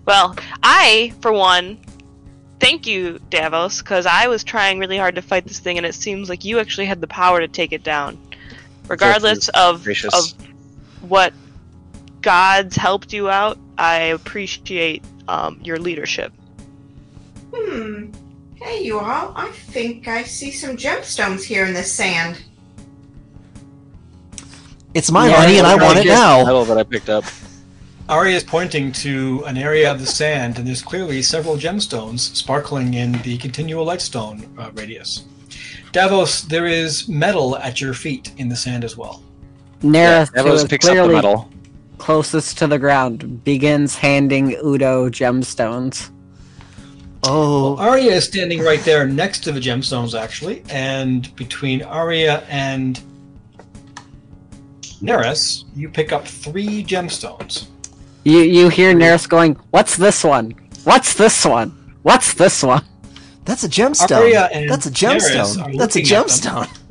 Well, 0.06 0.36
I, 0.64 1.14
for 1.22 1.32
one, 1.32 1.78
thank 2.60 2.88
you, 2.88 3.20
Davos, 3.30 3.80
because 3.80 4.06
I 4.06 4.28
was 4.28 4.44
trying 4.44 4.80
really 4.80 4.98
hard 4.98 5.16
to 5.16 5.22
fight 5.22 5.46
this 5.46 5.60
thing, 5.60 5.78
and 5.78 5.86
it 5.86 5.94
seems 5.94 6.30
like 6.30 6.44
you 6.44 6.60
actually 6.60 6.88
had 6.88 7.02
the 7.02 7.08
power 7.08 7.40
to 7.40 7.48
take 7.48 7.72
it 7.72 7.84
down. 7.84 8.18
Regardless 8.88 9.50
of, 9.50 9.84
gracious. 9.84 10.14
of 10.14 10.34
what 11.08 11.34
gods 12.22 12.76
helped 12.76 13.14
you 13.14 13.30
out, 13.30 13.60
I 13.78 13.98
appreciate 13.98 15.04
um, 15.28 15.60
your 15.64 15.78
leadership. 15.78 16.34
Hmm. 17.54 18.12
Hey, 18.62 18.84
you 18.84 19.00
all. 19.00 19.34
I 19.36 19.50
think 19.52 20.08
I 20.08 20.24
see 20.24 20.52
some 20.52 20.76
gemstones 20.76 21.44
here 21.44 21.66
in 21.66 21.74
the 21.74 21.84
sand. 21.84 22.44
it's 24.94 25.12
my 25.12 25.28
Yeah, 25.30 25.38
money 25.40 25.58
and 25.60 25.68
I 25.68 25.78
the 25.78 25.84
want 25.86 25.98
it 26.00 26.04
biggest 26.04 26.22
now. 26.22 26.44
Medal 26.46 26.66
that 26.66 26.78
I 26.78 26.84
picked 26.84 27.10
up. 27.10 27.24
Ari 28.10 28.34
is 28.34 28.44
pointing 28.44 28.92
to 28.94 29.44
an 29.46 29.56
area 29.56 29.90
of 29.92 30.00
the 30.00 30.06
sand, 30.06 30.58
and 30.58 30.66
there's 30.68 30.82
clearly 30.82 31.22
several 31.22 31.58
gemstones 31.58 32.36
sparkling 32.36 32.96
in 32.96 33.12
the 33.22 33.38
continual 33.38 33.86
lightstone 33.86 34.48
uh, 34.58 34.72
radius. 34.74 35.26
Davos, 35.92 36.42
there 36.42 36.66
is 36.66 37.08
metal 37.08 37.56
at 37.58 37.80
your 37.80 37.94
feet 37.94 38.32
in 38.38 38.50
the 38.50 38.56
sand 38.56 38.84
as 38.84 38.98
well. 38.98 39.22
Nerith, 39.84 40.30
who 40.30 40.44
Davos 40.44 40.64
is 40.64 40.68
picks 40.68 40.86
up 40.88 40.90
the 40.90 40.96
clearly 40.96 41.16
medal. 41.16 41.50
closest 42.00 42.58
to 42.58 42.68
the 42.68 42.80
ground, 42.80 43.44
begins 43.44 43.96
handing 43.96 44.56
Udo 44.66 45.10
gemstones. 45.10 46.10
Oh, 47.24 47.76
Arya 47.78 48.14
is 48.14 48.26
standing 48.26 48.62
right 48.62 48.80
there 48.82 49.06
next 49.06 49.44
to 49.44 49.52
the 49.52 49.60
gemstones, 49.60 50.18
actually, 50.18 50.64
and 50.70 51.34
between 51.36 51.82
Arya 51.84 52.44
and 52.50 53.02
Neris, 55.02 55.66
you 55.76 55.90
pick 55.90 56.12
up 56.12 56.26
three 56.28 56.84
gemstones. 56.84 57.68
You 58.24 58.40
you 58.40 58.70
hear 58.70 58.94
Nerith 58.94 59.28
going, 59.28 59.56
"What's 59.72 59.96
this 59.98 60.24
one? 60.24 60.56
What's 60.84 61.14
this 61.14 61.46
one? 61.46 61.70
What's 62.04 62.34
this 62.34 62.64
one?" 62.64 62.84
that's 63.50 63.64
a 63.64 63.70
gemstone. 63.70 64.18
Arya 64.18 64.50
and 64.54 64.70
That's 64.70 64.86
a 64.86 64.92
gemstone. 64.92 65.78
That's 65.78 65.96
a 65.96 66.00
looking 66.00 66.04
at 66.04 66.10
them. 66.10 66.26
gemstone. 66.28 66.78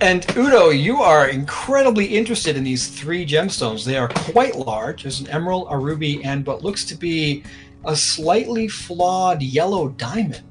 And 0.00 0.26
Udo, 0.36 0.70
you 0.70 1.00
are 1.00 1.28
incredibly 1.28 2.04
interested 2.04 2.56
in 2.56 2.64
these 2.64 2.88
three 2.88 3.24
gemstones. 3.24 3.86
They 3.86 3.96
are 3.96 4.08
quite 4.08 4.56
large. 4.56 5.04
There's 5.04 5.20
an 5.20 5.28
emerald, 5.28 5.68
a 5.70 5.78
ruby, 5.78 6.22
and 6.24 6.44
what 6.44 6.62
looks 6.62 6.84
to 6.86 6.94
be 6.96 7.44
a 7.86 7.96
slightly 7.96 8.68
flawed 8.68 9.42
yellow 9.42 9.88
diamond. 9.88 10.42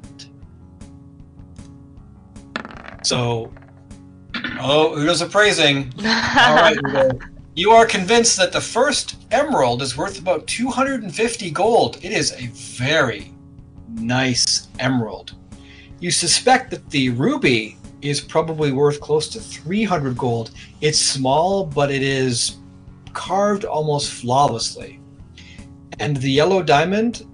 So, 3.03 3.51
oh, 4.59 4.95
Udo's 4.95 5.21
appraising. 5.21 5.93
All 5.97 6.55
right, 6.55 6.77
Udo. 6.87 7.19
You 7.55 7.71
are 7.71 7.85
convinced 7.85 8.37
that 8.37 8.51
the 8.51 8.61
first 8.61 9.17
emerald 9.31 9.83
is 9.83 9.95
worth 9.95 10.17
about 10.19 10.47
250 10.47 11.51
gold. 11.51 11.99
It 12.01 12.11
is 12.11 12.33
a 12.33 12.47
very 12.47 13.31
nice 13.89 14.69
emerald. 14.79 15.33
You 15.99 16.09
suspect 16.09 16.71
that 16.71 16.89
the 16.89 17.09
ruby 17.09 17.77
is 18.01 18.19
probably 18.19 18.71
worth 18.71 18.99
close 18.99 19.29
to 19.29 19.39
300 19.39 20.17
gold. 20.17 20.51
It's 20.81 20.99
small, 20.99 21.65
but 21.65 21.91
it 21.91 22.01
is 22.01 22.57
carved 23.13 23.65
almost 23.65 24.11
flawlessly. 24.11 24.99
And 25.99 26.17
the 26.17 26.31
yellow 26.31 26.63
diamond 26.63 27.25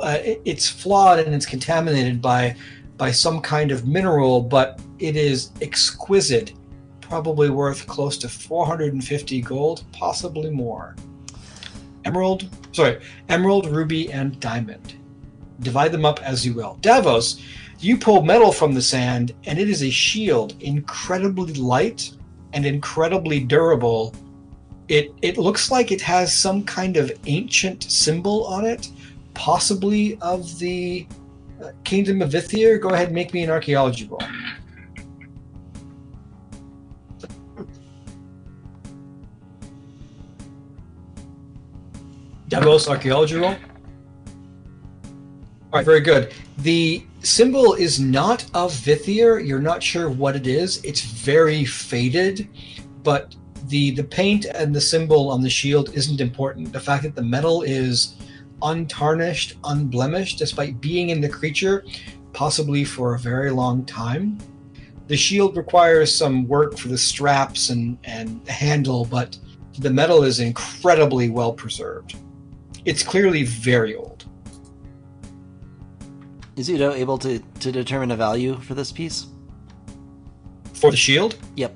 uh, 0.00 0.18
it's 0.22 0.68
flawed 0.68 1.18
and 1.18 1.34
it's 1.34 1.46
contaminated 1.46 2.20
by 2.22 2.56
by 2.96 3.10
some 3.10 3.40
kind 3.40 3.70
of 3.70 3.86
mineral, 3.86 4.40
but 4.40 4.80
it 4.98 5.16
is 5.16 5.50
exquisite 5.60 6.54
probably 7.02 7.50
worth 7.50 7.86
close 7.86 8.16
to 8.18 8.28
450 8.28 9.42
gold, 9.42 9.84
possibly 9.92 10.50
more. 10.50 10.96
Emerald, 12.06 12.48
sorry, 12.72 13.00
emerald, 13.28 13.66
ruby, 13.66 14.10
and 14.12 14.40
diamond. 14.40 14.94
Divide 15.60 15.92
them 15.92 16.06
up 16.06 16.22
as 16.22 16.44
you 16.44 16.54
will. 16.54 16.78
Davos, 16.80 17.42
you 17.80 17.98
pull 17.98 18.22
metal 18.22 18.50
from 18.50 18.72
the 18.72 18.82
sand, 18.82 19.34
and 19.44 19.58
it 19.58 19.68
is 19.68 19.82
a 19.82 19.90
shield, 19.90 20.54
incredibly 20.60 21.52
light 21.54 22.12
and 22.54 22.64
incredibly 22.64 23.40
durable. 23.40 24.14
It 24.88 25.12
it 25.20 25.36
looks 25.36 25.70
like 25.70 25.90
it 25.90 26.00
has 26.02 26.34
some 26.34 26.62
kind 26.64 26.96
of 26.96 27.10
ancient 27.26 27.82
symbol 27.84 28.46
on 28.46 28.64
it, 28.64 28.88
possibly 29.34 30.16
of 30.20 30.58
the 30.58 31.06
uh, 31.62 31.72
Kingdom 31.84 32.22
of 32.22 32.30
Vithir. 32.30 32.80
Go 32.80 32.90
ahead, 32.90 33.08
and 33.08 33.14
make 33.14 33.34
me 33.34 33.42
an 33.42 33.50
archaeology 33.50 34.06
roll. 34.06 34.20
Davos 42.48 42.88
archaeology 42.88 43.36
roll. 43.36 43.56
All 45.72 45.80
right, 45.80 45.84
very 45.84 46.00
good. 46.00 46.32
The 46.58 47.04
symbol 47.22 47.74
is 47.74 47.98
not 47.98 48.44
of 48.54 48.72
Vithir. 48.72 49.44
You're 49.44 49.60
not 49.60 49.82
sure 49.82 50.08
what 50.08 50.36
it 50.36 50.46
is. 50.46 50.82
It's 50.84 51.00
very 51.00 51.64
faded, 51.64 52.48
but 53.02 53.34
the 53.68 53.90
the 53.92 54.04
paint 54.04 54.44
and 54.46 54.74
the 54.74 54.80
symbol 54.80 55.30
on 55.30 55.42
the 55.42 55.50
shield 55.50 55.90
isn't 55.94 56.20
important. 56.20 56.72
The 56.72 56.80
fact 56.80 57.02
that 57.04 57.14
the 57.14 57.22
metal 57.22 57.62
is 57.62 58.16
untarnished, 58.62 59.54
unblemished, 59.64 60.38
despite 60.38 60.80
being 60.80 61.10
in 61.10 61.20
the 61.20 61.28
creature, 61.28 61.84
possibly 62.32 62.84
for 62.84 63.14
a 63.14 63.18
very 63.18 63.50
long 63.50 63.84
time. 63.84 64.38
The 65.08 65.16
shield 65.16 65.56
requires 65.56 66.12
some 66.14 66.48
work 66.48 66.76
for 66.76 66.88
the 66.88 66.98
straps 66.98 67.70
and, 67.70 67.96
and 68.04 68.44
the 68.44 68.52
handle, 68.52 69.04
but 69.04 69.38
the 69.78 69.90
metal 69.90 70.24
is 70.24 70.40
incredibly 70.40 71.28
well 71.28 71.52
preserved. 71.52 72.16
It's 72.84 73.02
clearly 73.02 73.44
very 73.44 73.94
old. 73.94 74.24
Is 76.56 76.70
Udo 76.70 76.92
able 76.92 77.18
to, 77.18 77.38
to 77.60 77.70
determine 77.70 78.10
a 78.10 78.16
value 78.16 78.58
for 78.60 78.74
this 78.74 78.90
piece? 78.90 79.26
For 80.72 80.90
the 80.90 80.96
shield, 80.96 81.36
Yep. 81.56 81.74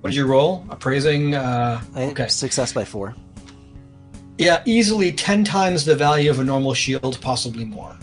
What 0.00 0.10
did 0.10 0.16
you 0.16 0.26
roll? 0.26 0.64
Appraising, 0.70 1.34
uh, 1.34 1.80
I, 1.94 2.02
Okay. 2.04 2.28
Success 2.28 2.72
by 2.72 2.84
four. 2.84 3.14
yeah, 4.38 4.62
easily 4.66 5.12
10 5.12 5.44
times 5.44 5.84
the 5.84 5.96
value 5.96 6.30
of 6.30 6.38
a 6.40 6.44
normal 6.44 6.74
shield, 6.74 7.18
possibly 7.20 7.64
more. 7.64 7.96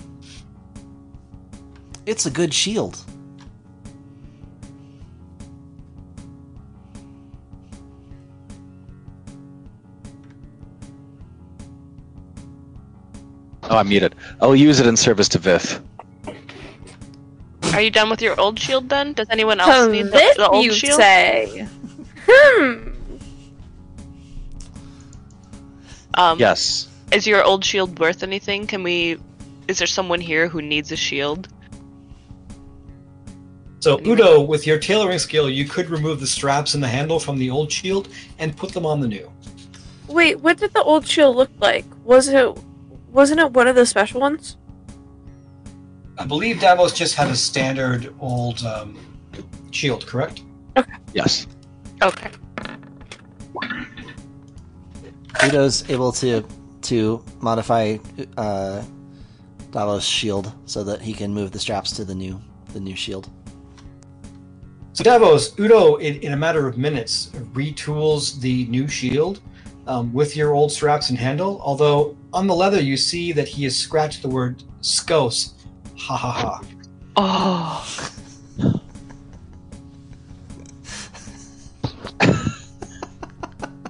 It's 2.06 2.26
a 2.26 2.30
good 2.32 2.54
shield. 2.54 3.04
Oh, 13.64 13.78
I'm 13.78 13.90
muted. 13.90 14.16
I'll 14.42 14.56
use 14.56 14.80
it 14.80 14.86
in 14.88 14.96
service 14.96 15.28
to 15.30 15.40
Vith. 15.40 15.82
Are 17.74 17.82
you 17.82 17.90
done 17.90 18.10
with 18.10 18.22
your 18.22 18.40
old 18.40 18.60
shield 18.60 18.90
then? 18.90 19.14
Does 19.14 19.28
anyone 19.30 19.60
else 19.60 19.92
need 19.92 20.06
the, 20.06 20.10
this 20.12 20.38
the 20.38 20.48
old 20.48 20.64
you 20.66 20.72
shield? 20.74 21.00
say. 21.00 21.68
Hmm. 22.28 22.90
Um, 26.16 26.40
Yes. 26.40 26.88
Is 27.12 27.28
your 27.28 27.44
old 27.44 27.64
shield 27.64 28.00
worth 28.00 28.24
anything? 28.24 28.66
Can 28.68 28.84
we? 28.84 29.18
Is 29.68 29.78
there 29.78 29.88
someone 29.88 30.20
here 30.20 30.48
who 30.48 30.62
needs 30.62 30.92
a 30.92 30.96
shield? 30.96 31.48
So 33.80 34.00
Udo, 34.04 34.42
with 34.42 34.66
your 34.66 34.80
tailoring 34.80 35.20
skill, 35.20 35.48
you 35.48 35.66
could 35.66 35.92
remove 35.92 36.20
the 36.20 36.26
straps 36.26 36.74
and 36.74 36.82
the 36.82 36.88
handle 36.88 37.20
from 37.20 37.38
the 37.38 37.52
old 37.52 37.72
shield 37.72 38.10
and 38.40 38.58
put 38.58 38.72
them 38.74 38.86
on 38.86 39.00
the 39.00 39.08
new. 39.08 39.32
Wait, 40.08 40.40
what 40.40 40.58
did 40.58 40.74
the 40.74 40.82
old 40.82 41.08
shield 41.08 41.36
look 41.36 41.52
like? 41.60 41.86
Was 42.04 42.28
it 42.28 42.58
wasn't 43.10 43.40
it 43.40 43.52
one 43.52 43.68
of 43.68 43.76
the 43.76 43.86
special 43.86 44.22
ones? 44.22 44.58
I 46.18 46.26
believe 46.26 46.60
Davos 46.60 46.94
just 46.94 47.16
had 47.16 47.30
a 47.30 47.36
standard 47.36 48.14
old 48.20 48.64
um, 48.64 48.98
shield, 49.72 50.08
correct? 50.08 50.42
Okay. 50.78 50.92
Yes. 51.14 51.46
Okay. 52.02 52.32
Udo's 55.44 55.90
able 55.90 56.12
to 56.14 56.46
to 56.82 57.24
modify 57.40 57.98
uh, 58.38 58.84
Davos' 59.72 60.06
shield 60.06 60.54
so 60.66 60.84
that 60.84 61.02
he 61.02 61.14
can 61.14 61.34
move 61.34 61.52
the 61.52 61.60
straps 61.60 61.92
to 61.92 62.06
the 62.06 62.16
new 62.16 62.40
the 62.74 62.80
new 62.80 62.96
shield. 62.96 63.30
So 64.94 65.04
Davos, 65.04 65.60
Udo, 65.60 65.98
in, 65.98 66.16
in 66.22 66.32
a 66.32 66.38
matter 66.38 66.68
of 66.68 66.78
minutes, 66.78 67.30
retools 67.54 68.40
the 68.40 68.66
new 68.68 68.88
shield 68.88 69.42
um, 69.88 70.14
with 70.14 70.38
your 70.38 70.54
old 70.54 70.72
straps 70.72 71.10
and 71.10 71.20
handle. 71.20 71.60
Although 71.62 72.16
on 72.32 72.48
the 72.48 72.56
leather, 72.56 72.82
you 72.82 72.96
see 72.96 73.34
that 73.34 73.48
he 73.48 73.66
has 73.66 73.76
scratched 73.76 74.22
the 74.22 74.30
word 74.30 74.64
"skos." 74.82 75.54
Ha 75.98 76.16
ha 76.16 76.32
ha. 76.32 76.62
Oh. 77.18 78.12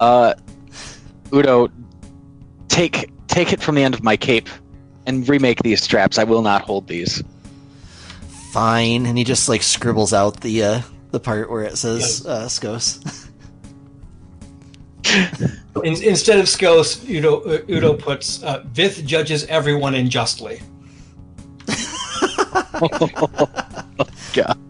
Uh, 0.00 0.34
Udo, 1.32 1.68
take 2.68 3.10
take 3.28 3.52
it 3.52 3.60
from 3.60 3.74
the 3.74 3.82
end 3.82 3.94
of 3.94 4.02
my 4.02 4.16
cape 4.16 4.48
and 5.06 5.28
remake 5.28 5.62
these 5.62 5.82
straps. 5.82 6.18
I 6.18 6.24
will 6.24 6.42
not 6.42 6.62
hold 6.62 6.88
these. 6.88 7.22
Fine, 8.52 9.06
and 9.06 9.18
he 9.18 9.24
just 9.24 9.48
like 9.48 9.62
scribbles 9.62 10.12
out 10.12 10.40
the 10.40 10.62
uh, 10.62 10.80
the 11.10 11.20
part 11.20 11.50
where 11.50 11.62
it 11.62 11.76
says 11.76 12.24
uh, 12.26 12.46
Skos. 12.46 13.22
In, 15.84 16.02
instead 16.02 16.38
of 16.38 16.46
"skos," 16.46 17.08
Udo, 17.08 17.40
uh, 17.42 17.60
Udo 17.68 17.94
puts 17.94 18.42
uh, 18.42 18.64
"Vith 18.66 19.04
judges 19.04 19.44
everyone 19.44 19.94
unjustly." 19.94 20.60
God. 24.34 24.65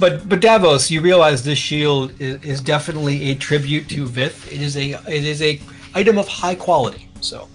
But 0.00 0.26
but 0.28 0.40
Davos, 0.40 0.90
you 0.90 1.02
realize 1.02 1.44
this 1.44 1.58
shield 1.58 2.18
is, 2.18 2.42
is 2.42 2.60
definitely 2.62 3.30
a 3.30 3.34
tribute 3.34 3.86
to 3.90 4.06
Vith. 4.06 4.50
It 4.50 4.62
is 4.62 4.76
a 4.76 4.92
it 5.06 5.24
is 5.24 5.42
a 5.42 5.60
item 5.94 6.16
of 6.16 6.26
high 6.26 6.54
quality. 6.54 7.06
So 7.20 7.46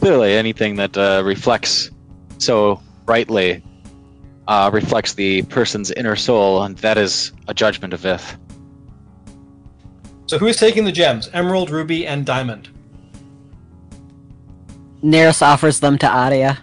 Clearly, 0.00 0.32
anything 0.34 0.74
that 0.76 0.96
uh, 0.98 1.22
reflects 1.24 1.90
so 2.38 2.82
brightly 3.06 3.62
uh, 4.48 4.70
reflects 4.72 5.12
the 5.14 5.42
person's 5.42 5.92
inner 5.92 6.16
soul, 6.16 6.62
and 6.64 6.76
that 6.78 6.98
is 6.98 7.32
a 7.46 7.54
judgment 7.54 7.92
of 7.92 8.00
Vith. 8.00 8.36
so 10.26 10.38
who 10.38 10.46
is 10.46 10.56
taking 10.56 10.84
the 10.84 10.92
gems? 10.92 11.28
Emerald, 11.32 11.70
ruby, 11.70 12.06
and 12.06 12.26
diamond. 12.26 12.70
Neris 15.04 15.42
offers 15.42 15.80
them 15.80 15.96
to 15.98 16.08
Aria. 16.08 16.58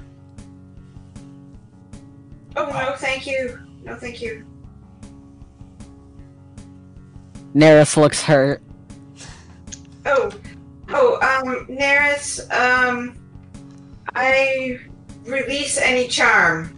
Oh 2.56 2.66
no, 2.66 2.96
thank 2.98 3.26
you. 3.28 3.67
No, 3.98 4.02
thank 4.02 4.22
you. 4.22 4.46
Neris 7.56 7.98
looks 7.98 8.22
hurt. 8.22 8.62
Oh, 10.06 10.32
oh, 10.90 11.16
um, 11.16 11.66
Neris, 11.66 12.40
um, 12.54 13.18
I 14.14 14.80
release 15.26 15.80
any 15.80 16.08
charm. 16.08 16.74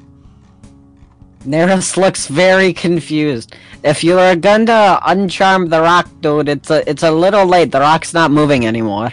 Neris 1.41 1.97
looks 1.97 2.27
very 2.27 2.71
confused. 2.71 3.53
If 3.83 4.01
you 4.01 4.17
are 4.17 4.37
going 4.37 4.65
to 4.67 4.99
uncharm 5.03 5.69
the 5.69 5.81
rock, 5.81 6.09
dude, 6.21 6.47
it's 6.47 6.69
a 6.69 6.89
it's 6.89 7.03
a 7.03 7.11
little 7.11 7.45
late. 7.45 7.71
The 7.73 7.81
rock's 7.81 8.13
not 8.13 8.31
moving 8.31 8.65
anymore. 8.65 9.11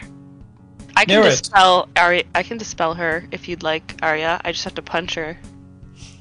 I 0.95 1.05
can 1.05 1.23
Nereid. 1.23 1.41
dispel 1.41 1.89
Arya. 1.97 2.23
I 2.37 2.45
can 2.45 2.57
dispel 2.57 2.95
her 2.95 3.25
if 3.33 3.49
you'd 3.49 3.65
like, 3.65 3.99
Arya. 4.01 4.41
I 4.45 4.53
just 4.53 4.63
have 4.63 4.75
to 4.75 4.83
punch 4.83 5.15
her. 5.15 5.37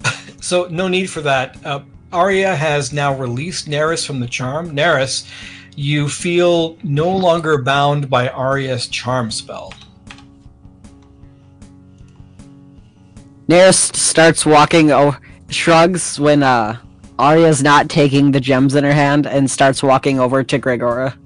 So 0.41 0.67
no 0.69 0.87
need 0.87 1.09
for 1.09 1.21
that. 1.21 1.57
Uh, 1.65 1.79
Arya 2.13 2.55
has 2.55 2.93
now 2.93 3.15
released 3.15 3.67
Neris 3.67 4.05
from 4.05 4.19
the 4.19 4.27
charm. 4.27 4.75
Neris, 4.75 5.27
you 5.75 6.07
feel 6.07 6.77
no 6.83 7.09
longer 7.09 7.57
bound 7.57 8.11
by 8.11 8.29
Arya's 8.29 8.85
charm 8.85 9.31
spell. 9.31 9.73
Neris 13.49 13.95
starts 13.95 14.45
walking 14.45 14.91
oh, 14.91 15.15
shrugs 15.49 16.19
when 16.19 16.43
uh 16.43 16.77
Arya's 17.17 17.63
not 17.63 17.89
taking 17.89 18.31
the 18.31 18.39
gems 18.39 18.75
in 18.75 18.83
her 18.83 18.91
hand, 18.93 19.25
and 19.25 19.49
starts 19.49 19.81
walking 19.81 20.19
over 20.19 20.43
to 20.43 20.59
Gregora. 20.59 21.17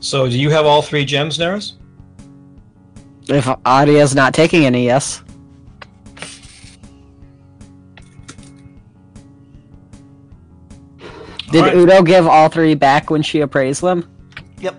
So 0.00 0.28
do 0.28 0.38
you 0.38 0.50
have 0.50 0.64
all 0.64 0.82
three 0.82 1.04
gems, 1.04 1.36
Neris? 1.38 1.74
If 3.28 3.48
Arya's 3.66 4.14
not 4.14 4.32
taking 4.32 4.64
any, 4.64 4.84
yes. 4.84 5.22
Did 11.56 11.64
Alright. 11.64 11.76
Udo 11.78 12.02
give 12.02 12.26
all 12.26 12.50
three 12.50 12.74
back 12.74 13.08
when 13.08 13.22
she 13.22 13.40
appraised 13.40 13.80
them? 13.80 14.06
Yep. 14.58 14.76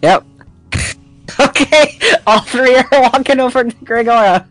Yep. 0.00 0.24
okay, 1.40 1.98
all 2.26 2.40
three 2.40 2.74
are 2.74 2.88
walking 2.90 3.38
over 3.38 3.62
to 3.62 3.76
Gregora. 3.84 4.48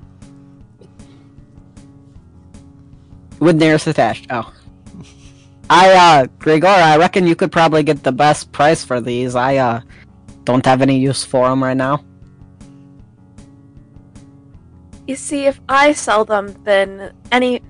With 3.40 3.60
Neris 3.60 3.88
attached. 3.88 4.28
Oh. 4.30 4.54
I, 5.72 5.92
uh, 5.92 6.28
Gregora, 6.38 6.84
I 6.84 6.98
reckon 6.98 7.26
you 7.26 7.36
could 7.36 7.52
probably 7.52 7.82
get 7.82 8.04
the 8.04 8.12
best 8.12 8.52
price 8.52 8.86
for 8.86 9.02
these. 9.02 9.34
I, 9.34 9.56
uh, 9.56 9.82
don't 10.44 10.64
have 10.68 10.84
any 10.84 11.00
use 11.00 11.24
for 11.26 11.50
them 11.50 11.64
right 11.64 11.76
now. 11.76 12.06
You 15.08 15.16
see, 15.16 15.48
if 15.48 15.60
I 15.68 15.94
sell 15.94 16.26
them, 16.26 16.56
then 16.64 17.12
any 17.32 17.64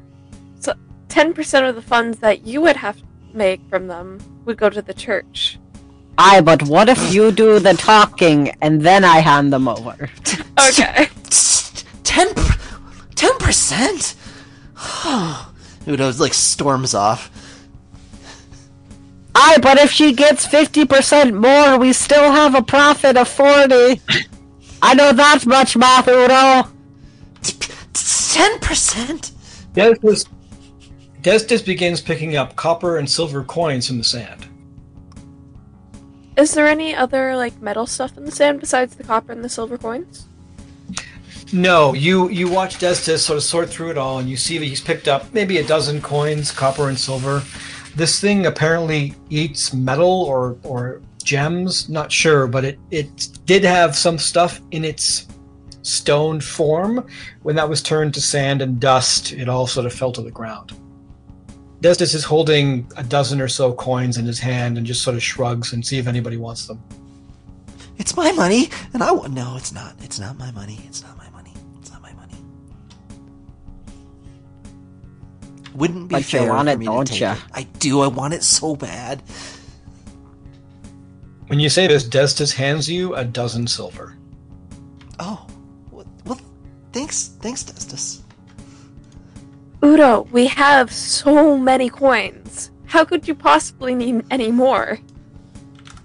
so 0.59 0.73
ten 1.07 1.33
percent 1.33 1.65
of 1.65 1.75
the 1.75 1.81
funds 1.81 2.19
that 2.19 2.45
you 2.45 2.59
would 2.59 2.75
have 2.75 2.97
to 2.97 3.03
make 3.35 3.61
from 3.69 3.87
them 3.87 4.19
would 4.45 4.57
go 4.57 4.69
to 4.69 4.81
the 4.81 4.93
church. 4.93 5.59
Aye, 6.17 6.41
but 6.41 6.63
what 6.63 6.89
if 6.89 7.13
you 7.13 7.31
do 7.31 7.59
the 7.59 7.73
talking 7.73 8.49
and 8.61 8.81
then 8.81 9.03
I 9.03 9.19
hand 9.19 9.51
them 9.53 9.67
over? 9.67 10.09
Okay. 10.69 11.07
Ten, 12.03 12.27
ten 13.15 13.37
percent. 13.39 14.15
Udo 15.87 16.11
like 16.19 16.33
storms 16.33 16.93
off. 16.93 17.31
Aye, 19.33 19.57
but 19.61 19.77
if 19.79 19.91
she 19.91 20.13
gets 20.13 20.45
50% 20.45 21.33
more, 21.33 21.79
we 21.79 21.93
still 21.93 22.31
have 22.31 22.53
a 22.53 22.61
profit 22.61 23.17
of 23.17 23.27
40. 23.27 24.01
I 24.81 24.93
know 24.93 25.13
that 25.13 25.45
much, 25.45 25.77
math, 25.77 26.07
Udo. 26.07 26.69
Ten 27.93 28.59
percent. 28.59 29.31
Destis, 29.73 30.27
Destis 31.21 31.63
begins 31.63 32.01
picking 32.01 32.35
up 32.35 32.55
copper 32.55 32.97
and 32.97 33.09
silver 33.09 33.43
coins 33.43 33.87
from 33.87 33.99
the 33.99 34.03
sand. 34.03 34.47
Is 36.35 36.53
there 36.53 36.67
any 36.67 36.95
other 36.95 37.35
like 37.35 37.61
metal 37.61 37.85
stuff 37.85 38.17
in 38.17 38.25
the 38.25 38.31
sand 38.31 38.59
besides 38.59 38.95
the 38.95 39.03
copper 39.03 39.31
and 39.31 39.43
the 39.43 39.49
silver 39.49 39.77
coins? 39.77 40.27
No, 41.53 41.93
you 41.93 42.29
you 42.29 42.49
watch 42.49 42.77
Destis 42.77 43.19
sort 43.19 43.37
of 43.37 43.43
sort 43.43 43.69
through 43.69 43.91
it 43.91 43.97
all, 43.97 44.19
and 44.19 44.29
you 44.29 44.37
see 44.37 44.57
that 44.57 44.65
he's 44.65 44.81
picked 44.81 45.07
up 45.07 45.31
maybe 45.33 45.57
a 45.57 45.63
dozen 45.67 46.01
coins, 46.01 46.51
copper 46.51 46.89
and 46.89 46.97
silver. 46.97 47.43
This 47.95 48.19
thing 48.19 48.45
apparently 48.45 49.13
eats 49.29 49.73
metal 49.73 50.23
or 50.23 50.57
or 50.63 51.01
gems. 51.23 51.89
Not 51.89 52.11
sure, 52.11 52.47
but 52.47 52.65
it 52.65 52.79
it 52.89 53.37
did 53.45 53.63
have 53.63 53.95
some 53.95 54.17
stuff 54.17 54.61
in 54.71 54.85
its 54.85 55.27
stone 55.83 56.39
form. 56.39 57.05
When 57.43 57.55
that 57.57 57.69
was 57.69 57.83
turned 57.83 58.13
to 58.13 58.21
sand 58.21 58.61
and 58.61 58.79
dust, 58.79 59.33
it 59.33 59.49
all 59.49 59.67
sort 59.67 59.85
of 59.85 59.93
fell 59.93 60.13
to 60.13 60.21
the 60.21 60.31
ground. 60.31 60.80
Destis 61.81 62.13
is 62.13 62.23
holding 62.23 62.87
a 62.95 63.03
dozen 63.03 63.41
or 63.41 63.47
so 63.47 63.73
coins 63.73 64.17
in 64.17 64.25
his 64.25 64.39
hand 64.39 64.77
and 64.77 64.85
just 64.85 65.01
sort 65.01 65.15
of 65.15 65.23
shrugs 65.23 65.73
and 65.73 65.85
see 65.85 65.97
if 65.97 66.07
anybody 66.07 66.37
wants 66.37 66.67
them. 66.67 66.81
It's 67.97 68.15
my 68.15 68.31
money, 68.31 68.69
and 68.93 69.03
I 69.03 69.11
want. 69.11 69.33
No, 69.33 69.55
it's 69.57 69.71
not. 69.71 69.95
It's 70.01 70.19
not 70.19 70.37
my 70.37 70.51
money. 70.51 70.79
It's 70.87 71.01
not 71.03 71.17
my 71.17 71.29
money. 71.31 71.53
It's 71.79 71.91
not 71.91 72.01
my 72.01 72.13
money. 72.13 72.35
Wouldn't 75.73 76.07
be 76.07 76.13
But 76.15 76.33
you 76.33 76.39
fair 76.39 76.49
want 76.49 76.67
for 76.67 76.73
it, 76.73 76.77
me 76.79 76.85
don't 76.85 77.05
to 77.05 77.11
take 77.13 77.21
ya? 77.21 77.33
it. 77.33 77.39
I 77.53 77.63
do. 77.63 78.01
I 78.01 78.07
want 78.07 78.33
it 78.33 78.43
so 78.43 78.75
bad. 78.75 79.21
When 81.47 81.59
you 81.59 81.69
say 81.69 81.87
this, 81.87 82.03
Destis 82.07 82.53
hands 82.53 82.89
you 82.89 83.13
a 83.15 83.25
dozen 83.25 83.67
silver. 83.67 84.15
Oh, 85.19 85.45
well, 85.91 86.07
well 86.25 86.39
Thanks, 86.93 87.29
thanks, 87.41 87.63
Destis. 87.63 88.20
Udo, 89.83 90.27
we 90.31 90.47
have 90.47 90.91
so 90.91 91.57
many 91.57 91.89
coins. 91.89 92.71
How 92.85 93.03
could 93.03 93.27
you 93.27 93.33
possibly 93.33 93.95
need 93.95 94.23
any 94.29 94.51
more? 94.51 94.99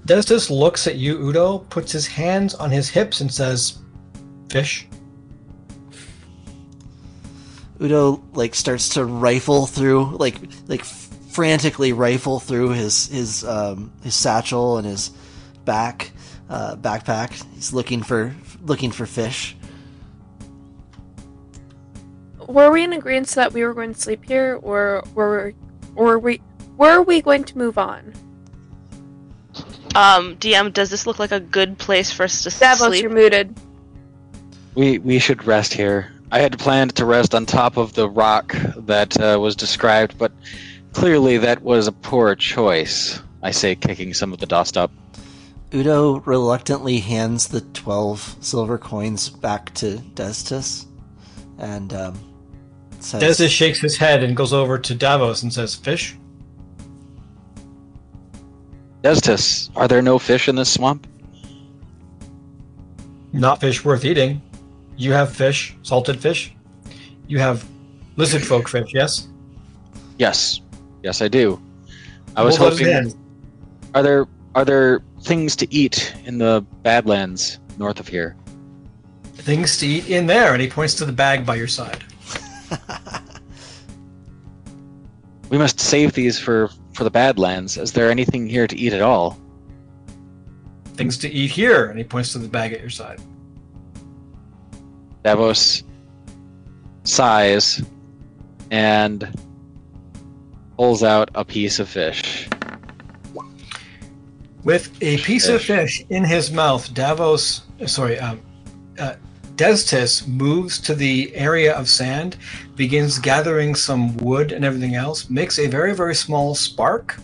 Destis 0.06 0.50
looks 0.50 0.86
at 0.86 0.96
you, 0.96 1.18
Udo, 1.18 1.58
puts 1.58 1.92
his 1.92 2.06
hands 2.06 2.54
on 2.54 2.70
his 2.70 2.88
hips, 2.88 3.20
and 3.20 3.32
says, 3.32 3.78
"Fish." 4.48 4.86
Udo 7.82 8.22
like 8.32 8.54
starts 8.54 8.88
to 8.90 9.04
rifle 9.04 9.66
through, 9.66 10.16
like 10.16 10.36
like 10.68 10.84
frantically 10.84 11.92
rifle 11.92 12.40
through 12.40 12.70
his 12.70 13.08
his 13.08 13.44
um, 13.44 13.92
his 14.02 14.14
satchel 14.14 14.78
and 14.78 14.86
his 14.86 15.10
back 15.64 16.12
uh, 16.48 16.76
backpack. 16.76 17.44
He's 17.54 17.72
looking 17.72 18.02
for 18.02 18.34
looking 18.62 18.92
for 18.92 19.04
fish. 19.06 19.56
Were 22.48 22.70
we 22.70 22.84
in 22.84 22.92
agreement 22.92 23.28
that 23.30 23.52
we 23.52 23.64
were 23.64 23.74
going 23.74 23.94
to 23.94 24.00
sleep 24.00 24.24
here, 24.24 24.58
or 24.62 25.02
were 25.14 25.52
or 25.94 26.04
were 26.04 26.18
we 26.18 26.40
were 26.76 27.02
we 27.02 27.20
going 27.22 27.44
to 27.44 27.58
move 27.58 27.78
on? 27.78 28.12
Um, 29.94 30.36
DM, 30.36 30.72
does 30.72 30.90
this 30.90 31.06
look 31.06 31.18
like 31.18 31.32
a 31.32 31.40
good 31.40 31.78
place 31.78 32.12
for 32.12 32.24
us 32.24 32.42
to 32.42 32.50
Davos, 32.50 32.88
sleep? 32.88 33.02
you're 33.02 33.10
muted. 33.10 33.54
We 34.74 34.98
we 34.98 35.18
should 35.18 35.44
rest 35.44 35.72
here. 35.74 36.12
I 36.30 36.40
had 36.40 36.58
planned 36.58 36.94
to 36.96 37.04
rest 37.04 37.34
on 37.34 37.46
top 37.46 37.76
of 37.76 37.94
the 37.94 38.08
rock 38.08 38.54
that 38.76 39.18
uh, 39.20 39.38
was 39.40 39.56
described, 39.56 40.18
but 40.18 40.32
clearly 40.92 41.38
that 41.38 41.62
was 41.62 41.86
a 41.86 41.92
poor 41.92 42.34
choice. 42.34 43.20
I 43.42 43.52
say, 43.52 43.74
kicking 43.76 44.12
some 44.12 44.32
of 44.32 44.38
the 44.38 44.46
dust 44.46 44.76
up. 44.76 44.90
Udo 45.72 46.20
reluctantly 46.20 46.98
hands 46.98 47.48
the 47.48 47.60
twelve 47.60 48.36
silver 48.40 48.76
coins 48.78 49.30
back 49.30 49.72
to 49.74 49.96
Destis, 50.14 50.86
and 51.58 51.92
um, 51.92 52.35
says, 53.06 53.22
Destis 53.22 53.50
shakes 53.50 53.78
his 53.78 53.96
head 53.96 54.22
and 54.22 54.36
goes 54.36 54.52
over 54.52 54.78
to 54.78 54.94
Davos 54.94 55.42
and 55.42 55.52
says, 55.52 55.74
"Fish." 55.74 56.16
Destis, 59.02 59.70
are 59.76 59.86
there 59.86 60.02
no 60.02 60.18
fish 60.18 60.48
in 60.48 60.56
this 60.56 60.72
swamp? 60.72 61.06
Not 63.32 63.60
fish 63.60 63.84
worth 63.84 64.04
eating. 64.04 64.42
You 64.96 65.12
have 65.12 65.32
fish, 65.32 65.76
salted 65.82 66.18
fish. 66.20 66.54
You 67.28 67.38
have 67.38 67.64
lizard 68.16 68.42
folk 68.44 68.68
fish, 68.68 68.90
yes? 68.92 69.28
Yes, 70.18 70.60
yes, 71.02 71.22
I 71.22 71.28
do. 71.28 71.60
I 72.34 72.42
was 72.42 72.56
Hold 72.56 72.72
hoping. 72.72 72.86
hand. 72.86 73.14
Are 73.94 74.02
there 74.02 74.26
are 74.54 74.64
there 74.64 75.02
things 75.22 75.54
to 75.56 75.72
eat 75.72 76.14
in 76.24 76.38
the 76.38 76.64
Badlands 76.82 77.60
north 77.78 78.00
of 78.00 78.08
here? 78.08 78.36
Things 79.34 79.76
to 79.78 79.86
eat 79.86 80.08
in 80.08 80.26
there, 80.26 80.52
and 80.52 80.60
he 80.60 80.68
points 80.68 80.94
to 80.94 81.04
the 81.04 81.12
bag 81.12 81.46
by 81.46 81.54
your 81.54 81.68
side. 81.68 82.02
We 85.48 85.58
must 85.58 85.78
save 85.78 86.12
these 86.12 86.38
for 86.38 86.70
for 86.92 87.04
the 87.04 87.10
Badlands. 87.10 87.76
Is 87.76 87.92
there 87.92 88.10
anything 88.10 88.48
here 88.48 88.66
to 88.66 88.76
eat 88.76 88.92
at 88.92 89.02
all? 89.02 89.38
Things 90.94 91.18
to 91.18 91.30
eat 91.30 91.50
here, 91.50 91.86
and 91.86 91.98
he 91.98 92.04
points 92.04 92.32
to 92.32 92.38
the 92.38 92.48
bag 92.48 92.72
at 92.72 92.80
your 92.80 92.90
side. 92.90 93.20
Davos 95.22 95.82
sighs 97.04 97.82
and 98.70 99.32
pulls 100.76 101.02
out 101.02 101.30
a 101.34 101.44
piece 101.44 101.78
of 101.78 101.88
fish. 101.88 102.48
With 104.64 104.90
a 105.00 105.18
piece 105.18 105.46
of 105.46 105.62
Fish. 105.62 105.98
fish 105.98 106.06
in 106.10 106.24
his 106.24 106.50
mouth, 106.50 106.92
Davos, 106.92 107.62
sorry, 107.86 108.18
um, 108.18 108.40
Destis 109.56 110.28
moves 110.28 110.78
to 110.80 110.94
the 110.94 111.34
area 111.34 111.74
of 111.74 111.88
sand, 111.88 112.36
begins 112.74 113.18
gathering 113.18 113.74
some 113.74 114.14
wood 114.18 114.52
and 114.52 114.66
everything 114.66 114.96
else, 114.96 115.30
makes 115.30 115.58
a 115.58 115.66
very, 115.66 115.94
very 115.94 116.14
small 116.14 116.54
spark. 116.54 117.16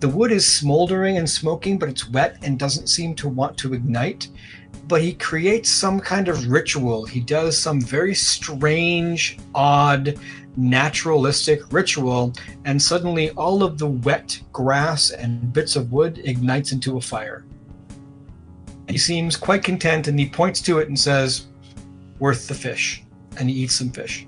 The 0.00 0.08
wood 0.08 0.32
is 0.32 0.44
smoldering 0.44 1.18
and 1.18 1.30
smoking, 1.30 1.78
but 1.78 1.88
it's 1.88 2.10
wet 2.10 2.38
and 2.42 2.58
doesn't 2.58 2.88
seem 2.88 3.14
to 3.16 3.28
want 3.28 3.56
to 3.58 3.72
ignite. 3.72 4.26
But 4.88 5.00
he 5.00 5.12
creates 5.12 5.70
some 5.70 6.00
kind 6.00 6.26
of 6.26 6.48
ritual. 6.48 7.04
He 7.06 7.20
does 7.20 7.56
some 7.56 7.80
very 7.80 8.16
strange, 8.16 9.38
odd, 9.54 10.18
naturalistic 10.56 11.72
ritual, 11.72 12.32
and 12.64 12.82
suddenly 12.82 13.30
all 13.30 13.62
of 13.62 13.78
the 13.78 13.86
wet 13.86 14.40
grass 14.52 15.10
and 15.10 15.52
bits 15.52 15.76
of 15.76 15.92
wood 15.92 16.20
ignites 16.24 16.72
into 16.72 16.96
a 16.96 17.00
fire. 17.00 17.44
He 18.88 18.98
seems 18.98 19.36
quite 19.36 19.62
content 19.62 20.08
and 20.08 20.18
he 20.18 20.28
points 20.28 20.60
to 20.62 20.80
it 20.80 20.88
and 20.88 20.98
says, 20.98 21.46
Worth 22.20 22.46
the 22.46 22.54
fish. 22.54 23.02
And 23.38 23.50
he 23.50 23.56
eats 23.56 23.74
some 23.74 23.90
fish. 23.90 24.26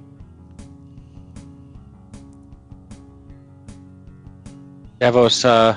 Davos, 4.99 5.45
uh, 5.45 5.77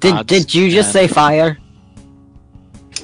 Did 0.00 0.26
did 0.26 0.54
you 0.54 0.70
just 0.70 0.92
say 0.92 1.06
fire? 1.06 1.58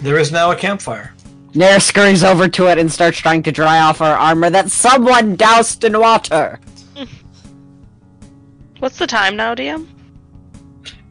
There 0.01 0.19
is 0.19 0.33
now 0.33 0.51
a 0.51 0.57
campfire. 0.57 1.15
Nair 1.55 1.79
scurries 1.81 2.24
over 2.24 2.49
to 2.49 2.66
it 2.66 2.79
and 2.79 2.91
starts 2.91 3.19
trying 3.19 3.43
to 3.45 3.53
dry 3.53 3.81
off 3.81 3.99
her 3.99 4.05
armor 4.05 4.51
that 4.51 4.70
someone 4.70 5.37
doused 5.37 5.85
in 5.85 5.99
water. 5.99 6.59
What's 8.81 8.99
the 8.99 9.07
time 9.07 9.37
now, 9.37 9.55
DM? 9.55 9.87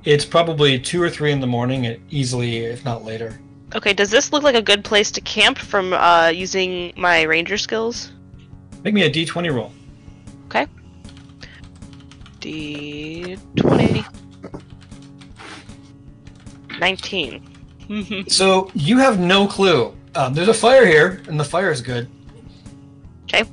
It's 0.03 0.25
probably 0.25 0.79
two 0.79 1.01
or 1.01 1.09
three 1.09 1.31
in 1.31 1.39
the 1.39 1.47
morning, 1.47 2.01
easily, 2.09 2.57
if 2.57 2.83
not 2.83 3.05
later. 3.05 3.39
Okay, 3.73 3.93
does 3.93 4.09
this 4.09 4.33
look 4.33 4.43
like 4.43 4.55
a 4.55 4.61
good 4.61 4.83
place 4.83 5.11
to 5.11 5.21
camp 5.21 5.57
from 5.57 5.93
uh, 5.93 6.27
using 6.27 6.91
my 6.97 7.21
ranger 7.23 7.57
skills? 7.57 8.11
Make 8.83 8.93
me 8.93 9.03
a 9.03 9.09
d20 9.09 9.53
roll. 9.53 9.71
Okay. 10.47 10.67
D20. 12.39 14.05
19. 16.79 17.47
So 18.27 18.71
you 18.73 18.97
have 18.97 19.19
no 19.19 19.47
clue. 19.47 19.95
Um, 20.15 20.33
there's 20.33 20.47
a 20.47 20.53
fire 20.53 20.85
here, 20.85 21.21
and 21.27 21.39
the 21.39 21.43
fire 21.43 21.71
is 21.71 21.81
good. 21.81 22.09
Okay, 23.23 23.43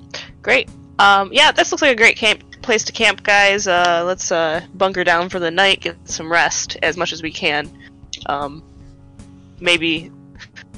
great. 0.43 0.71
Um, 0.99 1.31
yeah, 1.33 1.53
this 1.53 1.71
looks 1.71 1.83
like 1.83 1.93
a 1.93 1.97
great 1.97 2.17
camp 2.17 2.43
place 2.63 2.85
to 2.85 2.93
camp, 2.93 3.23
guys. 3.23 3.67
Uh, 3.67 4.03
let's 4.07 4.31
uh, 4.33 4.61
bunker 4.75 5.05
down 5.05 5.29
for 5.29 5.39
the 5.39 5.51
night, 5.51 5.81
get 5.81 5.97
some 6.09 6.31
rest 6.31 6.77
as 6.83 6.97
much 6.97 7.13
as 7.13 7.23
we 7.23 7.33
can. 7.33 7.71
Um, 8.27 8.63
maybe, 9.61 10.11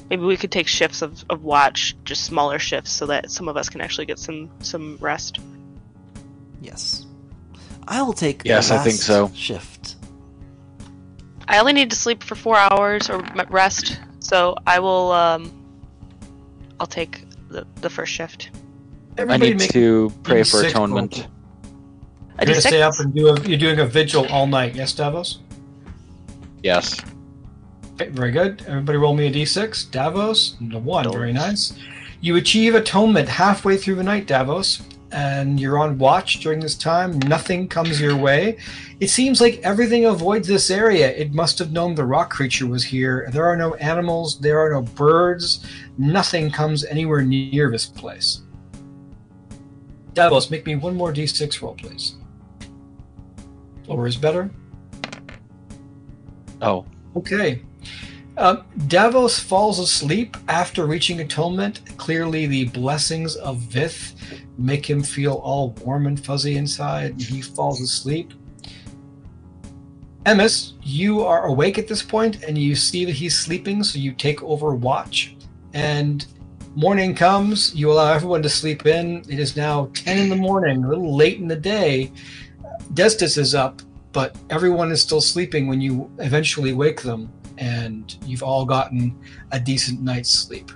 maybe 0.09 0.23
we 0.23 0.36
could 0.36 0.51
take 0.52 0.66
shifts 0.69 1.02
of, 1.02 1.24
of 1.31 1.43
watch, 1.43 1.97
just 2.05 2.24
smaller 2.24 2.59
shifts, 2.59 2.90
so 2.93 3.07
that 3.07 3.31
some 3.31 3.48
of 3.48 3.57
us 3.57 3.69
can 3.69 3.81
actually 3.81 4.07
get 4.07 4.19
some 4.19 4.51
some 4.61 4.97
rest. 5.01 5.39
Yes. 6.61 7.07
I 7.89 8.02
will 8.02 8.12
take 8.12 8.43
the 8.43 8.51
Yes, 8.51 8.70
I 8.70 8.78
think 8.78 8.97
so. 8.97 9.31
shift. 9.35 9.97
I 11.48 11.59
only 11.59 11.73
need 11.73 11.90
to 11.90 11.97
sleep 11.97 12.23
for 12.23 12.36
four 12.36 12.57
hours 12.57 13.11
or 13.11 13.19
rest, 13.48 13.98
so 14.20 14.55
I 14.66 14.78
will. 14.78 15.11
Um, 15.11 15.51
I'll 16.78 16.86
take 16.86 17.24
the 17.48 17.66
the 17.81 17.90
first 17.90 18.12
shift. 18.12 18.51
I 19.19 19.36
need 19.36 19.59
make 19.59 19.73
to 19.73 20.12
pray 20.23 20.44
for 20.44 20.62
atonement. 20.62 21.19
roll. 21.19 21.27
A 22.39 22.44
You're 22.44 22.55
gonna 22.55 22.61
stay 22.61 22.82
up 22.82 22.94
and 23.01 23.12
do 23.15 23.28
a, 23.28 23.40
you're 23.40 23.59
doing 23.59 23.81
a 23.81 23.85
vigil 23.86 24.27
all 24.28 24.47
night. 24.47 24.74
Yes, 24.77 24.94
Davos. 24.94 25.40
Yes. 26.62 26.97
Okay, 28.01 28.09
very 28.12 28.31
good. 28.31 28.64
Everybody 28.66 28.97
roll 28.97 29.14
me 29.14 29.27
a 29.27 29.31
d6. 29.31 29.90
Davos, 29.90 30.56
the 30.59 30.78
one. 30.78 31.12
Very 31.12 31.35
nice. 31.35 31.74
You 32.22 32.36
achieve 32.36 32.74
atonement 32.74 33.28
halfway 33.28 33.77
through 33.77 33.97
the 33.97 34.02
night, 34.02 34.27
Davos, 34.27 34.81
and 35.12 35.60
you're 35.60 35.78
on 35.78 35.98
watch 35.98 36.40
during 36.40 36.60
this 36.60 36.77
time. 36.77 37.18
Nothing 37.18 37.68
comes 37.68 38.01
your 38.01 38.16
way. 38.16 38.56
It 39.01 39.09
seems 39.09 39.43
like 39.43 39.60
everything 39.64 40.06
avoids 40.06 40.48
this 40.48 40.70
area. 40.70 41.10
It 41.10 41.35
must 41.35 41.59
have 41.59 41.72
known 41.72 41.94
the 41.94 42.06
rock 42.06 42.31
creature 42.31 42.66
was 42.66 42.82
here. 42.82 43.28
There 43.35 43.44
are 43.44 43.56
no 43.56 43.74
animals. 43.74 44.40
There 44.40 44.59
are 44.60 44.70
no 44.70 44.81
birds. 44.81 45.66
Nothing 45.98 46.51
comes 46.51 46.86
anywhere 46.86 47.20
near 47.20 47.70
this 47.70 47.85
place. 47.85 48.40
Davos, 50.14 50.51
make 50.51 50.64
me 50.64 50.74
one 50.74 50.97
more 50.97 51.12
d6 51.12 51.60
roll, 51.60 51.74
please. 51.74 52.14
Lower 53.86 54.06
is 54.06 54.16
better. 54.16 54.51
Oh, 56.62 56.86
Okay. 57.16 57.62
Um, 58.36 58.65
Davos 58.86 59.39
falls 59.39 59.78
asleep 59.78 60.36
after 60.48 60.86
reaching 60.86 61.20
atonement. 61.20 61.82
Clearly, 61.98 62.47
the 62.47 62.66
blessings 62.66 63.36
of 63.36 63.59
Vith 63.59 64.15
make 64.57 64.89
him 64.89 65.02
feel 65.02 65.35
all 65.35 65.70
warm 65.85 66.07
and 66.07 66.19
fuzzy 66.19 66.57
inside, 66.57 67.11
and 67.11 67.23
he 67.23 67.43
falls 67.43 67.81
asleep. 67.81 68.32
Emis, 70.24 70.74
you 70.82 71.23
are 71.23 71.47
awake 71.47 71.78
at 71.78 71.89
this 71.89 72.02
point, 72.02 72.43
and 72.44 72.57
you 72.57 72.74
see 72.77 73.05
that 73.05 73.15
he's 73.15 73.39
sleeping, 73.39 73.82
so 73.82 73.98
you 73.98 74.12
take 74.12 74.43
over 74.43 74.74
watch. 74.74 75.36
And 75.73 76.27
morning 76.74 77.15
comes, 77.15 77.74
you 77.74 77.90
allow 77.90 78.12
everyone 78.12 78.43
to 78.43 78.48
sleep 78.48 78.86
in. 78.86 79.19
It 79.28 79.39
is 79.39 79.57
now 79.57 79.90
10 79.94 80.19
in 80.19 80.28
the 80.28 80.36
morning, 80.36 80.85
a 80.85 80.89
little 80.89 81.16
late 81.16 81.39
in 81.39 81.48
the 81.48 81.57
day. 81.57 82.12
Destis 82.94 83.39
is 83.39 83.55
up, 83.55 83.82
but 84.12 84.36
everyone 84.51 84.93
is 84.93 85.01
still 85.01 85.20
sleeping 85.20 85.66
when 85.69 85.81
you 85.81 86.11
eventually 86.19 86.73
wake 86.73 87.02
them, 87.02 87.32
and 87.61 88.16
you've 88.27 88.43
all 88.43 88.65
gotten 88.65 89.16
a 89.53 89.61
decent 89.61 90.01
night's 90.01 90.31
sleep. 90.31 90.73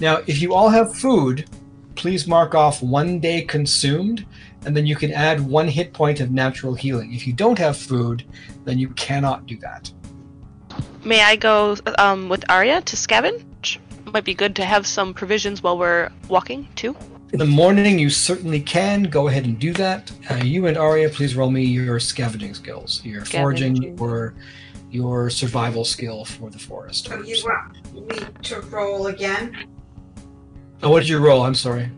Now, 0.00 0.18
if 0.26 0.42
you 0.42 0.52
all 0.52 0.68
have 0.68 0.94
food, 0.94 1.48
please 1.94 2.26
mark 2.26 2.54
off 2.54 2.82
one 2.82 3.20
day 3.20 3.42
consumed, 3.42 4.26
and 4.66 4.76
then 4.76 4.84
you 4.84 4.96
can 4.96 5.12
add 5.12 5.40
one 5.40 5.68
hit 5.68 5.92
point 5.92 6.20
of 6.20 6.30
natural 6.30 6.74
healing. 6.74 7.14
If 7.14 7.26
you 7.26 7.32
don't 7.32 7.58
have 7.58 7.76
food, 7.76 8.24
then 8.64 8.78
you 8.78 8.90
cannot 8.90 9.46
do 9.46 9.56
that. 9.58 9.90
May 11.04 11.22
I 11.22 11.36
go 11.36 11.76
um, 11.98 12.28
with 12.28 12.44
Arya 12.50 12.82
to 12.82 12.96
scavenge? 12.96 13.78
Might 14.06 14.24
be 14.24 14.34
good 14.34 14.56
to 14.56 14.64
have 14.64 14.86
some 14.86 15.14
provisions 15.14 15.62
while 15.62 15.78
we're 15.78 16.10
walking 16.28 16.68
too. 16.74 16.96
In 17.32 17.38
the 17.40 17.44
morning, 17.44 17.98
you 17.98 18.08
certainly 18.08 18.60
can. 18.60 19.04
Go 19.04 19.28
ahead 19.28 19.46
and 19.46 19.58
do 19.58 19.72
that. 19.74 20.12
Uh, 20.30 20.36
you 20.36 20.66
and 20.66 20.76
Arya, 20.76 21.08
please 21.08 21.34
roll 21.34 21.50
me 21.50 21.64
your 21.64 21.98
scavenging 21.98 22.54
skills, 22.54 23.04
your 23.04 23.24
foraging 23.24 23.76
Scavenging. 23.76 24.00
or 24.00 24.34
your 24.96 25.30
survival 25.30 25.84
skill 25.84 26.24
for 26.24 26.50
the 26.50 26.58
forest. 26.58 27.06
So 27.06 27.22
you 27.22 27.36
want 27.44 27.94
me 27.94 28.26
to 28.42 28.60
roll 28.62 29.06
again? 29.06 29.68
Oh, 30.82 30.90
what 30.90 31.00
did 31.00 31.08
you 31.08 31.18
roll? 31.18 31.42
I'm 31.42 31.54
sorry. 31.54 31.90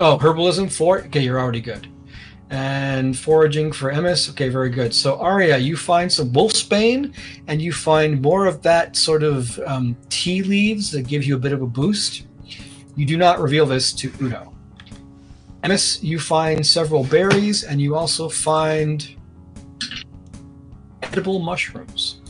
Oh, 0.00 0.16
herbalism 0.18 0.72
four. 0.72 1.00
Okay, 1.02 1.20
you're 1.20 1.38
already 1.38 1.60
good. 1.60 1.86
And 2.48 3.16
foraging 3.16 3.70
for 3.70 3.92
Emis. 3.92 4.30
Okay, 4.30 4.48
very 4.48 4.70
good. 4.70 4.94
So 4.94 5.18
Aria, 5.20 5.58
you 5.58 5.76
find 5.76 6.10
some 6.10 6.30
wolfsbane, 6.32 7.14
and 7.46 7.62
you 7.62 7.72
find 7.72 8.20
more 8.22 8.46
of 8.46 8.62
that 8.62 8.96
sort 8.96 9.22
of 9.22 9.58
um, 9.60 9.96
tea 10.08 10.42
leaves 10.42 10.90
that 10.92 11.02
give 11.02 11.24
you 11.24 11.36
a 11.36 11.38
bit 11.38 11.52
of 11.52 11.62
a 11.62 11.66
boost. 11.66 12.26
You 12.96 13.06
do 13.06 13.16
not 13.16 13.40
reveal 13.40 13.66
this 13.66 13.92
to 13.92 14.12
Udo. 14.20 14.52
Emis, 15.62 16.02
you 16.02 16.18
find 16.18 16.66
several 16.66 17.04
berries, 17.04 17.62
and 17.62 17.80
you 17.80 17.94
also 17.94 18.28
find 18.28 19.16
edible 21.10 21.38
mushrooms. 21.38 22.20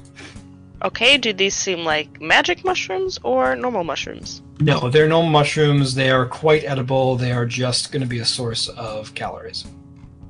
Okay, 0.82 1.18
do 1.18 1.32
these 1.32 1.54
seem 1.54 1.84
like 1.84 2.20
magic 2.20 2.64
mushrooms 2.64 3.18
or 3.22 3.54
normal 3.54 3.84
mushrooms? 3.84 4.42
No, 4.60 4.88
they're 4.88 5.08
no 5.08 5.22
mushrooms. 5.22 5.94
They 5.94 6.10
are 6.10 6.26
quite 6.26 6.64
edible. 6.64 7.16
They 7.16 7.32
are 7.32 7.44
just 7.44 7.92
going 7.92 8.02
to 8.02 8.08
be 8.08 8.20
a 8.20 8.24
source 8.24 8.68
of 8.68 9.14
calories. 9.14 9.66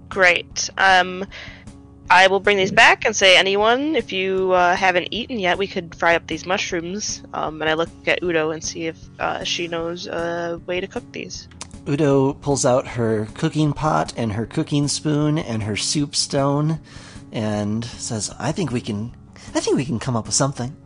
Great. 0.09 0.68
Um, 0.77 1.24
I 2.10 2.27
will 2.27 2.40
bring 2.40 2.56
these 2.56 2.72
back 2.72 3.05
and 3.05 3.14
say, 3.14 3.36
anyone, 3.36 3.94
if 3.94 4.12
you 4.12 4.51
uh, 4.51 4.74
haven't 4.74 5.09
eaten 5.12 5.39
yet, 5.39 5.56
we 5.56 5.68
could 5.68 5.94
fry 5.94 6.16
up 6.16 6.27
these 6.27 6.44
mushrooms. 6.44 7.22
Um, 7.32 7.62
and 7.62 7.70
I 7.70 7.74
look 7.74 7.90
at 8.09 8.20
Udo 8.20 8.51
and 8.51 8.62
see 8.62 8.86
if 8.89 8.98
uh, 9.20 9.44
she 9.44 9.68
knows 9.68 10.09
a 10.09 10.60
way 10.66 10.81
to 10.81 10.89
cook 10.89 11.05
these. 11.12 11.47
Udo 11.89 12.35
pulls 12.35 12.66
out 12.66 12.86
her 12.89 13.28
cooking 13.35 13.72
pot 13.72 14.12
and 14.16 14.32
her 14.32 14.47
cooking 14.47 14.89
spoon 14.89 15.39
and 15.39 15.62
her 15.62 15.77
soup 15.77 16.16
stone 16.16 16.81
and 17.32 17.85
says, 17.85 18.35
I 18.39 18.52
think 18.52 18.70
we 18.73 18.81
can 18.81 19.15
I 19.55 19.61
think 19.61 19.77
we 19.77 19.85
can 19.85 19.98
come 19.98 20.16
up 20.16 20.27
with 20.27 20.35
something. 20.35 20.77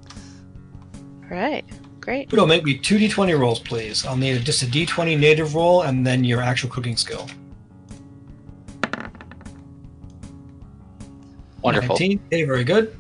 All 1.24 1.30
right. 1.30 1.64
Great. 2.00 2.32
Udo, 2.32 2.46
make 2.46 2.64
me 2.64 2.76
two 2.76 2.98
d20 2.98 3.38
rolls, 3.38 3.60
please. 3.60 4.04
I'll 4.04 4.16
need 4.16 4.44
just 4.44 4.62
a 4.62 4.66
d20 4.66 5.18
native 5.18 5.54
roll 5.54 5.82
and 5.82 6.06
then 6.06 6.22
your 6.24 6.40
actual 6.40 6.70
cooking 6.70 6.96
skill. 6.96 7.28
Wonderful. 11.62 11.94
19. 11.94 12.20
Okay, 12.26 12.44
very 12.44 12.64
good. 12.64 12.94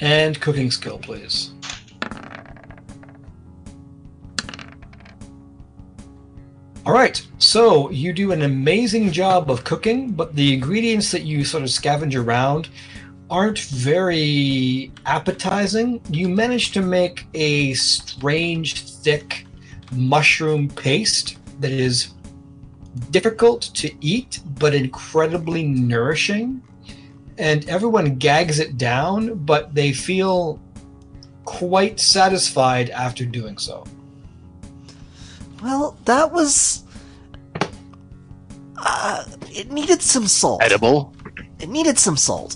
And 0.00 0.38
cooking 0.40 0.70
skill, 0.70 0.98
please. 0.98 1.52
All 6.86 6.92
right, 6.92 7.20
so 7.38 7.90
you 7.90 8.12
do 8.12 8.30
an 8.30 8.42
amazing 8.42 9.10
job 9.10 9.50
of 9.50 9.64
cooking, 9.64 10.12
but 10.12 10.36
the 10.36 10.54
ingredients 10.54 11.10
that 11.10 11.22
you 11.22 11.44
sort 11.44 11.64
of 11.64 11.68
scavenge 11.68 12.14
around 12.14 12.68
aren't 13.28 13.58
very 13.58 14.92
appetizing. 15.04 16.00
You 16.10 16.28
manage 16.28 16.70
to 16.74 16.82
make 16.82 17.26
a 17.34 17.74
strange, 17.74 18.84
thick 18.84 19.48
mushroom 19.90 20.68
paste 20.68 21.38
that 21.58 21.72
is 21.72 22.14
difficult 23.10 23.62
to 23.74 23.90
eat, 24.00 24.38
but 24.60 24.72
incredibly 24.72 25.64
nourishing. 25.64 26.62
And 27.36 27.68
everyone 27.68 28.14
gags 28.14 28.60
it 28.60 28.78
down, 28.78 29.34
but 29.44 29.74
they 29.74 29.92
feel 29.92 30.60
quite 31.44 31.98
satisfied 31.98 32.90
after 32.90 33.24
doing 33.24 33.58
so. 33.58 33.82
Well, 35.66 35.96
that 36.04 36.30
was 36.30 36.84
uh, 38.76 39.24
it 39.50 39.72
needed 39.72 40.00
some 40.00 40.28
salt. 40.28 40.62
Edible. 40.62 41.12
It 41.58 41.68
needed 41.68 41.98
some 41.98 42.16
salt. 42.16 42.54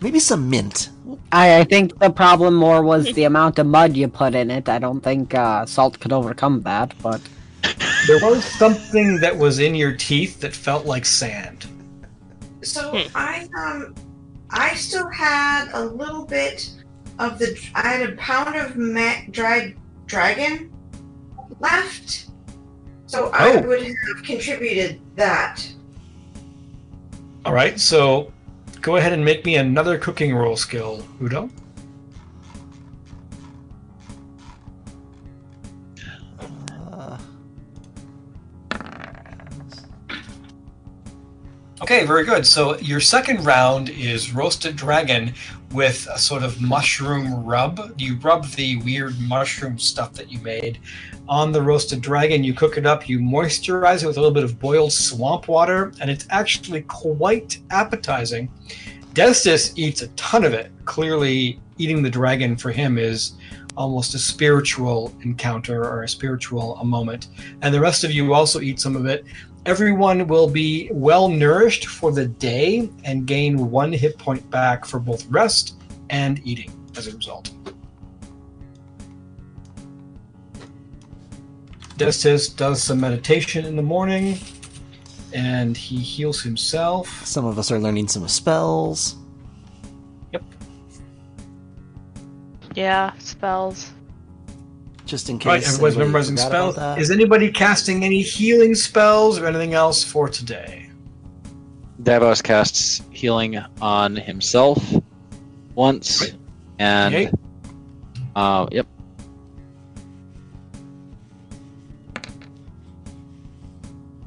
Maybe 0.00 0.20
some 0.20 0.48
mint. 0.48 0.90
I, 1.32 1.58
I 1.60 1.64
think 1.64 1.98
the 1.98 2.10
problem 2.10 2.54
more 2.54 2.82
was 2.84 3.12
the 3.14 3.24
amount 3.24 3.58
of 3.58 3.66
mud 3.66 3.96
you 3.96 4.06
put 4.06 4.34
in 4.36 4.48
it. 4.50 4.68
I 4.68 4.78
don't 4.78 5.00
think 5.00 5.34
uh, 5.34 5.66
salt 5.66 5.98
could 5.98 6.12
overcome 6.12 6.60
that, 6.62 6.94
but 7.02 7.20
There 8.06 8.20
was 8.20 8.44
something 8.44 9.18
that 9.20 9.36
was 9.36 9.58
in 9.58 9.74
your 9.74 9.92
teeth 9.96 10.40
that 10.40 10.54
felt 10.54 10.86
like 10.86 11.04
sand. 11.04 11.66
So 12.62 12.90
Hmm. 12.92 13.08
I 13.16 13.48
um 13.58 13.94
I 14.50 14.74
still 14.74 15.08
had 15.10 15.68
a 15.72 15.84
little 15.84 16.24
bit 16.26 16.70
of 17.18 17.40
the 17.40 17.48
I 17.74 17.88
had 17.88 18.10
a 18.10 18.16
pound 18.16 18.54
of 18.54 18.76
ma- 18.76 19.22
dried 19.32 19.74
dragon 20.16 20.70
left. 21.58 22.26
So 23.06 23.30
I 23.32 23.48
Oh. 23.56 23.60
would 23.66 23.82
have 23.82 24.22
contributed 24.22 25.00
that. 25.16 25.66
All 27.46 27.54
right, 27.54 27.80
so 27.80 28.30
go 28.82 28.96
ahead 28.96 29.14
and 29.14 29.24
make 29.24 29.46
me 29.46 29.56
another 29.56 29.96
cooking 29.96 30.34
roll 30.34 30.54
skill, 30.54 31.02
Udo. 31.22 31.48
Uh, 36.82 37.18
Okay, 41.82 42.06
very 42.06 42.24
good. 42.24 42.46
So 42.46 42.78
your 42.78 43.00
second 43.00 43.44
round 43.44 43.88
is 43.88 44.32
roasted 44.32 44.76
dragon 44.76 45.34
with 45.72 46.06
a 46.10 46.18
sort 46.18 46.42
of 46.42 46.60
mushroom 46.60 47.44
rub. 47.44 47.94
You 47.98 48.16
rub 48.16 48.46
the 48.46 48.76
weird 48.78 49.18
mushroom 49.20 49.78
stuff 49.78 50.12
that 50.14 50.30
you 50.30 50.38
made 50.40 50.78
on 51.28 51.52
the 51.52 51.62
roasted 51.62 52.00
dragon. 52.00 52.44
You 52.44 52.54
cook 52.54 52.76
it 52.76 52.86
up. 52.86 53.08
You 53.08 53.18
moisturize 53.18 54.02
it 54.02 54.06
with 54.06 54.16
a 54.16 54.20
little 54.20 54.34
bit 54.34 54.44
of 54.44 54.58
boiled 54.58 54.92
swamp 54.92 55.48
water, 55.48 55.92
and 56.00 56.10
it's 56.10 56.26
actually 56.30 56.82
quite 56.82 57.58
appetizing. 57.70 58.50
Destis 59.14 59.72
eats 59.76 60.02
a 60.02 60.08
ton 60.08 60.44
of 60.44 60.52
it. 60.52 60.70
Clearly, 60.84 61.60
eating 61.78 62.02
the 62.02 62.10
dragon 62.10 62.56
for 62.56 62.70
him 62.70 62.98
is 62.98 63.34
almost 63.76 64.14
a 64.14 64.18
spiritual 64.18 65.14
encounter 65.22 65.84
or 65.84 66.02
a 66.02 66.08
spiritual 66.08 66.76
a 66.76 66.84
moment. 66.84 67.28
And 67.62 67.74
the 67.74 67.80
rest 67.80 68.04
of 68.04 68.10
you 68.10 68.34
also 68.34 68.60
eat 68.60 68.80
some 68.80 68.96
of 68.96 69.06
it. 69.06 69.24
Everyone 69.64 70.26
will 70.26 70.48
be 70.48 70.90
well 70.92 71.28
nourished 71.28 71.86
for 71.86 72.10
the 72.10 72.26
day 72.26 72.90
and 73.04 73.26
gain 73.26 73.70
one 73.70 73.92
hit 73.92 74.18
point 74.18 74.48
back 74.50 74.84
for 74.84 74.98
both 74.98 75.24
rest 75.26 75.76
and 76.10 76.40
eating 76.44 76.72
as 76.96 77.06
a 77.06 77.14
result. 77.14 77.50
Destis 81.96 82.54
does 82.56 82.82
some 82.82 82.98
meditation 82.98 83.64
in 83.64 83.76
the 83.76 83.82
morning 83.82 84.36
and 85.32 85.76
he 85.76 85.98
heals 85.98 86.42
himself. 86.42 87.24
some 87.24 87.44
of 87.44 87.56
us 87.56 87.70
are 87.70 87.78
learning 87.78 88.08
some 88.08 88.26
spells. 88.26 89.14
Yep. 90.32 90.42
Yeah, 92.74 93.12
spells. 93.18 93.92
Just 95.12 95.28
in 95.28 95.38
case. 95.38 95.46
Right, 95.46 95.62
everybody's 95.62 95.82
anybody 95.96 96.06
memorizing 96.06 96.36
forgot 96.36 96.48
spells. 96.48 96.74
about 96.78 96.94
that. 96.94 97.02
Is 97.02 97.10
anybody 97.10 97.50
casting 97.52 98.02
any 98.02 98.22
healing 98.22 98.74
spells 98.74 99.38
or 99.38 99.46
anything 99.46 99.74
else 99.74 100.02
for 100.02 100.26
today? 100.26 100.88
Davos 102.02 102.40
casts 102.40 103.02
healing 103.10 103.58
on 103.82 104.16
himself 104.16 104.78
once, 105.74 106.22
Right. 106.22 106.34
and 106.78 107.14
Okay. 107.14 107.30
uh, 108.34 108.66
yep. 108.72 108.86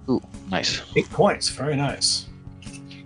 Ooh, 0.08 0.22
nice. 0.52 0.82
Eight 0.96 1.10
points. 1.10 1.50
Very 1.50 1.76
nice. 1.76 2.28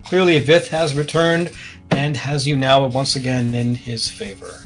Clearly, 0.04 0.38
Vith 0.40 0.68
has 0.68 0.94
returned 0.94 1.50
and 1.90 2.14
has 2.16 2.46
you 2.46 2.56
now 2.56 2.86
once 2.88 3.16
again 3.16 3.54
in 3.54 3.74
his 3.74 4.06
favor. 4.06 4.64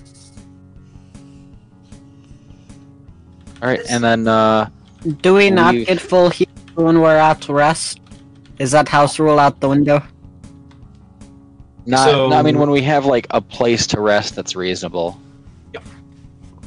All 3.65 3.71
right, 3.71 3.81
and 3.89 4.05
then 4.05 4.29
uh, 4.29 4.69
do 5.23 5.33
we 5.33 5.49
not 5.49 5.75
get 5.75 5.99
full 5.99 6.29
heal 6.29 6.47
when 6.75 7.01
we're 7.01 7.17
at 7.17 7.49
rest? 7.49 7.99
Is 8.59 8.73
that 8.73 8.89
house 8.89 9.19
rule 9.19 9.41
out 9.41 9.59
the 9.61 9.71
window? 9.71 10.03
not. 11.87 12.11
So- 12.11 12.31
I 12.31 12.43
mean, 12.43 12.59
when 12.59 12.71
we 12.71 12.83
have 12.83 13.07
like 13.07 13.27
a 13.31 13.41
place 13.41 13.87
to 13.89 14.01
rest 14.01 14.37
that's 14.37 14.55
reasonable, 14.55 15.19
Yep. 15.73 15.83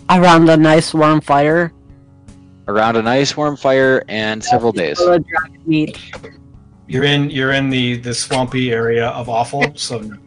Around 0.10 0.49
a 0.49 0.57
nice 0.57 0.91
warm 0.91 1.22
fire? 1.22 1.72
around 2.68 2.98
a 2.98 3.02
nice 3.03 3.38
warm 3.38 3.56
fire 3.56 4.03
and 4.10 4.44
several 4.44 4.72
days. 4.72 4.98
Full 4.98 5.14
of 5.14 5.26
dragon 5.28 5.61
meat. 5.68 5.99
You're 6.88 7.03
in 7.03 7.30
you're 7.30 7.52
in 7.53 7.69
the 7.69 7.98
the 7.98 8.14
swampy 8.14 8.72
area 8.72 9.10
of 9.10 9.30
awful. 9.30 9.64
So, 9.76 9.99
no. 9.99 10.18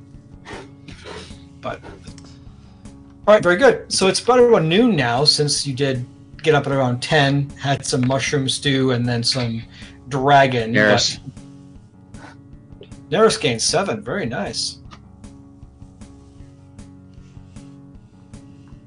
but 1.60 1.80
All 3.26 3.34
right, 3.34 3.42
very 3.42 3.56
good. 3.56 3.92
So 3.92 4.06
it's 4.06 4.20
about 4.20 4.38
around 4.38 4.68
noon 4.68 4.94
now, 4.94 5.24
since 5.24 5.66
you 5.66 5.74
did 5.74 6.06
get 6.42 6.54
up 6.54 6.66
at 6.66 6.72
around 6.72 7.00
ten, 7.02 7.50
had 7.50 7.84
some 7.84 8.06
mushroom 8.06 8.48
stew, 8.48 8.92
and 8.92 9.06
then 9.06 9.22
some 9.22 9.62
dragon. 10.08 10.72
Neris. 10.72 11.18
but- 12.12 12.88
Neris 13.10 13.40
gained 13.40 13.60
seven. 13.62 14.02
Very 14.02 14.26
nice. 14.26 14.78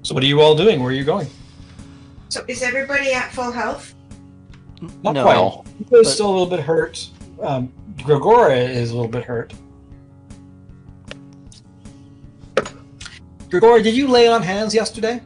So 0.01 0.13
what 0.13 0.23
are 0.23 0.27
you 0.27 0.41
all 0.41 0.55
doing? 0.55 0.79
Where 0.81 0.89
are 0.89 0.93
you 0.93 1.03
going? 1.03 1.27
So 2.29 2.43
is 2.47 2.61
everybody 2.63 3.13
at 3.13 3.31
full 3.31 3.51
health? 3.51 3.93
Not 5.01 5.13
No. 5.13 5.23
quite. 5.23 5.35
Well, 5.35 5.65
Hugo's 5.77 5.89
but- 6.07 6.11
still 6.11 6.27
a 6.29 6.31
little 6.31 6.45
bit 6.47 6.59
hurt. 6.59 7.07
Um, 7.41 7.71
Gregora 7.97 8.57
is 8.69 8.91
a 8.91 8.95
little 8.95 9.09
bit 9.11 9.23
hurt. 9.23 9.53
Gregora, 13.49 13.83
did 13.83 13.95
you 13.95 14.07
lay 14.07 14.27
on 14.27 14.41
hands 14.41 14.73
yesterday? 14.73 15.21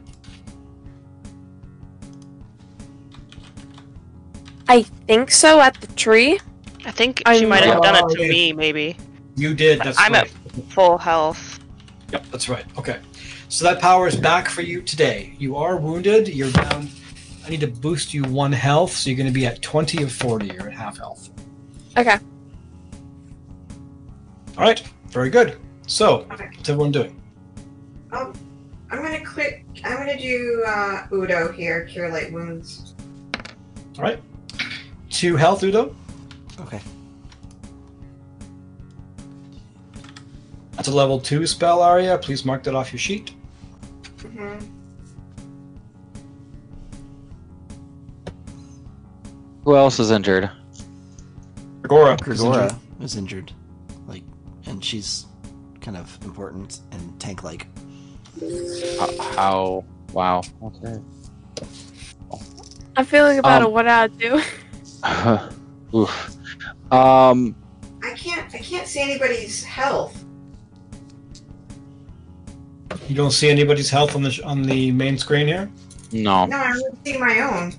I 4.68 4.82
think 4.82 5.30
so 5.30 5.60
at 5.60 5.80
the 5.80 5.86
tree. 5.94 6.38
I 6.84 6.90
think 6.90 7.22
I 7.26 7.38
she 7.38 7.46
might 7.46 7.64
have 7.64 7.82
done 7.82 7.96
it 7.96 8.14
to 8.14 8.22
yeah. 8.22 8.28
me, 8.28 8.52
maybe. 8.52 8.96
You 9.36 9.54
did. 9.54 9.80
That's 9.80 9.98
I'm 9.98 10.12
right. 10.12 10.24
at 10.24 10.64
full 10.70 10.98
health. 10.98 11.58
Yep, 12.12 12.26
that's 12.30 12.48
right. 12.48 12.64
Okay. 12.78 13.00
So 13.48 13.64
that 13.64 13.80
power 13.80 14.06
is 14.06 14.16
back 14.16 14.48
for 14.48 14.62
you 14.62 14.82
today. 14.82 15.34
You 15.38 15.56
are 15.56 15.76
wounded. 15.76 16.28
You're 16.28 16.50
down. 16.50 16.88
I 17.46 17.50
need 17.50 17.60
to 17.60 17.66
boost 17.66 18.12
you 18.12 18.24
one 18.24 18.52
health, 18.52 18.92
so 18.92 19.08
you're 19.08 19.16
going 19.16 19.26
to 19.26 19.32
be 19.32 19.46
at 19.46 19.62
20 19.62 20.02
of 20.02 20.12
40. 20.12 20.46
You're 20.46 20.68
at 20.68 20.74
half 20.74 20.98
health. 20.98 21.30
Okay. 21.96 22.18
All 24.58 24.64
right. 24.64 24.82
Very 25.08 25.30
good. 25.30 25.56
So, 25.86 26.26
Okay. 26.30 26.50
what's 26.54 26.68
everyone 26.68 26.92
doing? 26.92 27.18
Um, 28.12 28.34
I'm 28.90 29.02
gonna 29.02 29.24
click. 29.24 29.64
I'm 29.84 29.96
gonna 29.96 30.18
do 30.18 30.64
uh, 30.66 31.06
Udo 31.12 31.52
here. 31.52 31.84
Cure 31.84 32.10
light 32.10 32.32
wounds. 32.32 32.94
All 33.96 34.04
right. 34.04 34.20
Two 35.18 35.34
health, 35.34 35.64
Udo. 35.64 35.96
Okay. 36.60 36.80
That's 40.76 40.86
a 40.86 40.92
level 40.92 41.18
two 41.18 41.44
spell, 41.44 41.82
Aria. 41.82 42.16
Please 42.18 42.44
mark 42.44 42.62
that 42.62 42.76
off 42.76 42.92
your 42.92 43.00
sheet. 43.00 43.30
hmm 44.22 44.54
who 49.64 49.74
else 49.76 49.98
is 49.98 50.12
injured? 50.12 50.48
Gregora. 51.82 52.14
is 52.28 52.40
Gregora 52.40 52.62
injured. 52.70 52.78
is 53.02 53.16
injured. 53.16 53.52
Like, 54.06 54.22
and 54.66 54.82
she's 54.84 55.26
kind 55.80 55.96
of 55.96 56.16
important 56.24 56.78
and 56.92 57.18
tank 57.20 57.42
like. 57.42 57.66
How? 59.00 59.18
how 59.34 59.84
wow. 60.12 60.42
Okay. 60.62 61.00
I'm 62.96 63.04
feeling 63.04 63.40
about 63.40 63.62
Um, 63.62 63.68
it. 63.68 63.72
What 63.72 63.88
I 63.88 64.06
do? 64.06 64.40
Oof. 65.94 66.36
Um. 66.92 67.54
I 68.02 68.12
can't. 68.14 68.54
I 68.54 68.58
can't 68.58 68.86
see 68.86 69.00
anybody's 69.00 69.64
health. 69.64 70.24
You 73.08 73.14
don't 73.14 73.30
see 73.30 73.48
anybody's 73.48 73.90
health 73.90 74.14
on 74.14 74.22
the 74.22 74.30
sh- 74.30 74.40
on 74.40 74.62
the 74.62 74.90
main 74.92 75.18
screen 75.18 75.46
here. 75.46 75.70
No. 76.12 76.46
No, 76.46 76.56
I'm 76.56 76.80
gonna 77.04 77.18
my 77.18 77.40
own. 77.40 77.74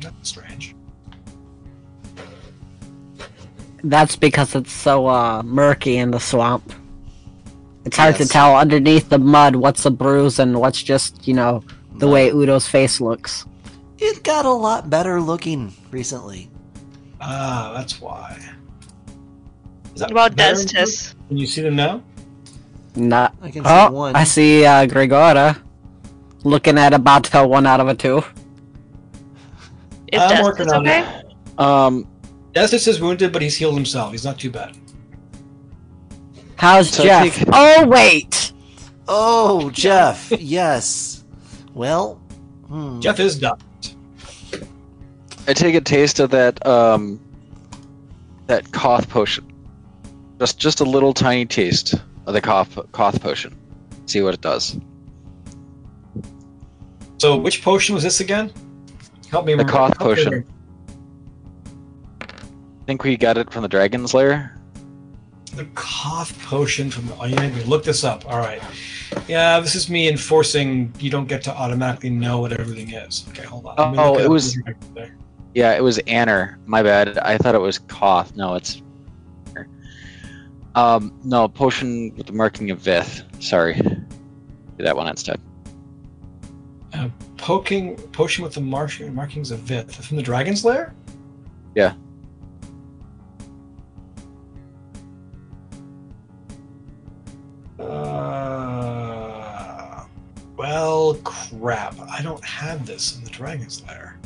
That's 0.00 0.28
strange. 0.28 0.74
That's 3.84 4.16
because 4.16 4.54
it's 4.54 4.72
so 4.72 5.06
uh, 5.06 5.42
murky 5.44 5.96
in 5.98 6.10
the 6.10 6.18
swamp. 6.20 6.72
It's 7.84 7.96
hard 7.96 8.18
Yes. 8.18 8.26
to 8.26 8.32
tell 8.32 8.56
underneath 8.56 9.08
the 9.08 9.18
mud 9.18 9.56
what's 9.56 9.84
a 9.86 9.90
bruise 9.90 10.38
and 10.38 10.58
what's 10.60 10.82
just, 10.82 11.26
you 11.28 11.34
know, 11.34 11.62
the 11.96 12.08
way 12.08 12.30
Udo's 12.30 12.66
face 12.66 13.00
looks. 13.00 13.46
It 13.98 14.22
got 14.22 14.44
a 14.44 14.50
lot 14.52 14.90
better 14.90 15.20
looking 15.20 15.72
recently. 15.90 16.50
Ah, 17.20 17.72
that's 17.74 18.00
why. 18.00 18.38
Is 19.94 20.00
that 20.00 20.10
What 20.12 20.32
about 20.32 20.36
better? 20.36 20.56
Destis? 20.58 21.14
Can 21.28 21.36
you 21.38 21.46
see 21.46 21.62
them 21.62 21.76
now? 21.76 22.02
Not. 22.94 23.34
I 23.42 23.50
can 23.50 23.64
see 23.64 23.70
Oh, 23.70 23.90
one. 23.90 24.14
I 24.16 24.24
see 24.24 24.64
uh, 24.64 24.86
Gregora 24.86 25.58
looking 26.44 26.78
at 26.78 26.92
about 26.92 27.34
a 27.34 27.46
one 27.46 27.66
out 27.66 27.80
of 27.80 27.88
a 27.88 27.94
two. 27.94 28.18
Is 30.12 30.20
I'm 30.20 30.30
Destis 30.30 30.42
working 30.44 30.70
on 30.70 30.86
okay? 30.86 31.00
it. 31.20 31.60
Um. 31.60 32.06
Destis 32.52 32.88
is 32.88 33.00
wounded, 33.00 33.32
but 33.32 33.42
he's 33.42 33.56
healed 33.56 33.74
himself. 33.74 34.12
He's 34.12 34.24
not 34.24 34.38
too 34.38 34.50
bad. 34.50 34.76
How's 36.56 36.90
So 36.90 37.02
Jeff? 37.04 37.34
take- 37.36 37.48
Oh 37.52 37.86
wait, 37.86 38.52
Oh, 39.08 39.68
Jeff. 39.70 40.32
yes. 40.38 41.24
Well, 41.74 42.14
hmm. 42.68 42.98
Jeff 43.00 43.20
is 43.20 43.38
done. 43.38 43.58
I 45.48 45.52
take 45.54 45.74
a 45.74 45.80
taste 45.80 46.20
of 46.20 46.30
that 46.30 46.64
um. 46.66 47.20
That 48.46 48.70
cough 48.72 49.08
potion. 49.08 49.44
Just 50.38 50.58
just 50.60 50.80
a 50.80 50.84
little 50.84 51.12
tiny 51.12 51.46
taste 51.46 51.94
of 52.26 52.32
the 52.34 52.40
cough 52.40 52.78
cough 52.92 53.20
potion. 53.20 53.56
See 54.06 54.22
what 54.22 54.34
it 54.34 54.40
does. 54.40 54.78
So, 57.18 57.36
which 57.36 57.62
potion 57.62 57.94
was 57.94 58.04
this 58.04 58.20
again? 58.20 58.52
Help 59.30 59.46
me 59.46 59.52
The 59.54 59.58
remember. 59.64 59.72
cough 59.72 59.98
potion. 59.98 60.30
remember. 60.32 60.48
I 62.20 62.84
think 62.86 63.02
we 63.02 63.16
got 63.16 63.36
it 63.36 63.50
from 63.52 63.62
the 63.62 63.68
Dragon's 63.68 64.14
Lair. 64.14 64.56
The 65.56 65.64
cough 65.74 66.38
potion 66.44 66.88
from. 66.90 67.10
Oh, 67.18 67.24
you 67.24 67.34
made 67.36 67.52
me 67.54 67.64
look 67.64 67.82
this 67.82 68.04
up. 68.04 68.30
All 68.30 68.38
right. 68.38 68.62
Yeah, 69.26 69.58
this 69.58 69.74
is 69.74 69.90
me 69.90 70.08
enforcing. 70.08 70.92
You 71.00 71.10
don't 71.10 71.26
get 71.26 71.42
to 71.44 71.52
automatically 71.56 72.10
know 72.10 72.38
what 72.38 72.52
everything 72.52 72.92
is. 72.92 73.24
Okay, 73.30 73.42
hold 73.42 73.66
on. 73.66 73.98
Oh, 73.98 74.18
it 74.18 74.28
was- 74.30 74.56
right. 74.94 75.10
Yeah, 75.56 75.72
it 75.72 75.82
was 75.82 75.96
Anner. 76.00 76.58
My 76.66 76.82
bad. 76.82 77.16
I 77.16 77.38
thought 77.38 77.54
it 77.54 77.62
was 77.62 77.78
cough. 77.78 78.36
No, 78.36 78.56
it's. 78.56 78.82
Um, 80.74 81.18
no, 81.24 81.48
potion 81.48 82.14
with 82.14 82.26
the 82.26 82.34
marking 82.34 82.70
of 82.70 82.78
Vith. 82.78 83.22
Sorry. 83.40 83.72
Do 83.72 84.04
that 84.84 84.94
one 84.94 85.08
instead. 85.08 85.40
poking 87.38 87.96
potion 88.12 88.44
with 88.44 88.52
the 88.52 88.60
marsh, 88.60 89.00
markings 89.00 89.50
of 89.50 89.60
Vith 89.60 89.94
from 89.94 90.18
the 90.18 90.22
Dragon's 90.22 90.62
Lair. 90.62 90.92
Yeah. 91.74 91.94
Uh, 97.78 98.74
well, 100.58 101.14
crap. 101.24 101.98
I 102.10 102.20
don't 102.20 102.44
have 102.44 102.84
this 102.84 103.16
in 103.16 103.24
the 103.24 103.30
Dragon's 103.30 103.82
Lair. 103.86 104.18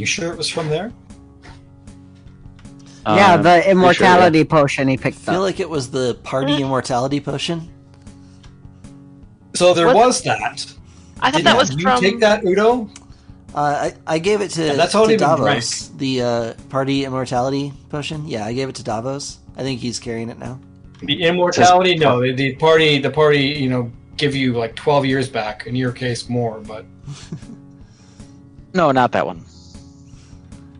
You 0.00 0.06
sure 0.06 0.32
it 0.32 0.38
was 0.38 0.48
from 0.48 0.68
there? 0.70 0.92
yeah, 3.06 3.34
Um, 3.34 3.42
the 3.42 3.48
pretty 3.50 3.62
sure, 3.64 3.70
immortality 3.72 4.44
potion 4.44 4.88
he 4.88 4.96
picked 4.96 5.06
I 5.06 5.10
picked 5.10 5.18
feel 5.26 5.34
up. 5.36 5.40
like 5.42 5.60
it 5.60 5.68
was 5.68 5.90
the 5.90 6.14
party 6.22 6.62
immortality 6.62 7.20
potion. 7.20 7.68
So 9.54 9.74
there 9.74 9.86
What- 9.86 9.96
was 9.96 10.22
that. 10.22 10.40
I 11.20 11.30
thought 11.30 11.36
Did 11.38 11.46
that 11.46 11.56
was 11.58 11.70
you 11.74 11.82
from. 11.82 12.00
take 12.00 12.18
that, 12.20 12.44
Udo? 12.44 12.88
Uh, 13.54 13.90
I, 13.90 13.94
I 14.06 14.18
gave 14.18 14.40
it 14.40 14.50
to, 14.52 14.64
Yeah, 14.68 14.72
that's 14.74 14.94
all 14.94 15.02
to 15.04 15.08
he 15.10 15.14
even 15.16 15.26
Davos. 15.28 15.88
The 15.98 16.22
uh, 16.22 16.52
party 16.70 17.04
immortality 17.04 17.74
potion. 17.90 18.26
Yeah, 18.26 18.46
I 18.46 18.54
gave 18.54 18.68
it 18.70 18.76
to 18.76 18.84
Davos. 18.84 19.38
I 19.56 19.62
think 19.62 19.80
he's 19.80 19.98
carrying 19.98 20.30
it 20.30 20.38
now. 20.38 20.58
The 21.02 21.22
immortality? 21.24 21.96
No, 21.96 22.22
the, 22.22 22.32
the 22.32 22.54
party. 22.54 22.98
The 23.00 23.10
party. 23.10 23.40
You 23.42 23.68
know, 23.68 23.92
give 24.16 24.34
you 24.36 24.54
like 24.54 24.76
twelve 24.76 25.04
years 25.04 25.28
back. 25.28 25.66
In 25.66 25.74
your 25.74 25.92
case, 25.92 26.28
more. 26.28 26.60
But 26.60 26.84
No, 28.72 28.92
not 28.92 29.10
that 29.12 29.26
one. 29.26 29.44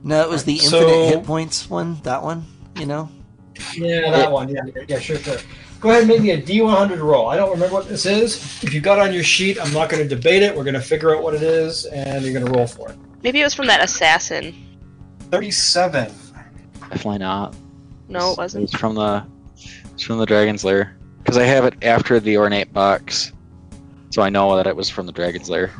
No, 0.02 0.22
it 0.22 0.28
was 0.28 0.44
the 0.44 0.58
So- 0.58 0.78
infinite 0.78 1.06
hit 1.18 1.24
points 1.24 1.68
one. 1.70 2.00
That 2.04 2.22
one. 2.22 2.46
You 2.76 2.86
know. 2.86 3.08
yeah, 3.74 4.10
that 4.10 4.32
one. 4.32 4.48
Yeah, 4.48 4.62
yeah, 4.88 4.98
sure, 4.98 5.18
sure. 5.18 5.36
Go 5.80 5.88
ahead 5.90 6.02
and 6.02 6.08
make 6.08 6.20
me 6.20 6.30
a 6.30 6.40
D100 6.40 7.00
roll. 7.00 7.28
I 7.28 7.36
don't 7.36 7.50
remember 7.50 7.74
what 7.74 7.88
this 7.88 8.04
is. 8.04 8.36
If 8.62 8.74
you 8.74 8.80
got 8.82 8.98
on 8.98 9.14
your 9.14 9.22
sheet, 9.22 9.58
I'm 9.60 9.72
not 9.72 9.88
going 9.88 10.02
to 10.06 10.08
debate 10.08 10.42
it. 10.42 10.54
We're 10.54 10.64
going 10.64 10.74
to 10.74 10.80
figure 10.80 11.14
out 11.16 11.22
what 11.22 11.34
it 11.34 11.42
is, 11.42 11.86
and 11.86 12.22
you're 12.24 12.34
going 12.34 12.44
to 12.44 12.52
roll 12.52 12.66
for 12.66 12.90
it. 12.90 12.98
Maybe 13.22 13.40
it 13.40 13.44
was 13.44 13.54
from 13.54 13.66
that 13.68 13.82
assassin. 13.82 14.54
37. 15.30 16.12
Definitely 16.90 17.18
not. 17.18 17.54
No, 18.08 18.32
it 18.32 18.38
wasn't. 18.38 18.64
It's 18.64 18.74
from 18.76 18.94
the. 18.94 19.24
It's 19.94 20.02
from 20.02 20.18
the 20.18 20.26
Dragon's 20.26 20.64
Lair. 20.64 20.96
Because 21.18 21.36
I 21.36 21.44
have 21.44 21.64
it 21.64 21.74
after 21.82 22.18
the 22.20 22.36
ornate 22.38 22.72
box, 22.72 23.32
so 24.10 24.22
I 24.22 24.30
know 24.30 24.56
that 24.56 24.66
it 24.66 24.74
was 24.74 24.88
from 24.90 25.06
the 25.06 25.12
Dragon's 25.12 25.48
Lair. 25.48 25.70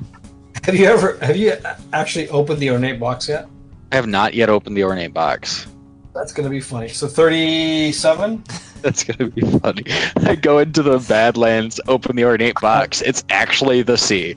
Have 0.64 0.76
you 0.76 0.86
ever 0.86 1.18
have 1.22 1.36
you 1.36 1.55
actually 1.92 2.28
opened 2.28 2.60
the 2.60 2.70
ornate 2.70 3.01
box 3.01 3.28
yet? 3.28 3.48
I 3.93 3.97
have 3.97 4.07
not 4.07 4.35
yet 4.35 4.49
opened 4.49 4.77
the 4.77 4.85
ornate 4.85 5.12
box. 5.12 5.67
That's 6.15 6.33
going 6.33 6.45
to 6.45 6.51
be 6.51 6.61
funny. 6.61 6.89
So 6.89 7.07
37. 7.07 8.45
That's 8.83 9.05
gonna 9.05 9.31
be 9.31 9.43
funny. 9.59 9.85
I 10.27 10.37
go 10.37 10.59
into 10.59 10.83
the 10.83 10.99
Badlands, 10.99 11.81
open 11.87 12.17
the 12.17 12.25
ornate 12.25 12.55
box. 12.61 13.03
It's 13.03 13.25
actually 13.29 13.83
the 13.83 13.99
sea. 13.99 14.37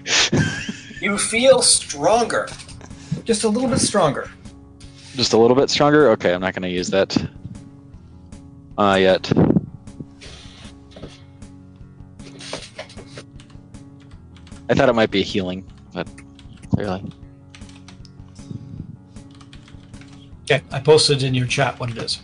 You 0.99 1.17
feel 1.17 1.61
stronger, 1.61 2.49
just 3.23 3.43
a 3.43 3.49
little 3.49 3.69
bit 3.69 3.79
stronger. 3.79 4.29
Just 5.15 5.33
a 5.33 5.37
little 5.37 5.55
bit 5.55 5.69
stronger. 5.69 6.09
Okay, 6.11 6.33
I'm 6.33 6.41
not 6.41 6.53
gonna 6.53 6.67
use 6.67 6.89
that. 6.89 7.15
Uh, 8.77 8.97
yet. 8.99 9.31
I 14.69 14.73
thought 14.73 14.89
it 14.89 14.93
might 14.93 15.11
be 15.11 15.23
healing, 15.23 15.65
but 15.93 16.07
clearly. 16.71 17.03
Okay, 20.53 20.63
I 20.71 20.79
posted 20.79 21.23
in 21.23 21.33
your 21.33 21.47
chat 21.47 21.79
what 21.79 21.89
it 21.89 21.97
is. 21.97 22.21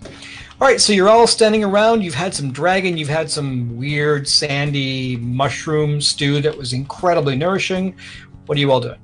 All 0.62 0.68
right, 0.68 0.80
so 0.80 0.94
you're 0.94 1.10
all 1.10 1.26
standing 1.26 1.64
around. 1.64 2.04
You've 2.04 2.14
had 2.14 2.34
some 2.34 2.52
dragon. 2.52 2.96
You've 2.96 3.10
had 3.10 3.32
some 3.32 3.76
weird 3.76 4.28
sandy 4.28 5.18
mushroom 5.18 6.00
stew 6.00 6.42
that 6.42 6.56
was 6.56 6.74
incredibly 6.74 7.36
nourishing. 7.36 7.96
What 8.46 8.58
are 8.58 8.62
you 8.62 8.72
all 8.72 8.82
doing? 8.82 9.00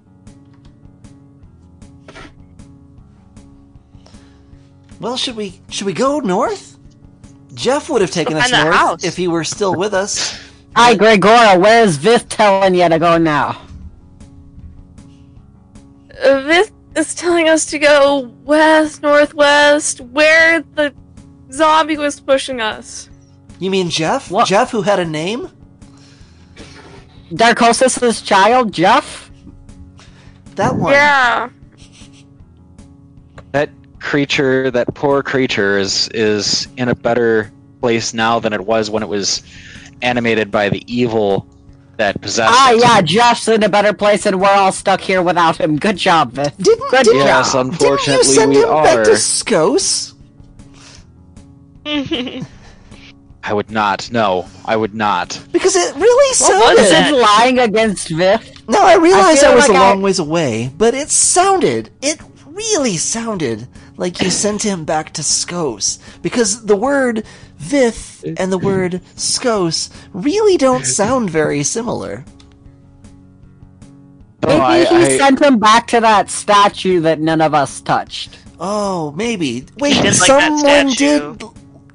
Well, 5.00 5.18
should 5.18 5.36
we 5.36 5.60
should 5.70 5.88
we 5.88 5.94
go 5.94 6.20
north? 6.20 6.78
Jeff 7.54 7.90
would 7.90 8.02
have 8.02 8.12
taken 8.12 8.38
us 8.38 8.52
north 8.52 8.74
house. 8.74 9.04
if 9.04 9.16
he 9.16 9.28
were 9.28 9.44
still 9.44 9.76
with 9.76 9.94
us. 9.94 10.40
Hi, 10.76 10.96
Gregora. 10.96 11.60
Where's 11.60 11.96
Vith 11.96 12.28
telling 12.30 12.76
you 12.76 12.88
to 12.90 13.00
go 13.00 13.18
now? 13.18 13.62
Uh, 16.22 16.42
Vith 16.42 16.72
is 16.96 17.14
telling 17.16 17.50
us 17.50 17.66
to 17.68 17.80
go 17.80 18.32
west, 18.44 19.02
northwest, 19.02 20.02
where 20.02 20.62
the 20.76 20.94
zombie 21.52 21.98
was 21.98 22.20
pushing 22.20 22.62
us. 22.62 23.10
You 23.60 23.72
mean 23.72 23.90
Jeff? 23.90 24.32
What? 24.32 24.48
Jeff, 24.48 24.72
who 24.72 24.82
had 24.82 25.00
a 25.00 25.06
name? 25.06 25.50
Darkosis' 27.32 28.24
child, 28.24 28.72
Jeff? 28.72 29.32
That 30.56 30.76
one. 30.76 30.94
Yeah. 30.94 31.50
That 33.52 33.70
creature, 34.00 34.72
that 34.72 34.94
poor 34.94 35.24
creature, 35.24 35.78
is 35.78 36.10
is 36.10 36.68
in 36.78 36.90
a 36.90 36.96
better 36.96 37.52
place 37.82 38.14
now 38.14 38.40
than 38.40 38.54
it 38.54 38.66
was 38.66 38.90
when 38.90 39.04
it 39.04 39.10
was 39.10 39.44
animated 40.02 40.52
by 40.52 40.70
the 40.70 40.84
evil 40.94 41.48
that 41.98 42.20
possessed 42.22 42.52
Ah, 42.54 42.72
it. 42.74 42.80
yeah, 42.80 43.02
Jeff's 43.02 43.48
in 43.48 43.64
a 43.64 43.70
better 43.70 43.94
place 43.94 44.26
and 44.26 44.40
we're 44.42 44.50
all 44.50 44.72
stuck 44.72 45.02
here 45.02 45.22
without 45.22 45.58
him. 45.58 45.78
Good 45.78 45.98
job, 45.98 46.34
Vith. 46.34 46.56
Didn't, 46.58 46.90
Good 46.92 47.04
didn't, 47.06 47.20
Yes, 47.22 47.54
job. 47.54 47.66
didn't 47.72 47.82
you 47.82 47.88
unfortunately 47.90 48.24
send 48.36 48.52
we 48.52 48.58
him 48.58 48.70
back 48.70 48.98
are. 49.00 49.06
to 49.06 49.12
Skos? 49.12 50.14
I 51.88 53.54
would 53.54 53.70
not. 53.70 54.10
No, 54.12 54.48
I 54.66 54.76
would 54.76 54.96
not. 54.96 55.40
Because 55.52 55.76
it 55.76 55.96
really 55.96 56.30
What 56.30 56.36
sounded. 56.36 56.82
was 56.82 56.92
it 56.92 57.22
lying 57.22 57.60
against 57.60 58.10
Vith? 58.10 58.52
No, 58.68 58.84
I 58.84 58.96
realized 58.96 59.44
I 59.44 59.52
I, 59.52 59.56
was 59.56 59.68
like 59.70 59.78
a 59.78 59.82
I- 59.82 59.90
long 59.90 60.02
ways 60.02 60.18
away, 60.20 60.72
but 60.78 60.94
it 60.96 61.10
sounded, 61.10 61.92
it 62.02 62.20
really 62.48 62.98
sounded 62.98 63.68
like 63.98 64.22
you 64.22 64.30
sent 64.32 64.64
him 64.64 64.84
back 64.84 65.14
to 65.14 65.22
Skos. 65.22 66.00
Because 66.24 66.66
the 66.66 66.76
word 66.76 67.24
Vith 67.66 68.24
and 68.38 68.52
the 68.52 68.58
word 68.58 69.02
Skos 69.16 69.90
really 70.14 70.58
don't 70.58 70.86
sound 71.00 71.30
very 71.30 71.64
similar. 71.64 72.24
Maybe 74.46 74.60
No, 74.60 74.64
I, 74.64 74.86
he 74.86 74.96
I, 74.96 75.18
sent 75.18 75.42
him 75.42 75.58
back 75.58 75.88
to 75.88 76.00
that 76.00 76.30
statue 76.30 77.00
that 77.02 77.20
none 77.20 77.42
of 77.42 77.54
us 77.54 77.82
touched. 77.82 78.38
Oh, 78.60 79.12
maybe. 79.12 79.66
Wait, 79.80 79.96
did 79.96 80.06
like 80.06 80.14
someone 80.14 80.90
statue. 80.92 81.36
did 81.38 81.44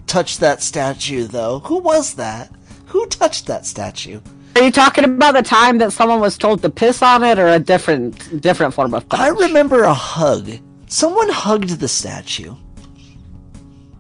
touch 0.06 0.38
that 0.38 0.62
statue, 0.62 1.26
though. 1.26 1.60
Who 1.60 1.78
was 1.78 2.14
that? 2.14 2.52
Who 2.86 3.06
touched 3.06 3.47
that 3.47 3.64
statue? 3.64 4.20
Are 4.56 4.62
you 4.62 4.72
talking 4.72 5.05
about 5.05 5.34
the 5.34 5.42
time 5.42 5.78
that 5.78 5.92
someone 5.92 6.20
was 6.20 6.36
told 6.36 6.60
to 6.62 6.70
piss 6.70 7.02
on 7.02 7.22
it, 7.22 7.38
or 7.38 7.48
a 7.48 7.60
different 7.60 8.40
different 8.42 8.74
form 8.74 8.94
of 8.94 9.09
touch? 9.09 9.20
I 9.20 9.28
remember 9.28 9.84
a 9.84 9.94
hug. 9.94 10.51
Someone 10.88 11.28
hugged 11.28 11.78
the 11.78 11.86
statue. 11.86 12.56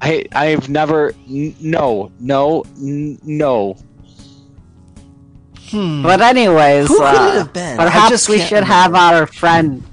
I, 0.02 0.24
I've 0.32 0.68
never. 0.68 1.14
n- 1.28 1.54
No, 1.60 2.10
no, 2.20 2.64
n- 2.78 3.18
no. 3.22 3.76
Hmm. 5.70 6.02
But 6.02 6.20
anyways, 6.20 6.88
Who 6.88 6.96
could 6.98 7.04
uh, 7.04 7.28
it 7.32 7.34
have 7.38 7.52
been? 7.52 7.76
Perhaps 7.76 8.10
just 8.10 8.28
we 8.28 8.38
can't 8.38 8.48
should 8.48 8.64
have 8.64 8.94
our 8.94 9.26
friend 9.26 9.84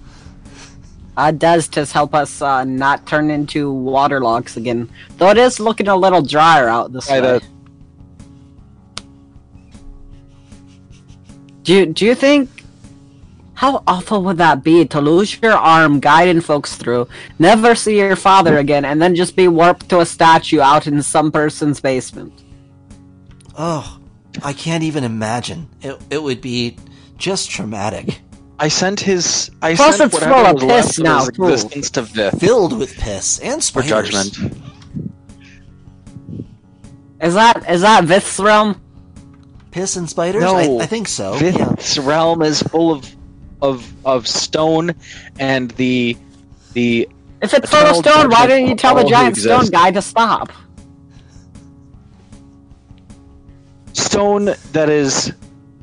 uh, 1.17 1.31
Destis 1.31 1.91
help 1.91 2.15
us 2.15 2.41
uh, 2.41 2.63
not 2.63 3.05
turn 3.05 3.29
into 3.29 3.71
waterlogs 3.73 4.57
again. 4.57 4.89
Though 5.17 5.29
it 5.29 5.37
is 5.37 5.59
looking 5.59 5.87
a 5.87 5.95
little 5.95 6.21
drier 6.21 6.67
out 6.67 6.93
this 6.93 7.05
Try 7.07 7.19
way. 7.21 7.39
that. 7.39 7.43
Do 11.63 11.73
you, 11.73 11.85
do 11.87 12.05
you 12.05 12.15
think 12.15 12.56
how 13.57 13.81
awful 13.87 14.21
would 14.23 14.37
that 14.37 14.63
be 14.63 14.85
to 14.85 15.01
lose 15.01 15.41
your 15.41 15.53
arm 15.53 15.99
guiding 15.99 16.41
folks 16.41 16.75
through, 16.75 17.07
never 17.39 17.73
see 17.73 17.97
your 17.97 18.15
father 18.15 18.59
again, 18.59 18.85
and 18.85 19.01
then 19.01 19.15
just 19.15 19.35
be 19.35 19.47
warped 19.47 19.89
to 19.89 19.99
a 19.99 20.05
statue 20.05 20.59
out 20.61 20.85
in 20.85 21.01
some 21.01 21.31
person's 21.31 21.79
basement? 21.81 22.31
Oh, 23.57 23.99
I 24.43 24.53
can't 24.53 24.83
even 24.83 25.03
imagine. 25.03 25.67
It, 25.81 25.99
it 26.11 26.21
would 26.21 26.39
be 26.39 26.77
just 27.17 27.49
traumatic. 27.49 28.19
I 28.59 28.67
sent 28.67 28.99
his. 28.99 29.49
I 29.63 29.73
Plus 29.73 29.97
sent 29.97 30.13
it's 30.13 30.21
whatever 30.21 30.33
full 30.35 30.45
of 30.45 30.53
was 30.53 30.63
piss 30.63 30.85
left 30.85 30.97
of 30.99 31.03
now, 31.03 31.25
too. 31.25 31.51
existence 31.51 31.89
to 31.91 32.01
Vith 32.03 32.39
Filled 32.39 32.77
with 32.77 32.95
piss 32.95 33.39
and 33.39 33.63
spiders. 33.63 33.89
for 33.89 34.03
judgment. 34.03 34.37
Is 37.21 37.33
that 37.33 37.67
is 37.67 37.81
that 37.81 38.03
Vith's 38.03 38.39
realm? 38.39 38.79
Piss 39.71 39.95
and 39.95 40.07
spiders? 40.07 40.43
No. 40.43 40.55
I, 40.55 40.83
I 40.83 40.85
think 40.85 41.07
so. 41.07 41.33
Oh, 41.33 41.39
Yeah. 41.43 41.69
Vith's 41.69 41.97
realm 41.97 42.43
is 42.43 42.61
full 42.61 42.91
of 42.91 43.03
of 43.61 43.91
of 44.05 44.27
stone 44.27 44.93
and 45.39 45.71
the 45.71 46.17
the 46.73 47.09
If 47.41 47.53
it's 47.53 47.69
full 47.69 47.79
of 47.79 47.95
stone, 47.97 48.29
why 48.29 48.47
judgment 48.47 48.49
didn't 48.49 48.69
you 48.69 48.75
tell 48.75 48.95
the 48.95 49.03
giant 49.03 49.37
stone 49.37 49.67
guy 49.67 49.91
to 49.91 50.01
stop? 50.01 50.51
stone 54.17 54.45
that 54.71 54.89
is 54.89 55.31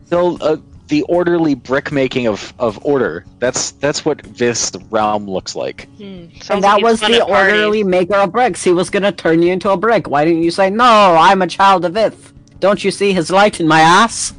still 0.06 0.38
uh, 0.40 0.56
the 0.88 1.02
orderly 1.02 1.54
brick 1.54 1.92
making 1.92 2.26
of, 2.26 2.52
of 2.58 2.84
order. 2.84 3.24
That's 3.38 3.72
that's 3.72 4.04
what 4.04 4.22
this 4.24 4.72
realm 4.90 5.28
looks 5.28 5.54
like. 5.54 5.88
Hmm, 5.96 6.26
and 6.50 6.64
that 6.64 6.76
he's 6.76 6.84
was 6.84 7.00
the 7.00 7.24
orderly 7.24 7.84
maker 7.84 8.16
of 8.16 8.32
bricks. 8.32 8.62
He 8.62 8.72
was 8.72 8.90
gonna 8.90 9.12
turn 9.12 9.42
you 9.42 9.52
into 9.52 9.70
a 9.70 9.76
brick. 9.76 10.08
Why 10.08 10.24
didn't 10.24 10.42
you 10.42 10.50
say, 10.50 10.70
No, 10.70 10.84
I'm 10.84 11.42
a 11.42 11.46
child 11.46 11.84
of 11.84 11.94
Vith? 11.94 12.32
Don't 12.60 12.82
you 12.82 12.90
see 12.90 13.12
his 13.12 13.30
light 13.30 13.60
in 13.60 13.68
my 13.68 13.80
ass? 13.80 14.34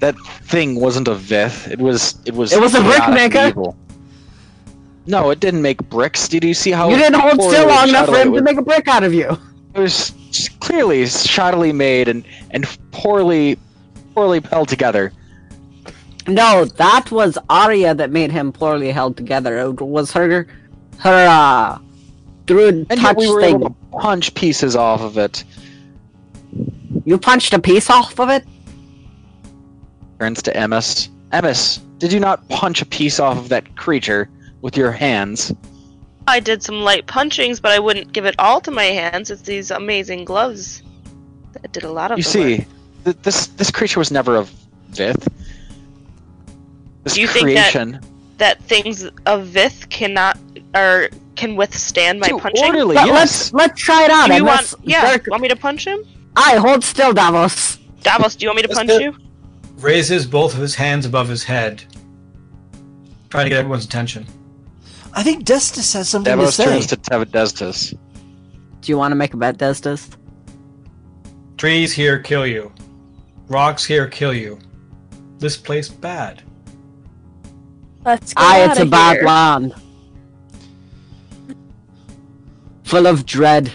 That 0.00 0.14
thing 0.42 0.80
wasn't 0.80 1.08
a 1.08 1.14
Vith. 1.14 1.68
It 1.70 1.78
was 1.80 2.18
it 2.26 2.34
was 2.34 2.52
It 2.52 2.60
was 2.60 2.74
a 2.74 2.82
brick 2.82 3.08
maker? 3.10 3.48
evil. 3.48 3.76
No, 5.06 5.30
it 5.30 5.40
didn't 5.40 5.62
make 5.62 5.78
bricks. 5.88 6.28
Did 6.28 6.44
you 6.44 6.54
see 6.54 6.70
how 6.70 6.88
you 6.88 6.96
didn't 6.96 7.20
hold 7.20 7.42
still 7.42 7.68
long 7.68 7.88
enough 7.88 8.08
for 8.08 8.16
him 8.16 8.32
to 8.34 8.42
make 8.42 8.56
a 8.56 8.62
brick 8.62 8.88
out 8.88 9.04
of 9.04 9.12
you. 9.14 9.36
It 9.74 9.78
was 9.80 10.12
clearly 10.60 11.02
shoddily 11.04 11.74
made 11.74 12.08
and 12.08 12.24
and 12.50 12.64
poorly 12.92 13.58
poorly 14.14 14.40
held 14.40 14.68
together. 14.68 15.12
No, 16.26 16.64
that 16.64 17.10
was 17.10 17.36
Arya 17.50 17.94
that 17.96 18.10
made 18.10 18.32
him 18.32 18.50
poorly 18.52 18.90
held 18.90 19.16
together. 19.16 19.58
It 19.58 19.80
was 19.80 20.10
her 20.12 20.46
her 20.98 21.26
uh 21.28 21.78
druid 22.46 22.86
And 22.88 23.00
touch 23.00 23.16
we 23.16 23.28
were 23.30 23.40
thing. 23.40 23.56
able 23.56 23.68
to 23.70 23.76
punch 23.98 24.34
pieces 24.34 24.74
off 24.76 25.00
of 25.02 25.18
it. 25.18 25.44
You 27.04 27.18
punched 27.18 27.52
a 27.52 27.58
piece 27.58 27.90
off 27.90 28.18
of 28.18 28.30
it? 28.30 28.44
Turns 30.24 30.40
to 30.40 30.52
Emis. 30.54 31.10
Emis, 31.34 31.80
did 31.98 32.10
you 32.10 32.18
not 32.18 32.48
punch 32.48 32.80
a 32.80 32.86
piece 32.86 33.20
off 33.20 33.36
of 33.36 33.50
that 33.50 33.76
creature 33.76 34.26
with 34.62 34.74
your 34.74 34.90
hands? 34.90 35.52
I 36.26 36.40
did 36.40 36.62
some 36.62 36.76
light 36.80 37.04
punchings, 37.06 37.60
but 37.60 37.72
I 37.72 37.78
wouldn't 37.78 38.14
give 38.14 38.24
it 38.24 38.34
all 38.38 38.58
to 38.62 38.70
my 38.70 38.84
hands. 38.84 39.30
It's 39.30 39.42
these 39.42 39.70
amazing 39.70 40.24
gloves 40.24 40.82
that 41.60 41.72
did 41.72 41.82
a 41.84 41.92
lot 41.92 42.10
of 42.10 42.16
You 42.16 42.24
the 42.24 42.30
see, 42.30 42.66
th- 43.04 43.16
this 43.22 43.48
this 43.48 43.70
creature 43.70 44.00
was 44.00 44.10
never 44.10 44.36
a 44.36 44.46
Vith. 44.92 45.28
This 47.02 47.12
Do 47.12 47.20
you 47.20 47.28
think 47.28 47.48
that- 47.50 48.02
that 48.38 48.62
things 48.62 49.06
of 49.26 49.48
Vith 49.48 49.90
cannot 49.90 50.38
or 50.74 51.10
can 51.36 51.54
withstand 51.54 52.20
my 52.20 52.28
Too 52.28 52.38
punching. 52.38 52.64
orderly, 52.64 52.94
Let, 52.96 53.08
yes. 53.08 53.14
let's 53.14 53.52
let's 53.52 53.78
try 53.82 54.04
it 54.06 54.10
out. 54.10 54.28
Do 54.28 54.36
you 54.36 54.44
want? 54.46 54.72
Yeah. 54.84 55.18
Dirk- 55.18 55.26
Want 55.28 55.42
me 55.42 55.48
to 55.48 55.56
punch 55.56 55.84
him? 55.86 56.02
I 56.34 56.56
hold 56.56 56.82
still, 56.82 57.12
Davos. 57.12 57.76
Davos, 58.02 58.36
do 58.36 58.44
you 58.44 58.48
want 58.48 58.56
me 58.56 58.62
to 58.62 58.68
Let's 58.68 58.78
punch 58.78 58.88
do 58.88 59.02
you? 59.04 59.16
Raises 59.84 60.26
both 60.26 60.54
of 60.54 60.60
his 60.60 60.74
hands 60.74 61.04
above 61.04 61.28
his 61.28 61.44
head, 61.44 61.84
trying 63.28 63.44
to 63.44 63.50
get 63.50 63.58
everyone's 63.58 63.84
attention. 63.84 64.26
I 65.12 65.22
think 65.22 65.44
Destis 65.44 65.92
has 65.92 66.08
something 66.08 66.30
Davos 66.30 66.56
to 66.56 66.62
say. 66.62 66.64
turns 66.64 66.86
to 66.86 66.96
Tevedestus. 66.96 67.94
Do 68.80 68.92
you 68.92 68.96
want 68.96 69.12
to 69.12 69.16
make 69.16 69.34
a 69.34 69.36
bet, 69.36 69.58
Destis? 69.58 70.16
Trees 71.58 71.92
here 71.92 72.18
kill 72.18 72.46
you. 72.46 72.72
Rocks 73.48 73.84
here 73.84 74.08
kill 74.08 74.32
you. 74.32 74.58
This 75.38 75.58
place 75.58 75.90
bad. 75.90 76.42
Let's 78.06 78.32
get 78.32 78.42
Aye, 78.42 78.64
it's 78.64 78.78
outta 78.78 78.82
a 78.82 78.86
bad 78.86 79.16
here. 79.16 79.26
land. 79.26 79.74
Full 82.84 83.06
of 83.06 83.26
dread. 83.26 83.70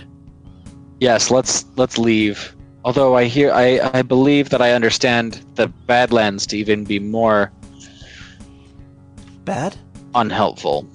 Yes, 0.99 1.29
let's 1.29 1.65
let's 1.75 1.99
leave. 1.99 2.55
Although 2.85 3.15
I 3.17 3.25
hear 3.25 3.51
I, 3.51 3.79
I 3.93 4.01
believe 4.01 4.49
that 4.49 4.61
I 4.61 4.71
understand 4.71 5.45
the 5.55 5.67
Badlands 5.67 6.47
to 6.47 6.57
even 6.57 6.85
be 6.85 6.99
more 6.99 7.51
Bad? 9.43 9.75
unhelpful. 10.15 10.87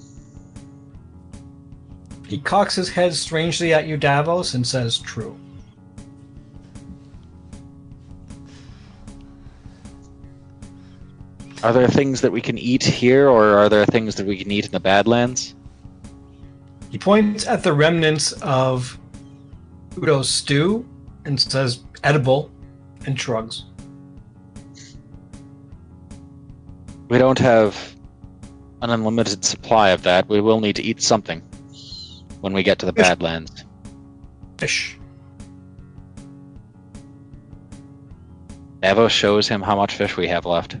He 2.27 2.39
cocks 2.39 2.75
his 2.75 2.89
head 2.89 3.13
strangely 3.13 3.73
at 3.73 3.85
you, 3.87 3.97
Davos, 3.97 4.55
and 4.55 4.65
says, 4.65 4.97
"True." 4.97 5.37
Are 11.63 11.71
there 11.71 11.87
things 11.87 12.21
that 12.21 12.31
we 12.31 12.41
can 12.41 12.57
eat 12.57 12.83
here, 12.83 13.29
or 13.29 13.57
are 13.57 13.69
there 13.69 13.85
things 13.85 14.15
that 14.15 14.25
we 14.25 14.37
can 14.37 14.51
eat 14.51 14.65
in 14.65 14.71
the 14.71 14.79
Badlands? 14.79 15.55
He 16.89 16.97
points 16.97 17.45
at 17.47 17.63
the 17.63 17.73
remnants 17.73 18.31
of 18.33 18.97
Udo's 19.97 20.29
stew 20.29 20.85
and 21.25 21.39
says, 21.39 21.83
edible, 22.03 22.51
and 23.05 23.19
shrugs. 23.19 23.65
We 27.09 27.17
don't 27.17 27.39
have 27.39 27.95
an 28.81 28.89
unlimited 28.89 29.43
supply 29.43 29.89
of 29.89 30.03
that. 30.03 30.27
We 30.27 30.41
will 30.41 30.59
need 30.59 30.75
to 30.77 30.83
eat 30.83 31.01
something 31.01 31.41
when 32.41 32.53
we 32.53 32.63
get 32.63 32.79
to 32.79 32.85
the 32.85 32.93
Fish. 32.93 33.03
Badlands. 33.03 33.65
Fish. 34.57 34.97
Davos 38.81 39.11
shows 39.11 39.47
him 39.47 39.61
how 39.61 39.75
much 39.75 39.95
fish 39.95 40.15
we 40.15 40.27
have 40.27 40.45
left. 40.45 40.77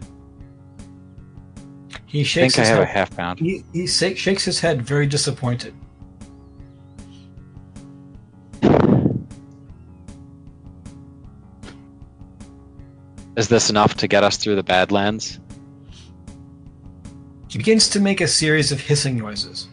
He 2.05 2.21
I 2.21 2.23
shakes 2.23 2.55
think 2.55 2.67
I 2.67 2.69
his 2.69 2.77
have 2.77 2.83
a 2.83 2.85
half 2.85 3.15
pound. 3.15 3.39
He, 3.39 3.63
he 3.73 3.87
shakes 3.87 4.43
his 4.43 4.59
head, 4.59 4.83
very 4.83 5.07
disappointed. 5.07 5.73
Is 13.37 13.49
this 13.49 13.69
enough 13.69 13.95
to 13.95 14.07
get 14.07 14.23
us 14.23 14.37
through 14.37 14.55
the 14.55 14.63
Badlands? 14.63 15.39
He 17.49 17.57
begins 17.57 17.89
to 17.89 17.99
make 17.99 18.21
a 18.21 18.27
series 18.27 18.71
of 18.71 18.79
hissing 18.79 19.17
noises. 19.17 19.67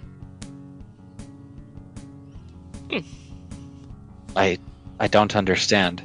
I 4.36 4.59
I 4.98 5.09
don't 5.09 5.34
understand. 5.36 6.02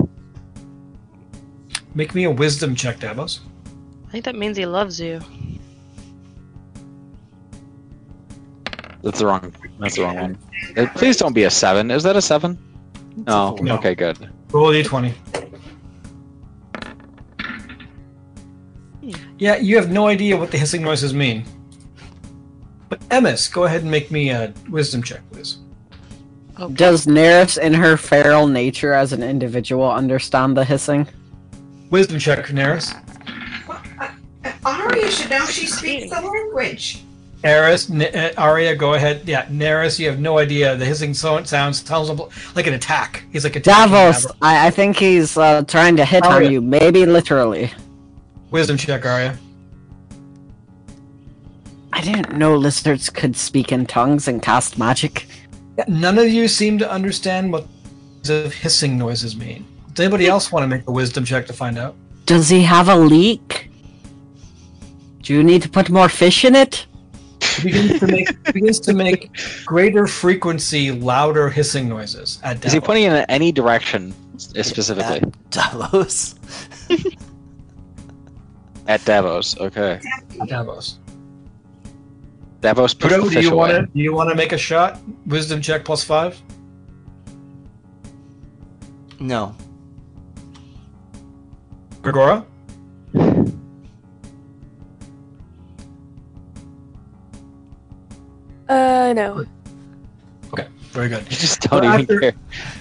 Make 1.95 2.13
me 2.13 2.25
a 2.25 2.31
wisdom 2.31 2.75
check, 2.75 2.99
Davos. 2.99 3.41
I 4.07 4.11
think 4.11 4.25
that 4.25 4.35
means 4.35 4.57
he 4.57 4.65
loves 4.65 4.99
you. 4.99 5.19
That's 9.01 9.19
the 9.19 9.25
wrong. 9.25 9.53
That's 9.79 9.95
the 9.95 10.03
wrong 10.03 10.15
one. 10.15 10.37
Uh, 10.75 10.87
Please 10.95 11.17
don't 11.17 11.33
be 11.33 11.43
a 11.43 11.49
seven. 11.49 11.91
Is 11.91 12.03
that 12.03 12.15
a 12.15 12.21
seven? 12.21 12.57
No. 13.27 13.55
No. 13.61 13.75
Okay, 13.77 13.95
good. 13.95 14.17
Roll 14.51 14.71
a 14.71 14.83
d20. 14.83 15.13
Yeah, 19.39 19.57
you 19.57 19.75
have 19.77 19.91
no 19.91 20.07
idea 20.07 20.35
what 20.35 20.51
the 20.51 20.57
hissing 20.57 20.81
noises 20.81 21.13
mean. 21.13 21.45
But 22.89 22.99
Emis, 23.09 23.51
go 23.51 23.65
ahead 23.65 23.81
and 23.81 23.91
make 23.91 24.11
me 24.11 24.29
a 24.29 24.53
wisdom 24.69 25.03
check, 25.03 25.21
please. 25.31 25.57
Okay. 26.59 26.73
Does 26.73 27.05
Neris, 27.05 27.57
in 27.59 27.73
her 27.73 27.97
feral 27.97 28.47
nature 28.47 28.93
as 28.93 29.13
an 29.13 29.21
individual, 29.21 29.91
understand 29.91 30.57
the 30.57 30.65
hissing? 30.65 31.07
Wisdom 31.91 32.17
check, 32.17 32.47
Neris. 32.47 32.95
Uh, 33.69 34.51
Arya 34.65 35.11
should 35.11 35.29
know 35.29 35.45
she 35.45 35.67
speaks 35.67 36.09
the 36.09 36.19
language. 36.21 37.03
Eris, 37.43 37.91
N- 37.91 38.01
uh, 38.01 38.33
Arya, 38.37 38.75
go 38.75 38.95
ahead. 38.95 39.21
Yeah, 39.25 39.45
Neris, 39.45 39.99
you 39.99 40.09
have 40.09 40.19
no 40.19 40.39
idea. 40.39 40.75
The 40.75 40.85
hissing 40.85 41.13
so- 41.13 41.43
sounds 41.43 41.85
sounds 41.85 42.09
like 42.55 42.65
an 42.65 42.73
attack. 42.73 43.23
He's 43.31 43.43
like 43.43 43.55
a 43.55 43.59
Davos, 43.59 44.23
Davos. 44.23 44.37
I, 44.41 44.67
I 44.67 44.69
think 44.71 44.97
he's 44.97 45.37
uh, 45.37 45.61
trying 45.63 45.95
to 45.97 46.05
hit 46.05 46.25
Arya. 46.25 46.47
on 46.47 46.51
you, 46.53 46.61
maybe 46.61 47.05
literally. 47.05 47.71
Wisdom 48.51 48.77
check, 48.77 49.05
Arya. 49.05 49.37
I 51.93 52.01
didn't 52.01 52.37
know 52.37 52.55
lizards 52.55 53.09
could 53.09 53.35
speak 53.35 53.71
in 53.71 53.85
tongues 53.85 54.27
and 54.27 54.41
cast 54.41 54.77
magic. 54.77 55.27
None 55.87 56.17
of 56.17 56.27
you 56.27 56.47
seem 56.47 56.77
to 56.77 56.89
understand 56.89 57.51
what 57.51 57.67
the 58.23 58.49
hissing 58.49 58.97
noises 58.97 59.35
mean. 59.35 59.65
Does 59.93 60.05
anybody 60.05 60.25
hmm. 60.25 60.31
else 60.31 60.51
want 60.51 60.63
to 60.63 60.67
make 60.67 60.87
a 60.87 60.91
wisdom 60.91 61.25
check 61.25 61.45
to 61.47 61.53
find 61.53 61.77
out? 61.77 61.95
Does 62.25 62.49
he 62.49 62.61
have 62.63 62.89
a 62.89 62.95
leak? 62.95 63.69
Do 65.21 65.33
you 65.33 65.43
need 65.43 65.61
to 65.63 65.69
put 65.69 65.89
more 65.89 66.07
fish 66.07 66.45
in 66.45 66.55
it? 66.55 66.85
He 67.57 67.63
begins 67.63 67.99
to 67.99 68.07
make 68.07 68.53
begins 68.53 68.79
to 68.81 68.93
make 68.93 69.31
greater 69.65 70.07
frequency, 70.07 70.91
louder 70.91 71.49
hissing 71.49 71.89
noises 71.89 72.39
at 72.43 72.63
Is 72.63 72.73
he 72.73 72.79
pointing 72.79 73.05
in 73.05 73.13
any 73.27 73.51
direction 73.51 74.13
specifically? 74.37 75.21
Davos. 75.49 76.35
At 78.87 79.03
Davos. 79.05 79.57
Okay. 79.59 79.99
at 80.41 80.47
Davos. 80.47 80.99
Davos 82.61 82.93
puts 82.93 83.13
Udo, 83.13 83.29
do 83.29 83.41
you 83.41 83.55
want 83.55 83.71
to 83.71 83.81
do 83.85 84.01
you 84.01 84.13
want 84.13 84.29
to 84.29 84.35
make 84.35 84.51
a 84.51 84.57
shot? 84.57 84.99
Wisdom 85.27 85.61
check 85.61 85.85
plus 85.85 86.03
five. 86.03 86.41
No. 89.19 89.55
Gregora. 92.01 92.45
Uh, 98.69 99.13
no. 99.15 99.45
Okay, 100.53 100.67
very 100.91 101.09
good. 101.09 101.23
You 101.29 101.37
just 101.37 101.61
don't 101.61 101.81
Well, 101.83 101.99
even 101.99 102.01
after- 102.01 102.19
care. 102.19 102.33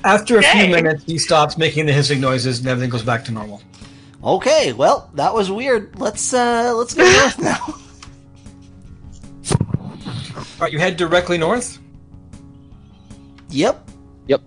After 0.05 0.39
a 0.39 0.43
few 0.43 0.69
minutes, 0.69 1.05
he 1.05 1.19
stops 1.19 1.57
making 1.59 1.87
the 1.87 1.93
hissing 1.93 2.21
noises, 2.21 2.59
and 2.59 2.69
everything 2.69 2.91
goes 2.91 3.03
back 3.03 3.25
to 3.27 3.33
normal. 3.33 3.63
Okay, 4.27 4.73
well, 4.73 5.09
that 5.15 5.33
was 5.33 5.51
weird. 5.53 5.99
Let's 6.01 6.35
uh 6.35 6.73
let's 6.75 6.95
go 6.95 7.05
north 7.21 7.39
now. 7.39 7.59
All 10.37 10.45
right, 10.61 10.73
you 10.73 10.79
head 10.79 10.97
directly 10.97 11.39
north. 11.39 11.79
Yep. 13.51 13.89
Yep. 14.27 14.43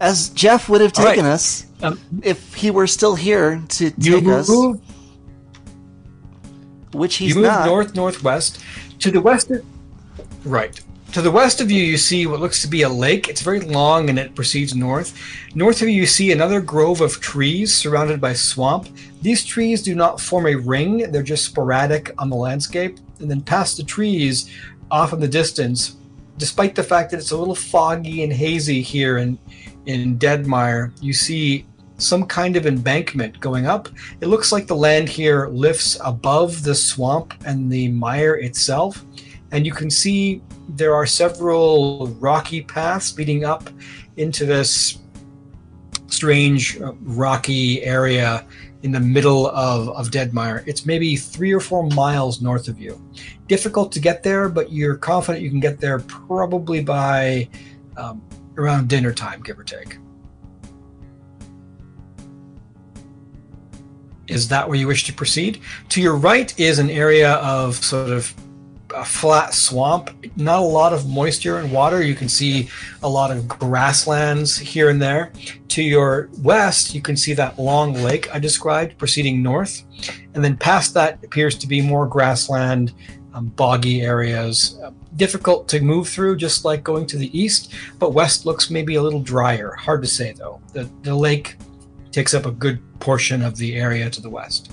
As 0.00 0.28
Jeff 0.30 0.68
would 0.68 0.80
have 0.82 0.92
All 0.98 1.04
right. 1.04 1.10
taken 1.12 1.24
us 1.26 1.66
Um, 1.82 1.98
if 2.22 2.54
he 2.54 2.70
were 2.70 2.86
still 2.86 3.14
here 3.14 3.62
to 3.68 3.92
You 3.96 4.20
take 4.20 4.28
us, 4.28 4.48
move. 4.48 4.80
which 6.92 7.16
he's 7.16 7.34
not. 7.34 7.40
you 7.40 7.42
move 7.42 7.50
not. 7.52 7.66
north 7.66 7.94
northwest 7.94 8.60
to 8.98 9.10
the 9.10 9.20
west. 9.20 9.50
Right 10.44 10.78
to 11.12 11.22
the 11.22 11.30
west 11.30 11.60
of 11.60 11.70
you, 11.70 11.82
you 11.82 11.96
see 11.96 12.26
what 12.26 12.40
looks 12.40 12.60
to 12.62 12.68
be 12.68 12.82
a 12.82 12.88
lake. 12.88 13.28
It's 13.28 13.40
very 13.40 13.60
long 13.60 14.10
and 14.10 14.18
it 14.18 14.34
proceeds 14.34 14.74
north. 14.74 15.18
North 15.54 15.80
of 15.80 15.88
you, 15.88 15.94
you 15.94 16.06
see 16.06 16.32
another 16.32 16.60
grove 16.60 17.00
of 17.00 17.20
trees 17.20 17.74
surrounded 17.74 18.20
by 18.20 18.34
swamp. 18.34 18.88
These 19.22 19.44
trees 19.44 19.82
do 19.82 19.94
not 19.94 20.20
form 20.20 20.46
a 20.46 20.54
ring; 20.54 21.10
they're 21.10 21.22
just 21.22 21.46
sporadic 21.46 22.14
on 22.18 22.28
the 22.28 22.36
landscape. 22.36 22.98
And 23.20 23.30
then 23.30 23.40
past 23.40 23.76
the 23.76 23.82
trees, 23.82 24.50
off 24.90 25.12
in 25.12 25.20
the 25.20 25.28
distance, 25.28 25.96
despite 26.36 26.74
the 26.74 26.82
fact 26.82 27.10
that 27.10 27.18
it's 27.18 27.30
a 27.30 27.36
little 27.36 27.54
foggy 27.54 28.22
and 28.22 28.32
hazy 28.32 28.82
here 28.82 29.18
in 29.18 29.38
in 29.86 30.18
Deadmire, 30.18 30.92
you 31.00 31.14
see 31.14 31.66
some 31.96 32.26
kind 32.26 32.56
of 32.56 32.66
embankment 32.66 33.40
going 33.40 33.66
up. 33.66 33.88
It 34.20 34.28
looks 34.28 34.52
like 34.52 34.66
the 34.66 34.76
land 34.76 35.08
here 35.08 35.48
lifts 35.48 35.98
above 36.04 36.62
the 36.62 36.74
swamp 36.74 37.34
and 37.44 37.72
the 37.72 37.88
mire 37.88 38.36
itself, 38.36 39.04
and 39.52 39.64
you 39.64 39.72
can 39.72 39.90
see 39.90 40.42
there 40.70 40.94
are 40.94 41.06
several 41.06 42.08
rocky 42.18 42.62
paths 42.62 43.16
leading 43.16 43.44
up 43.44 43.70
into 44.16 44.44
this 44.44 44.98
strange 46.08 46.80
uh, 46.80 46.92
rocky 47.02 47.82
area 47.82 48.46
in 48.82 48.92
the 48.92 49.00
middle 49.00 49.48
of, 49.48 49.88
of 49.90 50.10
Deadmire. 50.10 50.66
It's 50.66 50.86
maybe 50.86 51.16
three 51.16 51.52
or 51.52 51.60
four 51.60 51.86
miles 51.88 52.40
north 52.40 52.68
of 52.68 52.78
you. 52.78 53.00
Difficult 53.46 53.90
to 53.92 54.00
get 54.00 54.22
there, 54.22 54.48
but 54.48 54.72
you're 54.72 54.96
confident 54.96 55.42
you 55.42 55.50
can 55.50 55.60
get 55.60 55.80
there 55.80 55.98
probably 56.00 56.82
by 56.82 57.48
um, 57.96 58.22
around 58.56 58.88
dinner 58.88 59.12
time, 59.12 59.42
give 59.42 59.58
or 59.58 59.64
take. 59.64 59.98
Is 64.28 64.46
that 64.48 64.68
where 64.68 64.76
you 64.76 64.86
wish 64.86 65.04
to 65.04 65.12
proceed? 65.12 65.60
To 65.88 66.02
your 66.02 66.16
right 66.16 66.58
is 66.60 66.78
an 66.78 66.90
area 66.90 67.34
of 67.34 67.76
sort 67.76 68.10
of 68.10 68.32
a 68.94 69.04
flat 69.04 69.54
swamp, 69.54 70.10
not 70.36 70.60
a 70.60 70.64
lot 70.64 70.92
of 70.92 71.08
moisture 71.08 71.58
and 71.58 71.72
water. 71.72 72.02
You 72.02 72.14
can 72.14 72.28
see 72.28 72.68
a 73.02 73.08
lot 73.08 73.30
of 73.30 73.46
grasslands 73.48 74.56
here 74.56 74.90
and 74.90 75.00
there. 75.00 75.32
To 75.68 75.82
your 75.82 76.30
west, 76.38 76.94
you 76.94 77.02
can 77.02 77.16
see 77.16 77.34
that 77.34 77.58
long 77.58 77.94
lake 77.94 78.34
I 78.34 78.38
described 78.38 78.98
proceeding 78.98 79.42
north. 79.42 79.82
And 80.34 80.44
then 80.44 80.56
past 80.56 80.94
that 80.94 81.22
appears 81.24 81.56
to 81.58 81.66
be 81.66 81.80
more 81.80 82.06
grassland, 82.06 82.92
um, 83.34 83.46
boggy 83.48 84.02
areas. 84.02 84.78
Uh, 84.82 84.90
difficult 85.16 85.68
to 85.68 85.80
move 85.80 86.08
through, 86.08 86.36
just 86.36 86.64
like 86.64 86.82
going 86.82 87.06
to 87.06 87.16
the 87.16 87.38
east, 87.38 87.72
but 87.98 88.14
west 88.14 88.46
looks 88.46 88.70
maybe 88.70 88.94
a 88.94 89.02
little 89.02 89.20
drier. 89.20 89.72
Hard 89.72 90.02
to 90.02 90.08
say 90.08 90.32
though. 90.32 90.60
The, 90.72 90.88
the 91.02 91.14
lake 91.14 91.56
takes 92.10 92.34
up 92.34 92.46
a 92.46 92.50
good 92.50 92.80
portion 93.00 93.42
of 93.42 93.56
the 93.56 93.76
area 93.76 94.08
to 94.10 94.20
the 94.20 94.30
west. 94.30 94.72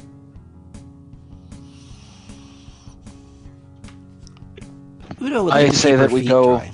Udo 5.21 5.43
would 5.45 5.53
I 5.53 5.67
to 5.67 5.75
say 5.75 5.95
that 5.95 6.11
we 6.11 6.25
go- 6.25 6.57
dry. 6.57 6.71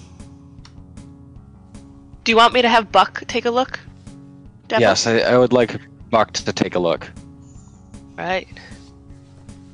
Do 2.24 2.32
you 2.32 2.36
want 2.36 2.54
me 2.54 2.62
to 2.62 2.70
have 2.70 2.92
Buck 2.92 3.24
take 3.28 3.46
a 3.46 3.52
look? 3.52 3.80
Devil? 4.68 4.82
Yes, 4.82 5.08
I, 5.08 5.20
I 5.20 5.38
would 5.38 5.54
like 5.54 5.80
Buck 6.10 6.32
to 6.34 6.54
take 6.54 6.76
a 6.76 6.80
look. 6.80 7.10
Right. 8.18 8.48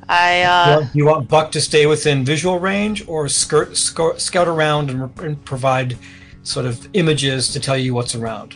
I 0.09 0.41
You 0.41 0.47
uh 0.47 0.79
want- 0.79 0.95
you 0.95 1.05
want 1.05 1.27
Buck 1.29 1.51
to 1.51 1.61
stay 1.61 1.85
within 1.85 2.23
visual 2.23 2.59
range, 2.59 3.03
or 3.07 3.27
skirt, 3.27 3.75
sco- 3.75 4.17
scout 4.17 4.47
around 4.47 4.89
and, 4.89 5.19
and 5.19 5.43
provide 5.45 5.97
sort 6.43 6.65
of 6.65 6.87
images 6.93 7.49
to 7.49 7.59
tell 7.59 7.77
you 7.77 7.93
what's 7.93 8.15
around? 8.15 8.55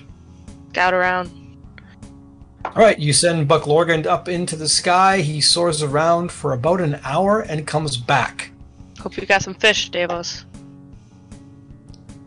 scout 0.69 0.93
around. 0.93 1.29
All 2.63 2.71
right, 2.81 2.97
you 2.97 3.11
send 3.11 3.47
Buck 3.49 3.63
Lorgand 3.63 4.05
up 4.05 4.29
into 4.29 4.55
the 4.55 4.69
sky. 4.69 5.19
He 5.19 5.41
soars 5.41 5.83
around 5.83 6.31
for 6.31 6.53
about 6.53 6.79
an 6.79 7.01
hour 7.03 7.41
and 7.41 7.67
comes 7.67 7.97
back. 7.97 8.51
Hope 9.01 9.17
you 9.17 9.25
got 9.25 9.41
some 9.41 9.55
fish, 9.55 9.89
Davos. 9.89 10.45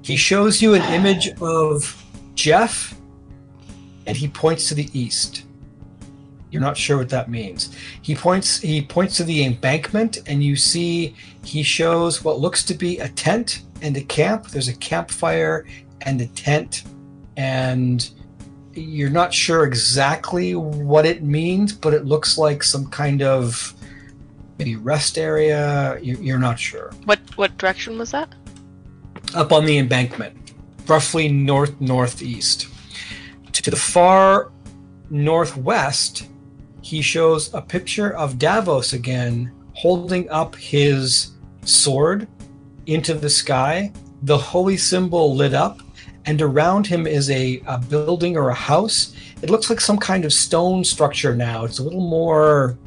He 0.02 0.16
shows 0.16 0.60
you 0.60 0.74
an 0.74 0.82
image 0.92 1.28
of 1.40 2.04
Jeff, 2.34 2.98
and 4.06 4.16
he 4.16 4.26
points 4.26 4.68
to 4.68 4.74
the 4.74 4.90
east. 4.92 5.44
You're 6.50 6.60
not 6.60 6.76
sure 6.76 6.98
what 6.98 7.08
that 7.10 7.30
means. 7.30 7.74
He 8.02 8.14
points. 8.14 8.58
He 8.58 8.82
points 8.82 9.16
to 9.18 9.24
the 9.24 9.44
embankment, 9.44 10.18
and 10.26 10.42
you 10.42 10.56
see 10.56 11.14
he 11.44 11.62
shows 11.62 12.24
what 12.24 12.40
looks 12.40 12.64
to 12.64 12.74
be 12.74 12.98
a 12.98 13.08
tent 13.08 13.62
and 13.80 13.96
a 13.96 14.02
camp. 14.02 14.48
There's 14.48 14.68
a 14.68 14.76
campfire 14.76 15.66
and 16.02 16.20
a 16.20 16.26
tent, 16.26 16.84
and 17.36 18.10
you're 18.72 19.10
not 19.10 19.32
sure 19.32 19.64
exactly 19.64 20.54
what 20.54 21.06
it 21.06 21.22
means, 21.22 21.72
but 21.72 21.94
it 21.94 22.04
looks 22.04 22.36
like 22.36 22.62
some 22.62 22.88
kind 22.88 23.22
of 23.22 23.73
maybe 24.64 24.76
rest 24.76 25.18
area. 25.18 25.98
You- 26.00 26.18
You're 26.20 26.38
not 26.38 26.58
sure. 26.58 26.90
What 27.04 27.20
what 27.36 27.56
direction 27.58 27.98
was 27.98 28.10
that? 28.12 28.28
up 29.34 29.52
on 29.52 29.64
the 29.64 29.78
embankment, 29.78 30.52
roughly 30.86 31.28
north 31.28 31.74
northeast. 31.80 32.68
To 33.52 33.70
the 33.70 33.76
far 33.76 34.52
northwest, 35.10 36.28
he 36.82 37.00
shows 37.02 37.52
a 37.54 37.60
picture 37.60 38.10
of 38.14 38.38
Davos 38.38 38.92
again, 38.92 39.50
holding 39.72 40.28
up 40.30 40.54
his 40.54 41.32
sword 41.64 42.28
into 42.86 43.14
the 43.14 43.30
sky, 43.30 43.92
the 44.22 44.36
holy 44.36 44.76
symbol 44.76 45.34
lit 45.34 45.54
up, 45.54 45.80
and 46.26 46.40
around 46.40 46.86
him 46.86 47.06
is 47.06 47.28
a, 47.30 47.60
a 47.66 47.78
building 47.78 48.36
or 48.36 48.50
a 48.50 48.54
house. 48.54 49.14
It 49.42 49.50
looks 49.50 49.68
like 49.70 49.80
some 49.80 49.98
kind 49.98 50.24
of 50.24 50.32
stone 50.32 50.84
structure 50.84 51.34
now. 51.34 51.64
It's 51.64 51.78
a 51.80 51.82
little 51.82 52.06
more 52.08 52.78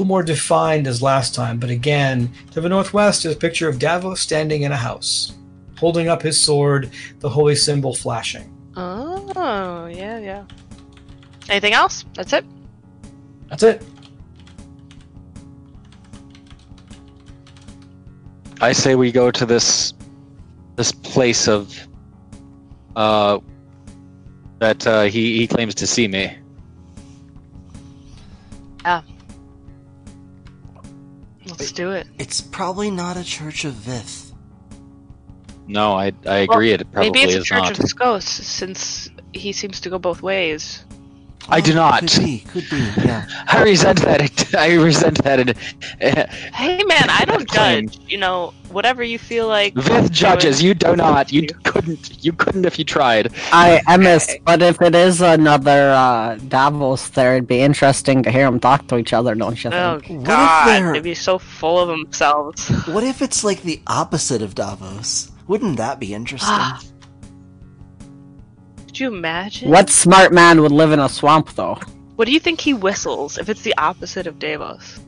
little 0.00 0.08
more 0.08 0.22
defined 0.22 0.86
as 0.86 1.02
last 1.02 1.34
time, 1.34 1.58
but 1.58 1.68
again, 1.68 2.32
to 2.52 2.62
the 2.62 2.70
northwest 2.70 3.26
is 3.26 3.34
a 3.34 3.36
picture 3.36 3.68
of 3.68 3.78
Davos 3.78 4.18
standing 4.18 4.62
in 4.62 4.72
a 4.72 4.76
house, 4.76 5.34
holding 5.76 6.08
up 6.08 6.22
his 6.22 6.40
sword, 6.40 6.90
the 7.18 7.28
holy 7.28 7.54
symbol 7.54 7.94
flashing. 7.94 8.50
Oh, 8.76 9.90
yeah, 9.92 10.18
yeah. 10.18 10.46
Anything 11.50 11.74
else? 11.74 12.06
That's 12.14 12.32
it. 12.32 12.46
That's 13.50 13.62
it. 13.62 13.82
I 18.62 18.72
say 18.72 18.94
we 18.94 19.12
go 19.12 19.30
to 19.30 19.44
this 19.44 19.92
this 20.76 20.92
place 20.92 21.46
of 21.46 21.76
uh 22.96 23.38
that 24.60 24.86
uh, 24.86 25.02
he 25.02 25.36
he 25.36 25.46
claims 25.46 25.74
to 25.74 25.86
see 25.86 26.08
me. 26.08 26.39
Let's 31.50 31.72
do 31.72 31.90
it. 31.92 32.06
It's 32.18 32.40
probably 32.40 32.90
not 32.90 33.16
a 33.16 33.24
Church 33.24 33.64
of 33.64 33.72
Vith. 33.74 34.32
No, 35.66 35.92
I 35.92 36.12
I 36.26 36.38
agree. 36.38 36.72
it 36.72 36.90
probably 36.90 37.10
Maybe 37.10 37.20
it's 37.22 37.34
a 37.34 37.38
is 37.38 37.44
Church 37.44 37.62
not. 37.62 37.78
of 37.78 37.84
Skos, 37.84 38.22
since 38.22 39.08
he 39.32 39.52
seems 39.52 39.80
to 39.82 39.90
go 39.90 39.98
both 39.98 40.22
ways. 40.22 40.84
I 41.50 41.60
do 41.60 41.72
Oh, 41.72 41.76
not. 41.76 42.00
Could 42.00 42.18
be, 42.20 42.38
could 42.48 42.70
be, 42.70 42.78
yeah. 43.04 43.26
I 43.48 43.62
resent 43.62 44.00
that. 44.02 44.54
I 44.54 44.74
resent 44.74 45.22
that. 45.24 45.56
Hey, 46.54 46.82
man, 46.84 47.08
I 47.10 47.24
don't 47.26 47.48
judge. 47.50 47.98
You 48.08 48.18
know, 48.18 48.52
whatever 48.70 49.02
you 49.02 49.18
feel 49.18 49.46
like. 49.48 49.74
Vith 49.74 50.10
judges. 50.12 50.62
You 50.62 50.74
do 50.74 50.96
not. 50.96 51.32
You 51.32 51.42
You. 51.42 51.48
couldn't. 51.64 52.24
You 52.24 52.32
couldn't 52.32 52.64
if 52.66 52.78
you 52.78 52.84
tried. 52.84 53.32
I 53.52 53.80
I 53.86 53.96
miss, 53.96 54.36
but 54.44 54.62
if 54.62 54.80
it 54.82 54.94
is 54.94 55.20
another 55.20 55.90
uh, 55.92 56.36
Davos 56.48 57.08
there, 57.10 57.34
it'd 57.36 57.48
be 57.48 57.60
interesting 57.60 58.22
to 58.24 58.30
hear 58.30 58.44
them 58.46 58.60
talk 58.60 58.86
to 58.88 58.96
each 58.98 59.12
other, 59.12 59.34
don't 59.34 59.62
you 59.62 59.70
Oh 59.72 60.00
think? 60.00 60.26
What 60.26 60.68
if 60.86 60.92
they'd 60.94 61.02
be 61.02 61.14
so 61.14 61.38
full 61.38 61.78
of 61.80 61.88
themselves. 61.88 62.68
What 62.86 63.04
if 63.04 63.22
it's 63.22 63.42
like 63.44 63.62
the 63.62 63.80
opposite 63.86 64.42
of 64.42 64.54
Davos? 64.54 65.30
Wouldn't 65.48 65.76
that 65.78 65.98
be 65.98 66.14
interesting? 66.14 66.54
Ah. 69.00 69.06
Could 69.06 69.12
you 69.12 69.16
imagine? 69.18 69.70
What 69.70 69.88
smart 69.88 70.30
man 70.32 70.60
would 70.60 70.72
live 70.72 70.92
in 70.92 70.98
a 71.00 71.08
swamp, 71.08 71.54
though? 71.54 71.78
What 72.16 72.26
do 72.26 72.32
you 72.32 72.40
think 72.40 72.60
he 72.60 72.74
whistles 72.74 73.38
if 73.38 73.48
it's 73.48 73.62
the 73.62 73.74
opposite 73.78 74.26
of 74.26 74.38
Davos? 74.38 75.00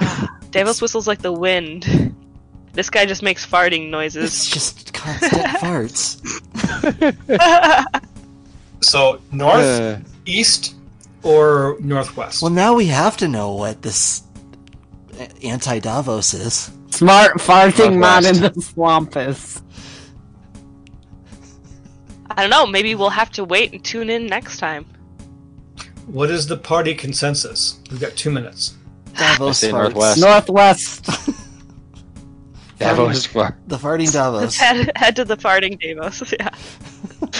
Davos 0.50 0.82
whistles 0.82 1.06
like 1.06 1.22
the 1.22 1.32
wind. 1.32 2.16
This 2.72 2.90
guy 2.90 3.06
just 3.06 3.22
makes 3.22 3.46
farting 3.46 3.84
it's 3.84 3.92
noises. 3.92 4.46
just 4.48 4.92
constant 4.92 5.42
farts. 5.62 6.18
So 8.82 9.20
north, 9.30 9.60
Uh, 9.62 9.98
east, 10.24 10.74
or 11.22 11.76
northwest? 11.80 12.40
Well, 12.40 12.50
now 12.50 12.74
we 12.74 12.86
have 12.86 13.14
to 13.18 13.28
know 13.28 13.52
what 13.52 13.82
this 13.82 14.22
anti 15.42 15.78
Davos 15.80 16.32
is. 16.32 16.70
Smart 16.90 17.34
farting 17.34 17.98
man 17.98 18.24
in 18.24 18.40
the 18.40 18.60
swamp 18.62 19.16
is. 19.18 19.60
I 22.40 22.44
don't 22.44 22.50
know. 22.50 22.64
Maybe 22.64 22.94
we'll 22.94 23.10
have 23.10 23.30
to 23.32 23.44
wait 23.44 23.74
and 23.74 23.84
tune 23.84 24.08
in 24.08 24.26
next 24.26 24.60
time. 24.60 24.86
What 26.06 26.30
is 26.30 26.46
the 26.46 26.56
party 26.56 26.94
consensus? 26.94 27.78
We've 27.90 28.00
got 28.00 28.16
two 28.16 28.30
minutes. 28.30 28.78
Davos 29.14 29.58
say 29.58 29.70
northwest. 29.70 30.18
Northwest. 30.18 31.04
Davos 32.78 33.26
far. 33.26 33.58
The 33.66 33.76
farting 33.76 33.98
Let's 33.98 34.12
Davos. 34.12 34.56
head, 34.58 34.90
head 34.96 35.16
to 35.16 35.26
the 35.26 35.36
farting 35.36 35.78
Davos. 35.78 36.32
Yeah. 36.40 36.48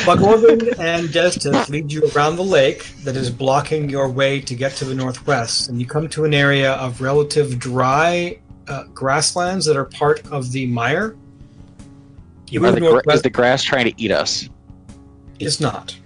Buck 0.05 0.21
Organ 0.21 0.69
and 0.79 1.09
Destis 1.09 1.71
lead 1.71 1.91
you 1.91 2.11
around 2.15 2.37
the 2.37 2.45
lake 2.45 2.95
that 3.05 3.17
is 3.17 3.31
blocking 3.31 3.89
your 3.89 4.11
way 4.11 4.39
to 4.43 4.55
get 4.55 4.73
to 4.73 4.85
the 4.85 4.95
northwest, 4.95 5.71
and 5.71 5.81
you 5.81 5.87
come 5.87 6.11
to 6.11 6.27
an 6.27 6.35
area 6.35 6.75
of 6.75 7.01
relative 7.01 7.59
dry 7.59 8.39
uh, 8.69 8.85
grasslands 8.93 9.65
that 9.65 9.79
are 9.79 9.87
part 9.87 10.27
of 10.31 10.53
the 10.53 10.67
mire. 10.67 11.17
You 12.51 12.67
Are 12.67 12.73
the, 12.73 13.03
is 13.11 13.23
the 13.23 13.31
grass 13.31 13.63
trying 13.63 13.87
to 13.87 13.95
eat 13.97 14.11
us? 14.11 14.51
It 15.41 15.47
is 15.47 15.59
not. 15.59 15.97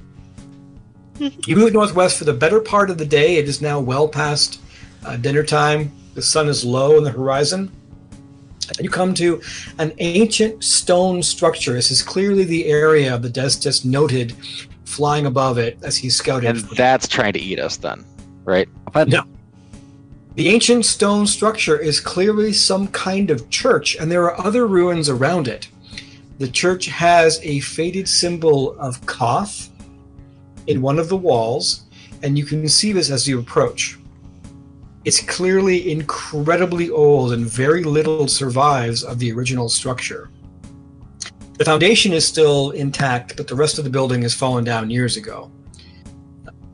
you 1.19 1.57
move 1.57 1.73
northwest 1.73 2.19
for 2.19 2.25
the 2.25 2.33
better 2.33 2.61
part 2.61 2.89
of 2.89 2.99
the 2.99 3.05
day. 3.05 3.37
It 3.37 3.49
is 3.49 3.61
now 3.61 3.81
well 3.81 4.09
past 4.09 4.61
uh, 5.05 5.17
dinner 5.17 5.43
time. 5.43 5.93
The 6.15 6.23
sun 6.23 6.49
is 6.49 6.65
low 6.65 6.97
in 6.97 7.05
the 7.05 7.11
horizon. 7.11 7.73
You 8.81 8.89
come 8.89 9.13
to 9.15 9.43
an 9.79 9.93
ancient 9.99 10.63
stone 10.63 11.21
structure. 11.23 11.73
This 11.73 11.91
is 11.91 12.01
clearly 12.01 12.45
the 12.45 12.67
area 12.67 13.19
the 13.19 13.29
Destis 13.29 13.85
noted 13.85 14.35
flying 14.85 15.27
above 15.27 15.59
it 15.59 15.79
as 15.83 15.97
he 15.97 16.09
scouted. 16.09 16.51
And 16.51 16.61
that's 16.77 17.09
trying 17.09 17.33
to 17.33 17.41
eat 17.41 17.59
us 17.59 17.77
then, 17.77 18.05
right? 18.45 18.69
But 18.93 19.09
No. 19.09 19.25
The 20.37 20.49
ancient 20.49 20.85
stone 20.85 21.27
structure 21.27 21.79
is 21.79 22.01
clearly 22.01 22.53
some 22.53 22.89
kind 22.89 23.31
of 23.31 23.51
church, 23.51 23.97
and 23.97 24.11
there 24.11 24.25
are 24.25 24.47
other 24.47 24.67
ruins 24.67 25.09
around 25.09 25.47
it. 25.47 25.69
The 26.39 26.49
church 26.49 26.87
has 26.87 27.41
a 27.43 27.61
faded 27.61 28.09
symbol 28.09 28.79
of 28.81 29.05
Koth 29.07 29.71
in 30.67 30.83
one 30.83 30.99
of 30.99 31.09
the 31.09 31.17
walls, 31.17 31.85
and 32.23 32.37
you 32.37 32.45
can 32.45 32.69
see 32.69 32.93
this 32.93 33.11
as 33.11 33.29
you 33.29 33.39
approach. 33.39 33.99
It's 35.05 35.21
clearly 35.21 35.93
incredibly 35.93 36.91
old, 36.91 37.33
and 37.33 37.47
very 37.47 37.85
little 37.85 38.27
survives 38.27 39.05
of 39.05 39.19
the 39.19 39.31
original 39.33 39.69
structure. 39.69 40.31
The 41.59 41.65
foundation 41.65 42.13
is 42.13 42.27
still 42.27 42.73
intact, 42.73 43.37
but 43.37 43.47
the 43.47 43.55
rest 43.55 43.79
of 43.79 43.85
the 43.85 43.91
building 43.91 44.23
has 44.23 44.35
fallen 44.35 44.65
down 44.65 44.91
years 44.91 45.17
ago. 45.17 45.53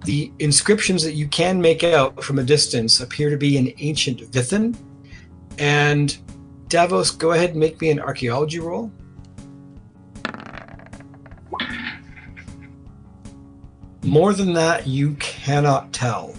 The 0.04 0.32
inscriptions 0.38 1.02
that 1.02 1.12
you 1.12 1.28
can 1.28 1.60
make 1.60 1.84
out 1.84 2.24
from 2.24 2.38
a 2.38 2.42
distance 2.42 3.00
appear 3.00 3.28
to 3.28 3.36
be 3.36 3.58
in 3.58 3.74
ancient 3.78 4.20
Vithan. 4.30 4.74
And 5.58 6.16
Davos, 6.68 7.10
go 7.10 7.32
ahead 7.32 7.50
and 7.50 7.60
make 7.60 7.78
me 7.82 7.90
an 7.90 8.00
archaeology 8.00 8.58
roll. 8.58 8.90
More 14.02 14.32
than 14.32 14.52
that, 14.54 14.86
you 14.86 15.14
cannot 15.14 15.92
tell. 15.92 16.34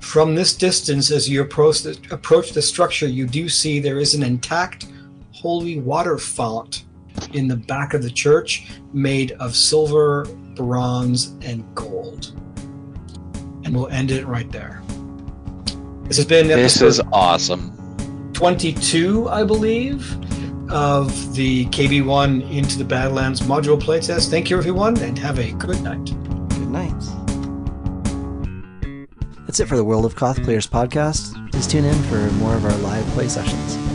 From 0.00 0.34
this 0.34 0.56
distance, 0.56 1.10
as 1.10 1.28
you 1.28 1.40
approach 1.40 1.82
the, 1.82 1.98
approach 2.10 2.52
the 2.52 2.62
structure, 2.62 3.06
you 3.06 3.26
do 3.26 3.48
see 3.48 3.80
there 3.80 3.98
is 3.98 4.14
an 4.14 4.22
intact 4.22 4.86
holy 5.32 5.78
water 5.78 6.18
font 6.18 6.84
in 7.32 7.48
the 7.48 7.56
back 7.56 7.94
of 7.94 8.02
the 8.02 8.10
church 8.10 8.66
made 8.92 9.32
of 9.32 9.54
silver, 9.54 10.26
bronze, 10.54 11.34
and 11.42 11.64
gold. 11.74 12.32
And 13.64 13.74
we'll 13.74 13.88
end 13.88 14.10
it 14.10 14.26
right 14.26 14.50
there. 14.50 14.82
This 16.04 16.16
has 16.16 16.26
been 16.26 16.48
This 16.48 16.82
is 16.82 17.00
awesome. 17.12 17.72
22, 18.32 19.28
I 19.28 19.44
believe, 19.44 20.12
of 20.70 21.34
the 21.34 21.66
KB1 21.66 22.50
Into 22.50 22.78
the 22.78 22.84
Badlands 22.84 23.40
module 23.42 23.80
playtest. 23.80 24.30
Thank 24.30 24.50
you, 24.50 24.58
everyone, 24.58 24.98
and 24.98 25.18
have 25.18 25.38
a 25.38 25.52
good 25.52 25.80
night. 25.82 26.10
That's 29.46 29.60
it 29.60 29.68
for 29.68 29.76
the 29.76 29.84
World 29.84 30.04
of 30.04 30.16
Koth 30.16 30.42
Players 30.42 30.66
podcast. 30.66 31.50
Please 31.50 31.66
tune 31.66 31.84
in 31.84 32.02
for 32.04 32.18
more 32.32 32.54
of 32.54 32.64
our 32.64 32.76
live 32.78 33.06
play 33.08 33.28
sessions. 33.28 33.85